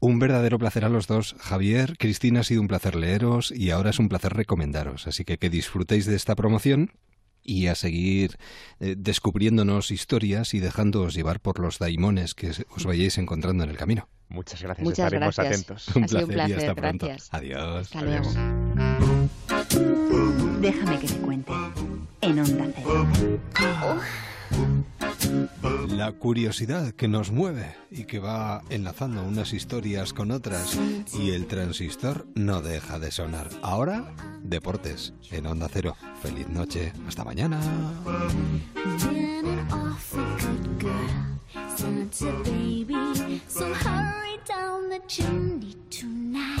Un 0.00 0.18
verdadero 0.18 0.58
placer 0.58 0.84
a 0.84 0.90
los 0.90 1.06
dos. 1.06 1.34
Javier, 1.38 1.96
Cristina, 1.96 2.40
ha 2.40 2.44
sido 2.44 2.60
un 2.60 2.68
placer 2.68 2.94
leeros 2.94 3.50
y 3.50 3.70
ahora 3.70 3.88
es 3.88 3.98
un 3.98 4.10
placer 4.10 4.34
recomendaros. 4.34 5.06
Así 5.06 5.24
que 5.24 5.38
que 5.38 5.48
disfrutéis 5.48 6.04
de 6.04 6.14
esta 6.14 6.34
promoción 6.34 6.90
y 7.42 7.68
a 7.68 7.74
seguir 7.74 8.36
eh, 8.80 8.96
descubriéndonos 8.98 9.90
historias 9.90 10.52
y 10.52 10.60
dejándoos 10.60 11.14
llevar 11.14 11.40
por 11.40 11.60
los 11.60 11.78
daimones 11.78 12.34
que 12.34 12.50
os 12.50 12.84
vayáis 12.84 13.16
encontrando 13.16 13.64
en 13.64 13.70
el 13.70 13.78
camino. 13.78 14.08
Muchas 14.34 14.62
gracias, 14.62 14.88
estaremos 14.88 15.38
atentos. 15.38 15.88
Un 15.94 16.04
placer, 16.04 16.50
y 16.50 16.52
hasta 16.52 16.74
pronto. 16.74 17.08
Adiós. 17.30 17.94
Adiós. 17.94 18.36
Déjame 20.60 20.98
que 20.98 21.06
te 21.06 21.16
cuente 21.18 21.52
en 22.20 22.38
Onda 22.38 22.66
Cero. 22.74 23.06
La 25.88 26.12
curiosidad 26.12 26.92
que 26.92 27.08
nos 27.08 27.30
mueve 27.30 27.74
y 27.90 28.04
que 28.04 28.18
va 28.18 28.62
enlazando 28.70 29.22
unas 29.22 29.52
historias 29.52 30.12
con 30.12 30.30
otras 30.30 30.78
y 31.14 31.30
el 31.30 31.46
transistor 31.46 32.26
no 32.34 32.62
deja 32.62 32.98
de 32.98 33.10
sonar. 33.10 33.48
Ahora, 33.62 34.12
deportes 34.42 35.14
en 35.30 35.46
Onda 35.46 35.68
Cero. 35.72 35.96
Feliz 36.22 36.48
noche, 36.48 36.92
hasta 37.06 37.24
mañana. 37.24 37.60
So 41.54 41.86
it's 42.02 42.20
a 42.22 42.32
baby, 42.42 43.40
so 43.46 43.72
hurry 43.72 44.40
down 44.44 44.88
the 44.88 44.98
chimney 45.06 45.76
tonight. 45.88 46.58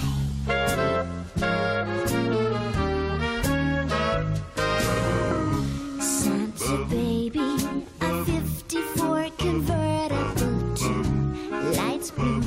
Santa 6.00 6.84
baby, 6.84 7.56
a 8.02 8.24
54 8.24 9.30
convertible 9.36 10.76
lights 11.76 12.12
blue. 12.12 12.42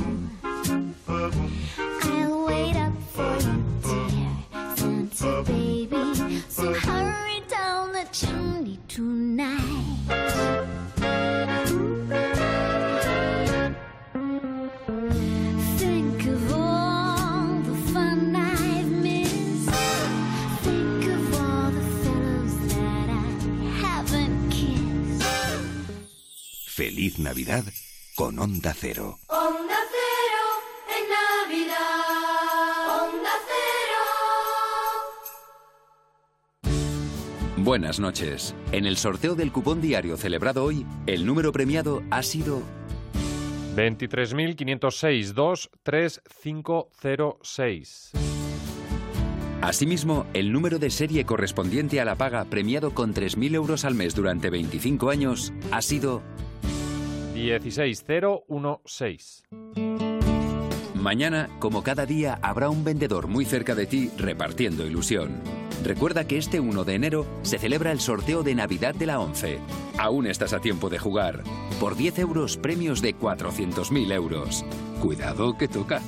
I'll 1.04 2.46
wait 2.46 2.76
up 2.76 2.94
for 3.12 3.36
you, 3.44 3.62
dear 3.82 4.74
Santa 4.74 5.42
baby, 5.42 6.42
so 6.48 6.72
hurry 6.72 7.42
down 7.46 7.92
the 7.92 8.06
chimney 8.10 8.78
tonight. 8.88 10.57
Feliz 26.78 27.18
Navidad 27.18 27.64
con 28.14 28.38
Onda 28.38 28.72
Cero. 28.72 29.18
Onda 29.26 29.74
Cero 29.90 30.44
en 30.96 31.10
Navidad. 31.10 33.02
Onda 33.02 33.34
Cero. 36.62 36.70
Buenas 37.56 37.98
noches. 37.98 38.54
En 38.70 38.86
el 38.86 38.96
sorteo 38.96 39.34
del 39.34 39.50
cupón 39.50 39.80
diario 39.80 40.16
celebrado 40.16 40.62
hoy, 40.62 40.86
el 41.08 41.26
número 41.26 41.50
premiado 41.50 42.04
ha 42.12 42.22
sido 42.22 42.62
23.506 43.74 45.32
23506. 45.32 48.12
Asimismo, 49.62 50.26
el 50.32 50.52
número 50.52 50.78
de 50.78 50.90
serie 50.90 51.26
correspondiente 51.26 52.00
a 52.00 52.04
la 52.04 52.14
paga 52.14 52.44
premiado 52.44 52.94
con 52.94 53.14
3.000 53.14 53.56
euros 53.56 53.84
al 53.84 53.96
mes 53.96 54.14
durante 54.14 54.48
25 54.48 55.10
años 55.10 55.52
ha 55.72 55.82
sido 55.82 56.22
16016. 57.38 59.44
Mañana, 60.94 61.48
como 61.60 61.84
cada 61.84 62.06
día, 62.06 62.40
habrá 62.42 62.70
un 62.70 62.82
vendedor 62.84 63.28
muy 63.28 63.44
cerca 63.44 63.76
de 63.76 63.86
ti 63.86 64.10
repartiendo 64.18 64.84
ilusión. 64.84 65.40
Recuerda 65.84 66.26
que 66.26 66.38
este 66.38 66.58
1 66.58 66.82
de 66.84 66.94
enero 66.94 67.24
se 67.42 67.58
celebra 67.58 67.92
el 67.92 68.00
sorteo 68.00 68.42
de 68.42 68.56
Navidad 68.56 68.96
de 68.96 69.06
la 69.06 69.20
11. 69.20 69.60
Aún 69.96 70.26
estás 70.26 70.52
a 70.52 70.60
tiempo 70.60 70.90
de 70.90 70.98
jugar. 70.98 71.44
Por 71.78 71.96
10 71.96 72.18
euros, 72.18 72.56
premios 72.56 73.00
de 73.00 73.16
400.000 73.16 74.12
euros. 74.12 74.64
Cuidado 75.00 75.56
que 75.56 75.68
toca. 75.68 76.02